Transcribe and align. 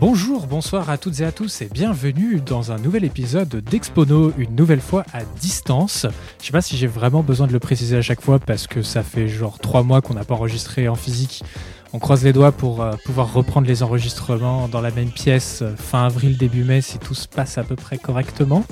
Bonjour, 0.00 0.46
bonsoir 0.46 0.90
à 0.90 0.98
toutes 0.98 1.20
et 1.20 1.24
à 1.24 1.32
tous 1.32 1.60
et 1.60 1.68
bienvenue 1.72 2.40
dans 2.40 2.72
un 2.72 2.78
nouvel 2.78 3.04
épisode 3.04 3.48
d'Expono, 3.48 4.32
une 4.38 4.56
nouvelle 4.56 4.80
fois 4.80 5.04
à 5.12 5.20
distance. 5.40 6.06
Je 6.40 6.46
sais 6.46 6.52
pas 6.52 6.62
si 6.62 6.76
j'ai 6.76 6.86
vraiment 6.86 7.22
besoin 7.22 7.46
de 7.46 7.52
le 7.52 7.60
préciser 7.60 7.96
à 7.96 8.02
chaque 8.02 8.20
fois 8.20 8.38
parce 8.38 8.66
que 8.66 8.82
ça 8.82 9.02
fait 9.02 9.28
genre 9.28 9.58
trois 9.58 9.82
mois 9.82 10.00
qu'on 10.00 10.14
n'a 10.14 10.24
pas 10.24 10.34
enregistré 10.34 10.88
en 10.88 10.94
physique. 10.94 11.44
On 11.92 11.98
croise 11.98 12.24
les 12.24 12.32
doigts 12.32 12.52
pour 12.52 12.82
euh, 12.82 12.92
pouvoir 13.04 13.32
reprendre 13.32 13.68
les 13.68 13.82
enregistrements 13.82 14.66
dans 14.66 14.80
la 14.80 14.90
même 14.90 15.10
pièce 15.10 15.60
euh, 15.62 15.76
fin 15.76 16.06
avril, 16.06 16.38
début 16.38 16.64
mai 16.64 16.80
si 16.80 16.98
tout 16.98 17.14
se 17.14 17.28
passe 17.28 17.58
à 17.58 17.64
peu 17.64 17.76
près 17.76 17.98
correctement. 17.98 18.64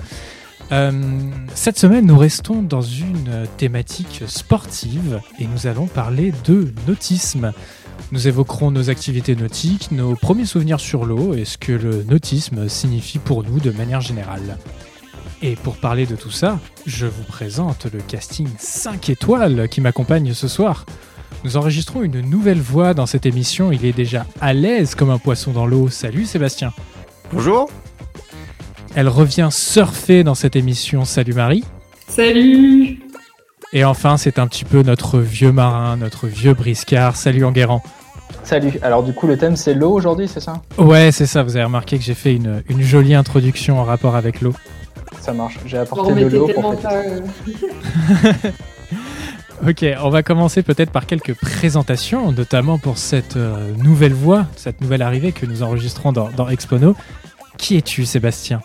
Euh, 0.72 0.92
cette 1.54 1.78
semaine, 1.78 2.06
nous 2.06 2.16
restons 2.16 2.62
dans 2.62 2.80
une 2.80 3.46
thématique 3.56 4.22
sportive 4.26 5.20
et 5.38 5.46
nous 5.46 5.66
allons 5.66 5.86
parler 5.86 6.32
de 6.44 6.72
nautisme. 6.88 7.52
Nous 8.12 8.28
évoquerons 8.28 8.70
nos 8.70 8.90
activités 8.90 9.36
nautiques, 9.36 9.92
nos 9.92 10.14
premiers 10.14 10.46
souvenirs 10.46 10.80
sur 10.80 11.04
l'eau 11.04 11.34
et 11.34 11.44
ce 11.44 11.58
que 11.58 11.72
le 11.72 12.02
nautisme 12.02 12.68
signifie 12.68 13.18
pour 13.18 13.44
nous 13.44 13.60
de 13.60 13.70
manière 13.70 14.00
générale. 14.00 14.58
Et 15.42 15.56
pour 15.56 15.76
parler 15.76 16.06
de 16.06 16.16
tout 16.16 16.30
ça, 16.30 16.58
je 16.86 17.06
vous 17.06 17.22
présente 17.22 17.86
le 17.92 18.00
casting 18.00 18.48
5 18.58 19.08
étoiles 19.08 19.68
qui 19.68 19.80
m'accompagne 19.80 20.34
ce 20.34 20.48
soir. 20.48 20.84
Nous 21.44 21.56
enregistrons 21.56 22.02
une 22.02 22.20
nouvelle 22.20 22.60
voix 22.60 22.92
dans 22.92 23.06
cette 23.06 23.24
émission, 23.24 23.72
il 23.72 23.84
est 23.86 23.96
déjà 23.96 24.26
à 24.40 24.52
l'aise 24.52 24.94
comme 24.94 25.10
un 25.10 25.18
poisson 25.18 25.52
dans 25.52 25.66
l'eau. 25.66 25.88
Salut 25.88 26.26
Sébastien. 26.26 26.72
Bonjour. 27.32 27.70
Elle 28.94 29.08
revient 29.08 29.48
surfer 29.50 30.24
dans 30.24 30.34
cette 30.34 30.56
émission. 30.56 31.04
Salut 31.04 31.34
Marie. 31.34 31.64
Salut. 32.08 32.99
Et 33.72 33.84
enfin, 33.84 34.16
c'est 34.16 34.38
un 34.38 34.48
petit 34.48 34.64
peu 34.64 34.82
notre 34.82 35.18
vieux 35.18 35.52
marin, 35.52 35.96
notre 35.96 36.26
vieux 36.26 36.54
briscard. 36.54 37.14
Salut 37.14 37.44
Enguerrand. 37.44 37.82
Salut. 38.42 38.78
Alors 38.82 39.02
du 39.02 39.12
coup, 39.12 39.26
le 39.26 39.36
thème 39.38 39.54
c'est 39.54 39.74
l'eau 39.74 39.92
aujourd'hui, 39.92 40.26
c'est 40.26 40.40
ça? 40.40 40.62
Ouais, 40.76 41.12
c'est 41.12 41.26
ça. 41.26 41.42
Vous 41.42 41.56
avez 41.56 41.64
remarqué 41.64 41.96
que 41.98 42.04
j'ai 42.04 42.14
fait 42.14 42.34
une, 42.34 42.62
une, 42.68 42.82
jolie 42.82 43.14
introduction 43.14 43.78
en 43.78 43.84
rapport 43.84 44.16
avec 44.16 44.40
l'eau. 44.40 44.54
Ça 45.20 45.32
marche. 45.32 45.58
J'ai 45.66 45.78
apporté 45.78 46.14
de 46.14 46.26
l'eau 46.26 46.48
pour. 46.48 46.74
Ok, 49.68 49.84
on 50.02 50.08
va 50.08 50.22
commencer 50.22 50.62
peut-être 50.62 50.90
par 50.90 51.04
quelques 51.04 51.34
présentations, 51.34 52.32
notamment 52.32 52.78
pour 52.78 52.96
cette 52.96 53.36
euh, 53.36 53.74
nouvelle 53.76 54.14
voix, 54.14 54.46
cette 54.56 54.80
nouvelle 54.80 55.02
arrivée 55.02 55.32
que 55.32 55.44
nous 55.44 55.62
enregistrons 55.62 56.12
dans, 56.12 56.30
dans 56.30 56.48
Expono. 56.48 56.96
Qui 57.58 57.76
es-tu, 57.76 58.06
Sébastien? 58.06 58.62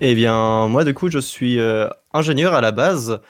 Eh 0.00 0.14
bien, 0.14 0.68
moi, 0.68 0.84
du 0.84 0.94
coup, 0.94 1.10
je 1.10 1.18
suis 1.18 1.58
euh, 1.58 1.88
ingénieur 2.14 2.54
à 2.54 2.62
la 2.62 2.72
base, 2.72 3.20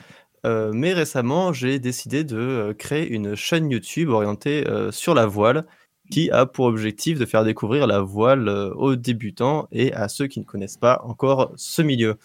euh, 0.46 0.70
mais 0.74 0.92
récemment, 0.92 1.52
j'ai 1.52 1.78
décidé 1.80 2.22
de 2.24 2.36
euh, 2.38 2.74
créer 2.74 3.08
une 3.08 3.34
chaîne 3.34 3.70
YouTube 3.70 4.10
orientée 4.10 4.66
euh, 4.68 4.92
sur 4.92 5.14
la 5.14 5.26
voile, 5.26 5.66
qui 6.10 6.30
a 6.30 6.46
pour 6.46 6.66
objectif 6.66 7.18
de 7.18 7.26
faire 7.26 7.44
découvrir 7.44 7.86
la 7.88 8.00
voile 8.00 8.48
aux 8.76 8.94
débutants 8.94 9.68
et 9.72 9.92
à 9.94 10.08
ceux 10.08 10.26
qui 10.26 10.38
ne 10.40 10.44
connaissent 10.44 10.76
pas 10.76 11.00
encore 11.04 11.52
ce 11.56 11.82
milieu. 11.82 12.16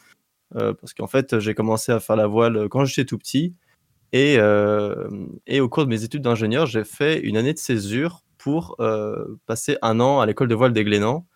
Euh, 0.56 0.74
parce 0.74 0.94
qu'en 0.94 1.08
fait, 1.08 1.40
j'ai 1.40 1.56
commencé 1.56 1.92
à 1.92 2.00
faire 2.00 2.18
la 2.18 2.28
voile 2.28 2.70
quand 2.70 2.86
j'étais 2.86 3.06
tout 3.06 3.18
petit, 3.18 3.56
et, 4.14 4.38
et 5.48 5.62
au 5.62 5.70
cours 5.70 5.86
de 5.86 5.90
mes 5.90 6.04
études 6.04 6.24
d'ingénieur, 6.24 6.66
j'ai 6.66 6.84
fait 6.84 7.20
une 7.20 7.38
année 7.38 7.54
de 7.54 7.60
césure 7.60 8.24
pour 8.40 8.78
passer 9.46 9.78
un 9.84 10.00
an 10.00 10.20
à 10.20 10.26
l'école 10.26 10.48
de 10.48 10.56
voile 10.56 10.74
des 10.74 10.84
Glénans. 10.84 11.28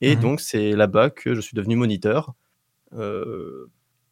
Et 0.00 0.16
Mhm. 0.16 0.22
donc, 0.22 0.40
c'est 0.40 0.72
là-bas 0.72 1.10
que 1.10 1.34
je 1.34 1.40
suis 1.42 1.54
devenu 1.54 1.76
moniteur. 1.76 2.34
Euh, 2.94 3.66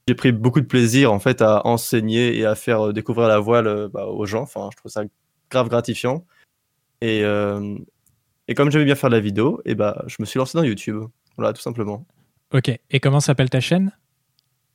j'ai 0.08 0.14
pris 0.14 0.32
beaucoup 0.32 0.60
de 0.60 0.66
plaisir 0.66 1.12
en 1.12 1.18
fait 1.18 1.42
à 1.42 1.66
enseigner 1.66 2.36
et 2.36 2.44
à 2.44 2.54
faire 2.54 2.88
euh, 2.88 2.92
découvrir 2.92 3.28
la 3.28 3.38
voile 3.38 3.66
euh, 3.66 3.88
bah, 3.88 4.06
aux 4.06 4.26
gens. 4.26 4.42
Enfin, 4.42 4.68
je 4.72 4.76
trouve 4.76 4.90
ça 4.90 5.04
grave 5.50 5.68
gratifiant. 5.68 6.24
Et, 7.00 7.22
euh, 7.24 7.76
et 8.48 8.54
comme 8.54 8.70
j'aimais 8.70 8.84
bien 8.84 8.94
faire 8.94 9.10
de 9.10 9.14
la 9.16 9.20
vidéo, 9.20 9.60
et 9.64 9.74
bah, 9.74 10.04
je 10.06 10.16
me 10.20 10.24
suis 10.24 10.38
lancé 10.38 10.56
dans 10.56 10.64
YouTube. 10.64 11.02
Voilà, 11.36 11.52
tout 11.52 11.62
simplement. 11.62 12.06
Ok, 12.52 12.70
et 12.90 13.00
comment 13.00 13.20
s'appelle 13.20 13.50
ta 13.50 13.60
chaîne? 13.60 13.92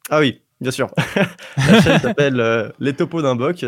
Ah 0.10 0.20
oui, 0.20 0.42
bien 0.60 0.72
sûr. 0.72 0.90
la 1.58 1.82
chaîne 1.82 2.00
s'appelle 2.02 2.40
euh, 2.40 2.70
Les 2.80 2.94
Topos 2.94 3.22
d'un 3.22 3.36
Boc. 3.36 3.66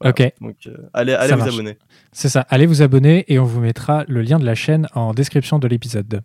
Voilà. 0.00 0.10
Ok. 0.10 0.32
Donc, 0.40 0.56
euh, 0.66 0.76
allez, 0.94 1.14
allez 1.14 1.28
Ça 1.28 1.36
vous 1.36 1.42
marche. 1.42 1.54
abonner. 1.54 1.78
C'est 2.12 2.28
ça, 2.28 2.46
allez 2.48 2.66
vous 2.66 2.82
abonner 2.82 3.24
et 3.28 3.38
on 3.38 3.44
vous 3.44 3.60
mettra 3.60 4.04
le 4.08 4.22
lien 4.22 4.38
de 4.38 4.46
la 4.46 4.54
chaîne 4.54 4.88
en 4.94 5.12
description 5.12 5.58
de 5.58 5.68
l'épisode. 5.68 6.22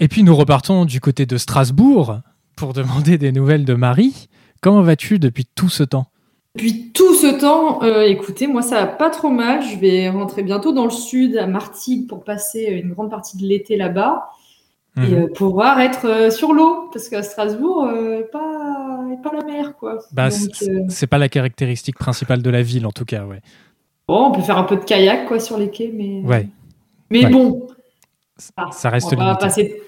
Et 0.00 0.08
puis 0.08 0.22
nous 0.22 0.34
repartons 0.34 0.84
du 0.84 1.00
côté 1.00 1.26
de 1.26 1.36
Strasbourg 1.36 2.20
pour 2.62 2.74
demander 2.74 3.18
des 3.18 3.32
nouvelles 3.32 3.64
de 3.64 3.74
Marie. 3.74 4.28
Comment 4.60 4.82
vas-tu 4.82 5.18
depuis 5.18 5.44
tout 5.56 5.68
ce 5.68 5.82
temps? 5.82 6.06
Depuis 6.54 6.92
tout 6.92 7.12
ce 7.12 7.26
temps, 7.40 7.82
euh, 7.82 8.02
écoutez, 8.02 8.46
moi 8.46 8.62
ça 8.62 8.76
va 8.82 8.86
pas 8.86 9.10
trop 9.10 9.30
mal. 9.30 9.62
Je 9.62 9.76
vais 9.80 10.08
rentrer 10.08 10.44
bientôt 10.44 10.70
dans 10.72 10.84
le 10.84 10.90
sud, 10.92 11.36
à 11.38 11.48
Martigues, 11.48 12.06
pour 12.08 12.22
passer 12.22 12.66
une 12.66 12.92
grande 12.92 13.10
partie 13.10 13.36
de 13.36 13.42
l'été 13.42 13.76
là-bas 13.76 14.28
et 14.96 15.00
Mhm. 15.00 15.14
euh, 15.14 15.26
pouvoir 15.34 15.80
être 15.80 16.04
euh, 16.06 16.30
sur 16.30 16.52
l'eau, 16.52 16.88
parce 16.92 17.08
qu'à 17.08 17.24
Strasbourg, 17.24 17.82
euh, 17.84 18.22
pas, 18.30 19.00
pas 19.24 19.36
la 19.36 19.44
mer, 19.44 19.74
quoi. 19.76 19.98
Bah, 20.12 20.30
c'est 20.30 20.68
euh, 20.68 21.06
pas 21.10 21.18
la 21.18 21.28
caractéristique 21.28 21.98
principale 21.98 22.42
de 22.42 22.50
la 22.50 22.62
ville 22.62 22.86
en 22.86 22.92
tout 22.92 23.04
cas, 23.06 23.24
ouais. 23.24 23.40
bon, 24.06 24.26
on 24.26 24.30
peut 24.30 24.42
faire 24.42 24.58
un 24.58 24.64
peu 24.64 24.76
de 24.76 24.84
kayak, 24.84 25.26
quoi, 25.26 25.40
sur 25.40 25.58
les 25.58 25.68
quais, 25.68 25.90
mais 25.92 26.20
Ouais, 26.24 26.46
mais 27.10 27.24
Ouais. 27.24 27.30
bon, 27.32 27.66
ça, 28.36 28.52
ça 28.70 28.88
reste 28.88 29.08
on 29.12 29.16
va 29.16 29.24
limité. 29.24 29.40
passer 29.40 29.82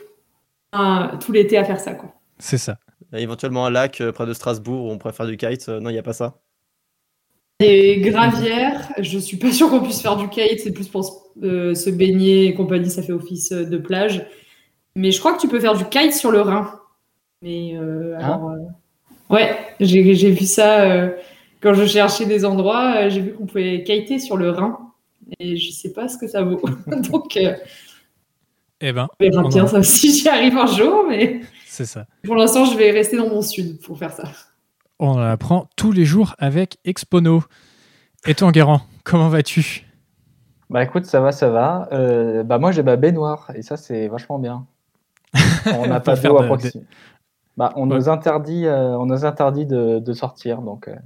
un- 0.73 1.19
tout 1.25 1.31
l'été 1.31 1.57
à 1.57 1.63
faire 1.63 1.79
ça, 1.79 1.95
quoi. 1.95 2.09
C'est 2.39 2.59
ça. 2.59 2.79
Éventuellement 3.13 3.67
un 3.67 3.71
lac 3.71 4.01
euh, 4.01 4.13
près 4.13 4.27
de 4.27 4.33
Strasbourg 4.33 4.87
où 4.87 4.91
on 4.91 4.99
pourrait 4.99 5.13
faire 5.13 5.27
du 5.27 5.37
kite. 5.37 5.69
Euh, 5.69 5.81
non, 5.81 5.91
il 5.91 5.95
n'y 5.95 5.99
a 5.99 6.03
pas 6.03 6.13
ça. 6.13 6.41
Et 7.61 8.01
gravière, 8.01 8.93
je 8.99 9.19
suis 9.19 9.37
pas 9.37 9.53
sûre 9.53 9.71
qu'on 9.71 9.81
puisse 9.81 10.03
faire 10.03 10.17
du 10.17 10.29
kite, 10.29 10.61
c'est 10.61 10.73
plus 10.73 10.89
pour 10.89 11.31
euh, 11.43 11.75
se 11.75 11.89
baigner 11.89 12.47
et 12.47 12.55
compagnie, 12.55 12.91
ça 12.91 13.03
fait 13.03 13.13
office 13.13 13.53
euh, 13.53 13.65
de 13.65 13.79
plage. 13.79 14.27
Mais 14.97 15.13
je 15.13 15.19
crois 15.19 15.35
que 15.35 15.41
tu 15.41 15.49
peux 15.49 15.61
faire 15.61 15.77
du 15.77 15.85
kite 15.87 16.15
sur 16.15 16.31
le 16.33 16.41
Rhin. 16.41 16.81
Mais 17.43 17.77
euh, 17.77 18.17
Hein 18.19 18.25
alors, 18.25 18.51
euh, 18.51 18.59
ouais, 19.35 19.57
j'ai 19.81 20.15
j'ai 20.15 20.31
vu 20.33 20.47
ça 20.47 20.83
euh, 20.83 21.11
quand 21.61 21.75
je 21.75 21.87
cherchais 21.87 22.27
des 22.27 22.45
endroits, 22.45 22.95
euh, 22.97 23.11
j'ai 23.11 23.21
vu 23.21 23.35
qu'on 23.35 23.47
pouvait 23.47 23.85
kiter 23.85 24.19
sur 24.19 24.37
le 24.37 24.51
Rhin. 24.51 24.79
Et 25.41 25.57
je 25.57 25.71
sais 25.73 25.93
pas 25.93 26.09
ce 26.09 26.19
que 26.19 26.29
ça 26.29 26.43
vaut. 26.43 26.61
Donc, 27.11 27.37
euh, 27.37 27.55
Eh 28.81 28.93
ben, 28.93 29.09
on 29.21 29.25
verra 29.25 29.49
bien 29.49 29.65
en- 29.65 29.69
ça 29.69 29.83
si 29.83 30.13
j'y 30.19 30.29
arrive 30.29 30.57
un 30.59 30.67
jour. 30.67 31.07
Mais 31.09 31.41
c'est 31.75 31.87
ça. 31.87 32.07
pour 32.25 32.37
l'instant, 32.37 32.65
je 32.65 32.77
vais 32.79 32.91
rester 32.91 33.17
dans 33.17 33.29
mon 33.29 33.43
sud 33.43 33.81
pour 33.83 33.99
faire 33.99 34.13
ça. 34.13 34.25
On 35.01 35.09
en 35.11 35.19
apprend 35.19 35.69
tous 35.77 35.91
les 35.93 36.05
jours 36.05 36.35
avec 36.39 36.79
Expono. 36.85 37.43
Et 38.27 38.35
toi, 38.35 38.49
Enguerrand, 38.49 38.81
comment 39.03 39.29
vas-tu? 39.29 39.85
Bah 40.71 40.83
écoute, 40.83 41.05
ça 41.05 41.21
va, 41.21 41.33
ça 41.33 41.51
va. 41.51 41.89
Euh, 41.93 42.43
bah 42.43 42.59
moi 42.59 42.73
j'ai 42.73 42.83
ma 42.83 42.97
baignoire 42.97 43.51
et 43.55 43.63
ça 43.63 43.77
c'est 43.77 44.09
vachement 44.09 44.39
bien. 44.39 44.67
On 45.79 45.87
n'a 45.87 46.01
pas 46.01 46.17
d'eau 46.17 46.39
à 46.39 46.43
de- 46.43 46.47
proximité. 46.47 46.87
Bah, 47.57 47.73
on 47.77 47.87
nous 47.87 48.09
interdit, 48.09 48.67
euh, 48.67 48.99
on 48.99 49.07
nous 49.07 49.25
interdit 49.25 49.65
de, 49.65 50.01
de 50.01 50.13
sortir 50.13 50.61
donc. 50.61 50.89
euh, 50.89 50.97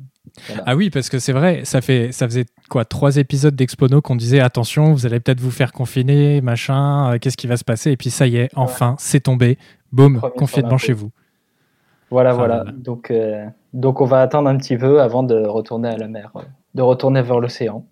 voilà. 0.47 0.62
Ah 0.66 0.76
oui, 0.76 0.91
parce 0.91 1.09
que 1.09 1.19
c'est 1.19 1.32
vrai, 1.32 1.65
ça 1.65 1.81
fait, 1.81 2.12
ça 2.12 2.26
faisait 2.26 2.47
quoi, 2.69 2.84
trois 2.84 3.16
épisodes 3.16 3.54
d'Expono 3.56 4.00
qu'on 4.00 4.16
disait 4.16 4.41
attention, 4.41 4.93
vous 4.93 5.06
allez 5.06 5.21
peut-être 5.21 5.41
vous 5.41 5.50
faire 5.50 5.72
confiner, 5.72 6.41
machin, 6.41 7.15
euh, 7.15 7.19
qu'est-ce 7.19 7.37
qui 7.37 7.47
va 7.47 7.56
se 7.56 7.65
passer? 7.65 7.91
Et 7.93 7.97
puis 7.97 8.10
ça 8.10 8.26
y 8.26 8.37
est, 8.37 8.48
enfin, 8.54 8.94
c'est 8.98 9.21
tombé. 9.21 9.59
Boum, 9.93 10.21
confinement 10.37 10.77
chez 10.78 10.93
vous. 10.93 11.10
Voilà, 12.10 12.31
Ah 12.31 12.34
voilà. 12.34 12.56
là 12.59 12.65
là. 12.65 12.72
Donc, 12.72 13.10
euh, 13.10 13.47
donc 13.72 14.00
on 14.00 14.04
va 14.06 14.21
attendre 14.22 14.48
un 14.48 14.56
petit 14.56 14.77
peu 14.77 15.00
avant 15.00 15.22
de 15.22 15.34
retourner 15.44 15.88
à 15.88 15.97
la 15.97 16.09
mer, 16.09 16.31
euh, 16.37 16.43
de 16.75 16.82
retourner 16.82 17.22
vers 17.22 17.41
l'océan, 17.41 17.87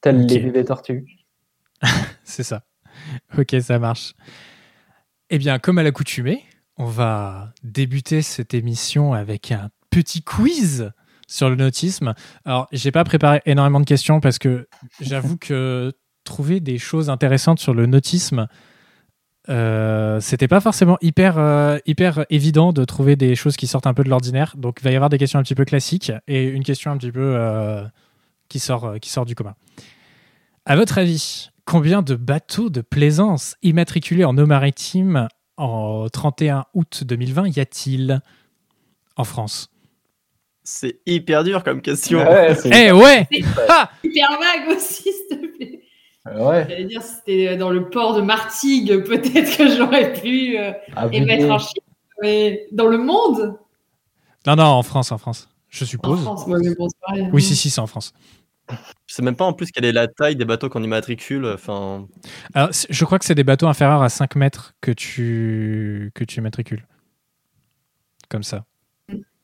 tel 0.00 0.22
Ok. 0.22 0.30
les 0.30 0.38
bébés 0.40 0.64
tortues. 0.64 1.06
C'est 2.24 2.42
ça. 2.42 2.62
Ok, 3.38 3.54
ça 3.60 3.78
marche. 3.78 4.14
Eh 5.30 5.38
bien, 5.38 5.58
comme 5.58 5.78
à 5.78 5.82
l'accoutumée, 5.82 6.44
on 6.76 6.84
va 6.86 7.52
débuter 7.62 8.22
cette 8.22 8.54
émission 8.54 9.12
avec 9.12 9.52
un 9.52 9.70
petit 9.90 10.22
quiz 10.22 10.90
sur 11.30 11.48
le 11.48 11.56
nautisme. 11.56 12.14
Alors, 12.44 12.66
j'ai 12.72 12.90
pas 12.90 13.04
préparé 13.04 13.40
énormément 13.46 13.80
de 13.80 13.86
questions 13.86 14.20
parce 14.20 14.38
que 14.38 14.68
j'avoue 15.00 15.36
que 15.36 15.92
trouver 16.24 16.60
des 16.60 16.76
choses 16.76 17.08
intéressantes 17.08 17.60
sur 17.60 17.72
le 17.72 17.86
nautisme, 17.86 18.48
euh, 19.48 20.20
c'était 20.20 20.48
pas 20.48 20.60
forcément 20.60 20.98
hyper, 21.00 21.38
euh, 21.38 21.78
hyper 21.86 22.26
évident 22.30 22.72
de 22.72 22.84
trouver 22.84 23.16
des 23.16 23.36
choses 23.36 23.56
qui 23.56 23.66
sortent 23.66 23.86
un 23.86 23.94
peu 23.94 24.04
de 24.04 24.10
l'ordinaire. 24.10 24.54
Donc, 24.56 24.78
il 24.80 24.84
va 24.84 24.90
y 24.90 24.96
avoir 24.96 25.08
des 25.08 25.18
questions 25.18 25.38
un 25.38 25.42
petit 25.42 25.54
peu 25.54 25.64
classiques 25.64 26.12
et 26.26 26.44
une 26.44 26.64
question 26.64 26.90
un 26.90 26.96
petit 26.98 27.12
peu 27.12 27.34
euh, 27.36 27.84
qui, 28.48 28.58
sort, 28.58 28.84
euh, 28.84 28.98
qui 28.98 29.08
sort 29.10 29.24
du 29.24 29.36
commun. 29.36 29.54
À 30.66 30.76
votre 30.76 30.98
avis, 30.98 31.50
combien 31.64 32.02
de 32.02 32.16
bateaux 32.16 32.70
de 32.70 32.80
plaisance 32.80 33.56
immatriculés 33.62 34.24
en 34.24 34.36
eau 34.36 34.46
maritime 34.46 35.28
en 35.56 36.08
31 36.08 36.64
août 36.74 37.04
2020 37.04 37.56
y 37.56 37.60
a-t-il 37.60 38.20
en 39.16 39.24
France? 39.24 39.70
C'est 40.72 41.00
hyper 41.04 41.42
dur 41.42 41.64
comme 41.64 41.82
question. 41.82 42.20
Ouais, 42.20 42.54
c'est- 42.54 42.70
Eh 42.72 42.92
ouais 42.92 43.26
Ah 43.68 43.90
Hyper 44.04 44.30
vague 44.38 44.76
aussi, 44.76 45.02
s'il 45.02 45.28
te 45.40 45.56
plaît. 45.56 45.80
ouais. 46.26 46.66
J'allais 46.68 46.84
dire, 46.84 47.02
si 47.02 47.14
c'était 47.16 47.56
dans 47.56 47.70
le 47.70 47.90
port 47.90 48.14
de 48.14 48.20
Martigues, 48.22 49.02
peut-être 49.04 49.56
que 49.56 49.68
j'aurais 49.76 50.12
pu 50.12 50.56
euh, 50.58 50.70
émettre 51.10 51.40
Villiers. 51.42 51.50
un 51.50 51.58
chiffre. 51.58 51.86
Mais 52.22 52.66
dans 52.70 52.86
le 52.86 52.98
monde? 52.98 53.58
Non, 54.46 54.54
non, 54.54 54.64
en 54.64 54.82
France, 54.84 55.10
en 55.10 55.18
France. 55.18 55.48
Je 55.70 55.82
En 55.84 55.86
suppose. 55.88 56.22
France, 56.22 56.46
ouais, 56.46 56.58
mais 56.62 56.74
bon, 56.76 56.86
pareil. 57.04 57.28
Oui, 57.32 57.42
si, 57.42 57.56
si, 57.56 57.68
c'est 57.70 57.80
en 57.80 57.86
France. 57.88 58.12
Je 59.06 59.14
sais 59.14 59.22
même 59.22 59.34
pas 59.36 59.44
en 59.46 59.52
plus 59.52 59.72
quelle 59.72 59.84
est 59.84 59.92
la 59.92 60.06
taille 60.06 60.36
des 60.36 60.44
bateaux 60.44 60.68
qu'on 60.68 60.84
immatricule. 60.84 61.46
Enfin, 61.46 62.06
Alors, 62.54 62.68
je 62.88 63.04
crois 63.04 63.18
que 63.18 63.24
c'est 63.24 63.34
des 63.34 63.42
bateaux 63.42 63.66
inférieurs 63.66 64.02
à 64.02 64.08
5 64.08 64.36
mètres 64.36 64.74
que 64.80 64.92
tu, 64.92 66.12
que 66.14 66.22
tu 66.22 66.40
matricules. 66.40 66.86
Comme 68.28 68.44
ça. 68.44 68.64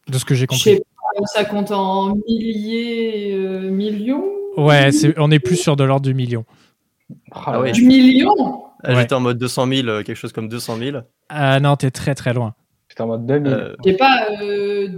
De 0.09 0.19
ce 0.19 0.25
que 0.25 0.37
j'ai 0.37 0.47
compris. 0.47 0.81
Ça 1.25 1.45
compte 1.45 1.71
en 1.71 2.15
milliers, 2.29 3.35
euh, 3.35 3.71
millions 3.71 4.25
Ouais, 4.57 4.91
on 5.19 5.31
est 5.31 5.39
plus 5.39 5.57
sur 5.57 5.77
de 5.77 5.85
l'ordre 5.85 6.07
du 6.07 6.15
million. 6.15 6.45
Ah 7.33 7.61
ouais. 7.61 7.73
Du 7.73 7.85
million 7.85 8.35
ah, 8.83 8.93
Ouais. 8.93 9.01
j'étais 9.01 9.15
en 9.15 9.21
mode 9.21 9.39
200 9.39 9.67
000, 9.69 9.89
euh, 9.89 10.03
quelque 10.03 10.17
chose 10.17 10.33
comme 10.33 10.49
200 10.49 10.77
000. 10.79 10.99
Ah 11.29 11.61
non, 11.61 11.77
t'es 11.77 11.91
très 11.91 12.15
très 12.15 12.33
loin. 12.33 12.55
J'étais 12.89 13.03
en 13.03 13.07
mode 13.09 13.27
2000. 13.27 13.53
Euh, 13.53 13.77
J'ai 13.85 13.97
pas 13.97 14.27
euh, 14.43 14.89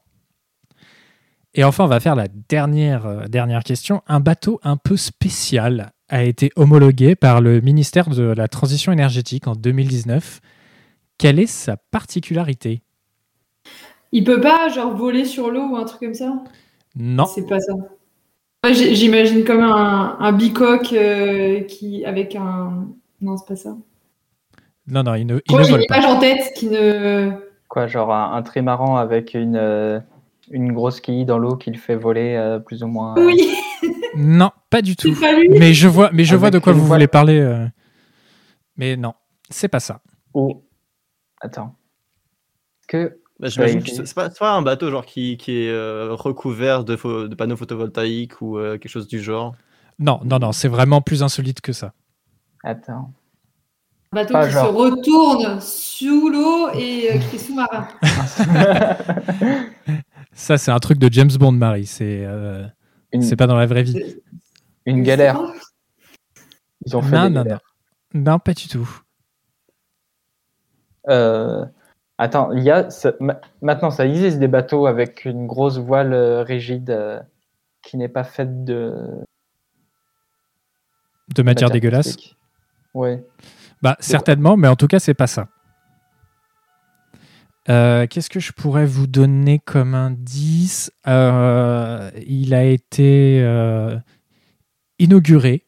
Et 1.56 1.64
enfin, 1.64 1.86
on 1.86 1.88
va 1.88 2.00
faire 2.00 2.16
la 2.16 2.28
dernière, 2.50 3.08
euh, 3.08 3.26
dernière 3.26 3.64
question. 3.64 4.04
Un 4.08 4.20
bateau 4.20 4.60
un 4.62 4.78
peu 4.78 4.96
spécial 4.96 5.92
a 6.10 6.24
été 6.24 6.52
homologué 6.56 7.16
par 7.16 7.42
le 7.42 7.62
ministère 7.62 8.10
de 8.10 8.22
la 8.22 8.48
Transition 8.48 8.92
énergétique 8.92 9.48
en 9.48 9.56
2019. 9.56 10.40
Quelle 11.18 11.40
est 11.40 11.48
sa 11.48 11.78
particularité? 11.78 12.82
Il 14.12 14.24
peut 14.24 14.42
pas 14.42 14.70
genre 14.70 14.96
voler 14.96 15.26
sur 15.26 15.50
l'eau 15.50 15.70
ou 15.70 15.76
un 15.76 15.86
truc 15.86 16.02
comme 16.02 16.14
ça? 16.14 16.44
Non, 16.96 17.26
C'est 17.26 17.48
pas 17.48 17.60
ça. 17.60 17.74
J'ai- 18.72 18.96
J'imagine 18.96 19.44
comme 19.44 19.62
un, 19.62 20.18
un 20.20 20.32
bicoque 20.32 20.94
euh, 20.94 21.62
qui 21.62 22.06
avec 22.06 22.36
un. 22.36 22.88
Non, 23.22 23.38
c'est 23.38 23.48
pas 23.48 23.56
ça. 23.56 23.76
non, 24.88 25.04
non, 25.04 25.16
il 25.16 25.26
ne, 25.26 25.40
il 25.48 25.52
Moi, 25.52 25.62
ne 25.62 25.66
j'ai 25.66 25.72
une 25.72 25.78
vole 25.78 25.88
pas. 25.88 25.98
image 26.00 26.06
en 26.12 26.20
tête 26.20 26.54
qui 26.56 26.68
ne. 26.68 27.32
Quoi, 27.68 27.88
genre 27.88 28.14
un, 28.14 28.34
un 28.34 28.42
trimaran 28.44 28.98
avec 28.98 29.34
une, 29.34 29.56
euh, 29.56 30.00
une 30.52 30.74
grosse 30.74 31.02
quille 31.02 31.26
dans 31.26 31.40
l'eau 31.40 31.56
qui 31.56 31.72
le 31.72 31.78
fait 31.80 31.96
voler 31.96 32.36
euh, 32.36 32.60
plus 32.60 32.84
ou 32.84 32.88
moins. 32.88 33.18
euh, 33.18 33.26
Oui, 33.26 33.56
Non, 34.16 34.52
pas 34.70 34.82
du 34.84 34.92
c'est 35.00 35.10
tout. 35.10 35.20
pas 35.20 35.34
lui. 35.34 35.50
Mais 35.50 35.74
je 35.74 35.88
vois, 35.88 36.12
mais 36.14 36.24
je 36.24 36.36
vois 36.36 36.52
de 36.52 36.60
quoi 36.60 36.74
une 36.74 36.80
vous 36.80 36.86
voile. 36.86 37.00
voulez 37.00 37.08
parler. 37.08 37.40
euh. 37.40 37.66
Mais 38.78 38.96
non, 38.96 39.14
c'est 39.50 39.68
pas 39.68 39.80
ça. 39.80 40.02
Ou. 40.36 40.62
Attends. 41.44 41.76
Que. 42.88 43.20
Bah, 43.40 43.50
J'imagine 43.50 43.84
que 43.84 43.90
c'est 43.90 44.14
pas, 44.14 44.32
un 44.52 44.62
bateau 44.62 44.90
genre 44.90 45.06
qui, 45.06 45.36
qui 45.38 45.64
est 45.64 45.70
euh, 45.70 46.14
recouvert 46.14 46.86
de, 46.86 46.96
panneaux 47.36 47.58
photovoltaïques 47.58 48.42
ou 48.42 48.58
euh, 48.58 48.78
quelque 48.78 48.92
chose 48.92 49.08
du 49.08 49.22
genre. 49.22 49.54
Non, 50.00 50.22
non, 50.24 50.40
non, 50.40 50.52
c'est 50.54 50.70
vraiment 50.70 51.02
plus 51.02 51.22
insolite 51.22 51.60
que 51.60 51.74
ça. 51.74 51.94
Attends. 52.64 53.12
Un 54.12 54.16
bateau 54.16 54.34
Pas 54.34 54.48
qui 54.48 54.54
genre. 54.54 54.68
se 54.68 54.74
retourne 54.74 55.60
sous 55.60 56.30
l'eau 56.30 56.70
et 56.76 57.12
euh, 57.12 57.18
qui 57.18 57.36
est 57.36 57.40
sous-marin. 57.40 57.88
Ça, 60.36 60.58
c'est 60.58 60.72
un 60.72 60.80
truc 60.80 60.98
de 60.98 61.12
James 61.12 61.32
Bond, 61.38 61.52
Marie. 61.52 61.86
C'est 61.86 62.24
euh, 62.26 62.66
une, 63.12 63.22
c'est 63.22 63.36
pas 63.36 63.48
dans 63.48 63.58
la 63.58 63.66
vraie 63.66 63.84
vie. 63.84 64.16
une 64.86 65.04
galère. 65.04 65.40
Ils 66.86 66.96
ont 66.96 67.02
fait 67.02 67.16
Non, 67.16 67.28
des 67.28 67.34
non, 67.36 67.44
non. 67.44 67.58
Non, 68.14 68.40
pas 68.40 68.54
du 68.54 68.68
tout. 68.68 69.03
Euh, 71.10 71.66
attends, 72.18 72.52
il 72.52 72.64
y 72.64 72.72
a 72.72 72.90
ça- 72.90 73.14
maintenant 73.62 73.92
ça 73.92 74.06
existe 74.06 74.40
des 74.40 74.48
bateaux 74.48 74.86
avec 74.88 75.26
une 75.26 75.48
grosse 75.48 75.78
voile 75.78 76.14
euh, 76.14 76.44
rigide 76.44 76.90
euh, 76.92 77.20
qui 77.82 77.98
n'est 77.98 78.08
pas 78.10 78.24
faite 78.24 78.64
de 78.64 78.94
De 81.36 81.44
matière 81.44 81.70
dégueulasse. 81.70 82.16
Ouais. 82.94 83.24
Bah, 83.82 83.98
certainement, 84.00 84.56
mais 84.56 84.68
en 84.68 84.76
tout 84.76 84.88
cas, 84.88 85.00
c'est 85.00 85.14
pas 85.14 85.28
ça. 85.28 85.48
Euh, 87.70 88.08
Qu'est-ce 88.08 88.30
que 88.30 88.40
je 88.40 88.52
pourrais 88.52 88.86
vous 88.86 89.08
donner 89.08 89.60
comme 89.60 89.96
indice? 89.96 90.92
Euh, 91.08 92.12
Il 92.28 92.54
a 92.54 92.64
été 92.64 93.42
euh, 93.42 93.98
inauguré 95.00 95.64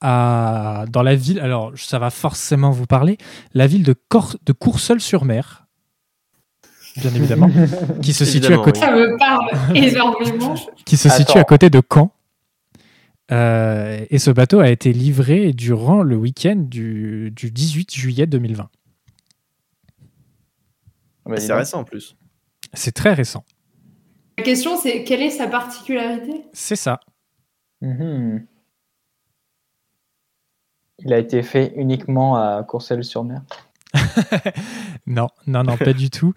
à, 0.00 0.84
dans 0.90 1.02
la 1.02 1.14
ville. 1.14 1.40
Alors, 1.40 1.72
ça 1.76 1.98
va 1.98 2.10
forcément 2.10 2.70
vous 2.70 2.86
parler. 2.86 3.16
La 3.54 3.66
ville 3.66 3.82
de, 3.82 3.94
Cor- 4.08 4.36
de 4.44 4.52
Courseul-sur-Mer, 4.52 5.66
bien 6.96 7.14
évidemment, 7.14 7.50
qui 8.02 8.12
se 8.12 8.24
situe 8.24 8.52
à 8.54 8.58
côté, 8.58 8.80
Ça 8.80 8.92
me 8.92 9.18
parle 9.18 9.48
énormément. 9.76 10.54
qui 10.84 10.96
se 10.96 11.08
situe 11.08 11.32
Attends. 11.32 11.40
à 11.40 11.44
côté 11.44 11.70
de 11.70 11.80
Caen. 11.92 12.10
Euh, 13.32 14.04
et 14.10 14.18
ce 14.18 14.30
bateau 14.30 14.60
a 14.60 14.68
été 14.68 14.92
livré 14.92 15.52
durant 15.54 16.02
le 16.02 16.14
week-end 16.16 16.56
du, 16.56 17.30
du 17.30 17.50
18 17.50 17.94
juillet 17.94 18.26
2020. 18.26 18.68
Bah, 21.26 21.36
dis 21.36 21.42
c'est 21.46 21.54
récent 21.54 21.80
en 21.80 21.84
plus. 21.84 22.16
C'est 22.74 22.92
très 22.92 23.14
récent. 23.14 23.44
La 24.36 24.44
question, 24.44 24.76
c'est 24.78 25.04
quelle 25.04 25.22
est 25.22 25.30
sa 25.30 25.46
particularité? 25.46 26.44
C'est 26.52 26.76
ça. 26.76 27.00
Mhm. 27.80 28.44
Il 31.04 31.12
a 31.12 31.18
été 31.18 31.42
fait 31.42 31.72
uniquement 31.76 32.36
à 32.36 32.62
Courcelles-sur-Mer. 32.62 33.42
Non, 35.06 35.28
non, 35.46 35.62
non, 35.62 35.76
pas 35.76 35.92
du 35.92 36.10
tout. 36.10 36.32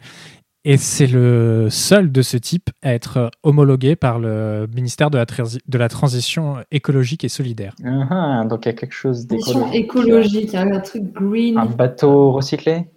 Et 0.66 0.76
c'est 0.76 1.08
le 1.08 1.68
seul 1.70 2.12
de 2.12 2.22
ce 2.22 2.36
type 2.36 2.70
à 2.82 2.94
être 2.94 3.32
homologué 3.44 3.96
par 3.96 4.20
le 4.20 4.68
ministère 4.76 5.10
de 5.10 5.18
la, 5.18 5.26
transi- 5.26 5.62
de 5.66 5.78
la 5.78 5.88
Transition 5.88 6.58
écologique 6.72 7.24
et 7.24 7.30
solidaire. 7.30 7.74
Ah, 7.86 8.44
donc 8.50 8.66
il 8.66 8.70
y 8.70 8.72
a 8.72 8.74
quelque 8.74 8.94
chose 8.94 9.28
d'écologique. 9.28 9.74
écologique, 9.76 10.56
hein, 10.56 10.70
un 10.74 10.82
truc 10.82 11.04
green. 11.14 11.58
Un 11.58 11.66
bateau 11.68 12.34
recyclé? 12.34 12.90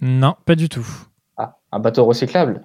Non, 0.00 0.36
pas 0.44 0.54
du 0.54 0.68
tout. 0.68 0.86
Ah, 1.36 1.56
un 1.72 1.80
bateau 1.80 2.04
recyclable? 2.04 2.62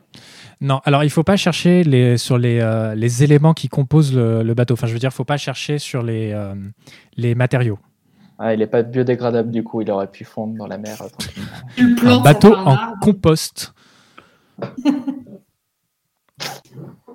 Non, 0.60 0.80
alors 0.84 1.03
il 1.03 1.10
faut 1.10 1.24
pas 1.24 1.38
chercher 1.38 1.84
les, 1.84 2.18
sur 2.20 2.38
les, 2.38 2.60
euh, 2.62 2.94
les 2.94 3.24
éléments 3.24 3.56
qui 3.56 3.68
composent 3.68 4.13
le, 4.13 4.44
le 4.44 4.53
bateau. 4.53 4.75
Enfin, 4.75 4.86
je 4.86 4.94
veux 4.94 5.00
dire, 5.00 5.12
faut 5.12 5.24
pas 5.25 5.38
chercher 5.38 5.80
sur 5.80 6.03
les, 6.03 6.34
euh, 6.34 6.53
les 7.18 7.34
matériaux. 7.34 7.80
Ah, 8.44 8.54
il 8.54 8.60
n'est 8.60 8.68
pas 8.68 8.82
biodégradable 8.82 9.52
du 9.52 9.64
coup, 9.64 9.82
il 9.82 9.92
aurait 9.92 10.10
pu 10.10 10.24
fondre 10.26 10.56
dans 10.58 10.66
la 10.68 10.78
mer. 10.80 11.00
euh, 11.02 11.08
tranquillement. 11.10 11.48
Tu 11.76 11.86
le 11.88 11.92
Un 11.94 11.96
plantes 11.96 12.24
bateau 12.24 12.56
en 12.56 12.72
arbre. 12.76 12.98
compost. 13.02 13.74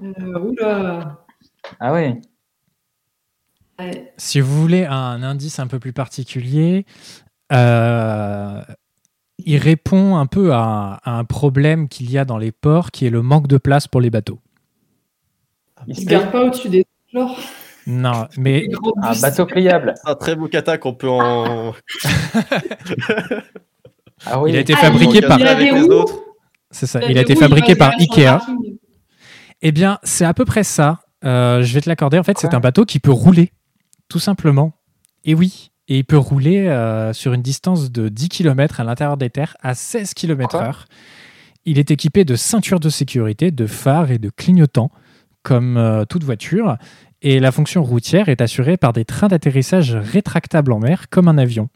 Euh, 0.02 0.38
oula. 0.40 1.24
Ah 1.80 1.92
oui. 1.92 2.20
Ouais. 3.78 4.12
Si 4.16 4.40
vous 4.40 4.60
voulez 4.60 4.84
un 4.84 5.22
indice 5.22 5.58
un 5.58 5.66
peu 5.66 5.78
plus 5.78 5.92
particulier, 5.92 6.86
euh, 7.52 8.62
il 9.38 9.58
répond 9.58 10.16
un 10.16 10.26
peu 10.26 10.52
à, 10.52 11.00
à 11.02 11.18
un 11.18 11.24
problème 11.24 11.88
qu'il 11.88 12.10
y 12.10 12.18
a 12.18 12.24
dans 12.24 12.38
les 12.38 12.52
ports, 12.52 12.90
qui 12.90 13.06
est 13.06 13.10
le 13.10 13.22
manque 13.22 13.48
de 13.48 13.58
place 13.58 13.86
pour 13.88 14.00
les 14.00 14.10
bateaux. 14.10 14.40
Il 15.86 15.96
se 15.96 16.04
garde 16.06 16.30
pas 16.30 16.44
au-dessus 16.44 16.68
des 16.68 16.86
genre. 17.12 17.38
Non, 17.86 18.26
mais 18.36 18.68
Un 19.02 19.14
bateau 19.20 19.46
pliable. 19.46 19.94
Un 20.04 20.14
très 20.16 20.34
beau 20.34 20.48
kata 20.48 20.76
qu'on 20.78 20.94
peut 20.94 21.08
en. 21.08 21.72
Ah 24.24 24.40
oui. 24.40 24.50
il 24.50 24.56
a 24.56 24.60
été 24.60 24.74
Ah, 24.76 24.78
fabriqué 24.78 25.20
par. 25.20 25.38
C'est 26.70 26.86
ça. 26.86 27.00
Il 27.00 27.06
a 27.06 27.10
Il 27.10 27.18
a 27.18 27.20
été 27.20 27.36
fabriqué 27.36 27.74
par 27.76 27.92
Ikea. 27.98 28.38
Eh 29.62 29.72
bien, 29.72 29.98
c'est 30.02 30.24
à 30.24 30.34
peu 30.34 30.44
près 30.44 30.64
ça. 30.64 31.00
Euh, 31.24 31.62
je 31.62 31.72
vais 31.74 31.80
te 31.80 31.88
l'accorder. 31.88 32.18
En 32.18 32.22
fait, 32.22 32.38
c'est 32.38 32.54
un 32.54 32.60
bateau 32.60 32.84
qui 32.84 32.98
peut 32.98 33.12
rouler, 33.12 33.52
tout 34.08 34.18
simplement. 34.18 34.72
Et 35.24 35.34
oui. 35.34 35.70
Et 35.88 35.98
il 35.98 36.04
peut 36.04 36.18
rouler 36.18 36.66
euh, 36.66 37.12
sur 37.12 37.32
une 37.32 37.42
distance 37.42 37.92
de 37.92 38.08
10 38.08 38.28
km 38.28 38.80
à 38.80 38.84
l'intérieur 38.84 39.16
des 39.16 39.30
terres 39.30 39.56
à 39.62 39.74
16 39.74 40.14
km/h. 40.14 40.84
Il 41.64 41.78
est 41.78 41.90
équipé 41.90 42.24
de 42.24 42.34
ceintures 42.34 42.80
de 42.80 42.88
sécurité, 42.88 43.50
de 43.50 43.66
phares 43.66 44.10
et 44.10 44.18
de 44.18 44.30
clignotants, 44.30 44.90
comme 45.42 45.76
euh, 45.76 46.04
toute 46.04 46.24
voiture. 46.24 46.76
Et 47.22 47.40
la 47.40 47.50
fonction 47.50 47.82
routière 47.82 48.28
est 48.28 48.40
assurée 48.40 48.76
par 48.76 48.92
des 48.92 49.04
trains 49.04 49.28
d'atterrissage 49.28 49.94
rétractables 49.94 50.72
en 50.72 50.78
mer, 50.78 51.08
comme 51.08 51.28
un 51.28 51.38
avion. 51.38 51.68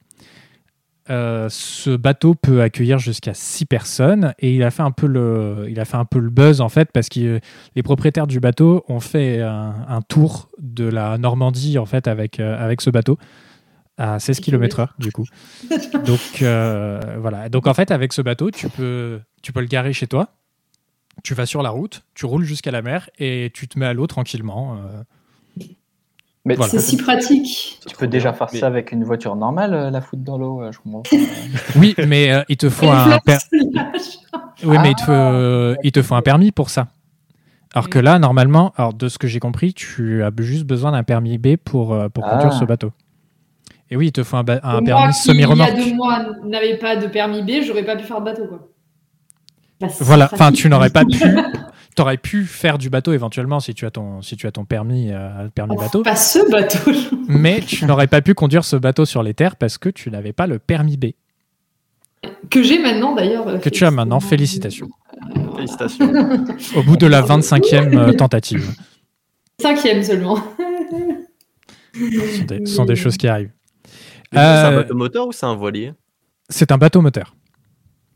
Euh, 1.10 1.48
ce 1.50 1.96
bateau 1.96 2.36
peut 2.36 2.62
accueillir 2.62 2.98
jusqu'à 2.98 3.34
6 3.34 3.66
personnes 3.66 4.32
et 4.38 4.54
il 4.54 4.62
a 4.62 4.70
fait 4.70 4.82
un 4.82 4.92
peu 4.92 5.08
le, 5.08 5.66
il 5.68 5.80
a 5.80 5.84
fait 5.84 5.96
un 5.96 6.04
peu 6.04 6.20
le 6.20 6.30
buzz 6.30 6.60
en 6.60 6.68
fait 6.68 6.92
parce 6.92 7.08
que 7.08 7.40
les 7.74 7.82
propriétaires 7.82 8.28
du 8.28 8.38
bateau 8.38 8.84
ont 8.86 9.00
fait 9.00 9.40
un, 9.40 9.74
un 9.88 10.02
tour 10.02 10.50
de 10.58 10.84
la 10.84 11.18
Normandie 11.18 11.78
en 11.78 11.86
fait 11.86 12.06
avec, 12.06 12.38
euh, 12.38 12.56
avec 12.62 12.80
ce 12.80 12.90
bateau 12.90 13.18
à 13.98 14.20
16 14.20 14.38
km/h 14.38 14.90
du 14.98 15.10
coup. 15.10 15.26
Donc 16.06 16.42
euh, 16.42 17.00
voilà. 17.18 17.48
Donc 17.48 17.66
en 17.66 17.74
fait 17.74 17.90
avec 17.90 18.12
ce 18.12 18.22
bateau 18.22 18.52
tu 18.52 18.68
peux, 18.68 19.20
tu 19.42 19.52
peux 19.52 19.60
le 19.60 19.66
garer 19.66 19.92
chez 19.92 20.06
toi. 20.06 20.28
Tu 21.24 21.34
vas 21.34 21.44
sur 21.44 21.62
la 21.62 21.70
route, 21.70 22.04
tu 22.14 22.24
roules 22.24 22.44
jusqu'à 22.44 22.70
la 22.70 22.82
mer 22.82 23.10
et 23.18 23.50
tu 23.52 23.66
te 23.66 23.78
mets 23.78 23.86
à 23.86 23.94
l'eau 23.94 24.06
tranquillement. 24.06 24.78
Euh. 26.40 26.46
Mais 26.46 26.54
Voilà. 26.54 26.70
tu 26.70 26.78
C'est 26.78 26.82
si 26.82 26.96
pratique. 26.96 27.80
peux 27.98 28.06
déjà 28.06 28.32
faire 28.32 28.48
Mais- 28.52 28.58
ça 28.60 28.66
avec 28.66 28.92
une 28.92 29.04
voiture 29.04 29.36
normale, 29.36 29.74
euh, 29.74 29.90
la 29.90 30.00
foutre 30.00 30.22
dans 30.22 30.38
l'eau, 30.38 30.62
euh, 30.62 30.72
je 30.72 30.78
comprends. 30.78 31.02
pas. 31.02 31.10
Oui, 31.76 31.94
mais 32.06 32.32
euh, 32.32 32.42
il 32.48 32.56
te 32.56 32.68
faut 32.70 32.86
Et 32.86 32.90
un 32.90 33.06
le 33.08 33.18
per- 33.24 33.36
flashlight. 33.50 34.20
Oui, 34.64 34.76
mais 34.82 34.90
il 34.92 34.94
te, 34.96 35.02
faut, 35.02 35.80
il 35.84 35.92
te 35.92 36.02
faut 36.02 36.14
un 36.14 36.22
permis 36.22 36.50
pour 36.52 36.70
ça. 36.70 36.88
Alors 37.74 37.88
que 37.88 37.98
là, 37.98 38.18
normalement, 38.18 38.72
alors 38.76 38.94
de 38.94 39.08
ce 39.08 39.18
que 39.18 39.28
j'ai 39.28 39.38
compris, 39.38 39.74
tu 39.74 40.22
as 40.24 40.30
juste 40.38 40.64
besoin 40.64 40.92
d'un 40.92 41.02
permis 41.04 41.38
B 41.38 41.56
pour, 41.56 41.92
euh, 41.94 42.08
pour 42.08 42.24
Ah. 42.26 42.30
conduire 42.32 42.52
ce 42.52 42.64
bateau. 42.64 42.90
Et 43.90 43.96
oui, 43.96 44.06
il 44.08 44.12
te 44.12 44.22
faut 44.22 44.36
un, 44.36 44.44
ba- 44.44 44.60
un 44.62 44.72
Moi 44.80 44.82
permis 44.82 45.12
qui, 45.12 45.18
Il 45.24 45.28
y 45.28 45.30
a 45.30 45.32
semi-remorque. 45.34 45.76
deux 45.76 45.94
mois, 45.94 46.24
n'avais 46.46 46.76
pas 46.78 46.96
de 46.96 47.06
permis 47.06 47.42
B, 47.42 47.62
j'aurais 47.66 47.84
pas 47.84 47.96
pu 47.96 48.04
faire 48.04 48.20
de 48.20 48.24
bateau, 48.24 48.46
quoi. 48.46 48.68
Bah, 49.80 49.88
Voilà, 50.00 50.28
enfin, 50.32 50.52
tu 50.52 50.68
n'aurais 50.68 50.90
pas 50.90 51.04
pu. 51.04 51.18
Tu 52.00 52.02
aurais 52.02 52.16
pu 52.16 52.46
faire 52.46 52.78
du 52.78 52.88
bateau 52.88 53.12
éventuellement 53.12 53.60
si 53.60 53.74
tu 53.74 53.84
as 53.84 53.90
ton, 53.90 54.22
si 54.22 54.34
tu 54.34 54.46
as 54.46 54.52
ton 54.52 54.64
permis, 54.64 55.10
euh, 55.12 55.48
permis 55.54 55.74
Oh, 55.76 55.80
bateau, 55.82 56.02
Pas 56.02 56.16
ce 56.16 56.50
bateau. 56.50 56.90
mais 57.28 57.60
tu 57.60 57.84
n'aurais 57.84 58.06
pas 58.06 58.22
pu 58.22 58.32
conduire 58.32 58.64
ce 58.64 58.76
bateau 58.76 59.04
sur 59.04 59.22
les 59.22 59.34
terres 59.34 59.54
parce 59.56 59.76
que 59.76 59.90
tu 59.90 60.10
n'avais 60.10 60.32
pas 60.32 60.46
le 60.46 60.58
permis 60.58 60.96
B. 60.96 61.08
Que 62.48 62.62
j'ai 62.62 62.78
maintenant, 62.78 63.14
d'ailleurs. 63.14 63.60
Que 63.60 63.68
tu 63.68 63.84
as 63.84 63.90
maintenant, 63.90 64.18
félicitations. 64.18 64.88
Félicitations. 65.56 66.10
Au 66.76 66.82
bout 66.84 66.96
de 66.96 67.06
la 67.06 67.20
25e 67.20 67.94
euh, 67.94 68.12
tentative. 68.14 68.70
Cinquième 69.60 70.02
seulement. 70.02 70.38
Ce 71.92 72.38
sont 72.38 72.44
des, 72.44 72.64
ce 72.64 72.74
sont 72.76 72.84
des 72.86 72.96
choses 72.96 73.18
qui 73.18 73.28
arrivent. 73.28 73.52
C'est 74.32 74.38
un 74.38 74.72
Euh, 74.72 74.76
bateau 74.76 74.94
moteur 74.94 75.26
ou 75.28 75.32
c'est 75.32 75.44
un 75.44 75.54
voilier 75.54 75.92
C'est 76.48 76.72
un 76.72 76.78
bateau 76.78 77.02
moteur. 77.02 77.34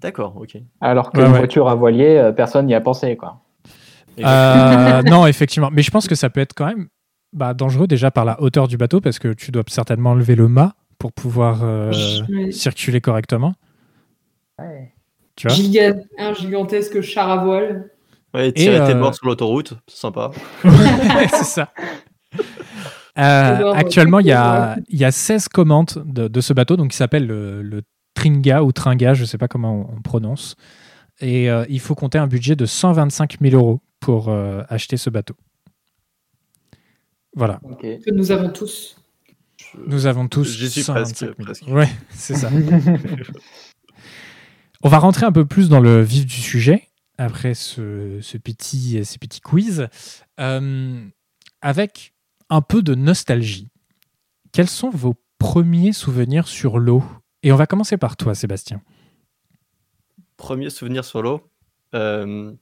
D'accord, 0.00 0.36
ok. 0.40 0.56
Alors 0.80 1.12
que 1.12 1.20
Ouais, 1.20 1.28
voiture 1.28 1.68
à 1.68 1.74
voilier, 1.74 2.16
euh, 2.16 2.32
personne 2.32 2.64
n'y 2.64 2.74
a 2.74 2.80
pensé, 2.80 3.16
quoi. 3.18 3.42
Euh, 4.20 5.02
non, 5.02 5.26
effectivement. 5.26 5.70
Mais 5.72 5.82
je 5.82 5.90
pense 5.90 6.06
que 6.08 6.14
ça 6.14 6.30
peut 6.30 6.40
être 6.40 6.54
quand 6.54 6.66
même 6.66 6.88
bah, 7.32 7.54
dangereux 7.54 7.86
déjà 7.86 8.10
par 8.10 8.24
la 8.24 8.40
hauteur 8.40 8.68
du 8.68 8.76
bateau 8.76 9.00
parce 9.00 9.18
que 9.18 9.32
tu 9.32 9.50
dois 9.50 9.64
certainement 9.68 10.14
lever 10.14 10.34
le 10.36 10.48
mât 10.48 10.74
pour 10.98 11.12
pouvoir 11.12 11.60
euh, 11.62 11.92
circuler 12.50 13.00
correctement. 13.00 13.54
Tu 15.36 15.48
vois? 15.48 15.56
Giga- 15.56 16.00
un 16.18 16.32
gigantesque 16.32 17.00
char 17.00 17.28
à 17.30 17.44
voile. 17.44 17.90
Ouais, 18.32 18.52
tirer 18.52 18.76
Et, 18.76 18.86
tes 18.86 18.94
euh, 18.94 19.00
bords 19.00 19.14
sur 19.14 19.26
l'autoroute, 19.26 19.74
c'est 19.86 19.98
sympa. 19.98 20.30
c'est 21.30 21.44
ça. 21.44 21.70
Euh, 23.16 23.72
actuellement, 23.72 24.18
il 24.18 24.26
y, 24.26 24.32
a, 24.32 24.76
il 24.88 24.98
y 24.98 25.04
a 25.04 25.12
16 25.12 25.46
commandes 25.48 26.02
de, 26.04 26.26
de 26.26 26.40
ce 26.40 26.52
bateau, 26.52 26.76
donc 26.76 26.92
il 26.92 26.96
s'appelle 26.96 27.28
le, 27.28 27.62
le 27.62 27.82
Tringa 28.14 28.64
ou 28.64 28.72
Tringa, 28.72 29.14
je 29.14 29.20
ne 29.20 29.26
sais 29.26 29.38
pas 29.38 29.46
comment 29.46 29.88
on, 29.88 29.98
on 29.98 30.02
prononce. 30.02 30.56
Et 31.20 31.50
euh, 31.50 31.64
il 31.68 31.80
faut 31.80 31.94
compter 31.94 32.18
un 32.18 32.26
budget 32.26 32.56
de 32.56 32.66
125 32.66 33.38
000 33.40 33.54
euros 33.54 33.80
pour 34.00 34.28
euh, 34.28 34.62
acheter 34.68 34.96
ce 34.96 35.10
bateau. 35.10 35.34
Voilà. 37.34 37.60
Que 37.80 38.10
nous 38.12 38.30
avons 38.30 38.50
tous. 38.50 38.96
nous 39.86 40.06
avons 40.06 40.28
tous. 40.28 40.56
J'y 40.56 40.70
suis 40.70 40.82
125 40.82 41.18
000. 41.18 41.34
presque, 41.34 41.44
presque. 41.44 41.66
Ouais, 41.68 41.88
c'est 42.10 42.34
ça. 42.36 42.50
On 44.82 44.88
va 44.88 44.98
rentrer 44.98 45.24
un 45.24 45.32
peu 45.32 45.46
plus 45.46 45.68
dans 45.70 45.80
le 45.80 46.02
vif 46.02 46.26
du 46.26 46.34
sujet 46.34 46.88
après 47.16 47.54
ce, 47.54 48.18
ce 48.20 48.36
petit, 48.36 49.02
ces 49.04 49.18
petits 49.18 49.40
quiz 49.40 49.88
euh, 50.40 51.04
avec 51.62 52.12
un 52.50 52.60
peu 52.60 52.82
de 52.82 52.94
nostalgie. 52.94 53.70
Quels 54.52 54.68
sont 54.68 54.90
vos 54.90 55.14
premiers 55.38 55.92
souvenirs 55.92 56.48
sur 56.48 56.78
l'eau? 56.78 57.02
Et 57.42 57.50
on 57.50 57.56
va 57.56 57.66
commencer 57.66 57.96
par 57.96 58.16
toi, 58.16 58.34
Sébastien. 58.34 58.82
Premier 60.36 60.70
souvenir 60.70 61.04
sur 61.04 61.22
l'eau. 61.22 61.40
euh, 61.94 62.52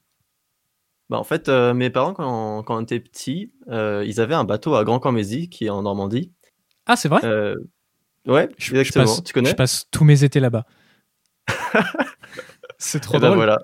bah, 1.09 1.19
en 1.19 1.25
fait, 1.25 1.49
euh, 1.49 1.75
mes 1.75 1.91
parents, 1.91 2.14
quand, 2.14 2.62
quand 2.62 2.76
on 2.79 2.81
était 2.83 3.00
petits, 3.00 3.52
euh, 3.69 4.02
ils 4.07 4.21
avaient 4.21 4.35
un 4.35 4.45
bateau 4.45 4.75
à 4.76 4.85
Grand 4.85 4.99
Cormézy, 4.99 5.49
qui 5.50 5.67
est 5.67 5.71
en 5.71 5.83
Normandie. 5.83 6.33
Ah, 6.87 6.97
c'est 6.97 7.09
vrai? 7.09 7.21
Euh, 7.25 7.55
ouais, 8.26 8.49
je, 8.57 8.75
je 8.75 8.76
exactement. 8.81 9.05
passe, 9.05 9.23
tu 9.25 9.33
connais? 9.33 9.50
je 9.50 9.55
passe 9.55 9.87
tous 9.91 10.05
mes 10.05 10.25
étés 10.25 10.41
là-bas. 10.41 10.64
c'est 12.79 13.00
trop 13.00 13.17
Eh 13.17 13.21
ben 13.21 13.26
drôle. 13.29 13.37
voilà. 13.38 13.59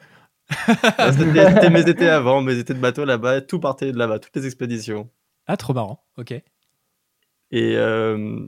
Ah, 0.98 1.12
C'était 1.12 1.46
c'était 1.54 1.70
mes 1.70 1.88
étés 1.88 2.08
avant, 2.08 2.40
mes 2.40 2.58
étés 2.58 2.72
de 2.74 2.78
bateau 2.78 3.04
là-bas, 3.04 3.42
tout 3.42 3.60
partait 3.60 3.92
de 3.92 3.98
là-bas, 3.98 4.18
toutes 4.18 4.34
les 4.36 4.46
expéditions. 4.46 5.10
Ah, 5.46 5.56
trop 5.58 5.74
marrant. 5.74 6.06
Ok. 6.16 6.32
Et, 6.32 6.44
euh, 7.76 8.46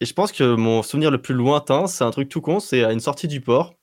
et 0.00 0.04
je 0.06 0.12
pense 0.12 0.30
que 0.32 0.54
mon 0.56 0.82
souvenir 0.82 1.10
le 1.10 1.20
plus 1.22 1.34
lointain, 1.34 1.86
c'est 1.86 2.04
un 2.04 2.10
truc 2.10 2.28
tout 2.28 2.40
con, 2.42 2.60
c'est 2.60 2.84
à 2.84 2.92
une 2.92 3.00
sortie 3.00 3.28
du 3.28 3.40
port. 3.40 3.74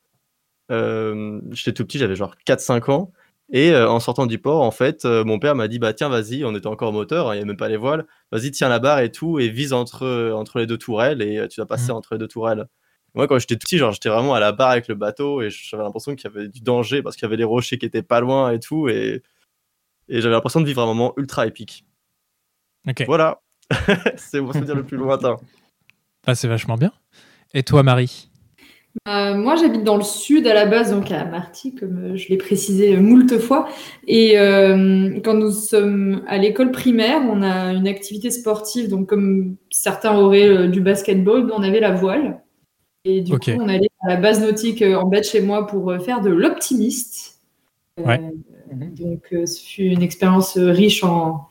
Euh, 0.72 1.40
J'étais 1.52 1.74
tout 1.74 1.86
petit, 1.86 1.98
j'avais 1.98 2.16
genre 2.16 2.36
4-5 2.46 2.90
ans. 2.92 3.12
Et 3.52 3.72
euh, 3.72 3.88
en 3.88 4.00
sortant 4.00 4.26
du 4.26 4.40
port, 4.40 4.62
en 4.64 4.72
fait, 4.72 5.06
euh, 5.06 5.24
mon 5.24 5.38
père 5.38 5.54
m'a 5.56 5.68
dit 5.68 5.78
Bah 5.78 5.94
tiens, 5.94 6.10
vas-y, 6.10 6.44
on 6.44 6.56
était 6.56 6.66
encore 6.68 6.92
moteur, 6.92 7.28
hein, 7.30 7.34
il 7.34 7.38
n'y 7.38 7.42
avait 7.42 7.48
même 7.48 7.58
pas 7.58 7.70
les 7.70 7.78
voiles. 7.78 8.08
Vas-y, 8.32 8.50
tiens 8.52 8.70
la 8.70 8.80
barre 8.80 9.00
et 9.00 9.12
tout, 9.12 9.38
et 9.40 9.50
vise 9.50 9.72
entre, 9.74 10.32
entre 10.34 10.58
les 10.58 10.66
deux 10.66 10.80
tourelles, 10.80 11.22
et 11.22 11.38
euh, 11.38 11.48
tu 11.48 11.62
vas 11.62 11.68
passer 11.68 11.92
Mhm. 11.92 11.98
entre 11.98 12.14
les 12.16 12.18
deux 12.18 12.28
tourelles. 12.28 12.66
Moi, 13.14 13.28
quand 13.28 13.38
j'étais 13.38 13.56
tout 13.56 13.66
petit, 13.66 13.78
genre, 13.78 13.92
j'étais 13.92 14.10
vraiment 14.10 14.34
à 14.34 14.40
la 14.40 14.52
barre 14.52 14.72
avec 14.72 14.88
le 14.88 14.96
bateau, 14.96 15.42
et 15.44 15.50
j'avais 15.52 15.84
l'impression 15.84 16.16
qu'il 16.16 16.30
y 16.30 16.36
avait 16.36 16.48
du 16.50 16.62
danger 16.62 17.04
parce 17.04 17.16
qu'il 17.16 17.24
y 17.24 17.28
avait 17.28 17.38
les 17.38 17.44
rochers 17.44 17.78
qui 17.78 17.86
étaient 17.86 18.02
pas 18.02 18.20
loin 18.20 18.52
et 18.52 18.60
tout. 18.60 18.90
Et, 18.90 19.22
et 20.10 20.22
j'avais 20.22 20.34
l'impression 20.34 20.60
de 20.60 20.66
vivre 20.66 20.82
un 20.82 20.86
moment 20.88 21.14
ultra 21.16 21.46
épique. 21.46 21.86
Ok. 22.88 23.04
Voilà, 23.06 23.42
c'est 24.18 24.42
mon 24.42 24.52
souvenir 24.54 24.76
le 24.76 24.84
plus 24.84 24.98
lointain. 24.98 25.38
Ah, 26.28 26.34
c'est 26.36 26.48
vachement 26.48 26.76
bien. 26.78 26.92
Et 27.54 27.62
toi, 27.64 27.84
Marie? 27.84 28.30
Euh, 29.08 29.36
moi, 29.36 29.56
j'habite 29.56 29.84
dans 29.84 29.98
le 29.98 30.04
sud 30.04 30.48
à 30.48 30.54
la 30.54 30.66
base, 30.66 30.92
donc 30.92 31.12
à 31.12 31.26
Marty, 31.26 31.76
comme 31.76 32.14
euh, 32.14 32.18
je 32.18 32.30
l'ai 32.30 32.38
précisé 32.38 32.96
euh, 32.96 33.02
moult 33.02 33.38
fois. 33.40 33.68
Et 34.08 34.40
euh, 34.40 35.20
quand 35.24 35.34
nous 35.34 35.52
sommes 35.52 36.24
à 36.28 36.38
l'école 36.38 36.72
primaire, 36.72 37.22
on 37.30 37.42
a 37.42 37.74
une 37.74 37.88
activité 37.88 38.32
sportive. 38.32 38.90
Donc, 38.90 39.08
comme 39.08 39.58
certains 39.70 40.18
auraient 40.18 40.48
euh, 40.48 40.68
du 40.68 40.80
basketball, 40.80 41.52
on 41.54 41.62
avait 41.62 41.82
la 41.82 41.92
voile. 41.92 42.42
Et 43.04 43.22
du 43.22 43.38
coup, 43.38 43.52
on 43.60 43.68
allait 43.68 43.90
à 44.02 44.10
la 44.10 44.16
base 44.16 44.42
nautique 44.42 44.82
en 44.82 45.06
bas 45.06 45.20
de 45.20 45.26
chez 45.26 45.42
moi 45.42 45.68
pour 45.68 45.94
faire 46.04 46.22
de 46.22 46.30
l'optimiste. 46.30 47.40
Ouais. 48.04 48.20
Donc, 48.72 49.28
ce 49.32 49.62
fut 49.62 49.84
une 49.84 50.02
expérience 50.02 50.58
riche 50.58 51.04
en, 51.04 51.48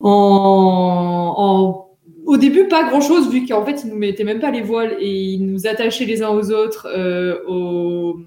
en, 0.00 1.34
en 1.38 1.89
au 2.30 2.36
début, 2.36 2.68
pas 2.68 2.84
grand 2.84 3.00
chose, 3.00 3.28
vu 3.28 3.44
qu'en 3.44 3.64
fait, 3.64 3.82
ils 3.82 3.90
nous 3.90 3.96
mettaient 3.96 4.22
même 4.22 4.38
pas 4.38 4.52
les 4.52 4.62
voiles 4.62 4.96
et 5.00 5.10
ils 5.10 5.44
nous 5.44 5.66
attachaient 5.66 6.04
les 6.04 6.22
uns 6.22 6.28
aux 6.28 6.52
autres 6.52 6.86
euh, 6.88 7.40
au. 7.48 8.20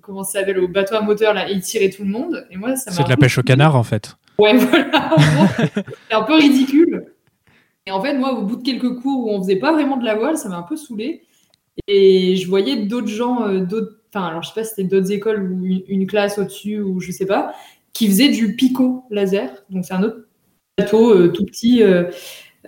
Comment 0.00 0.22
ça 0.22 0.38
s'appelle 0.38 0.60
Au 0.60 0.68
bateau 0.68 0.94
à 0.94 1.00
moteur, 1.00 1.34
là, 1.34 1.50
et 1.50 1.54
ils 1.54 1.60
tiraient 1.60 1.90
tout 1.90 2.04
le 2.04 2.10
monde. 2.10 2.46
Et 2.52 2.56
moi, 2.56 2.76
ça. 2.76 2.92
C'est 2.92 3.02
de 3.02 3.08
la 3.08 3.16
pêche 3.16 3.38
au 3.38 3.42
canard, 3.42 3.74
en 3.74 3.82
fait. 3.82 4.16
Ouais, 4.38 4.56
voilà. 4.56 5.16
C'est 6.08 6.14
un 6.14 6.22
peu 6.22 6.36
ridicule. 6.36 7.06
Et 7.86 7.90
en 7.90 8.00
fait, 8.00 8.14
moi, 8.14 8.34
au 8.34 8.42
bout 8.42 8.56
de 8.56 8.62
quelques 8.62 9.00
cours 9.00 9.26
où 9.26 9.30
on 9.30 9.42
faisait 9.42 9.56
pas 9.56 9.72
vraiment 9.72 9.96
de 9.96 10.04
la 10.04 10.14
voile, 10.14 10.36
ça 10.36 10.48
m'a 10.48 10.56
un 10.56 10.62
peu 10.62 10.76
saoulé. 10.76 11.22
Et 11.88 12.36
je 12.36 12.48
voyais 12.48 12.86
d'autres 12.86 13.08
gens, 13.08 13.42
euh, 13.42 13.60
d'autres. 13.60 13.96
Enfin, 14.14 14.26
alors 14.26 14.42
je 14.42 14.48
sais 14.48 14.54
pas 14.54 14.64
si 14.64 14.70
c'était 14.70 14.84
d'autres 14.84 15.10
écoles 15.10 15.42
ou 15.42 15.64
une, 15.64 15.82
une 15.88 16.06
classe 16.06 16.38
au-dessus 16.38 16.80
ou 16.80 17.00
je 17.00 17.10
sais 17.10 17.26
pas, 17.26 17.52
qui 17.92 18.06
faisaient 18.06 18.28
du 18.28 18.54
picot 18.54 19.04
laser. 19.10 19.50
Donc 19.70 19.84
c'est 19.84 19.94
un 19.94 20.02
autre 20.04 20.18
bateau 20.78 21.14
euh, 21.14 21.28
tout 21.28 21.44
petit 21.44 21.82
euh, 21.82 22.04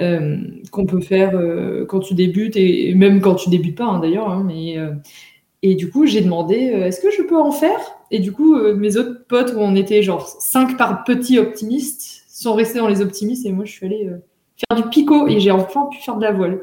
euh, 0.00 0.36
qu'on 0.70 0.86
peut 0.86 1.00
faire 1.00 1.32
euh, 1.34 1.84
quand 1.86 2.00
tu 2.00 2.14
débutes 2.14 2.56
et 2.56 2.90
et 2.90 2.94
même 2.94 3.20
quand 3.20 3.34
tu 3.34 3.50
débutes 3.50 3.76
pas 3.76 3.84
hein, 3.84 3.98
d'ailleurs. 4.00 4.30
hein, 4.30 4.42
mais 4.46 4.78
euh, 4.78 4.90
Et 5.62 5.74
du 5.74 5.90
coup, 5.90 6.06
j'ai 6.06 6.22
demandé 6.22 6.56
est-ce 6.56 7.00
que 7.00 7.10
je 7.10 7.22
peux 7.22 7.38
en 7.38 7.52
faire? 7.52 7.78
Et 8.10 8.18
du 8.18 8.32
coup, 8.32 8.56
mes 8.74 8.96
autres 8.96 9.24
potes, 9.28 9.52
où 9.54 9.58
on 9.60 9.76
était 9.76 10.02
genre 10.02 10.26
5 10.26 10.76
par 10.76 11.04
petit 11.04 11.38
optimiste, 11.38 12.24
sont 12.28 12.54
restés 12.54 12.78
dans 12.80 12.88
les 12.88 13.00
optimistes 13.00 13.46
et 13.46 13.52
moi, 13.52 13.64
je 13.64 13.72
suis 13.72 13.86
allée 13.86 14.10
faire 14.68 14.82
du 14.82 14.88
picot 14.90 15.28
et 15.28 15.40
j'ai 15.40 15.50
enfin 15.50 15.86
pu 15.90 15.98
faire 15.98 16.16
de 16.16 16.22
la 16.22 16.32
voile. 16.32 16.60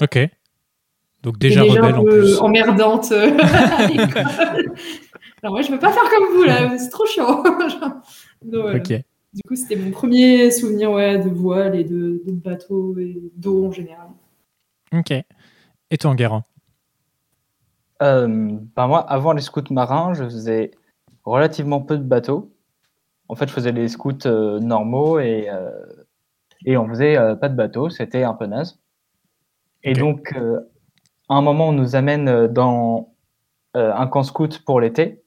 Ok. 0.00 0.18
Donc 1.22 1.38
déjà, 1.38 1.62
J'étais 1.62 1.78
rebelle 1.78 1.94
un 1.94 1.98
en 1.98 2.04
peu 2.04 2.18
plus. 2.20 2.38
emmerdante. 2.40 3.12
Alors, 5.42 5.54
moi, 5.54 5.62
je 5.62 5.70
veux 5.72 5.78
pas 5.78 5.92
faire 5.92 6.04
comme 6.10 6.36
vous 6.36 6.42
là, 6.44 6.76
c'est 6.78 6.90
trop 6.90 7.06
chiant. 7.06 7.42
Donc, 8.42 8.62
voilà. 8.62 8.76
Ok. 8.78 8.92
Du 9.34 9.40
coup, 9.48 9.56
c'était 9.56 9.76
mon 9.76 9.90
premier 9.90 10.50
souvenir 10.50 10.92
ouais, 10.92 11.18
de 11.18 11.30
voile 11.30 11.74
et 11.74 11.84
de, 11.84 12.22
de 12.26 12.32
bateau 12.32 12.98
et 12.98 13.30
d'eau 13.34 13.66
en 13.66 13.72
général. 13.72 14.08
Ok. 14.92 15.10
Et 15.10 15.98
toi, 15.98 16.10
Enguerrand? 16.10 16.42
Euh, 18.02 18.58
ben 18.76 18.86
moi, 18.86 19.00
avant 19.00 19.32
les 19.32 19.40
scouts 19.40 19.72
marins, 19.72 20.12
je 20.12 20.24
faisais 20.24 20.72
relativement 21.24 21.80
peu 21.80 21.96
de 21.96 22.02
bateaux. 22.02 22.52
En 23.28 23.34
fait, 23.34 23.48
je 23.48 23.54
faisais 23.54 23.72
les 23.72 23.88
scouts 23.88 24.26
euh, 24.26 24.60
normaux 24.60 25.18
et, 25.18 25.48
euh, 25.48 25.70
et 26.66 26.76
on 26.76 26.86
faisait 26.88 27.16
euh, 27.16 27.34
pas 27.34 27.48
de 27.48 27.56
bateaux. 27.56 27.88
C'était 27.88 28.24
un 28.24 28.34
peu 28.34 28.44
naze. 28.44 28.82
Et 29.82 29.94
donc, 29.94 30.34
euh, 30.36 30.60
à 31.30 31.36
un 31.36 31.40
moment, 31.40 31.68
on 31.68 31.72
nous 31.72 31.96
amène 31.96 32.48
dans 32.48 33.14
euh, 33.76 33.94
un 33.94 34.06
camp 34.08 34.24
scout 34.24 34.62
pour 34.64 34.80
l'été, 34.80 35.22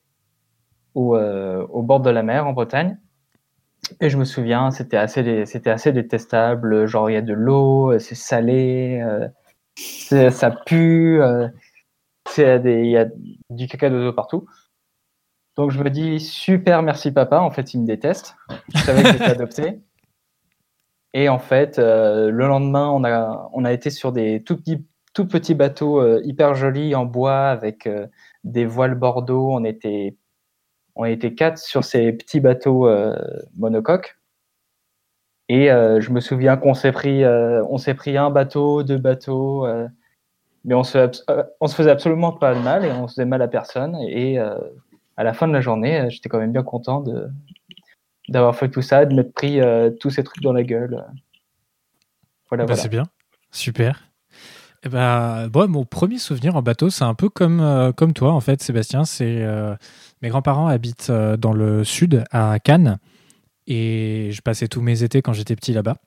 au, 0.94 1.16
euh, 1.16 1.66
au 1.68 1.82
bord 1.82 2.02
de 2.02 2.12
la 2.12 2.22
mer 2.22 2.46
en 2.46 2.54
Bretagne. 2.54 3.00
Et 4.02 4.10
je 4.10 4.18
me 4.18 4.26
souviens, 4.26 4.72
c'était 4.72 4.98
assez, 4.98 5.46
c'était 5.46 5.70
assez 5.70 5.92
détestable. 5.92 6.88
Genre, 6.88 7.10
il 7.10 7.14
y 7.14 7.18
a 7.18 7.22
de 7.22 7.34
l'eau, 7.34 7.92
euh, 7.92 8.00
c'est 8.00 8.16
salé, 8.16 9.02
euh, 9.02 10.30
ça 10.32 10.52
pue. 10.52 11.22
euh, 11.22 11.48
il 12.38 12.90
y 12.90 12.98
a 12.98 13.06
du 13.50 13.68
caca 13.68 13.90
d'oiseau 13.90 14.14
partout. 14.14 14.48
Donc 15.56 15.72
je 15.72 15.82
me 15.82 15.90
dis 15.90 16.20
super 16.20 16.82
merci 16.82 17.12
papa. 17.12 17.40
En 17.40 17.52
fait, 17.52 17.74
il 17.74 17.82
me 17.82 17.88
déteste. 17.88 18.36
Je 18.74 18.80
savais 18.80 19.04
que 19.04 19.12
j'étais 19.12 19.24
adopté. 19.26 19.80
Et 21.14 21.30
en 21.30 21.40
fait, 21.40 21.80
euh, 21.80 22.30
le 22.30 22.48
lendemain, 22.48 22.90
on 22.90 23.06
a 23.06 23.50
on 23.54 23.64
a 23.64 23.72
été 23.72 23.90
sur 23.90 24.12
des 24.12 24.44
tout 24.44 24.58
petits 24.58 24.86
tout 25.14 25.26
petits 25.28 25.56
bateaux 25.56 26.20
hyper 26.24 26.56
jolis 26.56 26.94
en 26.94 27.06
bois 27.06 27.48
avec 27.48 27.88
des 28.44 28.66
voiles 28.66 28.96
bordeaux. 28.96 29.50
On 29.54 29.64
était 29.64 30.18
on 30.96 31.06
était 31.06 31.34
quatre 31.34 31.58
sur 31.58 31.84
ces 31.84 32.12
petits 32.14 32.40
bateaux 32.40 32.88
euh, 32.88 33.16
monocoques. 33.58 34.18
Et 35.48 35.72
euh, 35.72 36.02
je 36.02 36.12
me 36.12 36.20
souviens 36.20 36.58
qu'on 36.58 36.74
s'est 36.74 36.92
pris 36.92 37.24
euh, 37.24 37.64
on 37.70 37.78
s'est 37.78 37.94
pris 37.94 38.18
un 38.18 38.32
bateau, 38.32 38.84
deux 38.84 38.98
bateaux. 38.98 39.68
mais 40.64 40.74
on 40.74 40.84
se, 40.84 41.10
on 41.60 41.68
se 41.68 41.76
faisait 41.76 41.92
absolument 41.92 42.32
pas 42.32 42.56
de 42.56 42.60
mal 42.60 42.86
et 42.86 42.92
on 42.92 43.08
se 43.08 43.16
faisait 43.16 43.26
mal 43.26 43.42
à 43.42 43.48
personne. 43.48 43.96
Et 44.08 44.40
à 44.40 45.24
la 45.24 45.34
fin 45.34 45.48
de 45.48 45.54
la 45.54 45.62
journée, 45.62 46.08
j'étais 46.10 46.30
quand 46.30 46.40
même 46.40 46.52
bien 46.52 46.64
content 46.64 47.02
de 47.02 47.30
d'avoir 48.30 48.56
fait 48.56 48.70
tout 48.70 48.82
ça, 48.82 49.06
de 49.06 49.14
m'être 49.14 49.34
pris 49.34 49.62
euh, 49.62 49.92
tous 49.92 50.10
ces 50.10 50.24
trucs 50.24 50.42
dans 50.42 50.54
la 50.54 50.64
gueule. 50.64 51.06
Voilà, 52.50 52.64
Bah, 52.64 52.68
voilà. 52.68 52.82
C'est 52.82 52.90
bien. 52.90 53.04
Super. 53.52 54.10
Eh 54.84 54.90
ben, 54.90 55.48
bon, 55.48 55.68
mon 55.68 55.86
premier 55.86 56.18
souvenir 56.18 56.56
en 56.56 56.62
bateau, 56.62 56.90
c'est 56.90 57.04
un 57.04 57.16
peu 57.16 57.30
comme, 57.30 57.60
euh, 57.60 57.92
comme 57.92 58.14
toi, 58.14 58.34
en 58.34 58.40
fait, 58.40 58.62
Sébastien. 58.62 59.04
C'est 59.04 59.42
euh, 59.42 59.76
Mes 60.22 60.30
grands-parents 60.30 60.68
habitent 60.68 61.10
euh, 61.10 61.38
dans 61.38 61.54
le 61.54 61.84
sud, 61.84 62.24
à 62.32 62.60
Cannes. 62.60 62.98
Et 63.68 64.30
je 64.32 64.42
passais 64.42 64.68
tous 64.68 64.82
mes 64.82 65.04
étés 65.04 65.22
quand 65.22 65.34
j'étais 65.34 65.56
petit 65.56 65.74
là-bas. 65.74 65.98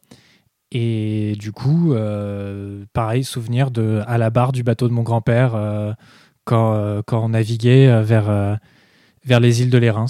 Et 0.70 1.34
du 1.38 1.52
coup, 1.52 1.92
euh, 1.92 2.84
pareil, 2.92 3.24
souvenir 3.24 3.70
de 3.70 4.02
à 4.06 4.18
la 4.18 4.30
barre 4.30 4.52
du 4.52 4.62
bateau 4.62 4.88
de 4.88 4.92
mon 4.92 5.02
grand-père 5.02 5.54
euh, 5.54 5.92
quand, 6.44 7.02
quand 7.06 7.24
on 7.24 7.30
naviguait 7.30 8.02
vers, 8.02 8.58
vers 9.24 9.40
les 9.40 9.62
îles 9.62 9.70
de 9.70 9.78
l'Érins. 9.78 10.06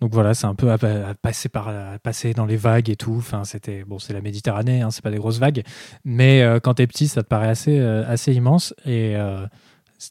Donc 0.00 0.12
voilà, 0.12 0.34
c'est 0.34 0.46
un 0.46 0.54
peu 0.54 0.70
à, 0.70 0.78
passer, 1.14 1.48
par, 1.48 1.72
passer 2.00 2.32
dans 2.32 2.46
les 2.46 2.56
vagues 2.56 2.90
et 2.90 2.96
tout. 2.96 3.16
Enfin, 3.18 3.44
c'était 3.44 3.84
bon, 3.84 3.98
c'est 3.98 4.12
la 4.12 4.20
Méditerranée, 4.20 4.82
hein, 4.82 4.90
c'est 4.90 5.02
pas 5.02 5.10
des 5.10 5.18
grosses 5.18 5.38
vagues, 5.38 5.62
mais 6.04 6.44
quand 6.62 6.74
t'es 6.74 6.86
petit, 6.86 7.06
ça 7.06 7.22
te 7.22 7.28
paraît 7.28 7.48
assez, 7.48 7.78
assez 7.78 8.34
immense 8.34 8.74
et 8.84 9.16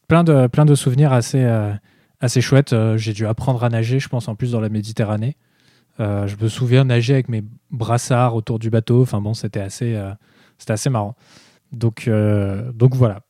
plein 0.08 0.24
de, 0.24 0.48
plein 0.48 0.66
de 0.66 0.76
souvenirs 0.76 1.12
assez, 1.12 1.46
assez 2.26 2.42
chouettes. 2.42 2.74
Euh, 2.74 2.98
J'ai 2.98 3.14
dû 3.14 3.26
apprendre 3.26 3.64
à 3.64 3.70
nager, 3.70 4.00
je 4.00 4.10
pense, 4.10 4.28
en 4.28 4.36
plus 4.36 4.52
dans 4.52 4.60
la 4.60 4.70
Méditerranée. 4.70 5.38
Euh, 6.00 6.28
je 6.28 6.36
me 6.36 6.50
souviens 6.50 6.84
nager 6.84 7.14
avec 7.14 7.30
mes 7.30 7.44
brassards 7.72 8.36
autour 8.36 8.60
du 8.60 8.70
bateau. 8.70 9.02
Enfin 9.02 9.22
bon, 9.22 9.34
c'était 9.34 9.62
assez, 9.62 9.96
euh, 9.96 10.12
c'était 10.58 10.74
assez 10.74 10.90
marrant. 10.90 11.16
Donc, 11.72 12.08
voilà. 12.08 13.22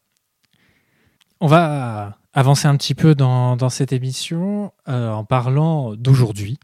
On 1.42 1.48
va 1.48 2.18
avancer 2.34 2.68
un 2.68 2.76
petit 2.76 2.96
peu 2.96 3.16
dans, 3.16 3.70
cette 3.70 3.94
émission 3.94 4.72
en 4.88 5.24
parlant 5.24 5.96
d'aujourd'hui. 5.96 6.60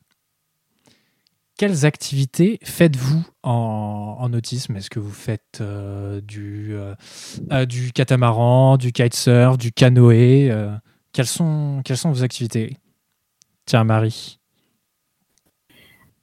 Quelles 1.58 1.86
activités 1.86 2.60
faites-vous 2.64 3.24
en, 3.44 4.32
autisme? 4.34 4.76
Est-ce 4.76 4.90
que 4.90 5.00
vous 5.00 5.12
faites 5.12 5.64
du, 6.24 6.76
du 7.68 7.92
catamaran, 7.94 8.78
du 8.78 8.92
kitesurf, 8.92 9.58
du 9.58 9.72
canoë 9.72 10.52
quelles, 11.14 11.28
sont, 11.28 11.82
quelles 11.84 11.98
sont 11.98 12.12
vos 12.12 12.24
activités 12.24 12.78
Tiens, 13.66 13.84
Marie? 13.84 14.40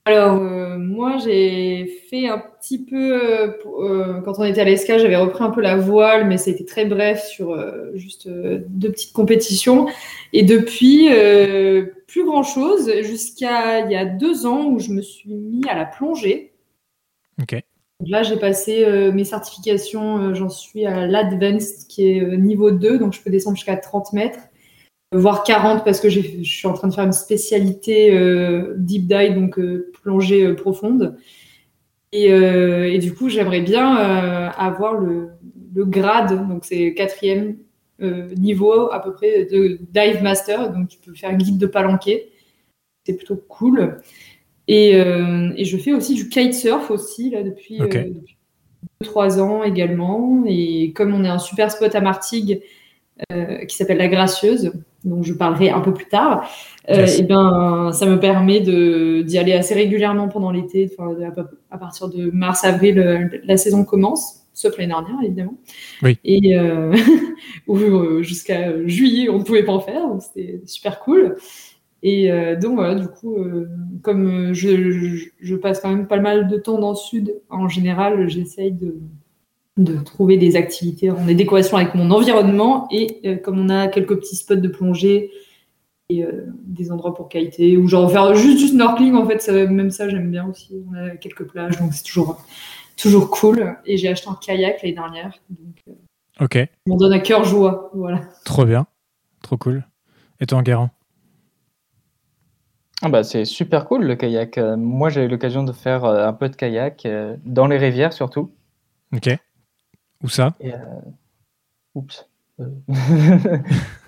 Alors, 0.05 0.40
euh, 0.40 0.79
moi, 0.79 1.18
j'ai 1.22 1.87
fait 2.09 2.29
un 2.29 2.38
petit 2.38 2.83
peu, 2.83 3.12
euh, 3.12 3.53
euh, 3.66 4.20
quand 4.22 4.38
on 4.38 4.44
était 4.44 4.62
à 4.62 4.64
l'ESCA, 4.64 4.96
j'avais 4.96 5.16
repris 5.16 5.44
un 5.44 5.51
peu 5.51 5.61
la 5.61 5.77
voile, 5.77 6.27
mais 6.27 6.37
été 6.37 6.64
très 6.64 6.87
bref 6.87 7.27
sur 7.27 7.53
euh, 7.53 7.90
juste 7.94 8.27
deux 8.29 8.90
petites 8.90 9.12
compétitions. 9.12 9.87
Et 10.33 10.44
depuis, 10.44 11.09
plus 12.07 12.24
grand-chose, 12.24 12.90
jusqu'à 13.03 13.81
il 13.81 13.92
y 13.92 13.96
a 13.96 14.07
deux 14.07 14.46
ans 14.46 14.64
où 14.66 14.79
je 14.79 14.92
me 14.92 15.03
suis 15.03 15.35
mis 15.35 15.68
à 15.68 15.74
la 15.74 15.85
plongée. 15.85 16.53
Ok. 17.42 17.62
Donc 18.01 18.09
là, 18.09 18.22
j'ai 18.22 18.38
passé 18.38 19.11
mes 19.12 19.24
certifications, 19.24 20.35
j'en 20.35 20.48
suis 20.48 20.87
à 20.87 21.07
l'Advanced 21.07 21.87
qui 21.88 22.09
est 22.09 22.37
niveau 22.38 22.70
2, 22.70 22.98
donc 22.98 23.12
je 23.12 23.20
peux 23.20 23.31
descendre 23.31 23.57
jusqu'à 23.57 23.77
30 23.77 24.12
mètres, 24.12 24.40
voire 25.12 25.42
40 25.42 25.85
parce 25.85 26.01
que 26.01 26.09
je 26.11 26.21
suis 26.42 26.66
en 26.68 26.75
train 26.75 26.88
de 26.88 26.94
faire 26.94 27.05
une 27.05 27.12
spécialité 27.12 28.14
euh, 28.16 28.75
deep 28.77 29.07
dive, 29.07 29.35
donc 29.35 29.59
euh, 29.59 29.90
plongée 30.03 30.44
euh, 30.44 30.55
profonde. 30.55 31.16
Et, 32.12 32.29
et 32.29 32.99
du 32.99 33.12
coup, 33.12 33.29
j'aimerais 33.29 33.61
bien 33.61 33.94
avoir 33.94 34.94
le, 34.94 35.29
le 35.75 35.85
grade, 35.85 36.49
donc 36.49 36.64
c'est 36.64 36.94
quatrième 36.94 37.59
niveau 38.01 38.90
à 38.90 39.03
peu 39.03 39.12
près 39.12 39.44
de 39.44 39.79
dive 39.90 40.23
master, 40.23 40.73
donc 40.73 40.88
tu 40.88 40.97
peux 40.99 41.12
faire 41.12 41.37
guide 41.37 41.59
de 41.59 41.66
palanquet. 41.66 42.31
C'est 43.05 43.12
plutôt 43.12 43.37
cool. 43.37 43.99
Et, 44.68 44.92
et 44.92 45.64
je 45.66 45.77
fais 45.77 45.92
aussi 45.92 46.14
du 46.14 46.31
kitesurf 46.31 46.90
aussi, 46.90 47.29
là, 47.29 47.42
depuis, 47.42 47.83
Ok. 47.83 47.97
euh, 47.97 48.05
depuis 48.09 48.38
2-3 49.05 49.40
ans 49.40 49.62
également. 49.62 50.44
Et 50.47 50.92
comme 50.94 51.14
on 51.14 51.25
est 51.25 51.29
un 51.29 51.38
super 51.38 51.71
spot 51.71 51.94
à 51.94 52.01
Martigues 52.01 52.62
euh, 53.33 53.64
qui 53.66 53.77
s'appelle 53.77 53.99
La 53.99 54.09
Gracieuse, 54.09 54.73
dont 55.09 55.23
je 55.23 55.33
parlerai 55.33 55.71
un 55.71 55.81
peu 55.81 55.92
plus 55.92 56.07
tard, 56.07 56.49
euh, 56.90 57.01
Yes. 57.01 57.18
et 57.18 57.23
ben, 57.25 57.90
ça 57.92 58.07
me 58.07 58.18
permet 58.21 58.61
d'y 58.61 59.38
aller 59.38 59.53
assez 59.53 59.75
régulièrement 59.75 60.29
pendant 60.29 60.51
l'été. 60.51 60.90
Enfin, 60.99 61.14
à, 61.71 61.79
partir 61.79 62.09
de 62.09 62.31
mars-avril, 62.31 62.99
euh, 62.99 63.29
la 63.44 63.57
saison 63.57 63.85
commence, 63.85 64.47
sauf 64.55 64.77
l'année 64.79 64.92
dernière, 64.92 65.16
évidemment. 65.23 65.55
Oui. 66.03 66.18
Et 66.25 66.57
euh, 66.59 66.94
euh, 67.68 68.23
jusqu'à 68.23 68.87
juillet, 68.87 69.29
on 69.29 69.38
ne 69.38 69.44
pouvait 69.44 69.64
pas 69.64 69.73
en 69.73 69.81
faire, 69.81 70.09
donc 70.09 70.23
c'était 70.23 70.62
super 70.66 71.01
cool. 71.01 71.37
Et 72.03 72.31
euh, 72.31 72.55
donc 72.57 72.75
voilà, 72.77 72.94
du 72.94 73.09
coup, 73.09 73.37
euh, 73.38 73.68
comme 74.03 74.51
euh, 74.51 74.55
je, 74.55 74.90
je- 74.92 75.29
je 75.40 75.57
passe 75.57 75.81
quand 75.81 75.88
même 75.90 76.07
pas 76.07 76.21
mal 76.21 76.47
de 76.47 76.57
temps 76.57 76.79
dans 76.79 76.90
le 76.90 76.97
sud, 76.97 77.35
en 77.51 77.68
général, 77.68 78.29
j'essaye 78.29 78.71
de, 78.73 78.94
de 79.79 79.97
trouver 79.97 80.37
des 80.37 80.57
activités 80.57 81.11
en 81.11 81.27
adéquation 81.29 81.77
avec 81.79 81.95
mon 81.95 82.11
environnement. 82.11 82.87
Et 82.91 83.21
euh, 83.25 83.37
comme 83.37 83.59
on 83.59 83.69
a 83.71 83.88
quelques 83.88 84.17
petits 84.17 84.37
spots 84.37 84.57
de 84.57 84.69
plongée 84.69 85.31
et 86.11 86.25
euh, 86.25 86.47
des 86.64 86.91
endroits 86.91 87.14
pour 87.14 87.29
kiter, 87.29 87.77
ou 87.77 87.87
genre 87.88 88.11
faire 88.11 88.35
juste 88.35 88.59
du 88.59 88.69
snorkeling, 88.69 89.14
en 89.14 89.27
fait, 89.27 89.41
ça- 89.41 89.53
même 89.67 89.91
ça, 89.91 90.09
j'aime 90.09 90.31
bien 90.31 90.47
aussi. 90.49 90.83
On 90.91 90.95
a 90.95 91.11
quelques 91.11 91.45
plages, 91.45 91.79
donc 91.79 91.95
c'est 91.95 92.03
toujours, 92.03 92.43
toujours 92.97 93.31
cool. 93.31 93.77
Et 93.87 93.97
j'ai 93.97 94.09
acheté 94.09 94.29
un 94.29 94.35
kayak 94.41 94.83
l'année 94.83 94.95
dernière, 94.95 95.33
donc 95.51 95.77
euh, 95.88 96.45
Ok. 96.45 96.69
m'en 96.87 96.97
donne 96.97 97.12
à 97.12 97.19
cœur 97.21 97.45
joie. 97.45 97.91
Voilà. 97.95 98.21
Trop 98.45 98.64
bien. 98.64 98.87
Trop 99.43 99.57
cool. 99.57 99.85
Et 100.41 100.47
toi, 100.47 100.59
Enguerrand? 100.59 100.91
Ah 103.03 103.09
bah, 103.09 103.23
c'est 103.23 103.45
super 103.45 103.85
cool 103.87 104.03
le 104.05 104.17
kayak. 104.17 104.59
Euh, 104.59 104.77
moi, 104.77 105.09
j'ai 105.09 105.25
eu 105.25 105.29
l'occasion 105.29 105.62
de 105.62 105.73
faire 105.73 106.05
euh, 106.05 106.27
un 106.27 106.33
peu 106.33 106.49
de 106.49 106.57
kayak 106.57 107.07
euh, 107.07 107.37
dans 107.45 107.67
les 107.69 107.79
rivières 107.79 108.12
surtout. 108.12 108.51
Ok. 109.14 109.29
Où 110.22 110.28
ça? 110.28 110.54
Et, 110.61 110.74
euh, 110.74 110.78
Oups. 111.94 112.28
Euh, 112.61 112.64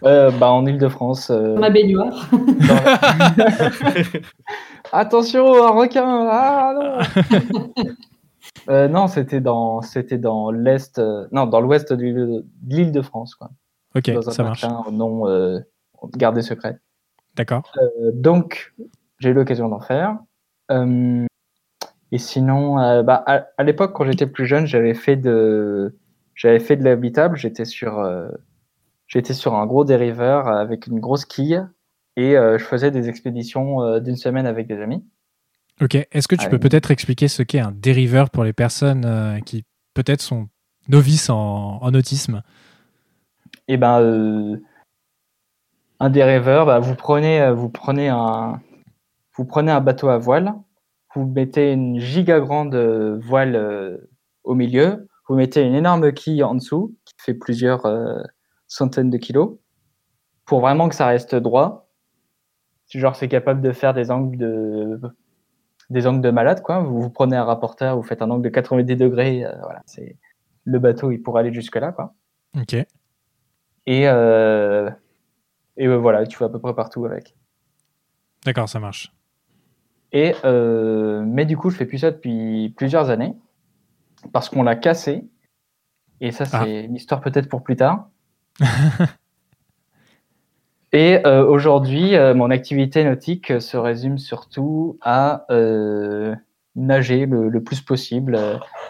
euh, 0.04 0.30
bah, 0.32 0.50
en 0.50 0.66
Ile-de-France. 0.66 1.30
euh, 1.30 1.56
Ma 1.56 1.70
baignoire. 1.70 2.28
dans- 2.32 2.38
Attention, 4.92 5.64
un 5.64 5.70
requin 5.70 6.26
Ah 6.30 6.72
non 6.74 6.98
Euh, 8.68 8.88
Non, 8.88 9.06
c'était 9.06 9.40
dans, 9.40 9.80
c'était 9.82 10.18
dans 10.18 10.50
l'est, 10.50 10.98
euh, 10.98 11.26
non, 11.32 11.46
dans 11.46 11.60
l'ouest 11.60 11.92
de 11.92 12.44
l'Île-de-France, 12.66 13.34
quoi. 13.36 13.50
Ok, 13.94 14.10
dans 14.10 14.28
un 14.28 14.32
ça 14.32 14.42
marche. 14.42 14.64
non 14.92 15.28
euh, 15.28 15.60
gardé 16.16 16.42
secret. 16.42 16.78
D'accord. 17.36 17.70
Euh, 17.80 18.10
donc, 18.12 18.74
j'ai 19.18 19.30
eu 19.30 19.34
l'occasion 19.34 19.68
d'en 19.68 19.80
faire. 19.80 20.16
Euh, 20.72 21.24
et 22.12 22.18
sinon, 22.18 22.78
euh, 22.80 23.02
bah, 23.02 23.22
à, 23.26 23.46
à 23.56 23.62
l'époque, 23.62 23.92
quand 23.94 24.04
j'étais 24.04 24.26
plus 24.26 24.46
jeune, 24.46 24.66
j'avais 24.66 24.94
fait 24.94 25.16
de, 25.16 25.96
j'avais 26.40 26.58
fait 26.58 26.76
de 26.76 26.84
l'habitable. 26.84 27.36
J'étais 27.36 27.66
sur, 27.66 27.98
euh, 27.98 28.30
j'étais 29.06 29.34
sur 29.34 29.54
un 29.56 29.66
gros 29.66 29.84
dériveur 29.84 30.48
avec 30.48 30.86
une 30.86 30.98
grosse 30.98 31.26
quille 31.26 31.62
et 32.16 32.34
euh, 32.34 32.56
je 32.56 32.64
faisais 32.64 32.90
des 32.90 33.10
expéditions 33.10 33.82
euh, 33.82 34.00
d'une 34.00 34.16
semaine 34.16 34.46
avec 34.46 34.66
des 34.66 34.80
amis. 34.80 35.04
Ok. 35.82 35.96
Est-ce 35.96 36.28
que 36.28 36.36
tu 36.36 36.48
peux 36.48 36.58
peut-être 36.58 36.90
expliquer 36.90 37.28
ce 37.28 37.42
qu'est 37.42 37.60
un 37.60 37.72
dériveur 37.72 38.30
pour 38.30 38.44
les 38.44 38.54
personnes 38.54 39.40
qui 39.44 39.64
peut-être 39.92 40.20
sont 40.20 40.48
novices 40.88 41.28
en, 41.28 41.78
en 41.82 41.94
autisme? 41.94 42.42
Et 43.68 43.76
ben, 43.76 44.60
un 45.98 46.10
dériveur, 46.10 46.66
bah, 46.66 46.80
vous 46.80 46.94
prenez, 46.94 47.50
vous 47.52 47.70
prenez 47.70 48.08
un, 48.08 48.60
vous 49.34 49.46
prenez 49.46 49.72
un 49.72 49.80
bateau 49.80 50.08
à 50.08 50.18
voile, 50.18 50.52
vous 51.14 51.24
mettez 51.24 51.72
une 51.72 51.98
giga 51.98 52.40
grande 52.40 52.76
voile 53.22 54.00
au 54.44 54.54
milieu, 54.54 55.08
vous 55.30 55.36
mettez 55.36 55.62
une 55.62 55.76
énorme 55.76 56.12
quille 56.12 56.42
en 56.42 56.56
dessous 56.56 56.96
qui 57.04 57.14
fait 57.18 57.34
plusieurs 57.34 57.86
euh, 57.86 58.20
centaines 58.66 59.10
de 59.10 59.16
kilos 59.16 59.58
pour 60.44 60.58
vraiment 60.60 60.88
que 60.88 60.96
ça 60.96 61.06
reste 61.06 61.36
droit. 61.36 61.88
Genre, 62.88 63.14
c'est 63.14 63.28
capable 63.28 63.60
de 63.60 63.70
faire 63.70 63.94
des 63.94 64.10
angles 64.10 64.36
de, 64.36 65.00
des 65.88 66.08
angles 66.08 66.20
de 66.20 66.32
malade, 66.32 66.62
quoi. 66.62 66.80
Vous, 66.80 67.00
vous 67.00 67.10
prenez 67.10 67.36
un 67.36 67.44
rapporteur, 67.44 67.94
vous 67.94 68.02
faites 68.02 68.22
un 68.22 68.30
angle 68.30 68.42
de 68.42 68.48
90 68.48 68.96
degrés, 68.96 69.44
euh, 69.44 69.52
voilà, 69.62 69.82
c'est, 69.86 70.16
le 70.64 70.80
bateau, 70.80 71.12
il 71.12 71.22
pourrait 71.22 71.42
aller 71.42 71.54
jusque 71.54 71.76
là, 71.76 71.92
quoi. 71.92 72.12
Ok. 72.60 72.74
Et, 72.74 72.88
euh, 74.08 74.90
et 75.76 75.86
voilà, 75.86 76.26
tu 76.26 76.38
vas 76.38 76.46
à 76.46 76.48
peu 76.48 76.58
près 76.58 76.74
partout 76.74 77.04
avec. 77.06 77.36
D'accord, 78.44 78.68
ça 78.68 78.80
marche. 78.80 79.12
Et, 80.10 80.34
euh, 80.44 81.22
mais 81.24 81.46
du 81.46 81.56
coup, 81.56 81.70
je 81.70 81.76
fais 81.76 81.86
plus 81.86 81.98
ça 81.98 82.10
depuis 82.10 82.74
plusieurs 82.76 83.10
années 83.10 83.36
parce 84.32 84.48
qu'on 84.48 84.62
l'a 84.62 84.76
cassé. 84.76 85.28
Et 86.20 86.32
ça, 86.32 86.44
c'est 86.44 86.56
Ah. 86.56 86.66
une 86.66 86.96
histoire 86.96 87.20
peut-être 87.20 87.48
pour 87.48 87.62
plus 87.62 87.76
tard. 87.76 88.08
et 90.92 91.24
euh, 91.26 91.44
aujourd'hui, 91.46 92.16
euh, 92.16 92.34
mon 92.34 92.50
activité 92.50 93.04
nautique 93.04 93.60
se 93.60 93.76
résume 93.76 94.18
surtout 94.18 94.98
à 95.00 95.46
euh, 95.50 96.34
nager 96.76 97.26
le, 97.26 97.48
le 97.48 97.62
plus 97.62 97.80
possible, 97.80 98.38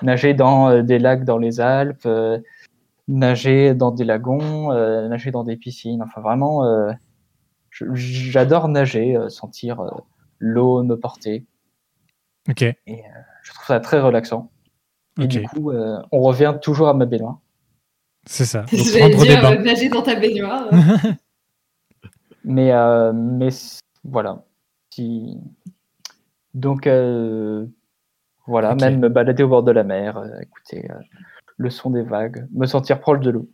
nager 0.02 0.34
dans 0.34 0.82
des 0.82 0.98
lacs 0.98 1.24
dans 1.24 1.38
les 1.38 1.60
Alpes, 1.60 2.08
nager 3.08 3.74
dans 3.74 3.90
des 3.90 4.04
lagons, 4.04 4.72
nager 5.08 5.30
dans 5.30 5.44
des 5.44 5.56
piscines. 5.56 6.02
Enfin, 6.02 6.20
vraiment, 6.20 6.62
j'adore 7.70 8.68
nager, 8.68 9.16
sentir 9.28 9.82
l'eau 10.38 10.82
me 10.82 10.96
porter. 10.96 11.44
Ok. 12.48 12.64
Je 12.86 13.52
trouve 13.52 13.66
ça 13.66 13.80
très 13.80 14.00
relaxant. 14.00 14.50
Et 15.18 15.26
du 15.26 15.42
coup, 15.42 15.70
euh, 15.70 15.98
on 16.12 16.20
revient 16.20 16.56
toujours 16.62 16.88
à 16.88 16.94
ma 16.94 17.06
baignoire. 17.06 17.38
C'est 18.26 18.44
ça. 18.44 18.62
Donc, 18.72 18.86
J'allais 18.86 19.10
prendre 19.10 19.26
des 19.26 19.36
dire, 19.36 19.44
euh, 19.44 19.56
nager 19.56 19.88
dans 19.88 20.02
ta 20.02 20.14
baignoire. 20.14 20.70
Mais, 22.44 22.72
euh, 22.72 23.12
mais 23.12 23.50
voilà. 24.02 24.44
Si... 24.90 25.36
Donc, 26.54 26.86
euh, 26.86 27.66
voilà, 28.46 28.74
même 28.74 28.98
me 28.98 29.08
balader 29.08 29.42
au 29.42 29.48
bord 29.48 29.62
de 29.62 29.70
la 29.70 29.84
mer, 29.84 30.16
euh, 30.16 30.40
écouter 30.40 30.90
euh, 30.90 30.94
le 31.58 31.70
son 31.70 31.90
des 31.90 32.02
vagues, 32.02 32.48
me 32.52 32.66
sentir 32.66 32.98
proche 33.00 33.20
de 33.20 33.30
l'eau, 33.30 33.50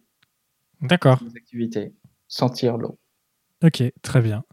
D'accord. 0.80 1.20
activités, 1.36 1.94
sentir 2.28 2.78
l'eau. 2.78 2.98
Ok, 3.62 3.82
très 4.02 4.20
bien. 4.20 4.44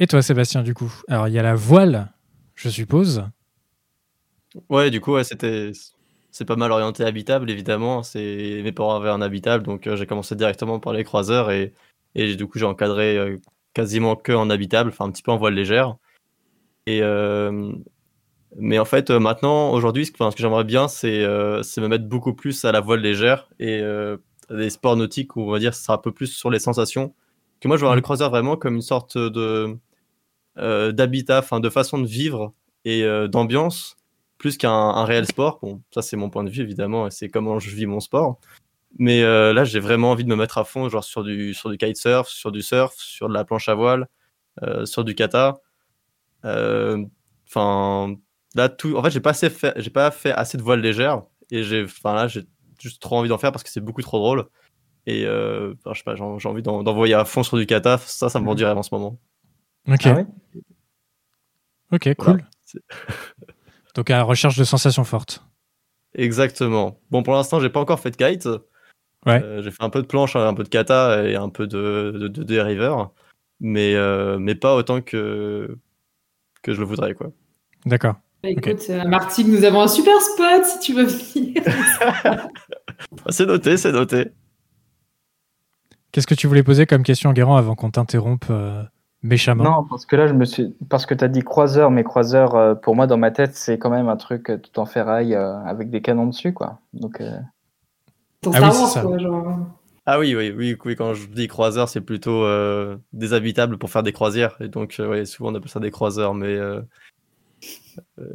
Et 0.00 0.06
toi, 0.06 0.22
Sébastien, 0.22 0.62
du 0.62 0.74
coup? 0.74 0.92
Alors, 1.08 1.28
il 1.28 1.34
y 1.34 1.38
a 1.38 1.42
la 1.42 1.54
voile, 1.54 2.12
je 2.54 2.68
suppose? 2.68 3.24
Ouais, 4.70 4.90
du 4.90 5.00
coup, 5.00 5.12
ouais, 5.12 5.24
c'était 5.24 5.72
c'est 6.38 6.44
pas 6.44 6.54
mal 6.54 6.70
orienté 6.70 7.02
habitable, 7.02 7.50
évidemment. 7.50 8.04
C'est 8.04 8.60
mes 8.62 8.70
parents 8.70 8.94
avaient 8.94 9.08
un 9.10 9.20
habitable, 9.20 9.64
donc 9.64 9.88
euh, 9.88 9.96
j'ai 9.96 10.06
commencé 10.06 10.36
directement 10.36 10.78
par 10.78 10.92
les 10.92 11.02
croiseurs 11.02 11.50
et, 11.50 11.74
et 12.14 12.36
du 12.36 12.46
coup 12.46 12.60
j'ai 12.60 12.64
encadré 12.64 13.18
euh, 13.18 13.38
quasiment 13.74 14.14
que 14.14 14.30
en 14.30 14.48
habitable, 14.48 14.90
enfin 14.90 15.06
un 15.06 15.10
petit 15.10 15.24
peu 15.24 15.32
en 15.32 15.36
voile 15.36 15.54
légère. 15.54 15.96
Et 16.86 17.02
euh, 17.02 17.72
mais 18.56 18.78
en 18.78 18.84
fait, 18.84 19.10
maintenant, 19.10 19.72
aujourd'hui, 19.72 20.06
ce 20.06 20.12
que, 20.12 20.18
j'aimerais 20.36 20.62
bien, 20.62 20.86
c'est 20.86 21.24
euh, 21.24 21.64
c'est 21.64 21.80
me 21.80 21.88
mettre 21.88 22.06
beaucoup 22.06 22.34
plus 22.34 22.64
à 22.64 22.70
la 22.70 22.80
voile 22.80 23.00
légère 23.00 23.48
et 23.58 23.80
euh, 23.80 24.16
des 24.48 24.70
sports 24.70 24.96
nautiques 24.96 25.34
où 25.34 25.40
on 25.42 25.50
va 25.50 25.58
dire 25.58 25.74
ce 25.74 25.82
sera 25.82 25.94
un 25.94 25.98
peu 25.98 26.12
plus 26.12 26.28
sur 26.28 26.50
les 26.50 26.60
sensations. 26.60 27.14
Que 27.60 27.66
moi, 27.66 27.76
je 27.76 27.84
vois 27.84 27.96
le 27.96 28.00
croiseur 28.00 28.30
vraiment 28.30 28.56
comme 28.56 28.76
une 28.76 28.82
sorte 28.82 29.18
de 29.18 29.76
euh, 30.58 30.92
d'habitat, 30.92 31.40
enfin 31.40 31.58
de 31.58 31.68
façon 31.68 31.98
de 31.98 32.06
vivre 32.06 32.52
et 32.84 33.04
d'ambiance 33.28 33.97
plus 34.38 34.56
qu'un 34.56 34.70
un 34.72 35.04
réel 35.04 35.26
sport. 35.26 35.58
Bon, 35.62 35.82
ça 35.92 36.00
c'est 36.02 36.16
mon 36.16 36.30
point 36.30 36.44
de 36.44 36.50
vue 36.50 36.62
évidemment, 36.62 37.06
et 37.06 37.10
c'est 37.10 37.28
comment 37.28 37.58
je 37.58 37.70
vis 37.74 37.86
mon 37.86 38.00
sport. 38.00 38.38
Mais 38.98 39.22
euh, 39.22 39.52
là, 39.52 39.64
j'ai 39.64 39.80
vraiment 39.80 40.10
envie 40.12 40.24
de 40.24 40.28
me 40.30 40.36
mettre 40.36 40.58
à 40.58 40.64
fond, 40.64 40.88
genre 40.88 41.04
sur 41.04 41.22
du 41.24 41.52
sur 41.54 41.70
du 41.70 41.76
kitesurf, 41.78 42.28
sur 42.28 42.50
du 42.52 42.62
surf, 42.62 42.94
sur 42.96 43.28
de 43.28 43.34
la 43.34 43.44
planche 43.44 43.68
à 43.68 43.74
voile, 43.74 44.08
euh, 44.62 44.86
sur 44.86 45.04
du 45.04 45.14
kata. 45.14 45.58
Euh, 46.44 47.04
Enfin, 47.50 48.14
là 48.54 48.68
tout. 48.68 48.96
En 48.96 49.02
fait, 49.02 49.10
j'ai 49.10 49.20
pas 49.20 49.30
assez 49.30 49.48
fait, 49.50 49.72
j'ai 49.80 49.90
pas 49.90 50.10
fait 50.10 50.32
assez 50.32 50.58
de 50.58 50.62
voile 50.62 50.80
légère, 50.80 51.22
et 51.50 51.62
j'ai, 51.62 51.84
enfin 51.84 52.14
là, 52.14 52.28
j'ai 52.28 52.42
juste 52.80 53.00
trop 53.02 53.16
envie 53.16 53.28
d'en 53.30 53.38
faire 53.38 53.52
parce 53.52 53.62
que 53.64 53.70
c'est 53.70 53.80
beaucoup 53.80 54.02
trop 54.02 54.18
drôle. 54.18 54.46
Et 55.06 55.24
euh, 55.24 55.74
enfin, 55.80 55.94
je 55.94 55.98
sais 56.00 56.04
pas, 56.04 56.14
j'ai 56.14 56.24
j'ai 56.38 56.48
envie 56.48 56.62
d'en- 56.62 56.82
d'envoyer 56.82 57.14
à 57.14 57.24
fond 57.24 57.42
sur 57.42 57.56
du 57.56 57.64
kata. 57.66 57.96
Ça, 57.98 58.28
ça 58.28 58.38
me 58.40 58.44
vend 58.46 58.54
du 58.54 58.64
rêve 58.64 58.76
en 58.76 58.82
ce 58.82 58.94
moment. 58.94 59.18
Ok, 59.88 60.02
Ah 60.04 60.14
ouais? 60.14 60.26
Ok, 61.92 62.14
Voilà. 62.18 62.38
cool. 62.38 62.44
Donc, 63.98 64.10
à 64.10 64.16
la 64.18 64.22
recherche 64.22 64.56
de 64.56 64.62
sensations 64.62 65.02
fortes. 65.02 65.44
Exactement. 66.14 67.00
Bon, 67.10 67.24
pour 67.24 67.34
l'instant, 67.34 67.58
j'ai 67.58 67.68
pas 67.68 67.80
encore 67.80 67.98
fait 67.98 68.12
de 68.12 68.16
kite. 68.16 68.46
Ouais. 69.26 69.42
Euh, 69.42 69.60
j'ai 69.60 69.72
fait 69.72 69.82
un 69.82 69.90
peu 69.90 70.00
de 70.02 70.06
planche, 70.06 70.36
un 70.36 70.54
peu 70.54 70.62
de 70.62 70.68
kata 70.68 71.24
et 71.24 71.34
un 71.34 71.48
peu 71.48 71.66
de, 71.66 72.12
de, 72.16 72.28
de 72.28 72.44
dériveur, 72.44 73.12
mais, 73.58 73.96
euh, 73.96 74.38
mais 74.38 74.54
pas 74.54 74.76
autant 74.76 75.00
que, 75.00 75.76
que 76.62 76.74
je 76.74 76.78
le 76.78 76.86
voudrais, 76.86 77.14
quoi. 77.14 77.32
D'accord. 77.86 78.14
Bah, 78.44 78.50
Écoute, 78.50 78.84
euh, 78.88 79.02
Martine, 79.02 79.50
nous 79.50 79.64
avons 79.64 79.80
un 79.80 79.88
super 79.88 80.22
spot 80.22 80.64
si 80.64 80.78
tu 80.78 80.94
veux 80.94 81.04
venir. 81.06 81.60
Ah, 83.24 83.30
C'est 83.30 83.46
noté, 83.46 83.76
c'est 83.76 83.90
noté. 83.90 84.28
Qu'est-ce 86.12 86.26
que 86.28 86.34
tu 86.34 86.46
voulais 86.46 86.62
poser 86.62 86.86
comme 86.86 87.02
question, 87.02 87.32
Guérand, 87.32 87.56
avant 87.56 87.74
qu'on 87.74 87.90
t'interrompe 87.90 88.46
euh, 88.50 88.84
méchamment 89.22 89.64
Non, 89.64 89.84
parce 89.84 90.06
que 90.06 90.16
là, 90.16 90.26
je 90.26 90.32
me 90.34 90.44
suis. 90.44 90.74
Parce 90.88 91.06
que 91.06 91.14
tu 91.14 91.24
as 91.24 91.28
dit 91.28 91.42
croiseur, 91.42 91.90
mais 91.90 92.04
croiseur, 92.04 92.54
euh, 92.54 92.74
pour 92.74 92.94
moi, 92.96 93.06
dans 93.06 93.16
ma 93.18 93.30
tête, 93.30 93.54
c'est 93.56 93.78
quand 93.78 93.90
même 93.90 94.08
un 94.08 94.16
truc 94.16 94.50
euh, 94.50 94.58
tout 94.58 94.78
en 94.80 94.86
ferraille 94.86 95.34
euh, 95.34 95.58
avec 95.64 95.90
des 95.90 96.00
canons 96.02 96.26
dessus, 96.26 96.52
quoi. 96.52 96.80
Donc, 96.92 97.20
euh, 97.20 97.38
Ah 98.46 98.50
Star 98.52 98.62
oui, 98.62 98.72
c'est 98.72 98.80
Wars, 98.80 98.88
ça. 98.88 99.02
quoi, 99.02 99.18
genre. 99.18 99.58
Ah 100.06 100.18
oui, 100.18 100.34
oui, 100.34 100.54
oui, 100.56 100.76
oui, 100.84 100.96
quand 100.96 101.12
je 101.14 101.26
dis 101.26 101.48
croiseur, 101.48 101.88
c'est 101.88 102.00
plutôt 102.00 102.42
euh, 102.44 102.96
des 103.12 103.34
habitables 103.34 103.76
pour 103.76 103.90
faire 103.90 104.02
des 104.02 104.12
croisières. 104.12 104.56
Et 104.60 104.68
donc, 104.68 104.96
euh, 105.00 105.08
ouais, 105.08 105.24
souvent 105.26 105.50
on 105.52 105.54
appelle 105.54 105.68
ça 105.68 105.80
des 105.80 105.90
croiseurs, 105.90 106.32
mais 106.34 106.56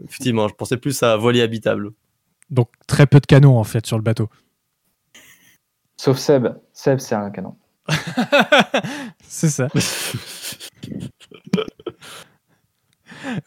effectivement, 0.06 0.48
je 0.48 0.54
pensais 0.54 0.78
plus 0.78 1.02
à 1.04 1.15
voilier 1.17 1.41
habitable. 1.41 1.91
Donc, 2.50 2.69
très 2.88 3.08
peu 3.08 3.19
de 3.19 3.26
canons, 3.26 3.58
en 3.58 3.63
fait, 3.63 3.86
sur 3.88 3.98
le 3.98 4.04
bateau. 4.04 4.30
sauf 5.98 6.17
Seb. 6.17 6.48
Seb, 6.74 7.00
c'est 7.00 7.15
un 7.15 7.32
canon. 7.32 7.56
c'est 9.28 9.50
ça. 9.50 9.67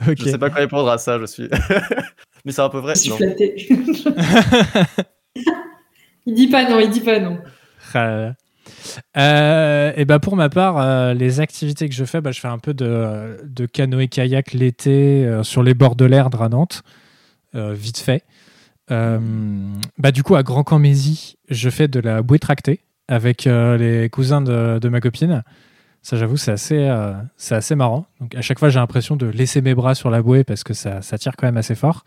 Ok. 0.09 0.17
Je 0.19 0.31
sais 0.31 0.39
pas 0.39 0.49
quoi 0.49 0.61
répondre 0.61 0.89
à 0.89 0.97
ça, 0.97 1.19
je 1.19 1.27
suis. 1.27 1.51
mais 2.47 2.53
c'est 2.53 2.63
un 2.63 2.71
peu 2.71 2.79
vrai. 2.79 2.95
Je 2.95 3.01
suis 3.01 3.11
non. 3.11 3.17
flattée. 3.19 3.69
il 6.25 6.35
dit 6.35 6.49
pas 6.49 6.67
non, 6.69 6.81
il 6.81 6.89
dit 6.89 7.03
pas 7.03 7.21
non. 7.21 7.39
Ah. 7.93 8.33
Euh, 9.17 9.93
et 9.97 10.05
ben 10.05 10.19
pour 10.19 10.37
ma 10.37 10.49
part, 10.49 10.79
euh, 10.79 11.15
les 11.15 11.41
activités 11.41 11.89
que 11.89 11.95
je 11.95 12.05
fais, 12.05 12.21
bah, 12.21 12.33
je 12.33 12.41
fais 12.41 12.49
un 12.49 12.59
peu 12.59 12.75
de, 12.75 13.39
de 13.45 13.67
canoë-kayak 13.67 14.53
l'été 14.53 15.25
euh, 15.25 15.43
sur 15.43 15.63
les 15.63 15.75
bords 15.75 15.97
de 15.97 16.05
l'Erdre 16.05 16.43
à 16.43 16.49
Nantes, 16.49 16.83
euh, 17.55 17.75
vite 17.75 17.99
fait. 17.99 18.25
Euh, 18.91 19.19
bah, 19.99 20.13
du 20.13 20.23
coup, 20.23 20.37
à 20.37 20.43
Grand 20.43 20.65
Camp-Mézy, 20.65 21.37
je 21.49 21.71
fais 21.71 21.89
de 21.89 22.01
la 22.01 22.23
bouée 22.23 22.39
tractée 22.39 22.81
avec 23.09 23.47
euh, 23.47 23.77
les 23.77 24.09
cousins 24.11 24.41
de, 24.41 24.79
de 24.79 24.89
ma 24.89 25.01
copine. 25.01 25.43
Ça, 26.03 26.17
j'avoue, 26.17 26.37
c'est 26.37 26.53
assez, 26.53 26.79
euh, 26.79 27.15
c'est 27.37 27.55
assez 27.55 27.75
marrant. 27.75 28.07
Donc, 28.21 28.35
à 28.35 28.41
chaque 28.41 28.59
fois, 28.59 28.69
j'ai 28.69 28.79
l'impression 28.79 29.17
de 29.17 29.27
laisser 29.27 29.61
mes 29.61 29.75
bras 29.75 29.95
sur 29.95 30.11
la 30.11 30.23
bouée 30.23 30.45
parce 30.45 30.63
que 30.63 30.75
ça, 30.75 31.03
ça 31.03 31.19
tire 31.19 31.33
quand 31.37 31.47
même 31.47 31.57
assez 31.57 31.75
fort. 31.75 32.05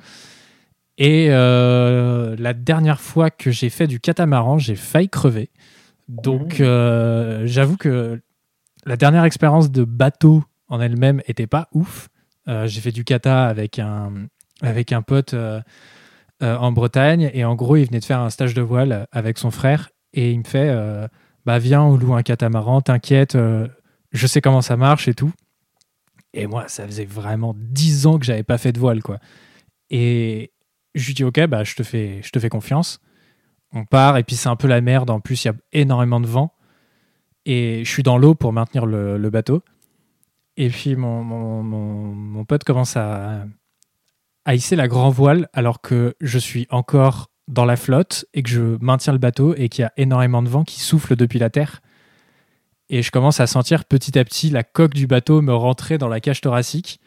Et 0.98 1.28
euh, 1.30 2.36
la 2.38 2.54
dernière 2.54 3.00
fois 3.00 3.30
que 3.30 3.52
j'ai 3.52 3.70
fait 3.70 3.88
du 3.88 4.00
catamaran, 4.00 4.58
j'ai 4.58 4.76
failli 4.76 5.10
crever. 5.10 5.50
Donc, 6.08 6.60
euh, 6.60 7.44
j'avoue 7.46 7.78
que 7.78 8.22
la 8.86 8.98
dernière 8.98 9.24
expérience 9.24 9.72
de 9.72 9.84
bateau 9.84 10.44
en 10.68 10.82
elle-même 10.82 11.22
était 11.28 11.48
pas 11.48 11.68
ouf. 11.74 12.10
J'ai 12.66 12.82
fait 12.82 12.92
du 12.92 13.04
kata 13.04 13.46
avec 13.46 13.78
un, 13.78 14.12
avec 14.64 14.92
un 14.92 15.04
pote 15.04 15.36
euh, 16.42 16.56
en 16.56 16.72
Bretagne 16.72 17.30
et 17.34 17.44
en 17.44 17.56
gros, 17.56 17.76
il 17.76 17.86
venait 17.86 18.00
de 18.00 18.06
faire 18.06 18.22
un 18.22 18.30
stage 18.30 18.54
de 18.54 18.62
voile 18.62 19.08
avec 19.12 19.38
son 19.38 19.52
frère 19.52 19.90
et 20.13 20.32
il 20.32 20.39
me 20.39 20.43
fait 20.43 20.69
euh, 20.69 21.08
bah 21.45 21.60
viens, 21.60 21.84
on 21.84 21.98
loue 21.98 22.13
un 22.13 22.24
catamaran, 22.24 22.82
t'inquiète, 22.82 23.36
euh, 23.36 23.67
je 24.12 24.28
sais 24.28 24.41
comment 24.41 24.62
ça 24.62 24.78
marche 24.78 25.08
et 25.08 25.13
tout. 25.13 25.32
Et 26.34 26.48
moi, 26.48 26.67
ça 26.67 26.86
faisait 26.86 27.06
vraiment 27.06 27.56
10 27.58 28.06
ans 28.06 28.19
que 28.19 28.26
j'avais 28.26 28.43
pas 28.43 28.58
fait 28.58 28.72
de 28.72 28.80
voile, 28.80 29.02
quoi. 29.02 29.19
Et 29.89 30.52
je 30.95 31.08
lui 31.08 31.13
dis, 31.13 31.24
ok, 31.24 31.45
bah 31.48 31.63
je 31.63 31.76
te 31.76 31.84
fais, 31.84 32.22
je 32.24 32.30
te 32.30 32.39
fais 32.39 32.50
confiance. 32.50 33.00
On 33.74 33.86
part, 33.86 34.17
et 34.17 34.24
puis 34.24 34.36
c'est 34.36 34.50
un 34.50 34.56
peu 34.56 34.67
la 34.67 34.82
merde. 34.82 35.10
En 35.10 35.19
plus, 35.19 35.43
il 35.43 35.48
y 35.48 35.52
a 35.52 35.56
énormément 35.72 36.19
de 36.19 36.28
vent. 36.28 36.54
Et 37.45 37.84
je 37.84 37.89
suis 37.89 38.04
dans 38.04 38.17
l'eau 38.17 38.36
pour 38.36 38.54
maintenir 38.54 38.86
le, 38.86 39.30
bateau. 39.30 39.63
Et 40.58 40.69
puis 40.69 40.95
mon 40.95 42.45
pote 42.45 42.63
commence 42.63 42.98
à, 42.98 43.45
à 44.45 44.56
hisser 44.56 44.76
la 44.76 44.88
grand 44.88 45.10
voile 45.10 45.48
alors 45.54 45.80
que 45.82 46.15
je 46.22 46.39
suis 46.39 46.67
encore 46.69 47.29
dans 47.50 47.66
la 47.66 47.76
flotte 47.76 48.26
et 48.34 48.44
que 48.44 48.50
je 48.50 48.78
maintiens 48.80 49.12
le 49.12 49.20
bateau 49.20 49.54
et 49.56 49.70
qu'il 49.70 49.82
y 49.82 49.86
a 49.86 49.92
énormément 49.98 50.42
de 50.42 50.50
vent 50.50 50.64
qui 50.64 50.80
souffle 50.80 51.16
depuis 51.16 51.40
la 51.40 51.50
terre. 51.50 51.82
Et 52.90 53.02
je 53.02 53.12
commence 53.12 53.40
à 53.40 53.48
sentir 53.48 53.86
petit 53.86 54.18
à 54.18 54.24
petit 54.24 54.50
la 54.50 54.64
coque 54.64 54.94
du 54.94 55.08
bateau 55.08 55.42
me 55.42 55.54
rentrer 55.54 55.98
dans 55.98 56.08
la 56.08 56.20
cage 56.20 56.42
thoracique. 56.42 57.00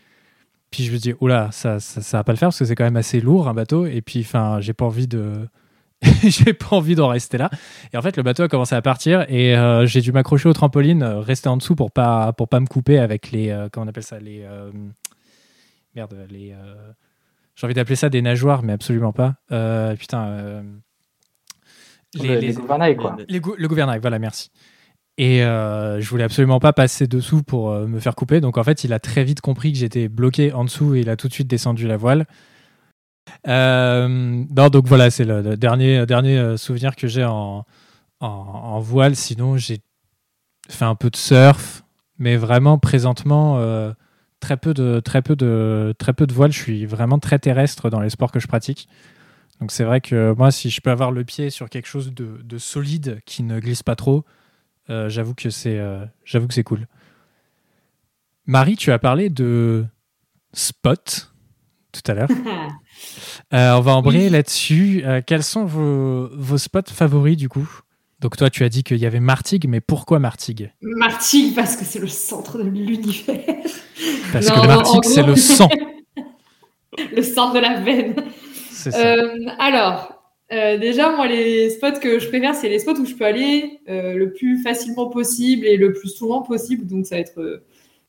Puis 0.70 0.84
je 0.84 0.92
me 0.92 0.98
dis, 0.98 1.14
oula, 1.20 1.50
ça, 1.52 1.80
ça, 1.80 2.18
va 2.18 2.24
pas 2.24 2.32
le 2.32 2.38
faire 2.38 2.48
parce 2.48 2.58
que 2.58 2.64
c'est 2.64 2.74
quand 2.74 2.84
même 2.84 2.96
assez 2.96 3.20
lourd 3.20 3.48
un 3.48 3.54
bateau. 3.54 3.86
Et 3.86 4.00
puis, 4.00 4.20
enfin, 4.20 4.60
j'ai 4.60 4.72
pas 4.72 4.84
envie 4.84 5.06
de. 5.06 5.48
j'ai 6.24 6.52
pas 6.52 6.74
envie 6.74 6.96
d'en 6.96 7.08
rester 7.08 7.38
là. 7.38 7.50
Et 7.92 7.96
en 7.96 8.02
fait, 8.02 8.16
le 8.16 8.24
bateau 8.24 8.42
a 8.42 8.48
commencé 8.48 8.74
à 8.74 8.82
partir 8.82 9.24
et 9.28 9.56
euh, 9.56 9.86
j'ai 9.86 10.00
dû 10.00 10.10
m'accrocher 10.10 10.48
au 10.48 10.52
trampoline, 10.52 11.02
euh, 11.02 11.20
rester 11.20 11.48
en 11.48 11.56
dessous 11.56 11.76
pour 11.76 11.92
pas, 11.92 12.32
pour 12.32 12.48
pas 12.48 12.58
me 12.58 12.66
couper 12.66 12.98
avec 12.98 13.30
les. 13.30 13.50
euh, 13.50 13.68
comment 13.70 13.86
on 13.86 13.88
appelle 13.88 14.02
ça 14.02 14.18
Les. 14.18 14.44
merde, 15.94 16.16
les. 16.30 16.54
J'ai 17.54 17.66
envie 17.66 17.74
d'appeler 17.74 17.96
ça 17.96 18.08
des 18.08 18.22
nageoires, 18.22 18.62
mais 18.62 18.72
absolument 18.72 19.12
pas. 19.12 19.34
Euh, 19.50 19.94
putain. 19.96 20.26
euh, 20.28 20.62
Les, 22.14 22.40
les 22.40 22.52
gouvernails, 22.54 22.96
quoi. 22.96 23.16
les 23.28 23.40
le 23.56 23.68
gouvernail, 23.68 24.00
voilà, 24.00 24.18
merci. 24.18 24.50
Et 25.18 25.42
euh, 25.44 26.00
je 26.00 26.08
voulais 26.08 26.24
absolument 26.24 26.58
pas 26.58 26.72
passer 26.72 27.06
dessous 27.06 27.42
pour 27.42 27.70
euh, 27.70 27.86
me 27.86 28.00
faire 28.00 28.14
couper. 28.14 28.40
Donc 28.40 28.56
en 28.56 28.64
fait, 28.64 28.84
il 28.84 28.92
a 28.92 28.98
très 28.98 29.24
vite 29.24 29.40
compris 29.42 29.72
que 29.72 29.78
j'étais 29.78 30.08
bloqué 30.08 30.52
en 30.52 30.64
dessous 30.64 30.94
et 30.94 31.00
il 31.00 31.10
a 31.10 31.16
tout 31.16 31.28
de 31.28 31.32
suite 31.34 31.48
descendu 31.48 31.86
la 31.86 31.96
voile. 31.98 32.26
Non, 33.46 34.68
donc 34.68 34.86
voilà, 34.86 35.10
c'est 35.10 35.24
le, 35.24 35.42
le 35.42 35.56
dernier, 35.56 36.06
dernier 36.06 36.56
souvenir 36.56 36.96
que 36.96 37.06
j'ai 37.08 37.24
en, 37.24 37.64
en, 38.20 38.26
en 38.26 38.80
voile. 38.80 39.14
Sinon, 39.14 39.56
j'ai 39.58 39.80
fait 40.68 40.84
un 40.84 40.94
peu 40.94 41.10
de 41.10 41.16
surf, 41.16 41.82
mais 42.18 42.36
vraiment 42.36 42.78
présentement, 42.78 43.58
très, 44.42 44.56
peu 44.58 44.74
de, 44.74 45.00
très, 45.00 45.22
peu 45.22 45.36
de, 45.36 45.94
très 45.98 46.12
peu 46.12 46.26
de 46.26 46.34
voile. 46.34 46.52
Je 46.52 46.58
suis 46.58 46.84
vraiment 46.84 47.18
très 47.18 47.38
terrestre 47.38 47.88
dans 47.88 48.00
les 48.00 48.10
sports 48.10 48.32
que 48.32 48.40
je 48.40 48.46
pratique. 48.48 48.88
Donc 49.60 49.70
c'est 49.70 49.84
vrai 49.84 50.00
que 50.00 50.34
moi, 50.36 50.50
si 50.50 50.68
je 50.70 50.80
peux 50.80 50.90
avoir 50.90 51.12
le 51.12 51.22
pied 51.24 51.48
sur 51.48 51.70
quelque 51.70 51.86
chose 51.86 52.12
de, 52.12 52.40
de 52.42 52.58
solide 52.58 53.20
qui 53.24 53.44
ne 53.44 53.60
glisse 53.60 53.82
pas 53.84 53.94
trop, 53.94 54.24
euh, 54.90 55.08
j'avoue 55.08 55.34
que 55.34 55.48
c'est 55.50 55.78
euh, 55.78 56.04
j'avoue 56.24 56.48
que 56.48 56.54
c'est 56.54 56.64
cool. 56.64 56.88
Marie, 58.46 58.76
tu 58.76 58.90
as 58.90 58.98
parlé 58.98 59.30
de 59.30 59.86
spot 60.52 61.32
tout 61.92 62.02
à 62.10 62.14
l'heure. 62.14 62.28
Euh, 63.52 63.72
on 63.74 63.80
va 63.80 63.96
embrayer 63.96 64.26
Oui. 64.26 64.30
là-dessus. 64.30 65.04
Quels 65.26 65.42
sont 65.42 65.64
vos, 65.64 66.28
vos 66.36 66.56
spots 66.58 66.90
favoris 66.92 67.36
du 67.36 67.48
coup? 67.48 67.68
Donc 68.22 68.36
toi, 68.36 68.50
tu 68.50 68.62
as 68.62 68.68
dit 68.68 68.84
qu'il 68.84 68.98
y 68.98 69.06
avait 69.06 69.18
Martigues, 69.18 69.66
mais 69.68 69.80
pourquoi 69.80 70.20
Martigues? 70.20 70.72
Martigues, 70.80 71.56
parce 71.56 71.76
que 71.76 71.84
c'est 71.84 71.98
le 71.98 72.06
centre 72.06 72.56
de 72.56 72.62
l'univers. 72.62 73.40
Parce 74.32 74.48
Non, 74.48 74.62
que 74.62 74.66
Martigues, 74.68 75.04
c'est 75.04 75.26
le 75.26 75.34
sang. 75.34 75.68
le 77.16 77.22
centre 77.22 77.54
de 77.54 77.58
la 77.58 77.80
veine. 77.80 78.14
Ça. 78.70 78.90
Euh, 78.96 79.34
alors, 79.58 80.22
euh, 80.52 80.78
déjà, 80.78 81.10
moi, 81.10 81.26
les 81.26 81.70
spots 81.70 81.98
que 82.00 82.20
je 82.20 82.28
préfère, 82.28 82.54
c'est 82.54 82.68
les 82.68 82.78
spots 82.78 83.00
où 83.00 83.04
je 83.04 83.14
peux 83.14 83.24
aller 83.24 83.80
euh, 83.88 84.14
le 84.14 84.32
plus 84.32 84.62
facilement 84.62 85.08
possible 85.08 85.66
et 85.66 85.76
le 85.76 85.92
plus 85.92 86.10
souvent 86.10 86.42
possible. 86.42 86.86
Donc, 86.86 87.06
ça 87.06 87.16
va 87.16 87.22
être. 87.22 87.62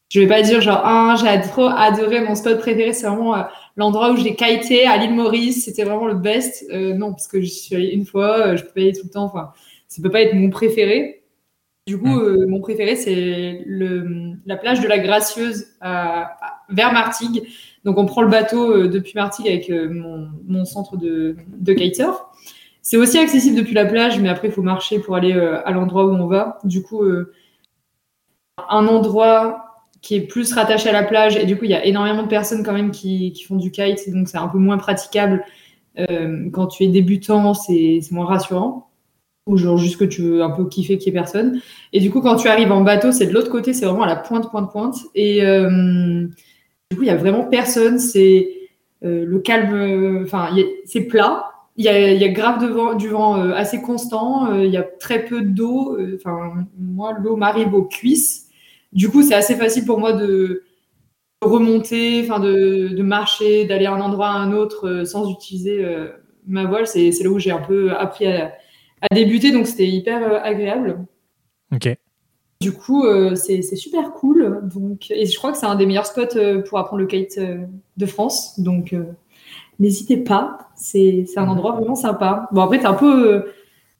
je 0.09 0.19
vais 0.19 0.27
pas 0.27 0.43
dire 0.43 0.61
genre, 0.61 0.81
ah, 0.83 1.15
j'ai 1.19 1.41
trop 1.49 1.69
adoré 1.69 2.21
mon 2.21 2.35
spot 2.35 2.59
préféré. 2.59 2.93
C'est 2.93 3.07
vraiment 3.07 3.45
l'endroit 3.77 4.11
où 4.11 4.17
j'ai 4.17 4.35
kité 4.35 4.85
à 4.85 4.97
l'île 4.97 5.15
Maurice. 5.15 5.65
C'était 5.65 5.85
vraiment 5.85 6.05
le 6.05 6.15
best. 6.15 6.65
Non, 6.71 7.13
parce 7.13 7.27
que 7.27 7.41
je 7.41 7.47
suis 7.47 7.75
allée 7.75 7.89
une 7.89 8.05
fois, 8.05 8.55
je 8.55 8.63
peux 8.63 8.79
y 8.79 8.83
aller 8.83 8.93
tout 8.93 9.05
le 9.05 9.09
temps. 9.09 9.25
Enfin, 9.25 9.53
ça 9.93 10.01
peut 10.01 10.09
pas 10.09 10.21
être 10.21 10.33
mon 10.35 10.49
préféré. 10.49 11.23
Du 11.85 11.97
coup, 11.97 12.07
Mm. 12.07 12.19
euh, 12.21 12.47
mon 12.47 12.61
préféré, 12.61 12.95
c'est 12.95 13.61
le, 13.65 14.35
la 14.45 14.55
plage 14.57 14.79
de 14.81 14.87
la 14.87 14.99
Gracieuse 14.99 15.67
à- 15.81 16.21
à- 16.45 16.59
vers 16.69 16.93
Martigues. 16.93 17.43
Donc, 17.83 17.97
on 17.97 18.05
prend 18.05 18.21
le 18.21 18.29
bateau 18.29 18.71
euh, 18.71 18.87
depuis 18.87 19.13
Martigues 19.15 19.47
avec 19.49 19.69
euh, 19.69 19.89
mon, 19.91 20.29
mon 20.47 20.63
centre 20.65 20.95
de, 20.97 21.35
de 21.47 21.73
kitesurf. 21.73 22.23
C'est 22.81 22.97
aussi 22.97 23.17
accessible 23.17 23.57
depuis 23.57 23.73
la 23.73 23.85
plage, 23.85 24.19
mais 24.19 24.29
après, 24.29 24.47
il 24.47 24.53
faut 24.53 24.61
marcher 24.61 24.99
pour 24.99 25.15
aller 25.15 25.33
euh, 25.33 25.65
à 25.67 25.71
l'endroit 25.71 26.05
où 26.05 26.11
on 26.15 26.27
va. 26.27 26.59
Du 26.63 26.81
coup, 26.81 27.03
euh, 27.03 27.33
un 28.69 28.87
endroit 28.87 29.65
qui 30.01 30.15
est 30.15 30.21
plus 30.27 30.53
rattaché 30.53 30.89
à 30.89 30.93
la 30.93 31.03
plage, 31.03 31.37
et 31.37 31.45
du 31.45 31.57
coup, 31.57 31.65
il 31.65 31.71
y 31.71 31.75
a 31.75 31.85
énormément 31.85 32.23
de 32.23 32.27
personnes 32.27 32.63
quand 32.63 32.73
même 32.73 32.91
qui, 32.91 33.31
qui 33.33 33.43
font 33.43 33.55
du 33.55 33.71
kite, 33.71 34.09
donc 34.13 34.27
c'est 34.29 34.37
un 34.37 34.47
peu 34.49 34.57
moins 34.57 34.77
praticable. 34.77 35.43
Euh, 35.99 36.49
quand 36.51 36.67
tu 36.67 36.83
es 36.83 36.87
débutant, 36.87 37.53
c'est 37.53 37.99
c'est 38.01 38.11
moins 38.13 38.25
rassurant. 38.25 38.89
Ou 39.45 39.57
genre 39.57 39.77
juste 39.77 39.97
que 39.97 40.05
tu 40.05 40.21
veux 40.21 40.41
un 40.41 40.51
peu 40.51 40.65
kiffer 40.69 40.97
qu'il 40.97 41.11
n'y 41.11 41.17
ait 41.17 41.21
personne. 41.21 41.59
Et 41.91 41.99
du 41.99 42.09
coup, 42.11 42.21
quand 42.21 42.37
tu 42.37 42.47
arrives 42.47 42.71
en 42.71 42.81
bateau, 42.81 43.11
c'est 43.11 43.25
de 43.27 43.33
l'autre 43.33 43.49
côté, 43.51 43.73
c'est 43.73 43.85
vraiment 43.85 44.03
à 44.03 44.07
la 44.07 44.15
pointe, 44.15 44.49
pointe, 44.49 44.71
pointe. 44.71 44.95
Et 45.15 45.43
euh, 45.45 46.25
du 46.89 46.97
coup, 46.97 47.03
il 47.03 47.07
y 47.07 47.09
a 47.09 47.17
vraiment 47.17 47.43
personne. 47.45 47.99
C'est 47.99 48.47
euh, 49.03 49.25
le 49.25 49.39
calme. 49.39 49.73
euh, 49.73 50.23
Enfin, 50.23 50.49
c'est 50.85 51.01
plat. 51.01 51.45
Il 51.75 51.83
y 51.83 51.89
a, 51.89 52.13
y 52.13 52.23
a 52.23 52.29
grave 52.29 52.61
de 52.61 52.97
du 52.97 53.09
vent 53.09 53.33
assez 53.51 53.81
constant. 53.81 54.53
il 54.61 54.69
y 54.71 54.77
a 54.77 54.83
très 54.83 55.25
peu 55.25 55.41
d'eau. 55.41 55.97
Enfin, 56.15 56.53
moi, 56.79 57.13
l'eau 57.21 57.35
m'arrive 57.35 57.73
aux 57.73 57.83
cuisses. 57.83 58.47
Du 58.93 59.09
coup, 59.09 59.23
c'est 59.23 59.33
assez 59.33 59.55
facile 59.55 59.83
pour 59.85 59.99
moi 59.99 60.13
de 60.13 60.63
remonter, 61.41 62.21
enfin 62.23 62.39
de, 62.39 62.89
de 62.89 63.03
marcher, 63.03 63.65
d'aller 63.65 63.85
d'un 63.85 63.99
endroit 63.99 64.27
à 64.27 64.37
un 64.37 64.53
autre 64.53 65.03
sans 65.05 65.29
utiliser 65.31 65.83
ma 66.47 66.65
voile. 66.65 66.87
C'est 66.87 67.11
là 67.23 67.29
où 67.29 67.39
j'ai 67.39 67.51
un 67.51 67.59
peu 67.61 67.91
appris 67.91 68.27
à, 68.27 68.53
à 69.09 69.15
débuter, 69.15 69.51
donc 69.51 69.67
c'était 69.67 69.87
hyper 69.87 70.23
euh, 70.23 70.39
agréable. 70.41 71.05
Ok. 71.73 71.95
Du 72.61 72.71
coup, 72.71 73.05
euh, 73.05 73.35
c'est 73.35 73.61
c'est 73.61 73.75
super 73.75 74.13
cool. 74.13 74.61
Donc, 74.73 75.11
et 75.11 75.25
je 75.25 75.37
crois 75.37 75.51
que 75.51 75.57
c'est 75.57 75.65
un 75.65 75.75
des 75.75 75.85
meilleurs 75.85 76.05
spots 76.05 76.37
euh, 76.37 76.61
pour 76.63 76.79
apprendre 76.79 77.01
le 77.01 77.07
kite 77.07 77.37
euh, 77.37 77.57
de 77.97 78.05
France. 78.05 78.59
Donc, 78.59 78.93
euh, 78.93 79.03
n'hésitez 79.79 80.17
pas. 80.17 80.69
C'est 80.75 81.25
c'est 81.27 81.39
un 81.39 81.47
endroit 81.49 81.73
vraiment 81.73 81.95
sympa. 81.95 82.47
Bon, 82.53 82.61
après, 82.61 82.79
t'es 82.79 82.85
un 82.85 82.93
peu 82.93 83.33
euh, 83.33 83.53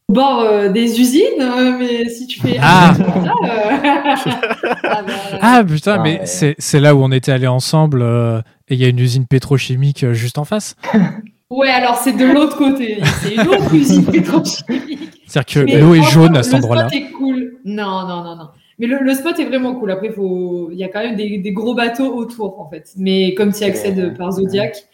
au 0.07 0.13
bord 0.13 0.39
euh, 0.39 0.69
des 0.69 1.01
usines, 1.01 1.41
euh, 1.41 1.77
mais 1.77 2.07
si 2.07 2.25
tu 2.27 2.39
fais. 2.39 2.57
Ah. 2.61 2.93
Ah, 2.97 4.15
ah, 4.83 5.03
bah, 5.05 5.13
Ah 5.41 5.63
putain, 5.67 6.01
mais 6.01 6.21
c'est 6.25 6.55
c'est 6.57 6.79
là 6.79 6.95
où 6.95 7.03
on 7.03 7.11
était 7.11 7.33
allés 7.33 7.47
ensemble 7.47 8.01
euh, 8.01 8.39
et 8.69 8.75
il 8.75 8.79
y 8.79 8.85
a 8.85 8.87
une 8.87 8.99
usine 8.99 9.27
pétrochimique 9.27 10.09
juste 10.13 10.37
en 10.37 10.45
face. 10.45 10.77
Ouais, 11.57 11.69
alors 11.69 11.97
c'est 11.97 12.13
de 12.13 12.25
l'autre 12.25 12.57
côté. 12.57 12.99
C'est 13.21 13.35
une 13.35 13.47
autre 13.47 13.73
usine 13.73 14.05
pétrochimique. 14.05 14.99
C'est-à-dire 15.27 15.65
que 15.65 15.77
l'eau 15.79 15.95
est 15.95 16.03
jaune 16.03 16.35
à 16.37 16.43
cet 16.43 16.55
endroit-là. 16.55 16.83
Le 16.83 16.89
spot 16.89 17.01
est 17.01 17.11
cool. 17.11 17.57
Non, 17.65 18.07
non, 18.07 18.23
non, 18.23 18.35
non. 18.35 18.49
Mais 18.79 18.87
le, 18.87 18.99
le 18.99 19.13
spot 19.13 19.37
est 19.39 19.45
vraiment 19.45 19.75
cool. 19.75 19.91
Après, 19.91 20.11
faut... 20.11 20.69
il 20.71 20.77
y 20.77 20.83
a 20.83 20.89
quand 20.89 21.01
même 21.01 21.15
des, 21.15 21.37
des 21.37 21.51
gros 21.51 21.75
bateaux 21.75 22.13
autour, 22.15 22.59
en 22.59 22.69
fait. 22.69 22.91
Mais 22.97 23.33
comme 23.35 23.51
tu 23.53 23.61
y 23.61 23.63
accèdes 23.63 24.17
par 24.17 24.31
Zodiac, 24.31 24.85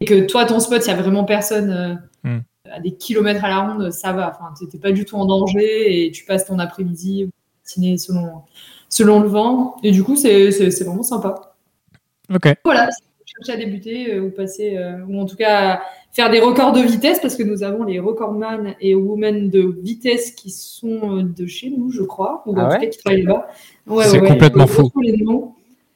et 0.00 0.04
que 0.04 0.26
toi, 0.26 0.44
ton 0.44 0.60
spot, 0.60 0.82
il 0.84 0.88
y 0.88 0.92
a 0.92 0.96
vraiment 0.96 1.24
personne 1.24 1.70
euh, 1.70 1.94
Hmm. 2.24 2.40
à 2.70 2.80
des 2.80 2.92
kilomètres 2.92 3.44
à 3.44 3.48
la 3.48 3.60
ronde, 3.60 3.90
ça 3.90 4.12
va. 4.12 4.30
Enfin, 4.30 4.52
tu 4.58 4.64
n'es 4.64 4.80
pas 4.80 4.92
du 4.92 5.04
tout 5.04 5.16
en 5.16 5.24
danger 5.24 6.06
et 6.06 6.10
tu 6.10 6.24
passes 6.24 6.46
ton 6.46 6.58
après-midi 6.58 7.24
ou 7.24 7.30
matinée 7.62 7.96
selon, 7.96 8.42
selon 8.88 9.20
le 9.20 9.28
vent. 9.28 9.76
Et 9.82 9.92
du 9.92 10.02
coup, 10.02 10.16
c'est 10.16 10.50
vraiment 10.84 11.02
sympa. 11.02 11.54
Ok. 12.34 12.54
Voilà, 12.64 12.88
à 13.48 13.56
débuter 13.56 14.14
euh, 14.14 14.22
ou 14.22 14.30
passer, 14.30 14.76
euh, 14.76 14.98
ou 15.08 15.20
en 15.20 15.26
tout 15.26 15.36
cas 15.36 15.80
faire 16.12 16.30
des 16.30 16.40
records 16.40 16.72
de 16.72 16.80
vitesse, 16.80 17.20
parce 17.20 17.36
que 17.36 17.42
nous 17.42 17.62
avons 17.62 17.84
les 17.84 17.98
recordman 18.00 18.74
et 18.80 18.94
women 18.94 19.50
de 19.50 19.74
vitesse 19.82 20.30
qui 20.32 20.50
sont 20.50 21.18
euh, 21.18 21.22
de 21.22 21.46
chez 21.46 21.70
nous, 21.70 21.90
je 21.92 22.02
crois, 22.02 22.42
ou 22.46 22.54
Ah 22.56 22.64
en 22.64 22.68
ouais 22.68 22.74
tout 22.76 22.80
cas 22.82 22.86
qui 22.88 22.98
travaillent 22.98 23.22
là-bas. 23.22 23.48
Ouais, 23.86 24.04
C'est 24.04 24.20
ouais, 24.20 24.28
complètement 24.28 24.66
fou. 24.66 24.90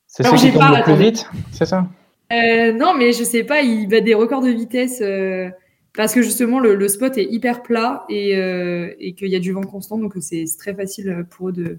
C'est 0.07 0.25
Alors, 0.27 0.39
ceux 0.39 0.47
qui 0.47 0.53
j'ai 0.53 0.59
tombent 0.59 0.69
pas- 0.71 0.79
le 0.79 0.83
plus 0.85 0.93
attendez. 0.93 1.05
vite, 1.11 1.27
c'est 1.53 1.67
ça? 1.67 1.87
Euh, 2.33 2.73
non, 2.73 2.95
mais 2.97 3.13
je 3.13 3.25
sais 3.25 3.45
pas, 3.45 3.63
il 3.63 3.89
bat 3.89 4.01
des 4.01 4.15
records 4.15 4.43
de 4.43 4.51
vitesse 4.51 5.01
euh, 5.03 5.49
parce 5.97 6.15
que 6.15 6.23
justement 6.23 6.61
le, 6.61 6.75
le 6.77 6.89
spot 6.89 7.17
est 7.19 7.25
hyper 7.31 7.63
plat 7.63 8.05
et, 8.09 8.37
euh, 8.37 8.91
et 9.01 9.13
qu'il 9.15 9.29
y 9.29 9.37
a 9.37 9.39
du 9.39 9.53
vent 9.53 9.61
constant, 9.63 9.99
donc 9.99 10.15
c'est 10.21 10.47
c'est 10.47 10.57
très 10.57 10.75
facile 10.75 11.27
pour 11.31 11.49
eux 11.51 11.53
de, 11.53 11.79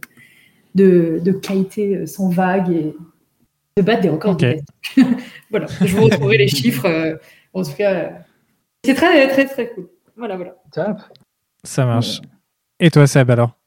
de, 0.75 1.19
de 1.23 1.31
kiter 1.31 2.05
sans 2.05 2.29
vague 2.29 2.69
et 2.71 2.95
de 3.77 3.81
battre 3.81 4.01
des 4.01 4.09
records 4.09 4.35
de 4.35 4.57
voilà, 5.49 5.67
je 5.81 5.95
vous 5.95 6.03
retrouverai 6.03 6.37
les 6.37 6.47
chiffres. 6.47 6.85
euh, 6.85 7.15
en 7.53 7.63
tout 7.63 7.73
cas, 7.73 7.93
euh, 7.93 8.09
c'est 8.83 8.93
très, 8.93 9.27
très, 9.29 9.45
très 9.45 9.69
cool. 9.73 9.89
Voilà, 10.15 10.35
voilà. 10.35 10.55
Top. 10.71 10.97
Ça 11.63 11.85
marche. 11.85 12.21
Et 12.79 12.91
toi, 12.91 13.07
Seb, 13.07 13.29
alors? 13.31 13.57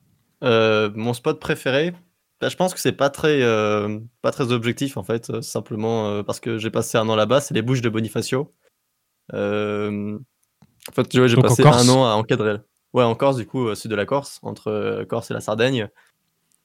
Euh, 0.44 0.90
mon 0.94 1.14
spot 1.14 1.40
préféré, 1.40 1.92
bah, 2.40 2.48
je 2.48 2.56
pense 2.56 2.74
que 2.74 2.80
c'est 2.80 2.92
pas 2.92 3.10
très, 3.10 3.42
euh, 3.42 3.98
pas 4.22 4.30
très 4.30 4.52
objectif 4.52 4.96
en 4.96 5.02
fait, 5.02 5.30
euh, 5.30 5.40
simplement 5.40 6.08
euh, 6.08 6.22
parce 6.22 6.40
que 6.40 6.58
j'ai 6.58 6.70
passé 6.70 6.98
un 6.98 7.08
an 7.08 7.16
là-bas, 7.16 7.40
c'est 7.40 7.54
les 7.54 7.62
Bouches 7.62 7.80
de 7.80 7.88
Bonifacio. 7.88 8.52
Euh, 9.32 10.18
en 10.88 10.92
fait, 10.92 11.06
j'ai 11.10 11.34
Donc 11.34 11.42
passé 11.42 11.62
Corse 11.62 11.88
un 11.88 11.92
an 11.92 12.04
à 12.04 12.14
encadrer. 12.14 12.58
Ouais, 12.92 13.02
en 13.02 13.14
Corse, 13.14 13.36
du 13.36 13.46
coup, 13.46 13.74
sud 13.74 13.90
de 13.90 13.96
la 13.96 14.06
Corse, 14.06 14.38
entre 14.42 15.04
Corse 15.08 15.30
et 15.30 15.34
la 15.34 15.40
Sardaigne. 15.40 15.88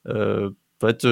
en 0.06 0.50
fait, 0.80 1.06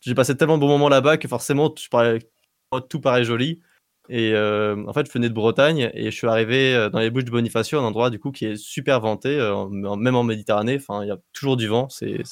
j'ai 0.00 0.14
passé 0.14 0.36
tellement 0.36 0.56
de 0.56 0.60
bons 0.60 0.68
moments 0.68 0.88
là-bas 0.88 1.18
que 1.18 1.28
forcément, 1.28 1.70
tout 1.70 3.00
paraît 3.00 3.24
joli. 3.24 3.60
Et 4.08 4.34
en 4.36 4.92
fait, 4.92 5.06
je 5.06 5.12
venais 5.12 5.28
de 5.28 5.34
Bretagne 5.34 5.90
et 5.94 6.10
je 6.10 6.16
suis 6.16 6.26
arrivé 6.26 6.88
dans 6.92 6.98
les 6.98 7.10
Bouches 7.10 7.24
de 7.24 7.30
Bonifacio, 7.30 7.78
un 7.78 7.84
endroit 7.84 8.10
du 8.10 8.18
coup 8.18 8.32
qui 8.32 8.46
est 8.46 8.56
super 8.56 9.00
vanté, 9.00 9.38
même 9.70 10.16
en 10.16 10.24
Méditerranée. 10.24 10.76
Enfin, 10.76 11.04
il 11.04 11.08
y 11.08 11.12
a 11.12 11.18
toujours 11.32 11.56
du 11.56 11.68
vent, 11.68 11.88
c'est 11.88 12.22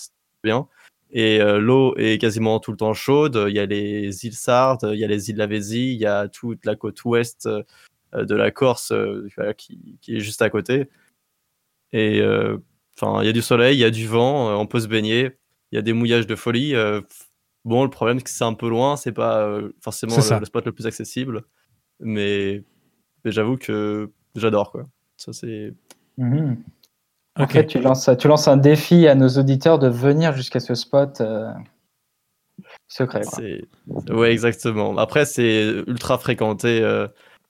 bien. 0.43 0.67
Et 1.11 1.39
l'eau 1.39 1.95
est 1.97 2.19
quasiment 2.19 2.59
tout 2.59 2.73
le 2.73 2.79
temps 2.79 2.95
chaude. 2.95 3.45
Il 3.49 3.55
y 3.55 3.61
a 3.61 3.67
les 3.67 4.27
îles 4.27 4.35
Sardes, 4.35 4.91
il 4.93 4.99
y 4.99 5.05
a 5.05 5.07
les 5.07 5.31
îles 5.31 5.37
Lavésie, 5.37 5.93
il 5.93 6.01
y 6.01 6.07
a 6.07 6.29
toute 6.29 6.65
la 6.65 6.75
côte 6.75 7.05
ouest 7.05 7.49
de 8.13 8.35
la 8.35 8.51
Corse 8.51 8.93
qui, 9.57 9.99
qui, 10.01 10.17
est 10.17 10.21
juste 10.21 10.43
à 10.43 10.51
côté. 10.51 10.89
Et 11.93 12.23
enfin, 12.97 13.23
il 13.23 13.27
y 13.27 13.31
a 13.31 13.33
du 13.33 13.43
soleil, 13.43 13.77
il 13.77 13.81
y 13.81 13.85
a 13.85 13.91
du 13.91 14.07
vent, 14.07 14.59
on 14.59 14.67
peut 14.67 14.81
se 14.81 14.89
baigner. 14.89 15.31
Il 15.71 15.77
y 15.77 15.79
a 15.79 15.83
des 15.83 15.93
mouillages 15.93 16.27
de 16.27 16.35
folie. 16.35 16.75
Bon, 17.69 17.85
le 17.85 17.91
problème, 17.91 18.19
c'est 18.19 18.25
que 18.25 18.31
c'est 18.31 18.45
un 18.45 18.55
peu 18.55 18.69
loin, 18.69 18.97
c'est 18.97 19.13
pas 19.13 19.61
forcément 19.81 20.17
le, 20.17 20.45
spot 20.45 20.65
le 20.65 20.73
plus 20.73 20.87
accessible. 20.87 21.45
Mais, 22.01 22.65
j'avoue 23.25 23.57
que 23.57 24.11
j'adore, 24.35 24.73
quoi. 24.73 24.87
Ça, 25.17 25.33
c'est. 25.33 25.75
Mhm. 26.17 26.57
En 27.37 27.47
fait, 27.47 27.67
tu 27.67 27.81
lances, 27.81 28.11
tu 28.19 28.27
lances 28.27 28.49
un 28.49 28.57
défi 28.57 29.07
à 29.07 29.15
nos 29.15 29.29
auditeurs 29.29 29.79
de 29.79 29.89
venir 29.89 30.33
jusqu'à 30.33 30.59
ce 30.59 30.75
spot 30.75 31.21
euh, 31.21 31.53
secret. 32.89 33.21
Quoi. 33.23 34.17
Ouais, 34.17 34.33
exactement. 34.33 34.97
Après, 34.99 35.25
c'est 35.25 35.85
ultra 35.87 36.19
fréquenté 36.19 36.81
euh, 36.83 37.07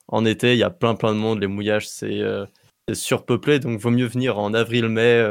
en 0.07 0.25
été. 0.25 0.53
Il 0.53 0.59
y 0.59 0.63
a 0.63 0.69
plein, 0.69 0.93
plein 0.93 1.13
de 1.13 1.19
monde. 1.19 1.39
Les 1.39 1.47
mouillages, 1.47 1.89
c'est 1.89 2.19
euh, 2.19 2.45
surpeuplé. 2.93 3.59
Donc, 3.59 3.79
vaut 3.79 3.89
mieux 3.89 4.05
venir 4.05 4.37
en 4.37 4.53
avril, 4.53 4.89
mai, 4.89 5.25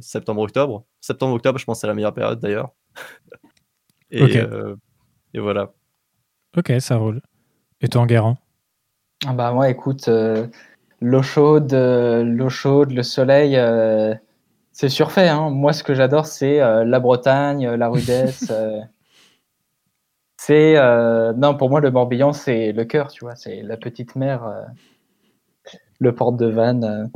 septembre, 0.00 0.42
octobre. 0.42 0.84
Septembre, 1.00 1.34
octobre, 1.34 1.58
je 1.58 1.64
pense 1.64 1.78
que 1.78 1.80
c'est 1.80 1.86
la 1.88 1.94
meilleure 1.94 2.14
période 2.14 2.38
d'ailleurs. 2.38 2.70
et, 4.16 4.46
et, 5.34 5.40
voilà. 5.40 5.72
Ok, 6.56 6.72
ça 6.80 6.96
roule. 6.96 7.20
Et 7.80 7.88
toi, 7.88 8.02
en 8.02 8.06
Guérant 8.06 8.38
ah 9.24 9.32
bah 9.32 9.52
moi, 9.52 9.70
écoute, 9.70 10.08
euh, 10.08 10.46
l'eau 11.00 11.22
chaude, 11.22 11.72
euh, 11.72 12.22
l'eau 12.22 12.50
chaude, 12.50 12.92
le 12.92 13.02
soleil, 13.02 13.56
euh, 13.56 14.14
c'est 14.72 14.88
surfait. 14.88 15.28
Hein. 15.28 15.50
Moi, 15.50 15.72
ce 15.72 15.82
que 15.82 15.94
j'adore, 15.94 16.26
c'est 16.26 16.58
la 16.58 17.00
Bretagne, 17.00 17.66
la 17.70 17.88
rudesse. 17.88 18.52
c'est 20.36 20.74
non, 21.36 21.56
pour 21.56 21.70
moi, 21.70 21.80
le 21.80 21.90
Morbihan, 21.90 22.32
c'est 22.32 22.72
le 22.72 22.84
cœur, 22.84 23.08
tu 23.08 23.24
vois. 23.24 23.36
C'est 23.36 23.62
la 23.62 23.76
petite 23.78 24.16
mer, 24.16 24.44
le 25.98 26.14
port 26.14 26.32
de 26.32 26.46
Vannes. 26.46 27.10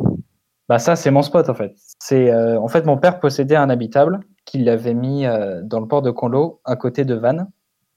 Bah 0.68 0.78
ça, 0.78 0.96
c'est 0.96 1.10
mon 1.10 1.22
spot 1.22 1.48
en 1.50 1.54
fait. 1.54 1.74
C'est 1.98 2.32
en 2.34 2.68
fait 2.68 2.86
mon 2.86 2.96
père 2.96 3.20
possédait 3.20 3.56
un 3.56 3.68
habitable 3.68 4.20
qu'il 4.44 4.68
avait 4.68 4.94
mis 4.94 5.24
dans 5.62 5.80
le 5.80 5.86
port 5.86 6.02
de 6.02 6.10
Conlo, 6.10 6.60
à 6.64 6.76
côté 6.76 7.04
de 7.04 7.14
Vannes. 7.14 7.48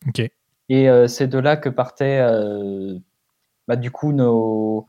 Ok. 0.08 0.29
Et 0.69 0.88
c'est 1.08 1.27
de 1.27 1.39
là 1.39 1.58
que 1.58 1.69
partait 1.69 2.21
bah, 3.67 3.75
du 3.75 3.91
coup 3.91 4.12
nos, 4.12 4.88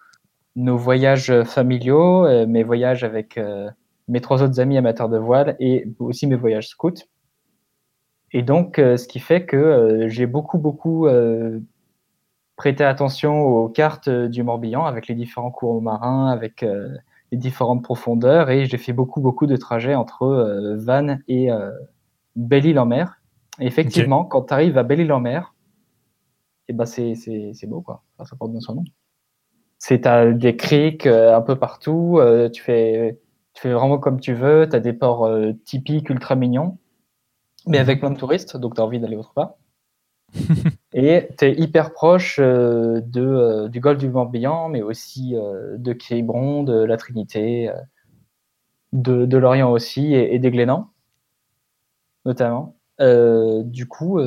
nos 0.57 0.77
voyages 0.77 1.43
familiaux, 1.45 2.27
euh, 2.27 2.47
mes 2.47 2.63
voyages 2.63 3.05
avec 3.05 3.39
euh, 3.39 3.71
mes 4.09 4.21
trois 4.21 4.43
autres 4.43 4.61
amis 4.61 4.79
amateurs 4.79 5.09
de 5.09 5.19
voile 5.19 5.57
et 5.61 5.87
aussi 5.99 6.27
mes 6.27 6.37
voyages 6.37 6.69
scouts. 6.69 7.07
Et 8.33 8.43
donc, 8.43 8.79
euh, 8.79 8.97
ce 8.97 9.07
qui 9.07 9.21
fait 9.21 9.47
que 9.47 10.07
j'ai 10.09 10.27
beaucoup, 10.27 10.59
beaucoup 10.59 11.07
prêté 12.57 12.85
attention 12.85 13.43
aux 13.43 13.69
cartes 13.69 14.09
du 14.09 14.43
Morbihan 14.43 14.85
avec 14.85 15.09
les 15.09 15.15
différents 15.15 15.51
courants 15.51 15.81
marins, 15.81 16.31
avec 16.31 16.65
les 17.35 17.41
différentes 17.41 17.83
profondeurs. 17.83 18.51
Et 18.51 18.67
j'ai 18.67 18.79
fait 18.79 18.93
beaucoup, 18.93 19.21
beaucoup 19.21 19.47
de 19.47 19.57
trajets 19.57 19.95
entre 19.95 20.77
Vannes 20.79 21.23
et 21.29 21.49
Belle-Île-en-Mer. 22.37 23.21
effectivement, 23.61 24.25
quand 24.25 24.43
tu 24.43 24.55
arrives 24.55 24.79
à 24.79 24.83
Belle-Île-en-Mer, 24.83 25.55
et 26.69 26.73
bah 26.73 26.87
c'est 26.87 27.67
beau 27.67 27.83
quoi. 27.83 28.03
ça 28.25 28.37
porte 28.37 28.53
bien 28.53 28.61
son 28.61 28.77
nom. 28.77 28.85
C'est 29.79 30.07
as 30.07 30.33
des 30.33 30.57
criques 30.57 31.07
euh, 31.07 31.37
un 31.37 31.43
peu 31.43 31.57
partout. 31.57 32.19
Euh, 32.19 32.49
tu 32.49 32.63
fais 32.63 33.21
tu 33.53 33.63
fais 33.63 33.73
vraiment 33.73 33.99
comme 33.99 34.21
tu 34.21 34.33
veux. 34.33 34.67
Tu 34.69 34.77
as 34.77 34.81
des 34.81 34.93
ports 34.93 35.27
euh, 35.27 35.53
typiques 35.65 36.09
ultra 36.11 36.37
mignons, 36.37 36.79
mais 37.67 37.79
avec 37.79 38.01
plein 38.01 38.11
de 38.11 38.17
touristes, 38.17 38.57
donc 38.57 38.75
tu 38.75 38.81
as 38.81 38.85
envie 38.85 39.01
d'aller 39.01 39.17
autre 39.17 39.35
part. 39.35 39.55
et 40.95 41.29
tu 41.37 41.45
es 41.45 41.55
hyper 41.55 41.93
proche 41.93 42.39
de, 42.39 43.69
du 43.69 43.81
golfe 43.81 43.99
du 43.99 44.09
Morbihan, 44.09 44.69
mais 44.69 44.81
aussi 44.81 45.35
de 45.35 45.93
Quiberon, 45.93 46.63
de 46.63 46.85
la 46.85 46.97
Trinité, 46.97 47.71
de, 48.93 49.27
de 49.27 49.37
l'Orient 49.37 49.71
aussi, 49.71 50.15
et, 50.15 50.35
et, 50.35 50.39
des 50.39 50.51
Glénans, 50.51 50.91
notamment. 52.25 52.77
du 52.99 53.87
coup, 53.87 54.21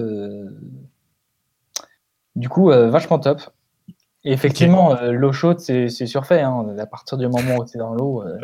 du 2.38 2.50
coup, 2.50 2.70
euh, 2.72 2.90
vachement 2.90 3.20
top. 3.20 3.42
Et 4.24 4.32
effectivement, 4.32 4.96
euh, 4.96 5.12
l'eau 5.12 5.32
chaude, 5.32 5.60
c'est 5.60 5.90
surfait. 5.90 6.42
Hein. 6.42 6.76
À 6.78 6.86
partir 6.86 7.18
du 7.18 7.28
moment 7.28 7.58
où 7.58 7.66
tu 7.66 7.78
es 7.78 7.80
dans 7.80 7.94
l'eau. 7.94 8.22
Euh, 8.22 8.38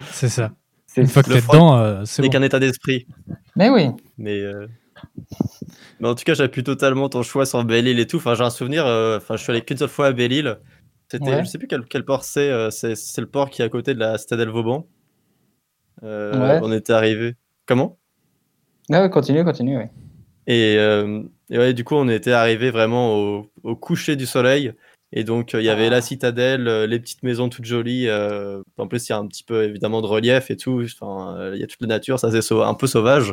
c'est 0.00 0.28
ça. 0.28 0.52
Une 0.96 1.08
fois 1.08 1.22
que 1.22 1.30
tu 1.30 1.36
es 1.36 1.40
dedans, 1.40 2.04
c'est 2.06 2.28
qu'un 2.28 2.42
état 2.42 2.60
d'esprit. 2.60 3.06
Mais 3.56 3.70
oui. 3.70 3.90
Mais, 4.18 4.40
Mais 6.04 6.10
en 6.10 6.14
tout 6.14 6.24
cas, 6.24 6.34
j'appuie 6.34 6.62
totalement 6.62 7.08
ton 7.08 7.22
choix 7.22 7.46
sur 7.46 7.64
Belle-Île 7.64 7.98
et 7.98 8.06
tout. 8.06 8.18
Enfin, 8.18 8.34
j'ai 8.34 8.44
un 8.44 8.50
souvenir. 8.50 8.84
Enfin, 8.84 9.36
je 9.36 9.42
suis 9.42 9.50
allé 9.50 9.62
qu'une 9.62 9.78
seule 9.78 9.88
fois 9.88 10.08
à 10.08 10.12
Belle-Île. 10.12 10.58
C'était, 11.10 11.42
je 11.42 11.48
sais 11.48 11.58
plus 11.58 11.66
quel, 11.66 12.04
port 12.04 12.24
c'est. 12.24 12.70
c'est 12.70 13.20
le 13.20 13.26
port 13.26 13.48
qui 13.48 13.62
est 13.62 13.64
à 13.64 13.68
côté 13.70 13.94
de 13.94 13.98
la 13.98 14.18
Citadelle 14.18 14.50
Vauban. 14.50 14.86
On 16.02 16.72
était 16.72 16.92
arrivé. 16.92 17.36
Comment? 17.66 17.98
Ah 18.92 19.08
continue, 19.08 19.44
continue, 19.44 19.78
oui. 19.78 19.84
Et, 20.46 20.74
et 20.74 21.58
ouais, 21.58 21.72
du 21.72 21.84
coup, 21.84 21.94
on 21.94 22.08
était 22.08 22.32
arrivé 22.32 22.70
vraiment 22.70 23.16
au, 23.16 23.50
au, 23.62 23.74
coucher 23.74 24.14
du 24.14 24.26
soleil. 24.26 24.74
Et 25.16 25.22
donc, 25.22 25.54
euh, 25.54 25.62
il 25.62 25.64
y 25.64 25.70
avait 25.70 25.90
la 25.90 25.98
ah. 25.98 26.02
citadelle, 26.02 26.66
euh, 26.66 26.86
les 26.88 26.98
petites 26.98 27.22
maisons 27.22 27.48
toutes 27.48 27.64
jolies. 27.64 28.08
Euh, 28.08 28.60
en 28.76 28.88
plus, 28.88 29.08
il 29.08 29.12
y 29.12 29.14
a 29.14 29.18
un 29.18 29.26
petit 29.28 29.44
peu 29.44 29.62
évidemment 29.62 30.02
de 30.02 30.08
relief 30.08 30.50
et 30.50 30.56
tout. 30.56 30.82
Il 30.82 31.58
y 31.58 31.62
a 31.62 31.66
toute 31.66 31.80
la 31.80 31.86
nature, 31.86 32.18
ça 32.18 32.30
c'est 32.30 32.54
un 32.54 32.74
peu 32.74 32.88
sauvage. 32.88 33.32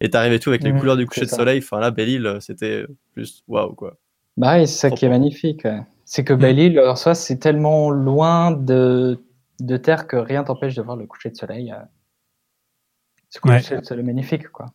Et 0.00 0.10
t'arrivais 0.10 0.38
tout 0.38 0.50
avec 0.50 0.62
les 0.62 0.72
couleurs 0.72 0.96
du 0.96 1.06
coucher 1.06 1.26
de 1.26 1.30
soleil. 1.30 1.58
Enfin, 1.62 1.78
là, 1.78 1.90
Belle-Île, 1.90 2.38
c'était 2.40 2.86
plus 3.12 3.42
waouh, 3.48 3.74
quoi. 3.74 3.98
Bah 4.36 4.56
oui, 4.56 4.66
c'est 4.66 4.88
ça 4.88 4.90
qui 4.90 5.04
est 5.04 5.10
magnifique. 5.10 5.66
C'est 6.04 6.24
que 6.24 6.32
Belle-Île, 6.32 6.78
alors 6.78 6.98
ça, 6.98 7.14
c'est 7.14 7.36
tellement 7.36 7.90
loin 7.90 8.50
de, 8.50 9.22
de 9.60 9.76
terre 9.76 10.06
que 10.06 10.16
rien 10.16 10.42
t'empêche 10.42 10.74
de 10.74 10.82
voir 10.82 10.96
le 10.96 11.06
coucher 11.06 11.30
de 11.30 11.36
soleil. 11.36 11.74
Ce 13.28 13.38
coucher 13.40 13.78
de 13.78 13.84
soleil 13.84 14.04
magnifique, 14.04 14.48
quoi. 14.48 14.66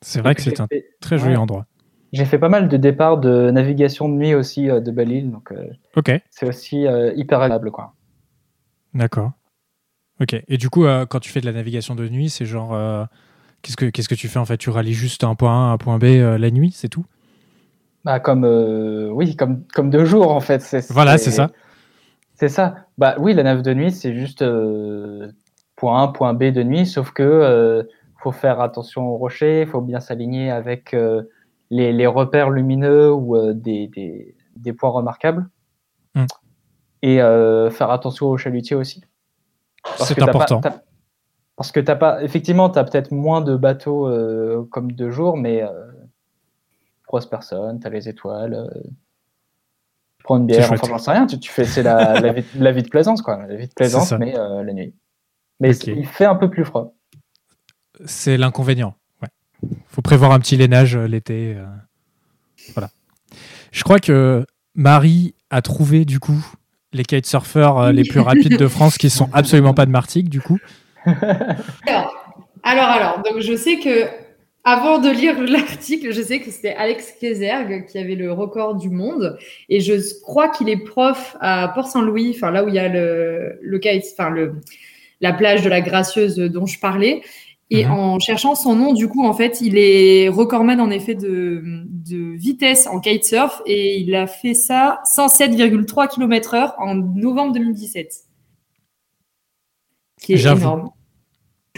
C'est 0.00 0.20
vrai 0.20 0.34
que 0.34 0.42
c'est 0.42 0.60
un 0.60 0.68
très 1.00 1.18
joli 1.18 1.36
endroit. 1.36 1.66
J'ai 2.12 2.24
fait 2.24 2.38
pas 2.38 2.48
mal 2.48 2.68
de 2.68 2.76
départs 2.76 3.18
de 3.18 3.50
navigation 3.50 4.08
de 4.08 4.14
nuit 4.14 4.34
aussi 4.34 4.70
euh, 4.70 4.80
de 4.80 4.90
Belle-Île, 4.90 5.30
donc 5.30 5.52
euh, 5.52 5.68
c'est 6.30 6.46
aussi 6.46 6.86
euh, 6.86 7.12
hyper 7.16 7.40
agréable. 7.42 7.70
quoi. 7.70 7.94
D'accord. 8.94 9.32
Ok. 10.20 10.34
Et 10.48 10.56
du 10.56 10.70
coup, 10.70 10.84
quand 11.08 11.20
tu 11.20 11.30
fais 11.30 11.40
de 11.40 11.46
la 11.46 11.52
navigation 11.52 11.94
de 11.94 12.08
nuit, 12.08 12.30
c'est 12.30 12.46
genre. 12.46 13.08
Qu'est-ce, 13.68 13.76
que, 13.76 13.86
qu'est-ce 13.86 14.08
que 14.08 14.14
tu 14.14 14.28
fais 14.28 14.38
en 14.38 14.44
fait? 14.44 14.56
Tu 14.56 14.70
rallies 14.70 14.94
juste 14.94 15.24
un 15.24 15.34
point 15.34 15.52
A 15.52 15.70
à 15.70 15.72
un 15.72 15.78
point 15.78 15.98
B 15.98 16.04
la 16.04 16.50
nuit, 16.50 16.72
c'est 16.74 16.88
tout? 16.88 17.04
Bah, 18.04 18.20
comme, 18.20 18.44
Oui, 19.12 19.36
comme, 19.36 19.64
comme 19.74 19.90
deux 19.90 20.04
jours 20.04 20.32
en 20.32 20.40
fait. 20.40 20.64
voilà, 20.90 21.18
c'est 21.18 21.30
ça. 21.30 21.50
C'est 22.34 22.48
ça. 22.48 22.86
Bah 22.96 23.16
oui, 23.18 23.34
la 23.34 23.42
nave 23.42 23.62
de 23.62 23.74
nuit, 23.74 23.90
c'est 23.92 24.14
juste 24.14 24.44
point 25.76 26.02
A, 26.02 26.08
point 26.08 26.34
B 26.34 26.44
de 26.44 26.62
nuit, 26.62 26.86
sauf 26.86 27.10
que 27.10 27.86
faut 28.20 28.32
faire 28.32 28.60
attention 28.60 29.06
aux 29.08 29.16
rochers, 29.16 29.62
il 29.62 29.68
faut 29.68 29.80
bien 29.80 30.00
s'aligner 30.00 30.50
avec 30.50 30.94
les, 31.70 32.06
repères 32.06 32.50
lumineux 32.50 33.12
ou 33.12 33.36
euh, 33.36 33.52
des, 33.54 34.34
des, 34.56 34.72
points 34.72 34.90
remarquables. 34.90 35.48
Hmm. 36.14 36.26
Et 37.02 37.20
euh, 37.22 37.70
faire 37.70 37.90
attention 37.90 38.26
aux 38.26 38.36
chalutiers 38.36 38.76
aussi. 38.76 39.04
C'est 39.98 40.20
important. 40.20 40.60
Parce 41.58 41.70
que 41.70 41.80
t'as 41.80 41.96
pas, 41.96 42.22
effectivement, 42.22 42.70
tu 42.70 42.78
as 42.78 42.84
peut-être 42.84 43.12
moins 43.12 43.42
de 43.42 43.54
bateaux 43.54 44.08
euh, 44.08 44.66
comme 44.70 44.92
de 44.92 45.10
jour, 45.10 45.36
mais 45.36 45.62
grosse 47.06 47.26
personne, 47.26 47.78
tu 47.78 47.86
as 47.86 47.90
les 47.90 48.08
étoiles. 48.08 48.70
tu 50.18 50.24
prends 50.24 50.38
une 50.38 50.46
bière, 50.46 50.72
enfin, 50.72 50.88
j'en 50.88 50.98
sais 50.98 51.10
rien, 51.10 51.26
tu, 51.26 51.50
fais, 51.50 51.66
c'est 51.66 51.82
la, 51.82 52.18
la, 52.20 52.32
vie, 52.32 52.44
la, 52.54 52.72
vie, 52.72 52.82
de 52.82 52.88
plaisance, 52.88 53.20
quoi. 53.20 53.44
La 53.46 53.56
vie 53.56 53.68
de 53.68 53.74
plaisance, 53.74 54.12
mais 54.12 54.32
la 54.32 54.72
nuit. 54.72 54.94
Mais 55.60 55.76
il 55.76 56.06
fait 56.06 56.24
un 56.24 56.36
peu 56.36 56.48
plus 56.48 56.64
froid. 56.64 56.94
C'est 58.06 58.38
l'inconvénient 58.38 58.94
faut 59.88 60.02
prévoir 60.02 60.32
un 60.32 60.38
petit 60.38 60.56
lainage 60.56 60.96
euh, 60.96 61.06
l'été. 61.06 61.54
Euh, 61.56 61.64
voilà. 62.74 62.90
Je 63.72 63.82
crois 63.82 63.98
que 63.98 64.46
Marie 64.74 65.34
a 65.50 65.62
trouvé 65.62 66.04
du 66.04 66.20
coup 66.20 66.44
les 66.92 67.04
kitesurfers 67.04 67.76
euh, 67.76 67.92
les 67.92 68.04
plus 68.04 68.20
rapides 68.20 68.56
de 68.56 68.68
France 68.68 68.96
qui 68.96 69.10
sont 69.10 69.28
absolument 69.32 69.74
pas 69.74 69.86
de 69.86 69.90
Martigues 69.90 70.28
du 70.28 70.40
coup. 70.40 70.58
Alors, 72.62 72.88
alors, 72.88 73.22
donc 73.22 73.40
je 73.40 73.54
sais 73.56 73.78
que 73.78 74.06
avant 74.64 74.98
de 74.98 75.08
lire 75.10 75.40
l'article, 75.48 76.12
je 76.12 76.20
sais 76.20 76.40
que 76.40 76.50
c'était 76.50 76.74
Alex 76.74 77.12
Kézergue 77.20 77.86
qui 77.86 77.98
avait 77.98 78.14
le 78.14 78.32
record 78.32 78.74
du 78.76 78.90
monde 78.90 79.38
et 79.68 79.80
je 79.80 79.94
crois 80.22 80.48
qu'il 80.48 80.68
est 80.68 80.84
prof 80.84 81.36
à 81.40 81.68
Port-Saint-Louis, 81.74 82.32
enfin 82.36 82.50
là 82.50 82.64
où 82.64 82.68
il 82.68 82.74
y 82.74 82.78
a 82.78 82.88
le, 82.88 83.58
le 83.62 83.80
enfin 84.12 84.30
le 84.30 84.54
la 85.20 85.32
plage 85.32 85.62
de 85.62 85.68
la 85.68 85.80
Gracieuse 85.80 86.36
dont 86.36 86.66
je 86.66 86.78
parlais. 86.78 87.22
Et 87.70 87.84
Mhm. 87.84 87.90
en 87.92 88.18
cherchant 88.18 88.54
son 88.54 88.74
nom, 88.74 88.94
du 88.94 89.08
coup, 89.08 89.26
en 89.26 89.34
fait, 89.34 89.60
il 89.60 89.76
est 89.76 90.28
recordman 90.30 90.80
en 90.80 90.90
effet 90.90 91.14
de, 91.14 91.62
de 91.86 92.34
vitesse 92.36 92.86
en 92.86 92.98
kitesurf 92.98 93.60
et 93.66 93.98
il 93.98 94.14
a 94.14 94.26
fait 94.26 94.54
ça 94.54 95.00
107,3 95.04 96.08
km/h 96.08 96.72
en 96.78 96.94
novembre 96.94 97.52
2017. 97.52 98.12
Ce 100.20 100.24
Qui 100.26 100.32
est 100.32 100.46
énorme. 100.46 100.90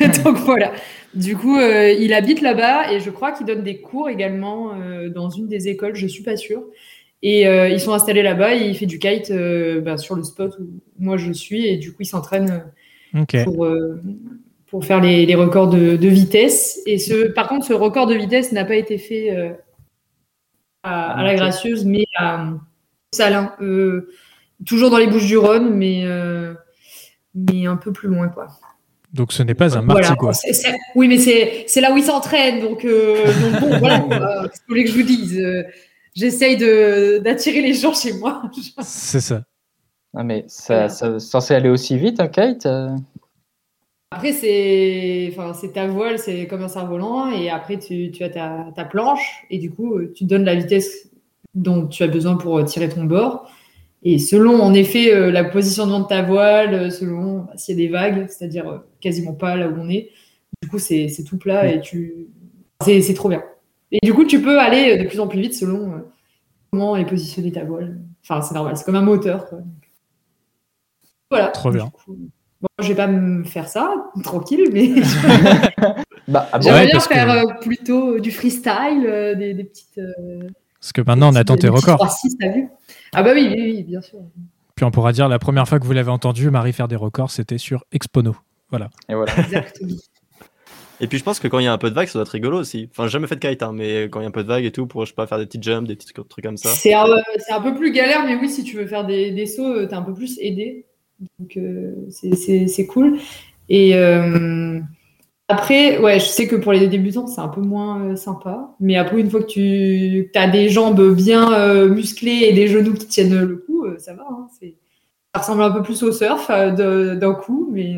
Donc 0.24 0.36
voilà. 0.38 0.72
Du 1.14 1.36
coup, 1.36 1.58
euh, 1.58 1.90
il 1.90 2.12
habite 2.12 2.40
là-bas 2.40 2.92
et 2.92 3.00
je 3.00 3.10
crois 3.10 3.32
qu'il 3.32 3.46
donne 3.46 3.62
des 3.62 3.80
cours 3.80 4.08
également 4.08 4.74
euh, 4.74 5.08
dans 5.08 5.28
une 5.28 5.48
des 5.48 5.68
écoles, 5.68 5.94
je 5.94 6.06
suis 6.06 6.22
pas 6.22 6.36
sûre. 6.36 6.62
Et 7.22 7.46
euh, 7.46 7.68
ils 7.68 7.80
sont 7.80 7.92
installés 7.92 8.22
là-bas 8.22 8.54
et 8.54 8.66
il 8.66 8.76
fait 8.76 8.86
du 8.86 8.98
kite 8.98 9.30
bah, 9.82 9.98
sur 9.98 10.14
le 10.14 10.22
spot 10.22 10.56
où 10.58 10.70
moi 10.98 11.18
je 11.18 11.32
suis 11.32 11.66
et 11.66 11.76
du 11.76 11.92
coup 11.92 12.02
il 12.02 12.06
s'entraîne 12.06 12.64
pour, 13.44 13.68
pour 14.66 14.84
faire 14.86 15.00
les, 15.00 15.26
les 15.26 15.34
records 15.34 15.68
de, 15.68 15.96
de 15.96 16.08
vitesse. 16.08 16.80
Et 16.86 16.96
ce, 16.96 17.26
par 17.26 17.48
contre, 17.48 17.66
ce 17.66 17.74
record 17.74 18.06
de 18.06 18.14
vitesse 18.14 18.52
n'a 18.52 18.64
pas 18.64 18.76
été 18.76 18.96
fait 18.96 19.54
à, 20.82 21.18
à 21.18 21.22
la 21.22 21.34
Gracieuse, 21.34 21.84
mais 21.84 22.06
à 22.16 22.54
Salin. 23.12 23.52
Toujours 24.64 24.90
dans 24.90 24.98
les 24.98 25.06
Bouches 25.06 25.26
du 25.26 25.36
Rhône, 25.36 25.74
mais, 25.74 26.04
mais 27.34 27.66
un 27.66 27.76
peu 27.76 27.92
plus 27.92 28.08
loin. 28.08 28.28
Quoi. 28.28 28.46
Donc 29.12 29.32
ce 29.32 29.42
n'est 29.42 29.54
pas 29.54 29.76
un 29.76 29.82
Voilà. 29.82 30.00
martigua. 30.08 30.32
C'est- 30.32 30.52
c'est- 30.52 30.76
oui, 30.94 31.08
mais 31.08 31.18
c'est 31.18 31.64
c'est 31.66 31.80
là 31.80 31.92
où 31.92 31.96
il 31.96 32.04
s'entraîne. 32.04 32.60
Donc, 32.60 32.84
euh, 32.84 33.16
donc 33.60 33.60
bon, 33.60 33.78
voilà. 33.78 33.98
quoi. 34.08 34.18
Qu'est-ce 34.48 34.60
que 34.60 34.64
vous 34.66 34.68
voulez 34.68 34.84
que 34.84 34.90
je 34.90 34.94
vous 34.96 35.02
dise 35.02 35.38
Euh, 35.38 35.62
J'essaye 36.14 36.56
de- 36.56 37.18
d'attirer 37.18 37.60
les 37.62 37.72
gens 37.74 37.92
chez 37.94 38.12
moi. 38.14 38.42
C'est 38.82 39.20
ça. 39.20 39.42
Non, 40.12 40.24
mais 40.24 40.44
ça, 40.48 40.74
Voilà. 40.74 40.88
ça 40.88 41.18
censé 41.20 41.54
aller 41.54 41.68
aussi 41.68 41.96
vite, 41.96 42.18
un 42.20 42.26
kite 42.26 42.66
euh 42.66 42.88
Après, 44.12 44.32
c'est 44.32 45.28
enfin, 45.32 45.54
c'est 45.54 45.72
ta 45.72 45.86
voile, 45.86 46.18
c'est 46.18 46.48
comme 46.48 46.62
un 46.62 46.68
cerf-volant, 46.68 47.30
et 47.30 47.48
après, 47.48 47.78
tu, 47.78 48.10
tu 48.10 48.24
as 48.24 48.28
ta, 48.28 48.66
ta 48.74 48.84
planche, 48.84 49.44
et 49.50 49.58
du 49.58 49.70
coup, 49.70 49.94
euh, 49.98 50.12
tu 50.16 50.24
donnes 50.24 50.44
la 50.44 50.56
vitesse 50.56 51.08
dont 51.54 51.86
tu 51.86 52.02
as 52.02 52.08
besoin 52.08 52.36
pour 52.36 52.58
euh, 52.58 52.64
tirer 52.64 52.88
ton 52.88 53.04
bord. 53.04 53.48
Et 54.02 54.18
selon, 54.18 54.60
en 54.60 54.74
effet, 54.74 55.14
euh, 55.14 55.30
la 55.30 55.44
position 55.44 55.86
de 56.00 56.04
ta 56.08 56.22
voile, 56.22 56.74
euh, 56.74 56.90
selon 56.90 57.42
bah, 57.44 57.52
s'il 57.54 57.78
y 57.78 57.84
a 57.84 57.86
des 57.86 57.92
vagues, 57.92 58.26
c'est-à-dire 58.28 58.68
euh, 58.68 58.78
quasiment 59.00 59.32
pas 59.34 59.56
là 59.56 59.68
où 59.68 59.74
on 59.78 59.88
est, 59.88 60.10
du 60.62 60.68
coup, 60.68 60.78
c'est 60.78 61.08
c'est 61.08 61.24
tout 61.24 61.38
plat 61.38 61.66
et 61.72 61.80
tu. 61.80 62.28
C'est 62.84 63.00
c'est 63.02 63.14
trop 63.14 63.28
bien. 63.28 63.42
Et 63.92 63.98
du 64.02 64.14
coup, 64.14 64.24
tu 64.24 64.40
peux 64.40 64.58
aller 64.58 64.92
euh, 64.98 65.02
de 65.02 65.08
plus 65.08 65.20
en 65.20 65.26
plus 65.28 65.40
vite 65.40 65.54
selon 65.54 65.92
euh, 65.92 65.98
comment 66.72 66.96
est 66.96 67.04
positionnée 67.06 67.52
ta 67.52 67.64
voile. 67.64 67.98
Enfin, 68.22 68.40
c'est 68.42 68.54
normal, 68.54 68.76
c'est 68.76 68.84
comme 68.84 68.94
un 68.96 69.02
moteur. 69.02 69.48
Quoi. 69.48 69.58
Voilà. 71.30 71.48
Trop 71.48 71.70
bien. 71.70 71.88
coup, 71.90 72.16
Bon, 72.60 72.68
je 72.82 72.88
vais 72.88 72.94
pas 72.94 73.06
me 73.06 73.42
faire 73.44 73.68
ça, 73.68 73.94
tranquille, 74.22 74.68
mais 74.72 74.90
Bah, 76.28 76.48
ah 76.52 76.58
bon, 76.58 76.62
j'aimerais 76.64 76.80
Ouais, 76.82 76.86
bien 76.86 76.98
que- 76.98 77.04
faire 77.04 77.30
euh, 77.30 77.44
plutôt 77.60 78.20
du 78.20 78.30
freestyle, 78.30 79.04
euh, 79.06 79.34
des, 79.34 79.54
des 79.54 79.64
petites. 79.64 79.98
euh, 79.98 80.46
Parce 80.78 80.92
que 80.92 81.00
maintenant 81.00 81.32
on 81.32 81.36
attend 81.36 81.56
tes 81.56 81.68
records. 81.68 81.98
3-6, 82.04 82.36
t'as 82.38 82.48
vu? 82.52 82.68
Ah 83.12 83.22
bah 83.22 83.30
oui, 83.34 83.48
oui, 83.50 83.62
oui, 83.76 83.82
bien 83.82 84.00
sûr. 84.02 84.18
Puis 84.76 84.84
on 84.84 84.90
pourra 84.90 85.12
dire 85.12 85.28
la 85.28 85.38
première 85.38 85.66
fois 85.66 85.80
que 85.80 85.84
vous 85.86 85.92
l'avez 85.92 86.10
entendu, 86.10 86.50
Marie 86.50 86.72
faire 86.72 86.86
des 86.88 86.96
records, 86.96 87.30
c'était 87.30 87.58
sur 87.58 87.84
Expono. 87.92 88.36
Et 89.08 89.14
voilà. 89.14 89.32
Exactement. 89.38 89.96
Et 91.02 91.06
puis 91.06 91.16
je 91.16 91.24
pense 91.24 91.40
que 91.40 91.48
quand 91.48 91.58
il 91.58 91.64
y 91.64 91.66
a 91.66 91.72
un 91.72 91.78
peu 91.78 91.88
de 91.88 91.94
vague, 91.94 92.08
ça 92.08 92.14
doit 92.18 92.22
être 92.24 92.28
rigolo 92.28 92.58
aussi. 92.58 92.88
Enfin, 92.90 93.04
j'ai 93.04 93.12
jamais 93.12 93.26
fait 93.26 93.36
de 93.36 93.40
kite, 93.40 93.62
hein, 93.62 93.72
mais 93.74 94.04
quand 94.04 94.20
il 94.20 94.24
y 94.24 94.26
a 94.26 94.28
un 94.28 94.32
peu 94.32 94.42
de 94.42 94.48
vague 94.48 94.66
et 94.66 94.70
tout, 94.70 94.86
pour 94.86 95.06
je 95.06 95.10
sais 95.10 95.14
pas 95.14 95.26
faire 95.26 95.38
des 95.38 95.46
petits 95.46 95.62
jumps, 95.62 95.88
des 95.88 95.96
petits 95.96 96.12
trucs 96.12 96.44
comme 96.44 96.58
ça. 96.58 96.68
C'est 96.68 96.92
un, 96.92 97.06
c'est 97.38 97.52
un 97.52 97.60
peu 97.62 97.74
plus 97.74 97.90
galère, 97.90 98.24
mais 98.26 98.36
oui, 98.36 98.50
si 98.50 98.64
tu 98.64 98.76
veux 98.76 98.86
faire 98.86 99.06
des, 99.06 99.30
des 99.30 99.46
sauts, 99.46 99.72
euh, 99.72 99.86
t'es 99.86 99.94
un 99.94 100.02
peu 100.02 100.12
plus 100.12 100.38
aidé. 100.40 100.84
Donc 101.38 101.56
euh, 101.56 101.94
c'est- 102.10 102.86
cool. 102.86 103.18
Et 103.70 103.94
euh, 103.94 104.78
après, 105.48 105.98
ouais, 105.98 106.20
je 106.20 106.26
sais 106.26 106.46
que 106.46 106.56
pour 106.56 106.72
les 106.72 106.86
débutants, 106.86 107.26
c'est 107.26 107.40
un 107.40 107.48
peu 107.48 107.62
moins 107.62 108.02
euh, 108.04 108.16
sympa. 108.16 108.74
Mais 108.78 108.96
après, 108.96 109.20
une 109.20 109.30
fois 109.30 109.42
que 109.42 109.46
tu 109.46 110.30
as 110.34 110.48
des 110.48 110.68
jambes 110.68 111.14
bien 111.14 111.52
euh, 111.54 111.88
musclées 111.88 112.42
et 112.44 112.52
des 112.52 112.68
genoux 112.68 112.92
qui 112.94 113.06
tiennent 113.06 113.42
le 113.42 113.56
coup, 113.56 113.84
euh, 113.86 113.96
ça 113.98 114.12
va. 114.12 114.26
hein, 114.30 114.48
ça 115.34 115.40
ressemble 115.40 115.62
un 115.62 115.70
peu 115.70 115.82
plus 115.82 116.02
au 116.02 116.12
surf 116.12 116.50
euh, 116.50 117.16
d'un 117.16 117.32
coup, 117.32 117.70
mais. 117.72 117.96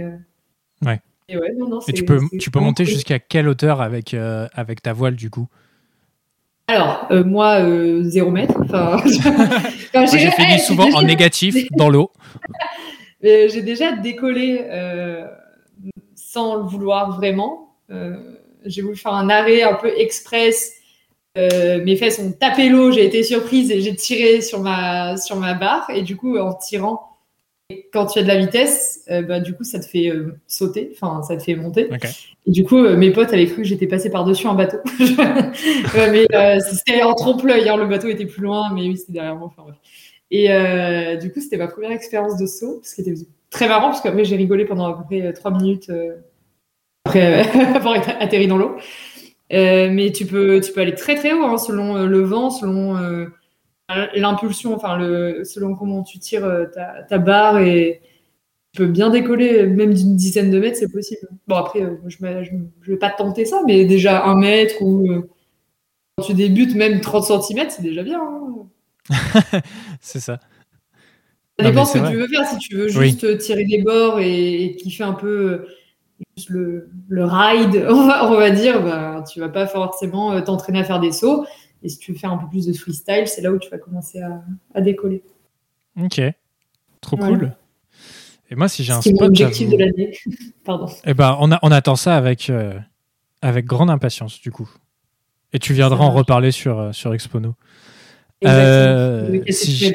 Euh, 0.83 0.87
Ouais. 0.87 1.01
Et 1.29 1.37
ouais, 1.37 1.53
non, 1.57 1.69
non, 1.69 1.79
Et 1.81 1.85
c'est- 1.87 1.93
tu 1.93 2.05
peux, 2.05 2.21
tu 2.39 2.51
peux 2.51 2.61
monter 2.61 2.85
jusqu'à 2.85 3.19
quelle 3.19 3.49
hauteur 3.49 3.81
avec, 3.81 4.13
euh, 4.15 4.49
avec 4.55 4.83
ta 4.83 4.93
voile 4.93 5.17
du 5.17 5.31
coup? 5.31 5.49
Alors, 6.69 7.07
euh, 7.11 7.25
moi, 7.25 7.61
euh, 7.61 8.03
0 8.05 8.31
mètre. 8.31 8.55
Enfin, 8.61 8.97
J'ai 9.05 10.31
fini 10.31 10.55
eh, 10.55 10.59
souvent 10.59 10.89
en 10.95 11.03
négatif 11.03 11.57
dans 11.77 11.89
l'eau. 11.91 12.11
Mais 13.23 13.49
J'ai 13.49 13.63
déjà 13.63 13.93
décollé 13.93 14.61
euh, 14.65 15.27
sans 16.15 16.57
le 16.57 16.63
vouloir 16.65 17.17
vraiment. 17.17 17.75
Euh, 17.91 18.17
j'ai 18.65 18.83
voulu 18.83 18.97
faire 18.97 19.13
un 19.15 19.29
arrêt 19.29 19.63
un 19.63 19.75
peu 19.75 19.91
express. 19.99 20.73
Euh, 21.39 21.83
mes 21.85 21.97
fesses 21.97 22.19
ont 22.19 22.33
tapé 22.33 22.69
l'eau, 22.69 22.93
j'ai 22.93 23.05
été 23.07 23.23
surprise 23.23 23.71
et 23.71 23.81
j'ai 23.81 23.95
tiré 23.95 24.41
sur 24.41 24.61
ma, 24.61 25.17
sur 25.17 25.37
ma 25.37 25.55
barre. 25.55 25.89
Et 25.91 26.03
du 26.03 26.17
coup, 26.17 26.37
en 26.39 26.53
tirant, 26.55 27.12
quand 27.93 28.07
tu 28.07 28.19
as 28.19 28.23
de 28.23 28.29
la 28.29 28.37
vitesse, 28.37 29.05
euh, 29.11 29.23
bah, 29.23 29.41
du 29.41 29.55
coup, 29.55 29.65
ça 29.65 29.79
te 29.81 29.87
fait 29.87 30.09
euh, 30.09 30.37
sauter, 30.47 30.91
enfin, 30.93 31.23
ça 31.23 31.37
te 31.37 31.43
fait 31.43 31.55
monter. 31.55 31.89
Et 32.47 32.51
du 32.51 32.65
coup, 32.65 32.79
euh, 32.79 32.97
mes 32.97 33.11
potes 33.11 33.33
avaient 33.33 33.47
cru 33.47 33.63
que 33.63 33.69
j'étais 33.69 33.87
passée 33.87 34.11
par-dessus 34.11 34.47
un 34.47 34.55
bateau. 34.55 34.79
Mais 34.99 36.27
c'était 36.61 37.03
en 37.03 37.15
trompe-l'œil, 37.15 37.69
hein, 37.69 37.77
le 37.77 37.87
bateau 37.87 38.09
était 38.09 38.27
plus 38.27 38.43
loin, 38.43 38.73
mais 38.75 38.83
oui, 38.83 38.97
c'était 38.97 39.13
derrière 39.13 39.37
moi. 39.37 39.47
Enfin, 39.47 39.63
bref. 39.63 39.77
Et 40.31 41.17
du 41.19 41.33
coup, 41.33 41.41
c'était 41.41 41.59
ma 41.59 41.69
première 41.69 41.93
expérience 41.93 42.39
de 42.39 42.47
saut, 42.47 42.81
ce 42.83 42.95
qui 42.95 43.03
était 43.03 43.15
très 43.51 43.69
marrant, 43.69 43.89
parce 43.89 44.01
qu'après, 44.01 44.25
j'ai 44.25 44.37
rigolé 44.37 44.65
pendant 44.65 44.87
à 44.87 44.97
peu 44.97 45.05
près 45.05 45.27
euh, 45.27 45.33
trois 45.33 45.51
minutes 45.51 45.91
après 47.05 47.45
avoir 47.75 47.97
atterri 48.21 48.47
dans 48.47 48.57
l'eau. 48.57 48.77
Mais 49.51 50.13
tu 50.13 50.25
peux, 50.27 50.61
tu 50.61 50.73
peux 50.73 50.81
aller 50.81 50.95
très 50.95 51.15
très 51.15 51.33
haut, 51.33 51.45
hein, 51.45 51.59
selon 51.59 52.07
le 52.07 52.21
vent, 52.23 52.51
selon 52.51 52.97
l'impulsion, 54.15 54.75
enfin, 54.75 54.97
le, 54.97 55.45
selon 55.45 55.75
comment 55.75 56.03
tu 56.03 56.19
tires 56.19 56.45
euh, 56.45 56.67
ta, 56.67 57.03
ta 57.09 57.19
barre 57.19 57.59
et 57.61 58.01
tu 58.73 58.83
peux 58.83 58.87
bien 58.89 59.11
décoller, 59.11 59.67
même 59.67 59.93
d'une 59.95 60.17
dizaine 60.17 60.51
de 60.51 60.59
mètres, 60.59 60.79
c'est 60.79 60.91
possible. 60.93 61.29
Bon, 61.47 61.57
après, 61.57 61.83
euh, 61.83 61.97
je 62.09 62.25
ne 62.25 62.65
vais 62.87 62.97
pas 62.97 63.11
tenter 63.11 63.45
ça, 63.45 63.63
mais 63.67 63.85
déjà 63.85 64.25
un 64.25 64.37
mètre 64.37 64.77
ou 64.83 65.11
euh, 65.11 65.29
quand 66.17 66.25
tu 66.25 66.35
débutes, 66.35 66.75
même 66.75 67.01
30 67.01 67.25
cm, 67.43 67.71
c'est 67.71 67.83
déjà 67.83 68.03
bien. 68.03 68.21
hein. 68.23 68.67
C'est 70.01 70.21
ça. 70.21 70.39
Ça 71.59 71.67
dépend 71.67 71.85
ce 71.85 71.95
que 71.95 71.99
vrai. 71.99 72.11
tu 72.11 72.17
veux 72.17 72.29
faire. 72.29 72.47
Si 72.47 72.59
tu 72.59 72.77
veux 72.77 72.89
juste 72.89 73.25
euh, 73.25 73.37
tirer 73.37 73.65
des 73.65 73.83
bords 73.83 74.21
et, 74.21 74.65
et 74.65 74.77
kiffer 74.77 75.05
un 75.05 75.13
peu 75.13 75.29
euh, 75.29 75.67
juste 76.37 76.51
le, 76.51 76.89
le 77.09 77.25
ride, 77.25 77.87
on 77.91 78.07
va, 78.07 78.31
on 78.31 78.35
va 78.37 78.51
dire, 78.51 78.83
bah, 78.83 79.23
tu 79.31 79.41
vas 79.41 79.49
pas 79.49 79.67
forcément 79.67 80.33
euh, 80.33 80.41
t'entraîner 80.41 80.81
à 80.81 80.85
faire 80.85 81.01
des 81.01 81.13
sauts. 81.13 81.45
Et 81.83 81.89
si 81.89 81.99
tu 81.99 82.13
veux 82.13 82.19
faire 82.19 82.33
un 82.33 82.39
peu 82.39 82.49
plus 82.49 82.67
de 82.67 82.73
freestyle, 82.73 83.27
c'est 83.27 83.41
là 83.41 83.53
où 83.53 83.59
tu 83.59 83.69
vas 83.71 83.79
commencer 83.79 84.21
à, 84.21 84.43
à 84.75 84.81
décoller. 84.81 85.23
Ok. 86.01 86.21
Trop 87.01 87.17
cool. 87.17 87.55
Et 88.51 88.55
moi, 88.55 88.69
si 88.69 88.85
j'ai 88.85 88.93
un 88.93 89.01
est 89.01 89.11
mon 89.11 89.17
spot, 89.17 89.29
objectif 89.29 89.69
de 89.71 89.77
l'année. 89.77 90.17
Pardon. 90.65 90.87
Eh 91.05 91.15
ben, 91.15 91.37
on, 91.41 91.51
a, 91.53 91.59
on 91.63 91.73
attend 91.73 91.97
ça 91.97 92.17
avec, 92.17 92.51
euh, 92.51 92.79
avec 93.41 93.65
grande 93.65 93.91
impatience, 93.91 94.41
du 94.41 94.51
coup. 94.51 94.71
Et 95.53 95.59
tu 95.59 95.73
viendras 95.75 96.05
en 96.05 96.11
reparler 96.11 96.51
sur, 96.51 96.79
euh, 96.79 96.93
sur 96.93 97.13
Expono. 97.15 97.55
Exactement. 98.41 99.39
Euh, 99.39 99.43
si. 99.49 99.93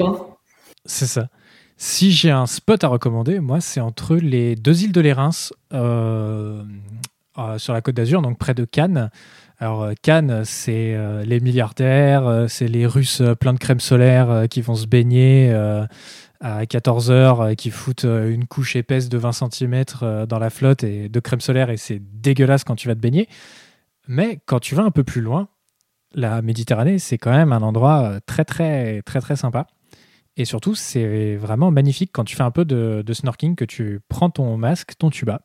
C'est 0.85 1.05
ça. 1.05 1.29
Si 1.77 2.11
j'ai 2.11 2.31
un 2.31 2.47
spot 2.47 2.83
à 2.83 2.88
recommander, 2.88 3.39
moi, 3.39 3.61
c'est 3.61 3.79
entre 3.79 4.15
les 4.15 4.55
deux 4.55 4.83
îles 4.83 4.91
de 4.91 5.01
l'Érins, 5.01 5.29
euh, 5.73 6.63
sur 7.57 7.73
la 7.73 7.81
côte 7.81 7.95
d'Azur, 7.95 8.21
donc 8.21 8.39
près 8.39 8.55
de 8.55 8.65
Cannes. 8.65 9.11
Alors, 9.60 9.84
euh, 9.84 9.93
Cannes, 10.01 10.43
c'est 10.45 10.93
euh, 10.93 11.24
les 11.24 11.39
milliardaires, 11.39 12.28
euh, 12.28 12.47
c'est 12.47 12.68
les 12.68 12.86
Russes 12.86 13.24
pleins 13.39 13.53
de 13.53 13.60
crème 13.60 13.80
solaire 13.80 14.45
qui 14.49 14.62
vont 14.62 14.76
se 14.76 14.86
baigner 14.86 15.51
à 16.39 16.66
14 16.68 17.10
heures, 17.10 17.41
euh, 17.41 17.53
qui 17.55 17.72
foutent 17.72 18.03
une 18.05 18.45
couche 18.45 18.76
épaisse 18.76 19.10
de 19.10 19.18
20 19.18 19.32
cm 19.32 19.84
dans 20.28 20.39
la 20.39 20.49
flotte 20.49 20.84
et 20.84 21.10
de 21.10 21.20
crème 21.20 21.41
solaire, 21.41 21.70
et 21.72 21.78
c'est 21.78 21.99
dégueulasse 21.99 22.64
quand 22.64 22.76
tu 22.76 22.88
vas 22.88 22.95
te 22.95 22.99
baigner. 22.99 23.28
Mais 24.08 24.39
quand 24.45 24.60
tu 24.60 24.76
vas 24.76 24.84
un 24.84 24.91
peu 24.91 25.03
plus 25.03 25.22
loin, 25.22 25.49
la 26.14 26.41
Méditerranée, 26.41 26.99
c'est 26.99 27.18
quand 27.18 27.32
même 27.32 27.51
un 27.51 27.62
endroit 27.62 28.20
très, 28.26 28.45
très, 28.45 29.01
très, 29.01 29.20
très 29.22 29.36
sympa. 29.36 29.68
Et 30.38 30.45
surtout, 30.45 30.76
c'est 30.76 31.36
vraiment 31.36 31.72
magnifique 31.72 32.12
quand 32.14 32.24
tu 32.24 32.36
fais 32.36 32.43
un 32.43 32.51
peu 32.51 32.64
de, 32.64 33.03
de 33.05 33.14
snorkeling, 33.14 33.55
que 33.55 33.66
tu 33.66 34.01
prends 34.08 34.30
ton 34.30 34.55
masque, 34.55 34.93
ton 34.99 35.10
tuba, 35.10 35.41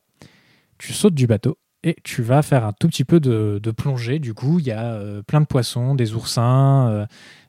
tu 0.77 0.93
sautes 0.93 1.15
du 1.15 1.25
bateau 1.25 1.57
et 1.83 1.95
tu 2.03 2.21
vas 2.21 2.41
faire 2.41 2.65
un 2.65 2.73
tout 2.73 2.87
petit 2.87 3.03
peu 3.03 3.19
de, 3.19 3.59
de 3.61 3.71
plongée. 3.71 4.19
Du 4.19 4.33
coup, 4.33 4.59
il 4.59 4.65
y 4.65 4.71
a 4.71 4.93
euh, 4.93 5.21
plein 5.21 5.41
de 5.41 5.45
poissons, 5.45 5.95
des 5.95 6.13
oursins. 6.13 6.89
euh, 6.89 7.05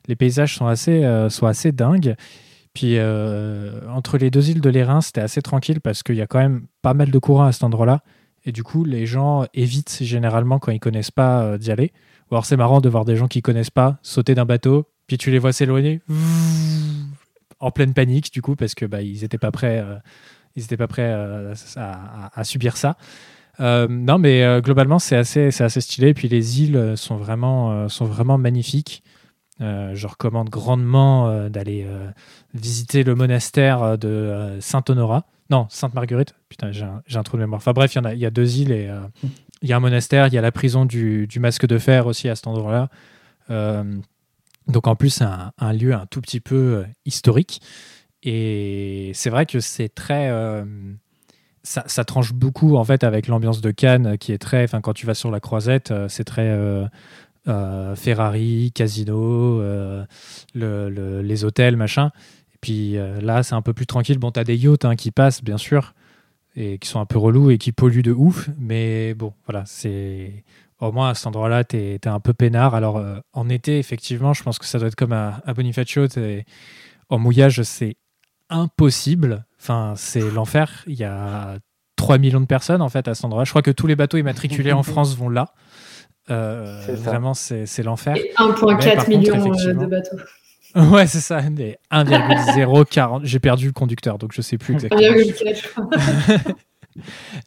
les 0.07 0.15
paysages 0.15 0.55
sont 0.55 0.67
assez, 0.67 1.03
euh, 1.05 1.29
sont 1.29 1.47
assez 1.47 1.71
dingues. 1.71 2.15
Puis 2.73 2.99
entre 3.89 4.17
les 4.17 4.29
deux 4.29 4.49
îles 4.49 4.59
de 4.59 4.69
l'Airain, 4.69 4.99
c'était 4.99 5.21
assez 5.21 5.41
tranquille 5.41 5.79
parce 5.79 6.03
qu'il 6.03 6.15
y 6.15 6.21
a 6.21 6.27
quand 6.27 6.39
même 6.39 6.65
pas 6.81 6.93
mal 6.93 7.09
de 7.09 7.17
courants 7.19 7.45
à 7.45 7.53
cet 7.53 7.63
endroit-là. 7.63 8.01
Et 8.43 8.51
du 8.51 8.63
coup, 8.63 8.83
les 8.83 9.05
gens 9.05 9.45
évitent 9.53 9.99
généralement 10.01 10.59
quand 10.59 10.73
ils 10.73 10.81
connaissent 10.81 11.09
pas 11.09 11.57
d'y 11.57 11.71
aller. 11.71 11.93
Ou 12.29 12.35
alors 12.35 12.45
c'est 12.45 12.57
marrant 12.57 12.81
de 12.81 12.89
voir 12.89 13.05
des 13.05 13.15
gens 13.15 13.29
qui 13.29 13.41
connaissent 13.41 13.69
pas 13.69 13.97
sauter 14.01 14.35
d'un 14.35 14.43
bateau, 14.43 14.89
puis 15.07 15.17
tu 15.17 15.31
les 15.31 15.39
vois 15.39 15.53
s'éloigner 15.53 16.01
en 17.61 17.71
pleine 17.71 17.93
panique 17.93 18.33
du 18.33 18.41
coup 18.41 18.57
parce 18.57 18.75
que 18.75 18.85
bah, 18.85 19.01
ils 19.01 19.23
étaient 19.23 19.37
pas 19.37 19.51
prêts, 19.51 19.81
ils 20.57 20.63
n'étaient 20.63 20.75
pas 20.75 20.89
prêts 20.89 21.15
à 21.77 22.43
subir 22.43 22.75
ça. 22.75 22.97
Euh, 23.59 23.87
non, 23.89 24.17
mais 24.17 24.43
euh, 24.43 24.61
globalement, 24.61 24.99
c'est 24.99 25.15
assez, 25.15 25.49
assez 25.61 25.81
stylé. 25.81 26.13
Puis 26.13 26.27
les 26.27 26.61
îles 26.61 26.93
sont 26.95 27.15
vraiment, 27.15 27.71
euh, 27.71 27.87
sont 27.87 28.05
vraiment 28.05 28.37
magnifiques. 28.37 29.03
Je 29.59 30.05
recommande 30.05 30.49
grandement 30.49 31.49
d'aller 31.49 31.87
visiter 32.53 33.03
le 33.05 33.15
monastère 33.15 33.97
de 33.97 34.57
Sainte-Honorat. 34.59 35.25
Non, 35.49 35.67
Sainte-Marguerite. 35.69 36.35
Putain, 36.49 36.73
j'ai 36.73 36.83
un, 36.83 37.23
trou 37.23 37.37
de 37.37 37.43
mémoire. 37.43 37.59
Enfin 37.59 37.71
bref, 37.71 37.95
il 37.95 38.03
y, 38.03 38.05
a, 38.05 38.13
y 38.15 38.25
a 38.25 38.31
deux 38.31 38.57
îles 38.57 38.73
et 38.73 38.91
il 39.61 39.69
y 39.69 39.71
a 39.71 39.77
un 39.77 39.79
monastère. 39.79 40.27
Il 40.27 40.33
y 40.33 40.37
a 40.37 40.41
la 40.41 40.51
prison 40.51 40.83
du, 40.83 41.25
du 41.27 41.39
Masque 41.39 41.67
de 41.67 41.77
Fer 41.77 42.05
aussi 42.05 42.27
à 42.27 42.35
cet 42.35 42.47
endroit-là. 42.47 42.89
Donc 44.67 44.87
en 44.87 44.97
plus, 44.97 45.11
c'est 45.11 45.23
un, 45.23 45.73
lieu 45.73 45.93
un 45.93 46.05
tout 46.05 46.19
petit 46.19 46.41
peu 46.41 46.83
historique. 47.05 47.61
Et 48.23 49.11
c'est 49.13 49.29
vrai 49.29 49.45
que 49.45 49.61
c'est 49.61 49.87
très. 49.87 50.29
Ça, 51.65 52.03
tranche 52.05 52.33
beaucoup 52.33 52.77
en 52.77 52.83
fait 52.83 53.03
avec 53.03 53.27
l'ambiance 53.27 53.59
de 53.59 53.71
Cannes 53.71 54.07
euh, 54.07 54.15
qui 54.17 54.31
est 54.31 54.37
très. 54.37 54.63
Enfin, 54.63 54.81
quand 54.81 54.93
tu 54.93 55.05
vas 55.05 55.13
sur 55.15 55.31
la 55.31 55.39
croisette, 55.39 55.91
euh, 55.91 56.07
c'est 56.07 56.23
très 56.23 56.47
euh, 56.47 56.87
Ferrari, 57.95 58.71
casino, 58.73 59.59
le- 59.61 60.05
le- 60.53 61.21
les 61.21 61.43
hôtels, 61.43 61.75
machin. 61.75 62.11
Et 62.53 62.57
puis 62.61 62.97
là, 63.21 63.43
c'est 63.43 63.53
un 63.53 63.61
peu 63.61 63.73
plus 63.73 63.85
tranquille. 63.85 64.17
Bon, 64.17 64.31
t'as 64.31 64.43
des 64.43 64.55
yachts 64.57 64.85
hein, 64.85 64.95
qui 64.95 65.11
passent, 65.11 65.43
bien 65.43 65.57
sûr, 65.57 65.93
et 66.55 66.79
qui 66.79 66.89
sont 66.89 66.99
un 66.99 67.05
peu 67.05 67.19
relous 67.19 67.51
et 67.51 67.59
qui 67.59 67.71
polluent 67.71 68.01
de 68.01 68.11
ouf. 68.13 68.49
Mais 68.57 69.13
bon, 69.13 69.33
voilà, 69.45 69.63
c'est. 69.67 70.43
Au 70.79 70.91
moins, 70.91 71.09
à 71.09 71.13
cet 71.13 71.27
endroit-là, 71.27 71.63
t'es 71.63 71.99
es 72.03 72.07
un 72.07 72.19
peu 72.19 72.33
peinard. 72.33 72.73
Alors, 72.73 72.99
en 73.33 73.47
été, 73.49 73.77
effectivement, 73.77 74.33
je 74.33 74.41
pense 74.41 74.57
que 74.57 74.65
ça 74.65 74.79
doit 74.79 74.87
être 74.87 74.95
comme 74.95 75.13
à, 75.13 75.41
Bonifacio. 75.55 76.07
En 77.09 77.19
mouillage, 77.19 77.61
c'est 77.61 77.95
impossible. 78.49 79.45
Enfin, 79.65 79.93
c'est 79.95 80.21
l'enfer. 80.21 80.83
Il 80.85 80.93
y 80.93 81.03
a 81.03 81.57
3 81.95 82.19
millions 82.19 82.39
de 82.39 82.45
personnes, 82.45 82.83
en 82.83 82.89
fait, 82.89 83.07
à 83.07 83.15
cet 83.15 83.25
endroit. 83.25 83.45
Je 83.45 83.49
crois 83.49 83.63
que 83.63 83.71
tous 83.71 83.87
les 83.87 83.95
bateaux 83.95 84.17
immatriculés 84.17 84.73
en 84.73 84.83
France 84.83 85.17
vont 85.17 85.27
là. 85.27 85.53
Euh, 86.29 86.85
vraiment, 86.89 87.33
c'est 87.33 87.65
c'est 87.65 87.81
l'enfer. 87.81 88.15
Et 88.15 88.21
Mais 88.21 88.33
par 88.35 88.49
1,4 88.51 88.95
contre, 88.95 89.09
million 89.09 89.35
euh, 89.35 89.73
de 89.73 89.85
bateaux. 89.85 90.17
Ouais, 90.75 91.07
c'est 91.07 91.21
ça. 91.21 91.41
mais 91.49 91.79
1,040. 91.89 93.23
J'ai 93.25 93.39
perdu 93.39 93.67
le 93.67 93.71
conducteur, 93.71 94.17
donc 94.19 94.33
je 94.33 94.41
sais 94.41 94.57
plus 94.57 94.73
exactement. 94.73 95.01
1,4, 95.01 95.55
je 95.55 95.67
crois. 95.69 95.89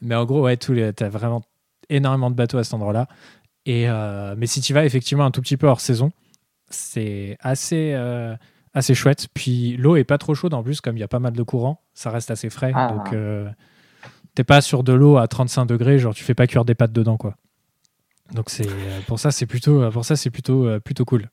Mais 0.00 0.14
en 0.14 0.24
gros, 0.24 0.42
ouais, 0.42 0.56
tous 0.56 0.72
les, 0.72 0.92
t'as 0.92 1.08
vraiment 1.08 1.42
énormément 1.88 2.30
de 2.30 2.36
bateaux 2.36 2.58
à 2.58 2.64
cet 2.64 2.74
endroit-là. 2.74 3.06
Et 3.64 3.88
euh, 3.88 4.34
mais 4.36 4.46
si 4.46 4.60
tu 4.60 4.72
vas 4.72 4.84
effectivement 4.84 5.24
un 5.24 5.30
tout 5.30 5.42
petit 5.42 5.56
peu 5.56 5.68
hors 5.68 5.80
saison, 5.80 6.10
c'est 6.70 7.36
assez, 7.40 7.92
euh, 7.94 8.34
assez 8.78 8.94
chouette. 8.94 9.28
Puis 9.34 9.76
l'eau 9.76 9.96
est 9.96 10.04
pas 10.04 10.18
trop 10.18 10.34
chaude 10.34 10.54
en 10.54 10.62
plus, 10.62 10.80
comme 10.80 10.96
il 10.96 11.00
y 11.00 11.04
a 11.04 11.08
pas 11.08 11.18
mal 11.18 11.32
de 11.34 11.42
courant, 11.42 11.82
ça 11.94 12.10
reste 12.10 12.30
assez 12.30 12.48
frais. 12.50 12.72
Ah. 12.74 12.88
Donc 12.96 13.12
euh, 13.12 13.48
t'es 14.34 14.44
pas 14.44 14.60
sur 14.60 14.82
de 14.82 14.92
l'eau 14.92 15.16
à 15.18 15.28
35 15.28 15.66
degrés, 15.66 15.98
genre 15.98 16.14
tu 16.14 16.24
fais 16.24 16.34
pas 16.34 16.46
cuire 16.46 16.64
des 16.64 16.74
pâtes 16.74 16.92
dedans, 16.92 17.16
quoi. 17.16 17.34
Donc 18.34 18.50
c'est 18.50 18.66
euh, 18.66 19.00
pour 19.06 19.18
ça 19.18 19.30
c'est 19.30 19.46
plutôt 19.46 19.90
pour 19.90 20.04
ça 20.04 20.14
c'est 20.16 20.30
plutôt 20.30 20.66
euh, 20.66 20.80
plutôt 20.80 21.04
cool. 21.04 21.28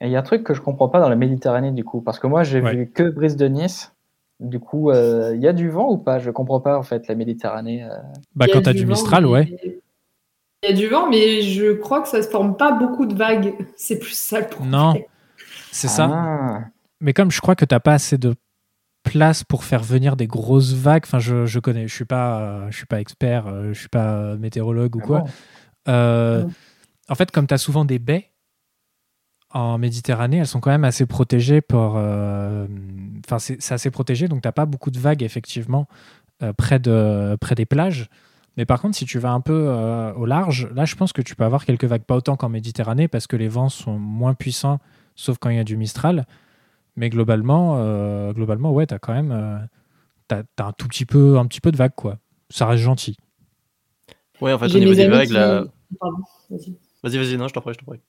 Et 0.00 0.06
il 0.06 0.10
y 0.12 0.16
a 0.16 0.18
un 0.20 0.22
truc 0.22 0.42
que 0.44 0.54
je 0.54 0.60
comprends 0.62 0.88
pas 0.88 0.98
dans 1.00 1.08
la 1.08 1.16
Méditerranée 1.16 1.72
du 1.72 1.84
coup, 1.84 2.00
parce 2.00 2.18
que 2.18 2.26
moi 2.26 2.42
j'ai 2.42 2.60
Ouais. 2.60 2.74
vu 2.74 2.90
que 2.90 3.02
brise 3.10 3.36
de 3.36 3.46
Nice. 3.48 3.92
Du 4.40 4.58
coup, 4.58 4.90
euh, 4.90 5.32
il 5.36 5.42
y 5.42 5.46
a 5.46 5.52
du 5.52 5.68
vent 5.68 5.90
ou 5.90 5.98
pas? 5.98 6.18
Je 6.18 6.30
comprends 6.30 6.60
pas 6.60 6.78
en 6.78 6.82
fait 6.82 7.06
la 7.08 7.14
Méditerranée. 7.14 7.84
euh. 7.84 7.90
Bah 8.34 8.46
quand 8.50 8.62
t'as 8.62 8.72
du, 8.72 8.86
vent, 8.86 8.92
Mistral, 8.94 9.24
mais- 9.24 9.28
ouais. 9.30 9.56
Il 10.62 10.70
y 10.70 10.72
a 10.72 10.74
du 10.74 10.88
vent, 10.88 11.10
mais 11.10 11.42
je 11.42 11.72
crois 11.72 12.00
que 12.00 12.08
ça 12.08 12.22
se 12.22 12.28
forme 12.28 12.56
pas 12.56 12.72
beaucoup 12.72 13.04
de 13.04 13.14
vagues. 13.14 13.54
C'est 13.76 13.98
plus 13.98 14.14
ça 14.16 14.40
le 14.40 14.46
problème. 14.46 14.70
Non, 14.72 14.94
c'est 15.72 15.88
ça. 15.88 16.08
Ah. 16.12 16.60
Mais 17.00 17.12
comme 17.12 17.30
je 17.30 17.40
crois 17.40 17.54
que 17.56 17.64
t'as 17.64 17.80
pas 17.80 17.94
assez 17.94 18.18
de 18.18 18.34
place 19.02 19.44
pour 19.44 19.64
faire 19.64 19.82
venir 19.82 20.16
des 20.16 20.26
grosses 20.26 20.72
vagues, 20.72 21.04
enfin 21.06 21.18
je, 21.18 21.46
je 21.46 21.58
connais, 21.58 21.88
je 21.88 21.94
suis 21.94 22.04
pas, 22.04 22.40
euh, 22.40 22.70
je 22.70 22.76
suis 22.76 22.86
pas 22.86 23.00
expert, 23.00 23.46
euh, 23.46 23.72
je 23.72 23.78
suis 23.80 23.88
pas 23.88 24.36
météorologue 24.36 24.96
ou 24.96 25.00
Ah 25.02 25.06
quoi. 25.06 25.20
bon 25.20 25.30
Euh, 25.88 26.46
en 27.08 27.14
fait, 27.14 27.30
comme 27.30 27.46
tu 27.46 27.54
as 27.54 27.58
souvent 27.58 27.84
des 27.86 27.98
baies 27.98 28.30
en 29.52 29.78
Méditerranée, 29.78 30.36
elles 30.38 30.46
sont 30.46 30.60
quand 30.60 30.70
même 30.70 30.84
assez 30.84 31.06
protégées 31.06 31.60
pour. 31.60 31.94
euh, 31.96 32.66
Enfin, 33.26 33.38
c'est 33.38 33.60
c'est 33.60 33.74
assez 33.74 33.90
protégé, 33.90 34.28
donc 34.28 34.42
t'as 34.42 34.52
pas 34.52 34.66
beaucoup 34.66 34.90
de 34.90 34.98
vagues 34.98 35.22
effectivement 35.22 35.86
euh, 36.42 36.52
près, 36.52 36.78
de, 36.78 37.36
près 37.40 37.54
des 37.54 37.66
plages. 37.66 38.08
Mais 38.56 38.64
par 38.64 38.80
contre, 38.80 38.96
si 38.96 39.04
tu 39.06 39.18
vas 39.18 39.30
un 39.30 39.40
peu 39.40 39.66
euh, 39.68 40.12
au 40.14 40.26
large, 40.26 40.68
là, 40.74 40.84
je 40.84 40.94
pense 40.96 41.12
que 41.12 41.22
tu 41.22 41.34
peux 41.36 41.44
avoir 41.44 41.64
quelques 41.64 41.84
vagues, 41.84 42.02
pas 42.02 42.16
autant 42.16 42.36
qu'en 42.36 42.48
Méditerranée, 42.48 43.08
parce 43.08 43.26
que 43.26 43.36
les 43.36 43.48
vents 43.48 43.68
sont 43.68 43.98
moins 43.98 44.34
puissants, 44.34 44.78
sauf 45.20 45.38
quand 45.38 45.50
il 45.50 45.56
y 45.56 45.60
a 45.60 45.64
du 45.64 45.76
Mistral. 45.76 46.26
Mais 46.96 47.08
globalement, 47.10 47.76
euh, 47.78 48.32
globalement, 48.32 48.72
ouais, 48.72 48.86
t'as 48.86 48.98
quand 48.98 49.12
même, 49.14 49.30
euh, 49.32 49.58
t'as, 50.28 50.42
t'as 50.56 50.66
un 50.66 50.72
tout 50.72 50.88
petit 50.88 51.06
peu, 51.06 51.38
un 51.38 51.46
petit 51.46 51.60
peu 51.60 51.70
de 51.70 51.76
vagues, 51.76 51.94
quoi. 51.94 52.18
Ça 52.50 52.66
reste 52.66 52.82
gentil. 52.82 53.16
Ouais, 54.40 54.52
en 54.52 54.58
fait, 54.58 54.74
au 54.74 54.78
niveau 54.78 54.94
des 54.94 55.06
vagues, 55.08 55.28
qui- 55.28 55.34
là. 55.34 55.64
Pardon, 55.98 56.16
vas-y. 56.50 56.74
Vas-y, 57.02 57.18
vas-y, 57.18 57.36
non, 57.36 57.48
je 57.48 57.54
t'en 57.54 57.60
prie, 57.60 57.74
je 57.74 57.78
t'en 57.78 57.86
prie. 57.86 58.00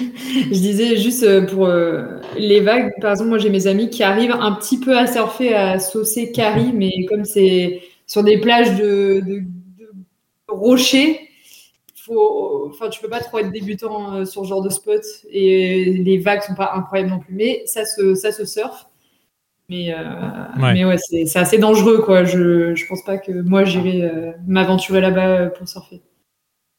Je 0.00 0.58
disais 0.58 0.96
juste 0.96 1.22
euh, 1.24 1.44
pour 1.46 1.66
euh, 1.66 2.20
les 2.36 2.60
vagues, 2.60 2.92
par 3.00 3.10
exemple, 3.10 3.28
moi 3.30 3.38
j'ai 3.38 3.50
mes 3.50 3.66
amis 3.66 3.90
qui 3.90 4.02
arrivent 4.02 4.30
un 4.32 4.52
petit 4.52 4.78
peu 4.80 4.96
à 4.96 5.06
surfer 5.06 5.54
à 5.54 5.78
Saucé 5.78 6.32
Cari, 6.32 6.72
mais 6.74 6.90
comme 7.08 7.24
c'est 7.24 7.82
sur 8.06 8.22
des 8.24 8.38
plages 8.40 8.76
de, 8.78 9.20
de- 9.20 9.40
de 9.40 9.92
rochers, 10.48 11.20
faut, 12.14 12.68
enfin, 12.70 12.88
tu 12.88 13.00
peux 13.00 13.08
pas 13.08 13.20
trop 13.20 13.38
être 13.38 13.50
débutant 13.52 14.14
euh, 14.14 14.24
sur 14.24 14.42
ce 14.44 14.48
genre 14.48 14.62
de 14.62 14.68
spot 14.70 15.02
et 15.30 15.84
les 15.84 16.18
vagues 16.18 16.42
sont 16.42 16.54
pas 16.54 16.72
incroyables 16.74 17.10
non 17.10 17.18
plus, 17.20 17.34
mais 17.34 17.62
ça 17.66 17.84
se, 17.84 18.14
ça 18.14 18.32
se 18.32 18.44
surfe. 18.44 18.86
Mais, 19.68 19.94
euh, 19.94 19.98
Ouais. 20.60 20.72
mais 20.74 20.84
ouais, 20.84 20.96
c'est 20.98 21.36
assez 21.38 21.58
dangereux 21.58 21.98
quoi. 22.02 22.24
Je, 22.24 22.74
je 22.74 22.86
pense 22.88 23.04
pas 23.04 23.18
que 23.18 23.30
moi 23.30 23.62
j'irai 23.64 24.02
euh, 24.02 24.32
m'aventurer 24.46 25.00
là-bas 25.00 25.28
euh, 25.28 25.48
pour 25.48 25.68
surfer. 25.68 26.02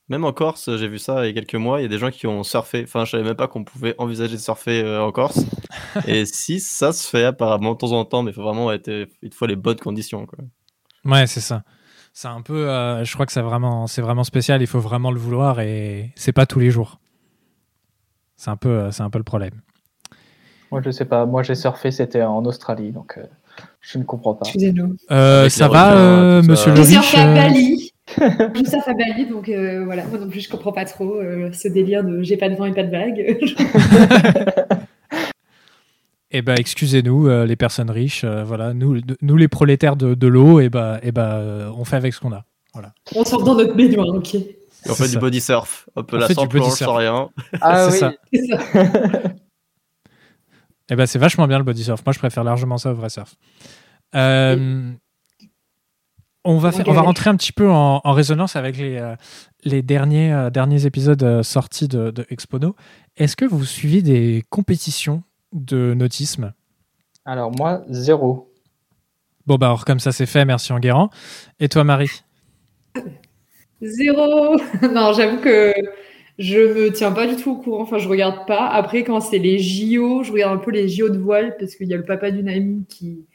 Même 0.09 0.25
en 0.25 0.34
Corse, 0.34 0.75
j'ai 0.75 0.89
vu 0.89 0.99
ça 0.99 1.23
il 1.25 1.27
y 1.27 1.32
a 1.32 1.34
quelques 1.34 1.55
mois, 1.55 1.79
il 1.79 1.84
y 1.84 1.86
a 1.86 1.88
des 1.88 1.97
gens 1.97 2.11
qui 2.11 2.27
ont 2.27 2.43
surfé. 2.43 2.82
Enfin, 2.84 3.05
je 3.05 3.11
savais 3.11 3.23
même 3.23 3.36
pas 3.38 3.47
qu'on 3.47 3.63
pouvait 3.63 3.95
envisager 3.97 4.36
de 4.36 4.41
surfer 4.41 4.84
euh, 4.84 5.01
en 5.01 5.11
Corse. 5.13 5.39
Et 6.07 6.25
si, 6.25 6.59
ça 6.59 6.91
se 6.91 7.07
fait 7.07 7.23
apparemment 7.23 7.71
de 7.73 7.77
temps 7.77 7.93
en 7.93 8.03
temps, 8.03 8.21
mais 8.23 8.32
il 8.32 8.34
faut 8.34 8.43
vraiment 8.43 8.73
être, 8.73 8.89
il 9.21 9.29
te 9.29 9.36
faut 9.36 9.45
les 9.45 9.55
bonnes 9.55 9.79
conditions. 9.79 10.25
Quoi. 10.25 10.39
Ouais, 11.05 11.27
c'est 11.27 11.39
ça. 11.39 11.63
C'est 12.14 12.28
un 12.28 12.41
peu, 12.41 12.70
euh, 12.70 13.03
je 13.03 13.14
crois 13.14 13.26
que 13.26 13.32
c'est 13.32 13.41
vraiment, 13.41 13.88
c'est 13.88 14.01
vraiment 14.01 14.24
spécial. 14.24 14.62
Il 14.62 14.68
faut 14.68 14.80
vraiment 14.80 15.12
le 15.12 15.20
vouloir 15.20 15.59
et 15.62 16.12
c'est 16.16 16.34
pas 16.34 16.45
tous 16.45 16.59
les 16.59 16.70
jours. 16.70 16.99
C'est 18.36 18.49
un 18.49 18.57
peu, 18.57 18.91
c'est 18.91 19.03
un 19.03 19.09
peu 19.09 19.18
le 19.18 19.24
problème. 19.24 19.62
Moi 20.72 20.82
je 20.84 20.91
sais 20.91 21.05
pas. 21.05 21.26
Moi 21.26 21.43
j'ai 21.43 21.55
surfé, 21.55 21.91
c'était 21.91 22.24
en 22.24 22.45
Australie, 22.45 22.91
donc 22.91 23.18
euh, 23.18 23.24
je 23.82 23.97
ne 23.97 24.03
comprends 24.03 24.34
pas. 24.36 24.45
Excusez-nous. 24.45 24.95
Euh, 25.12 25.49
ça 25.49 25.68
va, 25.68 25.91
requins, 25.91 25.97
euh. 25.99 26.41
Monsieur 26.43 26.76
surfe 26.76 26.88
riche 26.88 27.16
à 27.16 27.28
euh, 27.28 27.36
Bali. 27.36 27.91
Je 28.55 28.70
surfe 28.70 28.88
à 28.88 28.93
Bali, 28.93 29.26
donc 29.26 29.47
euh, 29.47 29.86
voilà. 29.86 30.03
Moi 30.05 30.20
non 30.20 30.28
plus, 30.28 30.41
je 30.41 30.49
comprends 30.49 30.74
pas 30.74 30.84
trop 30.84 31.16
euh, 31.16 31.49
ce 31.53 31.70
délire 31.70 32.03
de 32.03 32.22
j'ai 32.22 32.36
pas 32.36 32.49
de 32.49 32.55
vent 32.55 32.66
et 32.66 32.74
pas 32.74 32.84
de 32.84 32.91
vague. 32.91 33.38
Eh 36.32 36.41
ben, 36.41 36.55
excusez-nous, 36.57 37.27
euh, 37.27 37.45
les 37.45 37.55
personnes 37.57 37.91
riches. 37.91 38.23
euh, 38.23 38.43
voilà, 38.43 38.73
nous, 38.73 39.01
de- 39.01 39.17
nous 39.21 39.36
les 39.38 39.47
prolétaires 39.49 39.95
de, 39.97 40.13
de 40.13 40.27
l'eau, 40.27 40.59
et 40.61 40.69
ben, 40.69 40.99
eh 41.03 41.11
ben, 41.11 41.23
euh, 41.23 41.71
on 41.75 41.84
fait 41.86 41.97
avec 41.97 42.13
ce 42.13 42.19
qu'on 42.19 42.32
a. 42.32 42.45
On 43.15 43.25
sort 43.25 43.43
dans 43.43 43.55
notre 43.55 43.75
baignoire, 43.75 44.07
ok. 44.07 44.36
Et 44.36 44.57
on 44.89 44.93
fait 44.95 45.03
ça. 45.07 45.11
du 45.11 45.17
body 45.19 45.41
surf. 45.41 45.89
On 45.95 46.05
là, 46.17 46.27
fait 46.27 46.34
sans 46.34 46.43
du 46.43 46.47
body 46.47 46.65
planche, 46.67 46.79
sans 46.79 46.95
rien. 46.95 47.29
Ah 47.61 47.89
C'est 47.91 48.05
oui. 48.32 48.47
ça. 48.49 48.59
Eh 50.89 50.95
ben, 50.95 51.05
c'est 51.05 51.19
vachement 51.19 51.47
bien 51.47 51.57
le 51.57 51.63
body 51.63 51.84
surf. 51.86 52.01
Moi, 52.05 52.11
je 52.13 52.19
préfère 52.19 52.43
largement 52.43 52.77
ça 52.77 52.91
au 52.91 52.95
vrai 52.95 53.09
surf. 53.09 53.36
Euh, 54.15 54.91
on, 56.43 56.57
va 56.57 56.71
faire, 56.73 56.86
on 56.89 56.91
va 56.93 57.01
rentrer 57.01 57.29
un 57.29 57.38
petit 57.38 57.53
peu 57.53 57.69
en, 57.71 58.01
en 58.03 58.11
résonance 58.11 58.57
avec 58.57 58.77
les, 58.77 58.97
euh, 58.97 59.15
les 59.63 59.82
derniers, 59.84 60.34
euh, 60.34 60.49
derniers 60.49 60.86
épisodes 60.86 61.43
sortis 61.43 61.88
de, 61.88 62.11
de 62.11 62.25
Expono. 62.29 62.75
Est-ce 63.15 63.38
que 63.38 63.45
vous 63.45 63.63
suivez 63.63 64.01
des 64.01 64.43
compétitions 64.49 65.23
de 65.54 65.93
nautisme 65.93 66.54
Alors 67.26 67.52
moi 67.58 67.84
zéro. 67.89 68.47
Bon, 69.47 69.56
bah, 69.56 69.66
alors, 69.68 69.86
comme 69.86 69.99
ça, 69.99 70.12
c'est 70.12 70.28
fait. 70.28 70.45
Merci, 70.45 70.72
Enguerrand. 70.72 71.10
Et 71.60 71.68
toi, 71.68 71.84
Marie 71.84 72.22
Zéro. 73.82 74.58
Non, 74.93 75.14
j'avoue 75.14 75.38
que 75.41 75.74
je 76.38 76.58
me 76.60 76.91
tiens 76.91 77.12
pas 77.12 77.28
du 77.28 77.36
tout 77.41 77.52
au 77.52 77.56
courant. 77.56 77.82
Enfin, 77.84 77.97
je 77.97 78.08
regarde 78.08 78.45
pas. 78.45 78.68
Après, 78.68 79.04
quand 79.04 79.20
c'est 79.20 79.39
les 79.39 79.58
JO, 79.60 80.24
je 80.24 80.32
regarde 80.32 80.54
un 80.60 80.62
peu 80.64 80.72
les 80.72 80.88
JO 80.88 81.10
de 81.10 81.18
voile 81.18 81.56
parce 81.60 81.76
qu'il 81.76 81.88
y 81.88 81.93
a 81.93 81.97
le 81.97 82.06
papa 82.06 82.32
d'une 82.32 82.49
amie 82.49 82.86
qui 82.88 83.26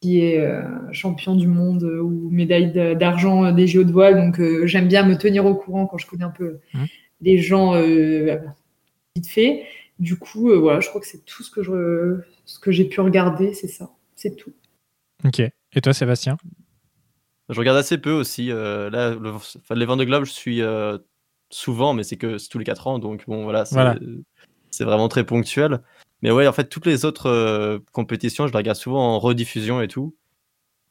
qui 0.00 0.24
est 0.24 0.40
euh, 0.40 0.62
champion 0.92 1.36
du 1.36 1.46
monde 1.46 1.84
euh, 1.84 2.00
ou 2.00 2.30
médaille 2.30 2.72
d'argent 2.96 3.44
euh, 3.44 3.52
des 3.52 3.66
JO 3.66 3.84
de 3.84 3.92
voile. 3.92 4.16
Donc, 4.16 4.40
euh, 4.40 4.66
j'aime 4.66 4.88
bien 4.88 5.04
me 5.06 5.14
tenir 5.16 5.44
au 5.44 5.54
courant 5.54 5.86
quand 5.86 5.98
je 5.98 6.06
connais 6.06 6.24
un 6.24 6.30
peu 6.30 6.58
Mhm. 6.74 6.86
les 7.20 7.38
gens 7.38 7.74
euh, 7.74 8.38
vite 9.14 9.28
fait. 9.28 9.64
Du 10.00 10.18
coup, 10.18 10.50
euh, 10.50 10.56
voilà, 10.58 10.80
je 10.80 10.88
crois 10.88 11.00
que 11.00 11.06
c'est 11.06 11.24
tout 11.24 11.42
ce 11.42 11.50
que 11.50 11.62
je 11.62 12.20
ce 12.46 12.58
que 12.58 12.72
j'ai 12.72 12.84
pu 12.86 13.00
regarder, 13.00 13.52
c'est 13.54 13.68
ça. 13.68 13.90
C'est 14.16 14.34
tout. 14.34 14.52
Ok. 15.24 15.40
Et 15.40 15.80
toi, 15.82 15.92
Sébastien? 15.92 16.36
Je 17.48 17.58
regarde 17.58 17.78
assez 17.78 17.98
peu 17.98 18.12
aussi. 18.12 18.50
euh, 18.50 18.90
là, 18.90 19.10
le- 19.14 19.30
enfin, 19.34 19.74
les 19.74 19.84
Vendée 19.84 20.06
Globe, 20.06 20.24
je 20.24 20.30
suis 20.30 20.62
euh, 20.62 20.98
souvent, 21.50 21.92
mais 21.94 22.02
c'est 22.02 22.16
que 22.16 22.38
c'est 22.38 22.48
tous 22.48 22.58
les 22.58 22.64
4 22.64 22.86
ans. 22.86 22.98
Donc, 22.98 23.24
bon, 23.26 23.44
voilà, 23.44 23.64
c'est 23.66 23.74
Voilà. 23.74 23.96
c'est 24.70 24.84
vraiment 24.84 25.08
très 25.08 25.24
ponctuel. 25.24 25.80
Mais 26.22 26.30
ouais, 26.30 26.46
en 26.46 26.52
fait, 26.52 26.68
toutes 26.68 26.86
les 26.86 27.04
autres 27.04 27.26
euh, 27.26 27.78
compétitions, 27.92 28.46
je 28.46 28.52
les 28.52 28.58
regarde 28.58 28.78
souvent 28.78 29.14
en 29.16 29.18
rediffusion 29.18 29.80
et 29.82 29.88
tout. 29.88 30.14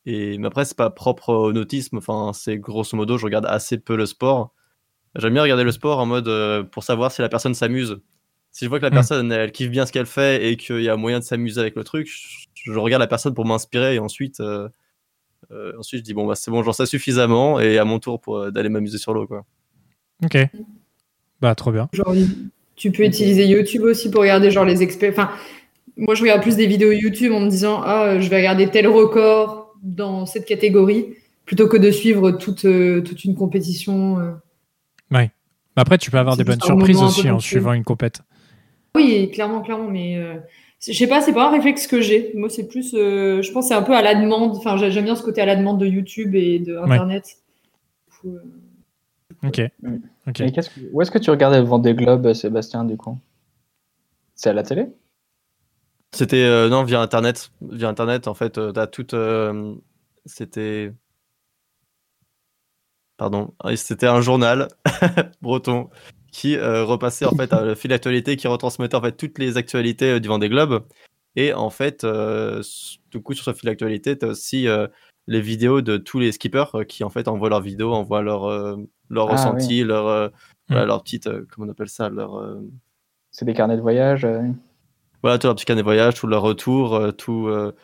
Et, 0.06 0.38
mais 0.38 0.48
après, 0.48 0.66
c'est 0.66 0.78
pas 0.78 0.90
propre 0.90 1.34
au 1.34 1.52
nautisme. 1.54 1.98
Enfin, 1.98 2.32
c'est 2.34 2.58
grosso 2.58 2.96
modo, 2.96 3.18
je 3.18 3.26
regarde 3.26 3.46
assez 3.46 3.78
peu 3.80 3.96
le 3.96 4.06
sport. 4.06 4.54
J'aime 5.16 5.34
bien 5.34 5.42
regarder 5.44 5.64
le 5.64 5.72
sport 5.72 6.00
en 6.00 6.06
mode 6.06 6.28
euh, 6.28 6.64
pour 6.64 6.84
savoir 6.84 7.12
si 7.12 7.22
la 7.22 7.30
personne 7.30 7.54
s'amuse. 7.56 8.00
Si 8.52 8.66
je 8.66 8.70
vois 8.70 8.80
que 8.80 8.86
la 8.86 8.90
Mm. 8.90 8.94
personne, 8.94 9.32
elle 9.32 9.52
kiffe 9.52 9.70
bien 9.70 9.86
ce 9.86 9.92
qu'elle 9.92 10.06
fait 10.08 10.50
et 10.50 10.58
qu'il 10.58 10.82
y 10.82 10.90
a 10.90 10.96
moyen 10.96 11.20
de 11.20 11.24
s'amuser 11.24 11.62
avec 11.62 11.76
le 11.76 11.84
truc, 11.84 12.08
je, 12.08 12.72
je 12.72 12.78
regarde 12.80 13.02
la 13.02 13.08
personne 13.08 13.34
pour 13.34 13.46
m'inspirer 13.46 13.96
et 13.96 14.00
ensuite, 14.00 14.40
euh, 14.40 14.68
euh, 15.52 15.72
ensuite 15.80 16.00
je 16.00 16.04
dis 16.04 16.14
bon, 16.14 16.26
bah, 16.28 16.36
c'est 16.36 16.52
bon, 16.52 16.64
j'en 16.64 16.74
sais 16.74 16.86
suffisamment 16.86 17.60
et 17.60 17.78
à 17.78 17.86
mon 17.86 18.00
tour 18.00 18.20
pour 18.20 18.38
euh, 18.38 18.52
d'aller 18.52 18.70
m'amuser 18.70 18.98
sur 18.98 19.14
l'eau. 19.14 19.28
quoi. 19.28 19.46
Ok. 20.26 20.38
Bah, 21.42 21.56
trop 21.56 21.72
bien. 21.72 21.88
Genre, 21.94 22.14
tu 22.76 22.92
peux 22.92 23.04
utiliser 23.04 23.46
YouTube 23.46 23.84
aussi 23.84 24.10
pour 24.12 24.22
regarder 24.22 24.52
genre 24.52 24.66
les 24.66 24.82
experts. 24.84 25.12
Enfin, 25.14 25.30
moi, 25.96 26.16
je 26.16 26.22
regarde 26.22 26.42
plus 26.42 26.56
des 26.56 26.66
vidéos 26.68 26.92
YouTube 26.92 27.32
en 27.32 27.40
me 27.42 27.50
disant 27.50 27.82
ah, 27.84 28.20
je 28.20 28.30
vais 28.30 28.38
regarder 28.38 28.70
tel 28.70 28.88
record 28.88 29.76
dans 29.84 30.26
cette 30.26 30.46
catégorie 30.46 31.14
plutôt 31.46 31.68
que 31.68 31.78
de 31.78 31.92
suivre 31.92 32.32
toute, 32.32 32.66
euh, 32.66 33.02
toute 33.02 33.24
une 33.24 33.36
compétition. 33.36 34.20
euh. 34.20 34.32
Après, 35.76 35.98
tu 35.98 36.12
peux 36.12 36.18
avoir 36.18 36.36
des 36.36 36.44
bonnes 36.44 36.62
surprises 36.62 37.02
aussi 37.02 37.30
en 37.30 37.40
suivant 37.40 37.74
une 37.74 37.84
compète. 37.86 38.22
Oui, 38.96 39.30
clairement, 39.32 39.62
clairement, 39.62 39.90
mais 39.90 40.18
euh, 40.18 40.36
je 40.82 40.94
sais 40.94 41.08
pas, 41.08 41.22
c'est 41.22 41.34
pas 41.34 41.48
un 41.48 41.52
réflexe 41.52 41.88
que 41.88 42.02
j'ai. 42.02 42.32
Moi, 42.36 42.50
c'est 42.50 42.68
plus, 42.68 42.94
euh, 42.96 43.42
je 43.42 43.52
pense, 43.52 43.66
que 43.66 43.70
c'est 43.70 43.76
un 43.76 43.84
peu 43.84 43.96
à 43.96 44.02
la 44.02 44.16
demande. 44.16 44.56
Enfin, 44.56 44.78
j'ai- 44.78 44.92
j'aime 44.92 45.06
bien 45.06 45.16
ce 45.16 45.24
côté 45.24 45.42
à 45.42 45.46
la 45.46 45.56
demande 45.56 45.80
de 45.80 45.86
YouTube 45.86 46.36
et 46.36 46.60
de 46.60 46.78
Internet. 46.78 47.38
Euh, 48.26 48.40
Ok. 49.44 49.60
Et 49.60 50.52
que- 50.52 50.62
où 50.92 51.02
est-ce 51.02 51.12
que 51.12 51.18
tu 51.20 51.30
regardais 51.30 51.60
le 51.60 51.66
Vendée 51.66 51.94
Globe, 51.94 52.34
Sébastien, 52.34 52.84
du 52.84 52.98
coup? 52.98 53.18
C'est 54.36 54.50
à 54.50 54.54
la 54.54 54.64
télé? 54.64 54.88
C'était 56.12 56.44
euh, 56.44 56.70
non 56.70 56.84
via 56.84 57.00
internet, 57.02 57.52
via 57.62 57.88
internet 57.88 58.28
en 58.28 58.34
fait, 58.34 58.58
euh, 58.58 58.72
t'as 58.72 58.88
toute, 58.88 59.14
euh, 59.14 59.76
c'était, 60.26 60.92
pardon, 63.18 63.54
c'était 63.76 64.08
un 64.08 64.20
journal 64.22 64.70
breton 65.42 65.90
qui 66.32 66.56
euh, 66.58 66.84
repassait 66.84 67.26
en 67.26 67.32
fait 67.32 67.52
le 67.54 67.76
fil 67.76 67.90
d'actualité, 67.90 68.36
qui 68.36 68.48
retransmettait 68.48 68.96
en 68.96 69.02
fait 69.02 69.14
toutes 69.14 69.40
les 69.40 69.58
actualités 69.58 70.14
euh, 70.14 70.20
du 70.20 70.28
Vendée 70.28 70.50
Globe. 70.50 70.86
Et 71.36 71.54
en 71.54 71.70
fait, 71.70 72.04
euh, 72.04 72.62
du 73.12 73.22
coup 73.22 73.34
sur 73.34 73.46
ce 73.46 73.54
fil 73.54 73.68
d'actualité, 73.68 74.18
t'as 74.18 74.28
aussi 74.28 74.68
euh, 74.68 74.88
les 75.28 75.42
vidéos 75.42 75.82
de 75.82 75.98
tous 75.98 76.20
les 76.20 76.32
skippers 76.32 76.76
euh, 76.76 76.84
qui 76.84 77.04
en 77.04 77.10
fait 77.10 77.28
envoient 77.28 77.50
leurs 77.50 77.62
vidéos, 77.62 77.94
envoient 77.94 78.22
leur 78.22 78.46
euh, 78.46 78.78
leur 79.10 79.28
Ah, 79.28 79.34
ressenti, 79.34 79.84
leur 79.84 80.08
euh, 80.08 80.30
voilà, 80.68 80.86
Mm. 80.86 80.88
leur 80.88 81.04
petite, 81.04 81.28
euh, 81.28 81.46
comment 81.52 81.68
on 81.68 81.72
appelle 81.72 81.90
ça, 81.90 82.10
leur 82.10 82.36
euh, 82.38 82.62
C'est 83.32 83.46
des 83.46 83.54
carnets 83.54 83.78
de 83.78 83.82
voyage 83.82 84.26
euh, 84.26 84.42
voilà, 85.22 85.38
tout 85.38 85.48
leur 85.48 85.56
petit 85.56 85.66
carnet 85.66 85.82
de 85.82 85.86
voyage, 85.86 86.16
tout 86.16 86.28
leur 86.28 86.42
retour, 86.42 86.96
euh, 86.96 87.12
tout, 87.12 87.48
euh, 87.48 87.76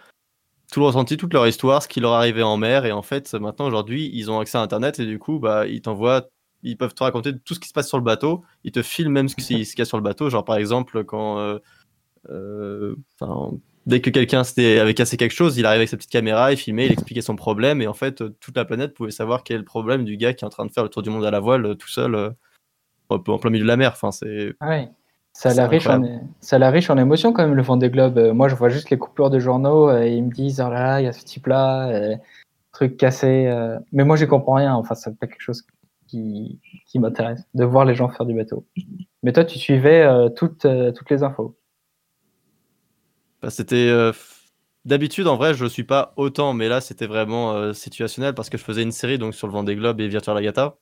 tout 0.71 0.79
le 0.79 0.85
ressenti, 0.85 1.17
toute 1.17 1.33
leur 1.33 1.47
histoire, 1.47 1.83
ce 1.83 1.87
qui 1.87 1.99
leur 1.99 2.13
arrivé 2.13 2.43
en 2.43 2.57
mer. 2.57 2.85
Et 2.85 2.91
en 2.91 3.01
fait, 3.01 3.33
maintenant, 3.33 3.67
aujourd'hui, 3.67 4.09
ils 4.13 4.31
ont 4.31 4.39
accès 4.39 4.57
à 4.57 4.61
Internet 4.61 4.99
et 4.99 5.05
du 5.05 5.19
coup, 5.19 5.39
bah, 5.39 5.67
ils 5.67 5.81
t'envoient, 5.81 6.29
ils 6.63 6.77
peuvent 6.77 6.93
te 6.93 7.03
raconter 7.03 7.37
tout 7.37 7.53
ce 7.53 7.59
qui 7.59 7.67
se 7.69 7.73
passe 7.73 7.87
sur 7.87 7.97
le 7.97 8.03
bateau. 8.03 8.43
Ils 8.63 8.71
te 8.71 8.81
filment 8.81 9.11
même 9.13 9.29
ce 9.29 9.35
qui- 9.35 9.43
ce 9.65 9.71
qu'il 9.71 9.79
y 9.79 9.81
a 9.81 9.85
sur 9.85 9.97
le 9.97 10.03
bateau. 10.03 10.29
Genre, 10.29 10.45
par 10.45 10.57
exemple, 10.57 11.03
quand. 11.03 11.39
euh, 11.39 11.59
euh, 12.29 12.95
Dès 13.85 14.01
que 14.01 14.09
quelqu'un 14.09 14.41
avait 14.57 14.95
cassé 14.95 15.15
quelque 15.15 15.29
chose, 15.33 15.59
il 15.59 15.65
arrivait 15.67 15.81
avec 15.81 15.89
sa 15.89 15.97
petite 15.97 16.09
caméra, 16.09 16.51
il 16.51 16.57
filmait, 16.57 16.87
il 16.87 16.91
expliquait 16.91 17.21
son 17.21 17.35
problème, 17.35 17.83
et 17.83 17.87
en 17.87 17.93
fait, 17.93 18.21
euh, 18.21 18.35
toute 18.39 18.57
la 18.57 18.65
planète 18.65 18.95
pouvait 18.95 19.11
savoir 19.11 19.43
quel 19.43 19.57
est 19.57 19.59
le 19.59 19.63
problème 19.65 20.05
du 20.05 20.17
gars 20.17 20.33
qui 20.33 20.43
est 20.43 20.47
en 20.47 20.49
train 20.49 20.65
de 20.65 20.71
faire 20.71 20.81
le 20.81 20.89
tour 20.89 21.03
du 21.03 21.11
monde 21.11 21.23
à 21.23 21.29
la 21.29 21.39
voile 21.39 21.77
tout 21.77 21.87
seul, 21.87 22.33
en 23.09 23.19
plein 23.19 23.51
milieu 23.51 23.63
de 23.63 23.67
la 23.67 23.77
mer. 23.77 23.91
Enfin, 23.93 24.11
c'est 24.11 24.55
ouais. 24.61 24.89
Ça 25.33 25.49
a 25.49 25.51
C'est 25.51 25.61
l'air 25.61 25.69
riche, 25.69 25.85
en... 25.85 26.01
ça 26.39 26.57
riche 26.69 26.89
en 26.89 26.97
émotions 26.97 27.31
quand 27.31 27.43
même, 27.45 27.53
le 27.53 27.61
Vendée 27.61 27.91
Globe. 27.91 28.17
Euh, 28.17 28.33
Moi, 28.33 28.47
je 28.47 28.55
vois 28.55 28.69
juste 28.69 28.89
les 28.89 28.97
coupures 28.97 29.29
de 29.29 29.37
journaux 29.37 29.89
euh, 29.89 30.01
et 30.01 30.15
ils 30.15 30.23
me 30.23 30.31
disent, 30.31 30.61
oh 30.65 30.69
là 30.71 30.81
là, 30.81 31.01
il 31.01 31.03
y 31.03 31.07
a 31.07 31.11
ce 31.13 31.23
type-là, 31.23 31.89
euh, 31.89 32.15
truc 32.71 32.97
cassé. 32.97 33.53
Mais 33.91 34.03
moi, 34.03 34.15
j'y 34.15 34.25
comprends 34.25 34.55
rien. 34.55 34.73
Enfin, 34.73 34.95
c'est 34.95 35.15
pas 35.19 35.27
quelque 35.27 35.41
chose 35.41 35.61
qui, 36.15 36.59
qui 36.87 36.99
m'intéresse, 36.99 37.41
de 37.53 37.65
voir 37.65 37.83
les 37.85 37.93
gens 37.95 38.07
faire 38.09 38.25
du 38.25 38.33
bateau. 38.33 38.65
Mais 39.23 39.33
toi, 39.33 39.43
tu 39.43 39.59
suivais 39.59 40.01
euh, 40.03 40.29
toutes, 40.29 40.65
euh, 40.65 40.91
toutes 40.91 41.09
les 41.09 41.23
infos. 41.23 41.57
Bah, 43.41 43.49
c'était 43.49 43.89
euh, 43.89 44.11
d'habitude 44.85 45.27
en 45.27 45.35
vrai 45.35 45.53
je 45.53 45.65
suis 45.65 45.83
pas 45.83 46.13
autant 46.15 46.53
mais 46.53 46.69
là 46.69 46.79
c'était 46.79 47.05
vraiment 47.05 47.53
euh, 47.53 47.73
situationnel 47.73 48.33
parce 48.33 48.49
que 48.49 48.57
je 48.57 48.63
faisais 48.63 48.81
une 48.81 48.91
série 48.93 49.17
donc 49.17 49.35
sur 49.35 49.45
le 49.47 49.53
Vendée 49.53 49.75
Globe 49.75 49.99
et 49.99 50.07
Virtual 50.07 50.35
Regatta 50.37 50.75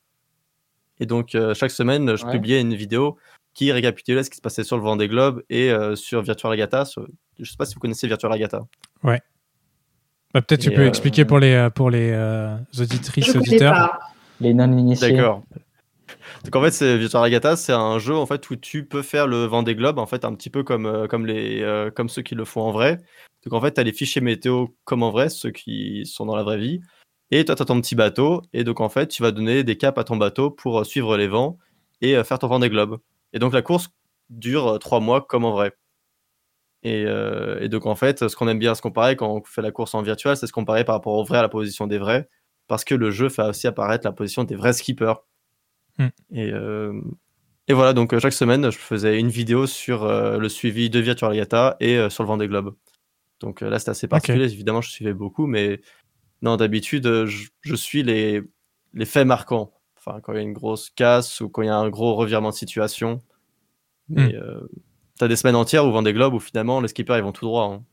et 0.99 1.05
donc 1.05 1.33
euh, 1.35 1.53
chaque 1.55 1.71
semaine 1.71 2.15
je 2.15 2.23
Ouais. 2.25 2.31
publiais 2.31 2.61
une 2.61 2.75
vidéo 2.75 3.17
qui 3.53 3.71
récapitulait 3.71 4.23
ce 4.23 4.29
qui 4.29 4.37
se 4.37 4.41
passait 4.41 4.63
sur 4.63 4.77
le 4.77 4.83
Vendée 4.83 5.07
Globe 5.07 5.41
et 5.49 5.71
euh, 5.71 5.95
sur 5.95 6.21
Virtual 6.21 6.51
Regatta 6.51 6.85
sur- 6.85 7.07
je 7.39 7.49
sais 7.49 7.57
pas 7.57 7.65
si 7.65 7.73
vous 7.73 7.79
connaissez 7.81 8.07
Virtual 8.07 8.31
Regatta 8.31 8.59
Bah, 9.01 9.19
Peut-être 10.41 10.61
tu 10.61 10.71
peux 10.71 10.81
euh, 10.81 10.87
expliquer 10.87 11.25
pour 11.25 11.39
les, 11.39 11.67
pour 11.73 11.89
les 11.89 12.11
euh, 12.11 12.55
auditrices, 12.79 13.35
auditeurs. 13.35 13.73
pas. 13.73 13.99
Les 14.41 14.53
non-initiés. 14.53 15.13
D'accord. 15.13 15.43
Donc 16.43 16.55
en 16.55 16.61
fait, 16.61 16.71
c'est 16.71 16.97
Virtual 16.97 17.23
Regatta, 17.23 17.55
c'est 17.55 17.73
un 17.73 17.99
jeu 17.99 18.15
en 18.15 18.25
fait 18.25 18.49
où 18.49 18.55
tu 18.55 18.85
peux 18.85 19.01
faire 19.01 19.27
le 19.27 19.45
Vendée 19.45 19.75
Globe 19.75 19.97
en 19.99 20.05
fait 20.05 20.25
un 20.25 20.33
petit 20.35 20.49
peu 20.49 20.63
comme 20.63 20.85
euh, 20.85 21.07
comme 21.07 21.25
les 21.25 21.61
euh, 21.61 21.89
comme 21.91 22.09
ceux 22.09 22.21
qui 22.21 22.35
le 22.35 22.45
font 22.45 22.61
en 22.61 22.71
vrai. 22.71 22.97
Donc 23.43 23.53
en 23.53 23.61
fait, 23.61 23.73
tu 23.73 23.81
as 23.81 23.83
les 23.83 23.93
fichiers 23.93 24.21
météo 24.21 24.67
comme 24.83 25.03
en 25.03 25.11
vrai, 25.11 25.29
ceux 25.29 25.51
qui 25.51 26.05
sont 26.05 26.25
dans 26.25 26.35
la 26.35 26.43
vraie 26.43 26.57
vie. 26.57 26.81
Et 27.31 27.45
toi, 27.45 27.55
tu 27.55 27.61
as 27.61 27.65
ton 27.65 27.79
petit 27.81 27.95
bateau 27.95 28.41
et 28.53 28.63
donc 28.63 28.79
en 28.81 28.89
fait, 28.89 29.07
tu 29.07 29.23
vas 29.23 29.31
donner 29.31 29.63
des 29.63 29.77
caps 29.77 29.97
à 29.97 30.03
ton 30.03 30.17
bateau 30.17 30.51
pour 30.51 30.79
euh, 30.79 30.83
suivre 30.83 31.17
les 31.17 31.27
vents 31.27 31.57
et 32.01 32.21
faire 32.23 32.39
ton 32.39 32.47
Vendée 32.47 32.69
Globe. 32.69 32.99
Et 33.31 33.39
donc 33.39 33.53
la 33.53 33.61
course 33.61 33.89
dure 34.29 34.77
trois 34.79 34.99
mois 34.99 35.21
comme 35.21 35.45
en 35.45 35.51
vrai. 35.51 35.71
Et, 36.85 37.05
et 37.61 37.69
donc 37.69 37.85
en 37.85 37.95
fait, 37.95 38.27
ce 38.27 38.35
qu'on 38.35 38.49
aime 38.49 38.59
bien 38.59 38.75
se 38.75 38.81
comparer 38.81 39.15
quand 39.15 39.33
on 39.33 39.41
fait 39.45 39.61
la 39.61 39.71
course 39.71 39.95
en 39.95 40.01
virtuel, 40.01 40.35
c'est 40.35 40.47
se 40.47 40.51
comparer 40.51 40.83
par 40.83 40.95
rapport 40.95 41.13
au 41.13 41.23
vrai 41.23 41.37
à 41.37 41.41
la 41.41 41.47
position 41.47 41.87
des 41.87 41.97
vrais, 41.97 42.27
parce 42.67 42.83
que 42.83 42.95
le 42.95 43.11
jeu 43.11 43.29
fait 43.29 43.43
aussi 43.43 43.67
apparaître 43.67 44.05
la 44.05 44.11
position 44.11 44.43
des 44.43 44.55
vrais 44.55 44.73
skippers. 44.73 45.15
Hmm. 45.97 46.07
Et, 46.31 46.51
euh, 46.51 46.99
et 47.67 47.73
voilà, 47.73 47.93
donc 47.93 48.13
euh, 48.13 48.19
chaque 48.19 48.33
semaine, 48.33 48.71
je 48.71 48.77
faisais 48.77 49.19
une 49.19 49.29
vidéo 49.29 49.67
sur 49.67 50.03
euh, 50.03 50.37
le 50.37 50.49
suivi 50.49 50.89
de 50.89 50.99
Virtual 50.99 51.31
Regatta 51.31 51.77
et 51.79 51.97
euh, 51.97 52.09
sur 52.09 52.23
le 52.23 52.27
Vendée 52.27 52.47
Globe. 52.47 52.75
Donc 53.39 53.61
là, 53.61 53.77
c'était 53.79 53.91
assez 53.91 54.07
particulier. 54.07 54.51
Évidemment, 54.51 54.81
je 54.81 54.89
suivais 54.89 55.13
beaucoup, 55.13 55.47
mais 55.47 55.81
non, 56.41 56.55
d'habitude, 56.57 57.25
je, 57.25 57.47
je 57.61 57.75
suis 57.75 58.03
les, 58.03 58.41
les 58.93 59.05
faits 59.05 59.27
marquants. 59.27 59.73
Enfin, 59.97 60.19
quand 60.21 60.33
il 60.33 60.35
y 60.35 60.39
a 60.39 60.41
une 60.43 60.53
grosse 60.53 60.89
casse 60.89 61.41
ou 61.41 61.49
quand 61.49 61.61
il 61.61 61.67
y 61.67 61.69
a 61.69 61.75
un 61.75 61.89
gros 61.89 62.15
revirement 62.15 62.49
de 62.49 62.55
situation. 62.55 63.21
Mais 64.09 64.35
euh, 64.35 64.59
t'as 65.17 65.27
des 65.29 65.35
semaines 65.37 65.55
entières 65.55 65.85
où 65.85 65.91
Vendée 65.91 66.13
Globe 66.13 66.33
où 66.33 66.39
finalement 66.39 66.81
les 66.81 66.89
skippers 66.89 67.17
ils 67.17 67.23
vont 67.23 67.31
tout 67.31 67.45
droit. 67.45 67.65
hein. 67.65 67.85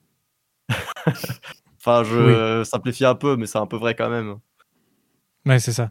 enfin, 1.78 2.02
je 2.04 2.62
simplifie 2.64 3.04
un 3.04 3.14
peu, 3.14 3.36
mais 3.36 3.46
c'est 3.46 3.58
un 3.58 3.66
peu 3.66 3.76
vrai 3.76 3.94
quand 3.94 4.10
même. 4.10 4.38
Ouais, 5.46 5.58
c'est 5.58 5.72
ça. 5.72 5.90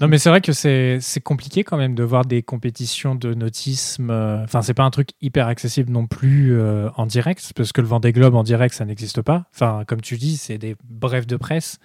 non, 0.00 0.08
mais 0.08 0.18
c'est 0.18 0.28
vrai 0.28 0.40
que 0.42 0.52
c'est 0.52 1.00
compliqué 1.24 1.64
quand 1.64 1.78
même 1.78 1.94
de 1.94 2.02
voir 2.02 2.24
des 2.26 2.42
compétitions 2.42 3.14
de 3.14 3.32
nautisme. 3.34 4.10
euh, 4.10 4.44
Enfin, 4.44 4.62
c'est 4.62 4.74
pas 4.74 4.82
un 4.84 4.90
truc 4.90 5.10
hyper 5.22 5.46
accessible 5.46 5.90
non 5.90 6.06
plus 6.06 6.58
euh, 6.58 6.90
en 6.96 7.06
direct, 7.06 7.52
parce 7.56 7.72
que 7.72 7.80
le 7.80 7.86
Vendée 7.86 8.12
Globe 8.12 8.34
en 8.34 8.42
direct, 8.42 8.74
ça 8.74 8.84
n'existe 8.84 9.22
pas. 9.22 9.46
Enfin, 9.54 9.84
comme 9.86 10.02
tu 10.02 10.16
dis, 10.18 10.36
c'est 10.36 10.58
des 10.58 10.76
brefs 10.84 11.26
de 11.26 11.36
presse 11.36 11.78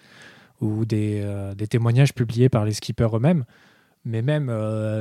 ou 0.61 0.85
des, 0.85 1.21
euh, 1.23 1.55
des 1.55 1.67
témoignages 1.67 2.13
publiés 2.13 2.49
par 2.49 2.65
les 2.65 2.73
skippers 2.73 3.15
eux-mêmes. 3.15 3.45
Mais 4.03 4.21
même, 4.21 4.51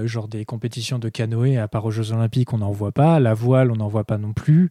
genre 0.06 0.28
des 0.28 0.46
compétitions 0.46 0.98
de 0.98 1.10
canoë, 1.10 1.58
à 1.58 1.68
part 1.68 1.84
aux 1.84 1.90
Jeux 1.90 2.12
Olympiques, 2.12 2.54
on 2.54 2.58
n'en 2.58 2.70
voit 2.70 2.92
pas. 2.92 3.20
La 3.20 3.34
voile, 3.34 3.70
on 3.70 3.76
n'en 3.76 3.88
voit 3.88 4.04
pas 4.04 4.16
non 4.16 4.32
plus. 4.32 4.70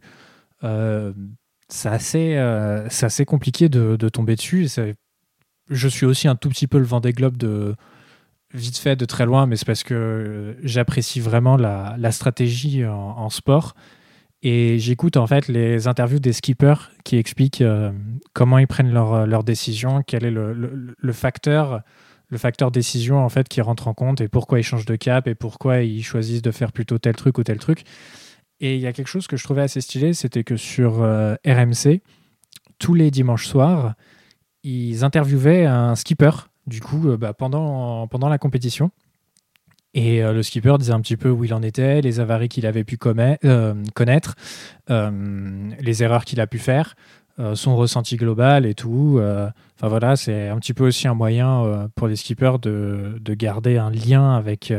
C'est 0.60 1.88
assez, 1.88 2.36
assez 2.36 3.24
compliqué 3.26 3.68
de, 3.68 3.94
de 3.94 4.08
tomber 4.08 4.34
dessus. 4.34 4.66
Je 5.70 5.88
suis 5.88 6.06
aussi 6.06 6.28
un 6.28 6.36
tout 6.36 6.48
petit 6.48 6.66
peu 6.66 6.78
le 6.78 6.84
Vendée 6.84 7.12
Globe 7.12 7.36
de 7.36 7.74
vite 8.52 8.78
fait, 8.78 8.96
de 8.96 9.04
très 9.04 9.26
loin, 9.26 9.46
mais 9.46 9.56
c'est 9.56 9.66
parce 9.66 9.82
que 9.82 9.94
euh, 9.94 10.54
j'apprécie 10.62 11.20
vraiment 11.20 11.56
la, 11.56 12.12
stratégie 12.12 12.86
en, 12.86 13.28
sport. 13.28 13.74
Et 14.42 14.78
j'écoute 14.78 15.16
en 15.16 15.26
fait 15.26 15.48
les 15.48 15.88
interviews 15.88 16.18
des 16.18 16.34
skippers 16.34 16.90
qui 17.02 17.16
expliquent 17.16 17.62
euh, 17.62 17.92
comment 18.34 18.58
ils 18.58 18.66
prennent 18.66 18.92
leurs 18.92 19.26
leur 19.26 19.42
décisions, 19.42 20.02
quel 20.06 20.24
est 20.24 20.30
le, 20.30 21.12
facteur, 21.12 21.80
le 22.28 22.38
facteur 22.38 22.70
décision 22.70 23.24
en 23.24 23.28
fait 23.30 23.48
qui 23.48 23.62
rentre 23.62 23.88
en 23.88 23.94
compte 23.94 24.20
et 24.20 24.28
pourquoi 24.28 24.60
ils 24.60 24.62
changent 24.62 24.84
de 24.84 24.96
cap 24.96 25.26
et 25.26 25.34
pourquoi 25.34 25.80
ils 25.80 26.02
choisissent 26.04 26.42
de 26.42 26.50
faire 26.50 26.72
plutôt 26.72 26.98
tel 26.98 27.16
truc 27.16 27.38
ou 27.38 27.42
tel 27.42 27.58
truc. 27.58 27.84
Et 28.60 28.76
il 28.76 28.80
y 28.80 28.86
a 28.86 28.92
quelque 28.92 29.08
chose 29.08 29.26
que 29.26 29.36
je 29.36 29.44
trouvais 29.44 29.62
assez 29.62 29.80
stylé, 29.80 30.12
c'était 30.12 30.44
que 30.44 30.56
sur 30.56 31.02
euh, 31.02 31.34
RMC, 31.46 32.02
tous 32.78 32.94
les 32.94 33.10
dimanches 33.10 33.46
soirs, 33.46 33.94
ils 34.64 35.04
interviewaient 35.04 35.66
un 35.66 35.94
skipper, 35.94 36.48
du 36.66 36.80
coup, 36.80 37.08
euh, 37.08 37.16
bah, 37.16 37.32
pendant, 37.32 38.08
pendant 38.08 38.28
la 38.28 38.38
compétition. 38.38 38.90
Et 39.94 40.22
euh, 40.22 40.32
le 40.32 40.42
skipper 40.42 40.76
disait 40.78 40.92
un 40.92 41.00
petit 41.00 41.16
peu 41.16 41.30
où 41.30 41.44
il 41.44 41.54
en 41.54 41.62
était, 41.62 42.00
les 42.00 42.18
avaries 42.20 42.48
qu'il 42.48 42.66
avait 42.66 42.84
pu 42.84 42.98
euh, 43.06 43.74
connaître, 43.94 44.34
euh, 44.90 45.70
les 45.80 46.02
erreurs 46.02 46.24
qu'il 46.24 46.40
a 46.40 46.46
pu 46.46 46.58
faire, 46.58 46.96
son 47.54 47.74
ressenti 47.74 48.16
global 48.16 48.64
et 48.64 48.74
tout. 48.74 49.20
Enfin 49.20 49.88
voilà, 49.88 50.14
c'est 50.14 50.48
un 50.48 50.58
petit 50.58 50.72
peu 50.72 50.86
aussi 50.86 51.08
un 51.08 51.14
moyen 51.14 51.88
pour 51.96 52.06
les 52.06 52.14
skippers 52.14 52.60
de, 52.62 53.18
de 53.20 53.34
garder 53.34 53.76
un 53.76 53.90
lien 53.90 54.36
avec, 54.36 54.72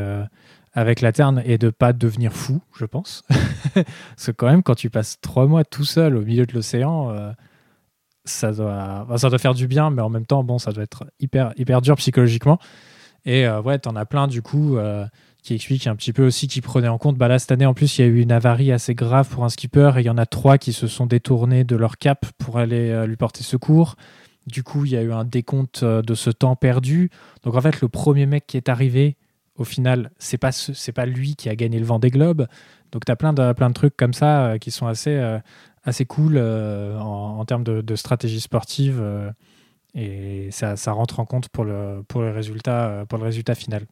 avec 0.73 1.01
la 1.01 1.11
Terre 1.11 1.33
et 1.43 1.57
de 1.57 1.69
pas 1.69 1.91
devenir 1.91 2.31
fou, 2.31 2.61
je 2.77 2.85
pense. 2.85 3.25
Parce 3.73 4.27
que 4.27 4.31
quand 4.31 4.47
même, 4.47 4.63
quand 4.63 4.75
tu 4.75 4.89
passes 4.89 5.19
trois 5.19 5.47
mois 5.47 5.65
tout 5.65 5.83
seul 5.83 6.15
au 6.15 6.21
milieu 6.21 6.45
de 6.45 6.53
l'océan, 6.53 7.13
ça 8.25 8.51
doit, 8.51 9.07
ça 9.17 9.29
doit 9.29 9.39
faire 9.39 9.53
du 9.53 9.67
bien, 9.67 9.89
mais 9.89 10.01
en 10.01 10.09
même 10.09 10.25
temps, 10.25 10.43
bon, 10.43 10.57
ça 10.57 10.71
doit 10.71 10.83
être 10.83 11.05
hyper, 11.19 11.53
hyper 11.57 11.81
dur 11.81 11.95
psychologiquement. 11.95 12.59
Et 13.25 13.45
euh, 13.45 13.61
ouais, 13.61 13.79
t'en 13.79 13.95
as 13.95 14.05
plein 14.05 14.27
du 14.27 14.41
coup 14.41 14.77
euh, 14.77 15.05
qui 15.41 15.53
expliquent 15.53 15.87
un 15.87 15.95
petit 15.95 16.13
peu 16.13 16.25
aussi, 16.25 16.47
qui 16.47 16.61
prenaient 16.61 16.87
en 16.87 16.97
compte. 16.97 17.17
Bah 17.17 17.27
là, 17.27 17.39
cette 17.39 17.51
année, 17.51 17.65
en 17.65 17.73
plus, 17.73 17.97
il 17.97 18.01
y 18.01 18.03
a 18.03 18.07
eu 18.07 18.21
une 18.21 18.31
avarie 18.31 18.71
assez 18.71 18.95
grave 18.95 19.27
pour 19.29 19.43
un 19.43 19.49
skipper 19.49 19.93
et 19.97 20.01
il 20.01 20.05
y 20.05 20.09
en 20.09 20.17
a 20.17 20.25
trois 20.25 20.57
qui 20.57 20.73
se 20.73 20.87
sont 20.87 21.05
détournés 21.05 21.63
de 21.63 21.75
leur 21.75 21.97
cap 21.97 22.25
pour 22.37 22.57
aller 22.57 22.89
euh, 22.89 23.05
lui 23.05 23.15
porter 23.15 23.43
secours. 23.43 23.95
Du 24.47 24.61
coup, 24.61 24.85
il 24.85 24.91
y 24.91 24.97
a 24.97 25.01
eu 25.01 25.11
un 25.11 25.25
décompte 25.25 25.83
de 25.83 26.13
ce 26.13 26.29
temps 26.29 26.55
perdu. 26.55 27.09
Donc 27.43 27.55
en 27.55 27.61
fait, 27.61 27.81
le 27.81 27.89
premier 27.89 28.27
mec 28.27 28.45
qui 28.45 28.57
est 28.57 28.69
arrivé, 28.69 29.17
au 29.57 29.63
final, 29.63 30.11
c'est 30.19 30.37
pas 30.37 30.51
pas 30.93 31.05
lui 31.07 31.35
qui 31.35 31.49
a 31.49 31.55
gagné 31.55 31.79
le 31.79 31.85
vent 31.85 31.97
des 31.97 32.11
globes. 32.11 32.45
Donc 32.91 33.05
tu 33.05 33.11
as 33.11 33.15
plein 33.15 33.33
de 33.33 33.53
plein 33.53 33.69
de 33.69 33.73
trucs 33.73 33.97
comme 33.97 34.13
ça 34.13 34.59
qui 34.61 34.69
sont 34.69 34.85
assez 34.85 35.39
assez 35.85 36.05
cool 36.05 36.37
en, 36.37 37.39
en, 37.39 37.45
termes 37.45 37.63
de, 37.63 37.81
de 37.81 37.95
stratégie 37.95 38.41
sportive 38.41 39.03
et 39.93 40.49
ça, 40.51 40.75
ça, 40.75 40.91
rentre 40.91 41.19
en 41.19 41.25
compte 41.25 41.47
pour 41.49 41.63
le, 41.63 42.03
pour, 42.07 42.21
le 42.21 42.31
résultat, 42.31 43.05
pour 43.07 43.17
le 43.17 43.23
résultat 43.23 43.55
final. 43.55 43.85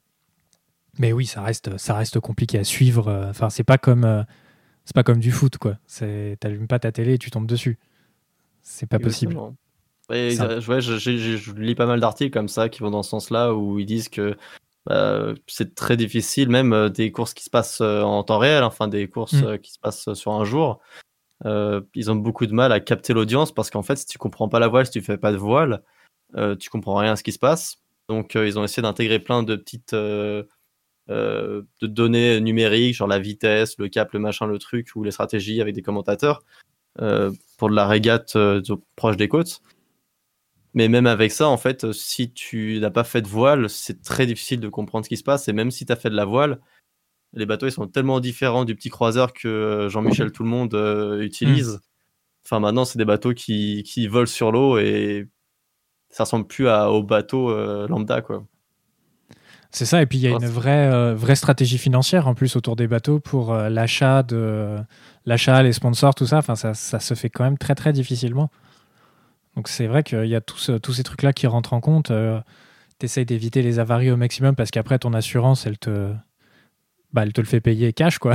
Mais 1.00 1.14
oui, 1.14 1.26
ça 1.26 1.42
reste, 1.42 1.78
ça 1.78 1.96
reste 1.96 2.20
compliqué 2.20 2.60
à 2.60 2.64
suivre. 2.64 3.28
Enfin, 3.30 3.50
c'est 3.50 3.64
pas 3.64 3.78
comme, 3.78 4.26
c'est 4.86 4.96
pas 4.96 5.04
comme 5.04 5.20
du 5.20 5.32
foot, 5.32 5.58
quoi. 5.58 5.78
T'allumes 6.40 6.68
pas 6.68 6.80
ta 6.80 6.92
télé 6.92 7.14
et 7.14 7.18
tu 7.18 7.32
tombes 7.32 7.48
dessus. 7.48 7.80
C'est 8.62 8.88
pas 8.88 9.00
possible. 9.00 9.38
Ouais, 10.10 10.32
je, 10.32 10.98
je, 10.98 11.52
lis 11.54 11.76
pas 11.76 11.86
mal 11.86 12.00
d'articles 12.00 12.34
comme 12.34 12.50
ça 12.50 12.70
qui 12.70 12.82
vont 12.82 12.92
dans 12.92 13.04
ce 13.04 13.10
sens-là 13.12 13.54
où 13.54 13.80
ils 13.80 13.86
disent 13.86 14.10
que 14.10 14.36
bah, 14.86 15.34
c'est 15.48 15.76
très 15.76 15.96
difficile, 15.96 16.50
même 16.50 16.90
des 16.90 17.12
courses 17.12 17.34
qui 17.34 17.44
se 17.44 17.50
passent 17.50 17.82
en 17.82 18.24
temps 18.24 18.38
réel, 18.38 18.64
enfin 18.64 18.90
des 18.90 19.08
courses 19.08 19.34
mmh. 19.34 19.60
qui 19.60 19.72
se 19.72 19.80
passent 19.80 20.14
sur 20.14 20.34
un 20.34 20.44
jour. 20.44 20.82
Euh, 21.46 21.82
ils 21.94 22.12
ont 22.12 22.16
beaucoup 22.16 22.46
de 22.46 22.54
mal 22.54 22.72
à 22.72 22.80
capter 22.80 23.14
l'audience 23.14 23.52
parce 23.54 23.70
qu'en 23.70 23.84
fait, 23.84 23.98
si 23.98 24.06
tu 24.06 24.18
comprends 24.18 24.50
pas 24.50 24.60
la 24.60 24.68
voile, 24.68 24.86
si 24.86 24.94
tu 24.94 25.02
fais 25.02 25.18
pas 25.18 25.32
de 25.32 25.38
voile, 25.38 25.84
euh, 26.36 26.56
tu 26.56 26.70
comprends 26.70 26.96
rien 26.96 27.14
à 27.14 27.16
ce 27.16 27.24
qui 27.24 27.32
se 27.32 27.40
passe. 27.40 27.78
Donc, 28.10 28.36
euh, 28.36 28.48
ils 28.48 28.58
ont 28.60 28.64
essayé 28.64 28.82
d'intégrer 28.82 29.20
plein 29.20 29.44
de 29.44 29.56
petites 29.56 29.94
de 29.94 30.48
données 31.82 32.40
numériques, 32.40 32.96
genre 32.96 33.08
la 33.08 33.20
vitesse, 33.20 33.78
le 33.78 33.90
cap, 33.90 34.14
le 34.14 34.20
machin, 34.20 34.46
le 34.48 34.58
truc, 34.58 34.90
ou 34.96 35.04
les 35.04 35.12
stratégies 35.12 35.62
avec 35.62 35.76
des 35.76 35.82
commentateurs 35.82 36.44
pour 36.96 37.70
de 37.70 37.76
la 37.76 37.88
régate 37.88 38.38
proche 38.96 39.18
des 39.18 39.28
côtes. 39.28 39.62
Mais 40.74 40.88
même 40.88 41.06
avec 41.06 41.32
ça, 41.32 41.48
en 41.48 41.58
fait, 41.58 41.92
si 41.92 42.32
tu 42.32 42.80
n'as 42.80 42.90
pas 42.90 43.04
fait 43.04 43.22
de 43.22 43.28
voile, 43.28 43.70
c'est 43.70 44.02
très 44.02 44.26
difficile 44.26 44.60
de 44.60 44.70
comprendre 44.70 45.06
ce 45.06 45.10
qui 45.10 45.18
se 45.18 45.24
passe. 45.24 45.48
Et 45.48 45.54
même 45.54 45.72
si 45.72 45.86
tu 45.86 45.92
as 45.92 45.96
fait 45.96 46.10
de 46.10 46.16
la 46.16 46.26
voile, 46.26 46.60
les 47.34 47.46
bateaux 47.46 47.68
ils 47.68 47.72
sont 47.72 47.88
tellement 47.88 48.20
différents 48.20 48.66
du 48.66 48.76
petit 48.76 48.90
croiseur 48.90 49.34
que 49.34 49.48
euh, 49.48 49.90
Jean-Michel 49.90 50.32
tout 50.32 50.44
le 50.44 50.50
monde 50.50 50.74
euh, 50.74 51.22
utilise. 51.22 51.74
Mm. 51.74 51.80
Enfin 52.46 52.60
maintenant 52.60 52.86
c'est 52.86 52.98
des 52.98 53.06
bateaux 53.06 53.34
qui, 53.34 53.84
qui 53.84 54.08
volent 54.08 54.26
sur 54.26 54.52
l'eau 54.52 54.78
et 54.78 55.28
ça 56.10 56.24
ressemble 56.24 56.46
plus 56.46 56.68
à, 56.68 56.92
aux 56.92 57.04
bateaux 57.04 57.50
euh, 57.50 57.88
lambda 57.88 58.22
quoi. 58.22 58.46
C'est 59.72 59.86
ça, 59.86 60.04
et 60.04 60.06
puis 60.06 60.20
il 60.20 60.22
y 60.22 60.28
a 60.28 60.30
une 60.30 60.46
vraie, 60.46 61.16
vraie 61.16 61.36
stratégie 61.36 61.80
financière 61.80 62.28
en 62.28 62.36
plus 62.36 62.56
autour 62.56 62.76
des 62.76 62.86
bateaux 62.86 63.20
pour 63.20 63.56
l'achat, 63.56 64.22
de, 64.22 64.78
l'achat, 65.26 65.64
les 65.64 65.74
sponsors, 65.74 66.14
tout 66.14 66.28
ça. 66.28 66.38
Enfin, 66.38 66.54
ça, 66.54 66.76
ça, 66.76 67.00
se 67.00 67.16
fait 67.16 67.32
quand 67.32 67.44
même 67.44 67.58
très 67.58 67.74
très 67.74 67.92
difficilement. 67.92 68.52
Donc 69.56 69.68
c'est 69.68 69.88
vrai 69.88 70.04
qu'il 70.04 70.28
y 70.28 70.36
a 70.36 70.42
tous, 70.42 70.70
tous 70.84 70.94
ces 70.94 71.02
trucs-là 71.02 71.34
qui 71.34 71.48
rentrent 71.48 71.74
en 71.74 71.80
compte. 71.80 72.12
tu 73.00 73.06
essayes 73.06 73.26
d'éviter 73.26 73.64
les 73.64 73.80
avaries 73.80 74.12
au 74.12 74.16
maximum 74.16 74.56
parce 74.56 74.70
qu'après 74.70 75.00
ton 75.00 75.12
assurance, 75.12 75.66
elle 75.66 75.80
te, 75.80 76.14
bah, 77.14 77.24
elle 77.24 77.34
te 77.34 77.42
le 77.42 77.48
fait 77.48 77.62
payer 77.62 77.94
cash, 77.94 78.18
quoi. 78.18 78.34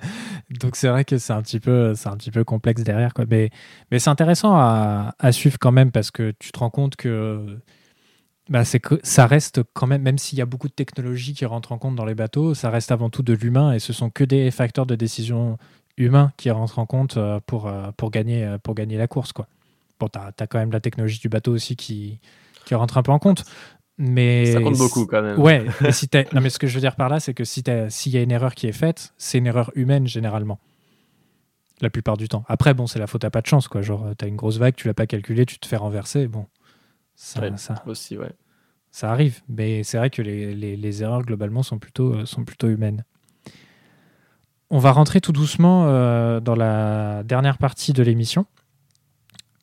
Donc 0.60 0.76
c'est 0.76 0.88
vrai 0.88 1.04
que 1.04 1.18
c'est 1.18 1.32
un 1.32 1.42
petit 1.42 1.60
peu, 1.60 1.94
un 2.04 2.16
petit 2.16 2.30
peu 2.30 2.44
complexe 2.44 2.82
derrière, 2.82 3.14
quoi. 3.14 3.24
Mais, 3.28 3.50
mais 3.90 3.98
c'est 3.98 4.10
intéressant 4.10 4.54
à, 4.54 5.32
suivre 5.32 5.58
quand 5.58 5.72
même 5.72 5.90
parce 5.90 6.10
que 6.10 6.32
tu 6.38 6.52
te 6.52 6.58
rends 6.58 6.70
compte 6.70 6.96
que, 6.96 7.58
bah, 8.48 8.62
ça 8.64 9.26
reste 9.26 9.62
quand 9.72 9.86
même, 9.86 10.02
même 10.02 10.18
s'il 10.18 10.38
y 10.38 10.42
a 10.42 10.46
beaucoup 10.46 10.68
de 10.68 10.74
technologies 10.74 11.34
qui 11.34 11.46
rentrent 11.46 11.72
en 11.72 11.78
compte 11.78 11.96
dans 11.96 12.04
les 12.04 12.14
bateaux, 12.14 12.54
ça 12.54 12.68
reste 12.70 12.92
avant 12.92 13.08
tout 13.08 13.22
de 13.22 13.32
l'humain 13.32 13.72
et 13.72 13.78
ce 13.78 13.92
sont 13.92 14.10
que 14.10 14.24
des 14.24 14.50
facteurs 14.50 14.86
de 14.86 14.96
décision 14.96 15.56
humains 15.96 16.32
qui 16.36 16.50
rentrent 16.50 16.78
en 16.78 16.86
compte 16.86 17.16
euh, 17.16 17.40
pour, 17.46 17.68
euh, 17.68 17.90
pour, 17.96 18.10
gagner, 18.10 18.44
euh, 18.44 18.58
pour 18.58 18.74
gagner 18.74 18.96
la 18.96 19.06
course, 19.06 19.32
quoi. 19.32 19.46
Bon, 19.98 20.08
tu 20.08 20.18
as, 20.18 20.32
as, 20.38 20.46
quand 20.46 20.58
même 20.58 20.72
la 20.72 20.80
technologie 20.80 21.20
du 21.20 21.28
bateau 21.28 21.52
aussi 21.52 21.76
qui, 21.76 22.18
qui 22.64 22.74
rentre 22.74 22.98
un 22.98 23.02
peu 23.02 23.12
en 23.12 23.18
compte. 23.18 23.44
Mais 24.02 24.46
ça 24.46 24.62
compte 24.62 24.78
beaucoup 24.78 25.04
quand 25.04 25.20
même. 25.20 25.38
Ouais, 25.38 25.66
mais 25.82 25.92
si 25.92 26.08
non, 26.32 26.40
mais 26.40 26.48
ce 26.48 26.58
que 26.58 26.66
je 26.66 26.74
veux 26.74 26.80
dire 26.80 26.96
par 26.96 27.10
là, 27.10 27.20
c'est 27.20 27.34
que 27.34 27.44
si 27.44 27.62
s'il 27.90 28.12
y 28.12 28.16
a 28.16 28.22
une 28.22 28.30
erreur 28.30 28.54
qui 28.54 28.66
est 28.66 28.72
faite, 28.72 29.12
c'est 29.18 29.36
une 29.36 29.46
erreur 29.46 29.70
humaine 29.74 30.06
généralement. 30.06 30.58
La 31.82 31.90
plupart 31.90 32.16
du 32.16 32.28
temps. 32.28 32.44
Après, 32.48 32.72
bon, 32.72 32.86
c'est 32.86 32.98
la 32.98 33.06
faute 33.06 33.24
à 33.24 33.30
pas 33.30 33.42
de 33.42 33.46
chance, 33.46 33.68
quoi. 33.68 33.82
Genre, 33.82 34.06
t'as 34.16 34.26
une 34.26 34.36
grosse 34.36 34.58
vague, 34.58 34.74
tu 34.74 34.86
l'as 34.86 34.94
pas 34.94 35.06
calculé, 35.06 35.46
tu 35.46 35.58
te 35.58 35.66
fais 35.66 35.76
renverser. 35.76 36.28
Bon, 36.28 36.46
ça, 37.14 37.56
ça 37.58 37.82
aussi, 37.86 38.16
ouais. 38.16 38.32
Ça 38.90 39.12
arrive, 39.12 39.42
mais 39.48 39.82
c'est 39.82 39.98
vrai 39.98 40.10
que 40.10 40.20
les, 40.20 40.54
les, 40.54 40.76
les, 40.76 41.02
erreurs 41.02 41.22
globalement 41.22 41.62
sont 41.62 41.78
plutôt, 41.78 42.14
euh, 42.14 42.26
sont 42.26 42.44
plutôt 42.44 42.68
humaines. 42.68 43.04
On 44.70 44.78
va 44.78 44.92
rentrer 44.92 45.20
tout 45.20 45.32
doucement 45.32 45.86
euh, 45.86 46.40
dans 46.40 46.56
la 46.56 47.22
dernière 47.24 47.58
partie 47.58 47.92
de 47.92 48.02
l'émission 48.02 48.46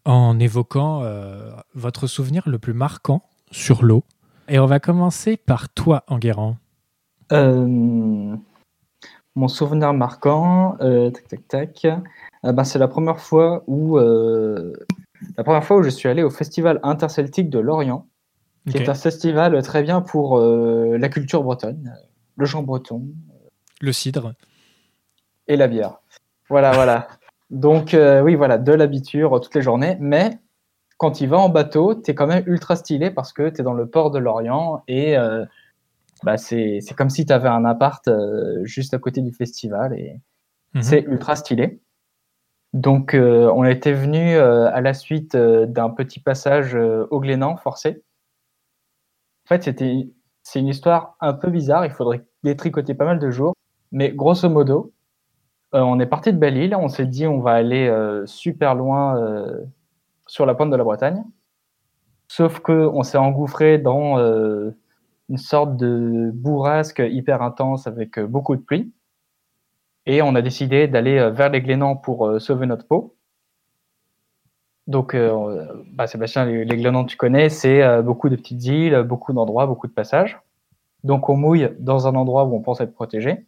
en 0.05 0.39
évoquant 0.39 1.01
euh, 1.03 1.51
votre 1.73 2.07
souvenir 2.07 2.43
le 2.47 2.59
plus 2.59 2.73
marquant 2.73 3.23
sur 3.51 3.83
l'eau 3.83 4.05
et 4.47 4.59
on 4.59 4.65
va 4.65 4.79
commencer 4.79 5.37
par 5.37 5.69
toi, 5.69 6.03
Enguerrand. 6.07 6.57
Euh, 7.31 8.35
mon 9.35 9.47
souvenir 9.47 9.93
marquant, 9.93 10.77
euh, 10.81 11.11
tac 11.11 11.27
tac 11.27 11.47
tac. 11.47 11.85
Euh, 11.85 12.51
ben, 12.51 12.63
c'est 12.63 12.79
la 12.79 12.87
première 12.87 13.19
fois 13.19 13.63
où 13.67 13.97
la 13.97 15.43
première 15.43 15.63
fois 15.63 15.77
où 15.77 15.83
je 15.83 15.89
suis 15.89 16.07
allé 16.07 16.23
au 16.23 16.29
festival 16.29 16.79
interceltique 16.83 17.49
de 17.49 17.59
Lorient, 17.59 18.07
qui 18.69 18.77
est 18.77 18.89
un 18.89 18.93
festival 18.93 19.61
très 19.63 19.81
bien 19.81 20.01
pour 20.01 20.39
la 20.39 21.09
culture 21.09 21.43
bretonne, 21.43 21.93
le 22.35 22.45
chant 22.45 22.63
breton, 22.63 23.07
le 23.81 23.91
cidre 23.91 24.33
et 25.47 25.55
la 25.55 25.67
bière. 25.67 25.99
Voilà, 26.49 26.71
voilà. 26.71 27.07
Donc 27.49 27.95
oui, 28.23 28.35
voilà, 28.35 28.57
de 28.57 28.73
l'habitude 28.73 29.27
toutes 29.41 29.55
les 29.55 29.61
journées, 29.61 29.97
mais 29.99 30.39
quand 30.97 31.11
tu 31.11 31.27
vas 31.27 31.37
en 31.37 31.49
bateau, 31.49 31.95
tu 31.95 32.11
es 32.11 32.15
quand 32.15 32.27
même 32.27 32.43
ultra 32.47 32.75
stylé 32.75 33.11
parce 33.11 33.31
que 33.31 33.49
tu 33.49 33.61
es 33.61 33.63
dans 33.63 33.73
le 33.73 33.87
port 33.87 34.11
de 34.11 34.19
Lorient 34.19 34.83
et 34.87 35.17
euh, 35.17 35.45
bah 36.23 36.37
c'est 36.37 36.81
comme 36.97 37.11
si 37.11 37.25
tu 37.25 37.33
avais 37.33 37.47
un 37.47 37.65
appart 37.65 38.07
euh, 38.07 38.63
juste 38.65 38.93
à 38.93 38.99
côté 38.99 39.21
du 39.21 39.31
festival 39.31 39.93
et 39.93 40.19
mhm. 40.73 40.81
c'est 40.81 41.01
ultra 41.01 41.35
stylé. 41.35 41.79
Donc, 42.73 43.13
euh, 43.13 43.49
on 43.55 43.63
était 43.63 43.93
venu 43.93 44.37
à 44.37 44.81
la 44.81 44.93
suite 44.93 45.37
d'un 45.37 45.89
petit 45.89 46.19
passage 46.19 46.75
au 46.75 47.19
Glénan 47.19 47.55
forcé. 47.55 48.03
En 49.45 49.47
fait, 49.47 49.63
c'était 49.63 50.09
c'est 50.43 50.59
une 50.59 50.67
histoire 50.67 51.15
un 51.21 51.33
peu 51.33 51.49
bizarre. 51.49 51.85
Il 51.85 51.91
faudrait 51.91 52.25
détricoter 52.43 52.93
pas 52.93 53.05
mal 53.05 53.19
de 53.19 53.31
jours, 53.31 53.53
mais 53.91 54.11
grosso 54.11 54.49
modo, 54.49 54.93
on 55.71 55.99
est 55.99 56.05
parti 56.05 56.33
de 56.33 56.37
Belle-Île. 56.37 56.75
On 56.75 56.89
s'est 56.89 57.05
dit 57.05 57.25
on 57.25 57.39
va 57.39 57.53
aller 57.53 57.89
super 58.25 58.75
loin 58.75 59.15
sur 60.27 60.45
la 60.45 60.53
pointe 60.53 60.69
de 60.69 60.75
la 60.75 60.83
Bretagne. 60.83 61.23
Sauf 62.27 62.59
qu'on 62.59 63.03
s'est 63.03 63.17
engouffré 63.17 63.77
dans 63.77 64.19
euh, 64.19 64.71
une 65.29 65.37
sorte 65.37 65.77
de 65.77 66.31
bourrasque 66.33 67.01
hyper 67.05 67.41
intense 67.41 67.87
avec 67.87 68.19
euh, 68.19 68.27
beaucoup 68.27 68.55
de 68.55 68.61
pluie. 68.61 68.91
Et 70.05 70.21
on 70.21 70.35
a 70.35 70.41
décidé 70.41 70.87
d'aller 70.87 71.17
euh, 71.17 71.31
vers 71.31 71.49
les 71.49 71.61
Glénans 71.61 71.95
pour 71.95 72.39
sauver 72.39 72.65
notre 72.65 72.85
peau. 72.85 73.15
Donc, 74.87 75.17
bah, 75.91 76.07
Sébastien, 76.07 76.45
les, 76.45 76.77
Glénans, 76.77 77.03
tu 77.03 77.17
connais, 77.17 77.49
c'est 77.49 78.01
beaucoup 78.03 78.29
de 78.29 78.37
petites 78.37 78.63
îles, 78.63 79.03
beaucoup 79.03 79.33
d'endroits, 79.33 79.67
beaucoup 79.67 79.87
de 79.87 79.91
passages. 79.91 80.39
Donc, 81.03 81.27
on 81.27 81.35
mouille 81.35 81.69
dans 81.77 82.07
un 82.07 82.15
endroit 82.15 82.45
où 82.45 82.55
on 82.55 82.61
pense 82.61 82.79
être 82.79 82.93
protégé. 82.93 83.45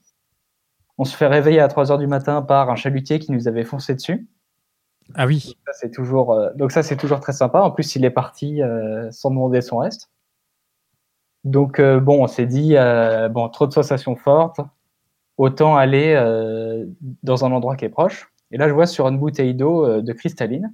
On 0.97 1.05
se 1.05 1.15
fait 1.15 1.27
réveiller 1.27 1.61
à 1.61 1.69
3 1.69 1.93
heures 1.93 1.97
du 1.97 2.07
matin 2.07 2.41
par 2.41 2.69
un 2.69 2.75
chalutier 2.75 3.19
qui 3.19 3.31
nous 3.31 3.47
avait 3.47 3.63
foncé 3.63 3.95
dessus. 3.95 4.27
Ah 5.15 5.25
oui. 5.25 5.45
Donc 5.45 5.57
ça, 5.65 5.73
c'est 5.73 5.91
toujours, 5.91 6.33
euh, 6.33 6.49
donc 6.55 6.71
ça, 6.71 6.83
c'est 6.83 6.97
toujours 6.97 7.19
très 7.19 7.33
sympa. 7.33 7.61
En 7.61 7.71
plus, 7.71 7.95
il 7.95 8.05
est 8.05 8.11
parti 8.11 8.61
euh, 8.61 9.09
sans 9.11 9.29
demander 9.29 9.61
son 9.61 9.77
reste. 9.77 10.09
Donc, 11.43 11.79
euh, 11.79 11.99
bon, 11.99 12.23
on 12.23 12.27
s'est 12.27 12.45
dit, 12.45 12.75
bon, 13.31 13.49
trop 13.49 13.65
de 13.65 13.73
sensations 13.73 14.15
fortes, 14.15 14.59
autant 15.37 15.75
aller 15.75 16.15
dans 17.23 17.45
un 17.45 17.51
endroit 17.51 17.75
qui 17.75 17.85
est 17.85 17.89
proche. 17.89 18.31
Et 18.51 18.57
là, 18.57 18.67
je 18.67 18.73
vois 18.73 18.87
sur 18.87 19.07
une 19.07 19.17
bouteille 19.17 19.53
d'eau 19.53 20.01
de 20.01 20.13
cristalline, 20.13 20.73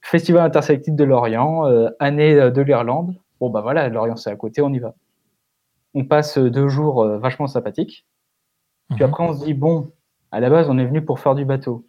Festival 0.00 0.44
intersectif 0.44 0.94
de 0.94 1.02
Lorient, 1.02 1.64
année 1.98 2.34
de 2.50 2.62
l'Irlande. 2.62 3.16
Bon, 3.40 3.50
bah 3.50 3.62
voilà, 3.62 3.88
Lorient, 3.88 4.16
c'est 4.16 4.30
à 4.30 4.36
côté, 4.36 4.62
on 4.62 4.72
y 4.72 4.78
va. 4.78 4.94
On 5.94 6.04
passe 6.04 6.38
deux 6.38 6.68
jours 6.68 7.04
vachement 7.18 7.46
sympathiques. 7.46 8.06
Puis 8.90 9.02
mhm. 9.02 9.10
après, 9.10 9.24
on 9.24 9.32
se 9.32 9.44
dit, 9.44 9.54
bon, 9.54 9.90
à 10.30 10.40
la 10.40 10.50
base, 10.50 10.68
on 10.68 10.78
est 10.78 10.86
venu 10.86 11.04
pour 11.04 11.18
faire 11.18 11.34
du 11.34 11.44
bateau. 11.44 11.84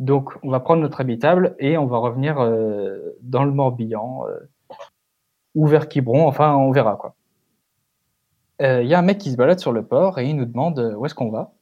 Donc, 0.00 0.32
on 0.42 0.50
va 0.50 0.60
prendre 0.60 0.82
notre 0.82 1.00
habitable 1.00 1.54
et 1.58 1.78
on 1.78 1.86
va 1.86 1.98
revenir 1.98 2.38
euh, 2.40 3.16
dans 3.22 3.44
le 3.44 3.52
Morbihan 3.52 4.26
euh, 4.28 4.38
ou 5.54 5.66
vers 5.66 5.88
Quiberon. 5.88 6.26
Enfin, 6.26 6.54
on 6.54 6.72
verra 6.72 6.96
quoi. 6.96 7.14
Il 8.60 8.66
euh, 8.66 8.82
y 8.82 8.94
a 8.94 8.98
un 8.98 9.02
mec 9.02 9.18
qui 9.18 9.30
se 9.30 9.36
balade 9.36 9.58
sur 9.58 9.72
le 9.72 9.84
port 9.84 10.18
et 10.18 10.28
il 10.28 10.36
nous 10.36 10.44
demande 10.44 10.94
où 10.96 11.06
est-ce 11.06 11.14
qu'on 11.14 11.30
va? 11.30 11.52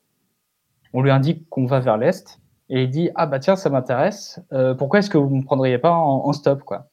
On 0.92 1.02
lui 1.02 1.10
indique 1.10 1.48
qu'on 1.48 1.66
va 1.66 1.80
vers 1.80 1.96
l'est 1.96 2.38
Et 2.68 2.82
il 2.82 2.90
dit 2.90 3.10
Ah 3.14 3.26
bah 3.26 3.38
tiens, 3.38 3.56
ça 3.56 3.70
m'intéresse. 3.70 4.40
Pourquoi 4.76 4.98
est-ce 4.98 5.08
que 5.08 5.16
vous 5.16 5.30
ne 5.30 5.40
me 5.40 5.44
prendriez 5.44 5.78
pas 5.78 5.92
en, 5.92 6.26
en 6.26 6.32
stop 6.32 6.62
quoi? 6.64 6.90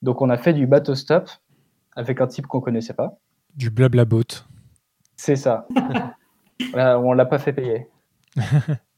Donc 0.00 0.20
on 0.20 0.30
a 0.30 0.36
fait 0.36 0.52
du 0.52 0.66
bateau 0.66 0.94
stop 0.94 1.28
avec 1.96 2.20
un 2.20 2.26
type 2.26 2.46
qu'on 2.46 2.60
connaissait 2.60 2.94
pas. 2.94 3.18
Du 3.54 3.70
blabla 3.70 4.04
boat. 4.04 4.46
C'est 5.16 5.36
ça. 5.36 5.66
On 6.74 7.12
l'a 7.12 7.26
pas 7.26 7.38
fait 7.38 7.52
payer. 7.52 7.88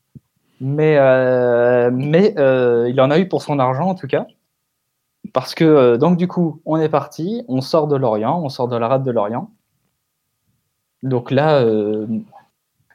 mais 0.60 0.96
euh, 0.98 1.90
euh, 1.90 2.88
il 2.88 3.00
en 3.00 3.10
a 3.10 3.18
eu 3.18 3.28
pour 3.28 3.42
son 3.42 3.58
argent 3.58 3.88
en 3.88 3.94
tout 3.94 4.06
cas. 4.06 4.26
Parce 5.32 5.54
que 5.54 5.64
euh, 5.64 5.96
donc 5.96 6.16
du 6.16 6.28
coup, 6.28 6.60
on 6.64 6.76
est 6.76 6.88
parti, 6.88 7.44
on 7.48 7.60
sort 7.60 7.88
de 7.88 7.96
l'Orient, 7.96 8.40
on 8.42 8.48
sort 8.48 8.68
de 8.68 8.76
la 8.76 8.88
rade 8.88 9.04
de 9.04 9.10
l'Orient. 9.10 9.50
Donc 11.02 11.30
là, 11.30 11.62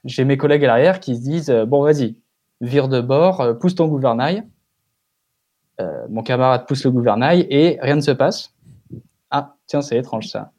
j'ai 0.03 0.25
mes 0.25 0.35
collègues 0.35 0.63
à 0.63 0.67
l'arrière 0.67 0.99
qui 0.99 1.15
se 1.15 1.21
disent 1.21 1.51
bon 1.67 1.83
vas-y, 1.83 2.15
vire 2.59 2.87
de 2.87 3.01
bord, 3.01 3.59
pousse 3.59 3.75
ton 3.75 3.87
gouvernail. 3.87 4.47
Mon 6.09 6.23
camarade 6.23 6.65
pousse 6.65 6.83
le 6.83 6.91
gouvernail 6.91 7.45
et 7.51 7.77
rien 7.81 7.95
ne 7.95 8.01
se 8.01 8.09
passe. 8.09 8.55
Ah 9.29 9.55
tiens, 9.67 9.83
c'est 9.83 9.95
étrange 9.95 10.27
ça. 10.27 10.51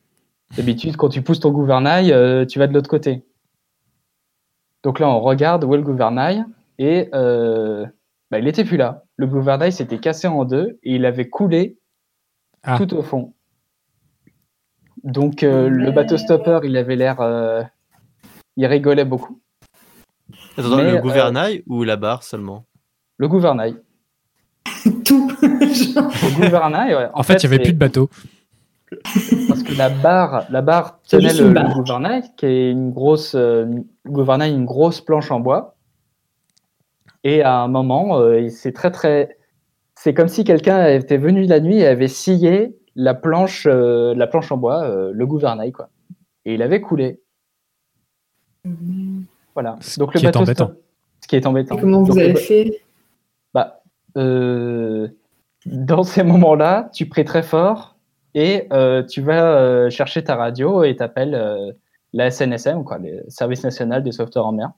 D'habitude, 0.56 0.96
quand 0.96 1.08
tu 1.08 1.22
pousses 1.22 1.40
ton 1.40 1.50
gouvernail, 1.50 2.14
tu 2.46 2.60
vas 2.60 2.68
de 2.68 2.72
l'autre 2.72 2.88
côté. 2.88 3.24
Donc 4.84 5.00
là, 5.00 5.08
on 5.08 5.18
regarde 5.18 5.64
où 5.64 5.74
est 5.74 5.78
le 5.78 5.82
gouvernail 5.82 6.44
et 6.80 7.10
euh, 7.14 7.86
bah, 8.30 8.38
il 8.38 8.48
était 8.48 8.64
plus 8.64 8.78
là. 8.78 9.04
Le 9.16 9.26
gouvernail 9.26 9.70
s'était 9.70 9.98
cassé 9.98 10.26
en 10.26 10.46
deux 10.46 10.78
et 10.82 10.94
il 10.94 11.04
avait 11.04 11.28
coulé 11.28 11.76
Ah. 12.62 12.78
tout 12.78 12.94
au 12.94 13.02
fond. 13.02 13.34
Donc 15.04 15.42
euh, 15.42 15.68
le 15.68 15.92
bateau 15.92 16.16
stopper, 16.16 16.60
il 16.64 16.76
avait 16.78 16.96
l'air, 16.96 17.20
euh, 17.20 17.62
il 18.56 18.64
rigolait 18.64 19.04
beaucoup. 19.04 19.40
Attends, 20.56 20.76
Mais, 20.76 20.90
le 20.92 20.96
euh, 20.96 21.00
gouvernail 21.00 21.62
ou 21.66 21.84
la 21.84 21.96
barre 21.96 22.22
seulement? 22.22 22.64
Le 23.18 23.28
gouvernail. 23.28 23.76
Tout. 25.04 25.30
Le 25.42 26.36
gouvernail, 26.36 26.94
ouais. 26.94 27.08
En, 27.12 27.22
fait, 27.22 27.42
il 27.42 27.48
n'y 27.48 27.54
avait 27.54 27.62
plus 27.62 27.72
de 27.74 27.78
bateau. 27.78 28.08
Parce 29.48 29.62
que 29.62 29.76
la 29.76 29.90
barre, 29.90 30.46
la 30.50 30.62
barre 30.62 31.00
tenait 31.02 31.34
le, 31.34 31.52
le 31.52 31.74
gouvernail, 31.74 32.22
qui 32.38 32.46
est 32.46 32.70
une 32.70 32.90
grosse, 32.90 33.34
euh, 33.34 33.66
gouvernail, 34.06 34.52
une 34.52 34.64
grosse 34.64 35.02
planche 35.02 35.30
en 35.30 35.40
bois. 35.40 35.76
Et 37.24 37.42
à 37.42 37.58
un 37.58 37.68
moment, 37.68 38.18
euh, 38.18 38.48
c'est 38.48 38.72
très 38.72 38.90
très, 38.90 39.36
c'est 39.94 40.14
comme 40.14 40.28
si 40.28 40.44
quelqu'un 40.44 40.86
était 40.88 41.18
venu 41.18 41.44
la 41.44 41.60
nuit 41.60 41.78
et 41.78 41.86
avait 41.86 42.08
scié 42.08 42.76
la 42.96 43.14
planche, 43.14 43.66
euh, 43.66 44.14
la 44.14 44.26
planche 44.26 44.50
en 44.52 44.56
bois, 44.56 44.82
euh, 44.84 45.10
le 45.14 45.26
gouvernail 45.26 45.72
quoi. 45.72 45.90
Et 46.44 46.54
il 46.54 46.62
avait 46.62 46.80
coulé. 46.80 47.20
Voilà. 49.54 49.76
Ce 49.80 49.98
Donc 49.98 50.14
le 50.14 50.20
qui 50.20 50.26
est 50.26 50.28
bateau 50.28 50.40
embêtant. 50.40 50.72
Ce 51.20 51.28
qui 51.28 51.36
est 51.36 51.46
embêtant. 51.46 51.76
Et 51.76 51.80
comment 51.80 52.02
vous 52.02 52.08
Donc, 52.14 52.18
avez 52.18 52.34
fait? 52.34 52.82
Bah, 53.52 53.82
euh, 54.16 55.08
dans 55.66 56.02
ces 56.02 56.22
moments-là, 56.22 56.90
tu 56.92 57.06
pries 57.06 57.24
très 57.24 57.42
fort 57.42 57.96
et 58.34 58.66
euh, 58.72 59.02
tu 59.02 59.20
vas 59.20 59.56
euh, 59.56 59.90
chercher 59.90 60.24
ta 60.24 60.36
radio 60.36 60.84
et 60.84 60.96
t'appelles 60.96 61.34
euh, 61.34 61.72
la 62.12 62.30
SNSM, 62.30 62.84
quoi, 62.84 62.98
le 62.98 63.24
Service 63.28 63.64
national 63.64 64.02
des 64.02 64.12
sauveteurs 64.12 64.46
en 64.46 64.52
mer. 64.52 64.70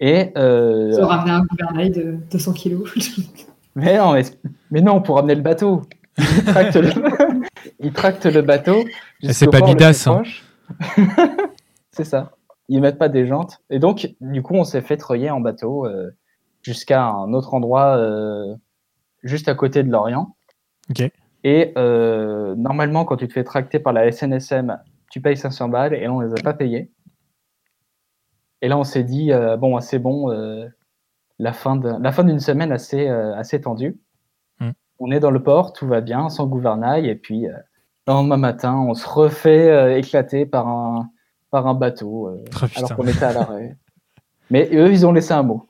Et 0.00 0.32
euh, 0.36 0.90
Vous 0.98 1.06
ramener 1.06 1.30
un 1.30 1.44
gouvernail 1.44 1.90
de 1.90 2.16
200 2.30 2.52
kilos. 2.52 2.90
mais 3.74 3.96
non, 3.98 4.12
mais, 4.12 4.22
mais 4.70 4.80
non, 4.80 5.00
pour 5.00 5.16
ramener 5.16 5.34
le 5.34 5.42
bateau. 5.42 5.82
Ils 6.18 6.44
tractent 6.44 6.76
le, 6.76 6.90
ils 7.80 7.92
tractent 7.92 8.26
le 8.26 8.42
bateau. 8.42 8.84
C'est 9.30 9.50
pas 9.50 9.60
Bidas, 9.60 10.06
hein. 10.06 10.22
c'est 11.90 12.04
ça. 12.04 12.32
Ils 12.68 12.80
mettent 12.80 12.98
pas 12.98 13.08
des 13.08 13.26
jantes. 13.26 13.60
Et 13.70 13.78
donc, 13.78 14.14
du 14.20 14.42
coup, 14.42 14.54
on 14.54 14.64
s'est 14.64 14.80
fait 14.80 14.96
treuiller 14.96 15.30
en 15.30 15.40
bateau 15.40 15.86
euh, 15.86 16.10
jusqu'à 16.62 17.04
un 17.04 17.32
autre 17.32 17.54
endroit 17.54 17.96
euh, 17.96 18.54
juste 19.22 19.48
à 19.48 19.54
côté 19.54 19.82
de 19.82 19.90
l'Orient. 19.90 20.36
Ok. 20.90 21.10
Et 21.44 21.72
euh, 21.76 22.54
normalement, 22.56 23.04
quand 23.04 23.16
tu 23.16 23.28
te 23.28 23.32
fais 23.32 23.44
tracter 23.44 23.78
par 23.78 23.92
la 23.92 24.10
SNSM, 24.10 24.78
tu 25.10 25.20
payes 25.20 25.36
500 25.36 25.68
balles 25.68 25.94
et 25.94 26.08
on 26.08 26.20
les 26.20 26.32
a 26.32 26.42
pas 26.42 26.54
payés. 26.54 26.90
Et 28.62 28.68
là, 28.68 28.78
on 28.78 28.84
s'est 28.84 29.04
dit, 29.04 29.32
euh, 29.32 29.56
bon, 29.56 29.78
c'est 29.80 29.98
bon, 29.98 30.30
euh, 30.30 30.66
la 31.38 31.52
fin 31.52 31.76
de- 31.76 32.00
la 32.02 32.12
fin 32.12 32.24
d'une 32.24 32.40
semaine 32.40 32.72
assez, 32.72 33.08
euh, 33.08 33.34
assez 33.36 33.60
tendue. 33.60 33.98
Mm. 34.60 34.70
On 35.00 35.10
est 35.10 35.20
dans 35.20 35.30
le 35.30 35.42
port, 35.42 35.72
tout 35.72 35.86
va 35.86 36.00
bien, 36.00 36.28
sans 36.28 36.46
gouvernail, 36.46 37.08
et 37.08 37.14
puis 37.16 37.46
euh, 37.46 37.52
le 38.06 38.12
lendemain 38.12 38.36
matin, 38.36 38.74
on 38.76 38.94
se 38.94 39.06
refait 39.08 39.68
euh, 39.70 39.96
éclater 39.98 40.46
par 40.46 40.68
un, 40.68 41.10
par 41.50 41.66
un 41.66 41.74
bateau, 41.74 42.28
euh, 42.28 42.44
Oh, 42.46 42.66
putain. 42.66 42.78
alors 42.78 42.96
qu'on 42.96 43.06
était 43.06 43.24
à 43.24 43.32
l'arrêt. 43.32 43.76
Mais 44.50 44.68
eux, 44.72 44.90
ils 44.90 45.06
ont 45.06 45.12
laissé 45.12 45.32
un 45.32 45.42
mot. 45.42 45.66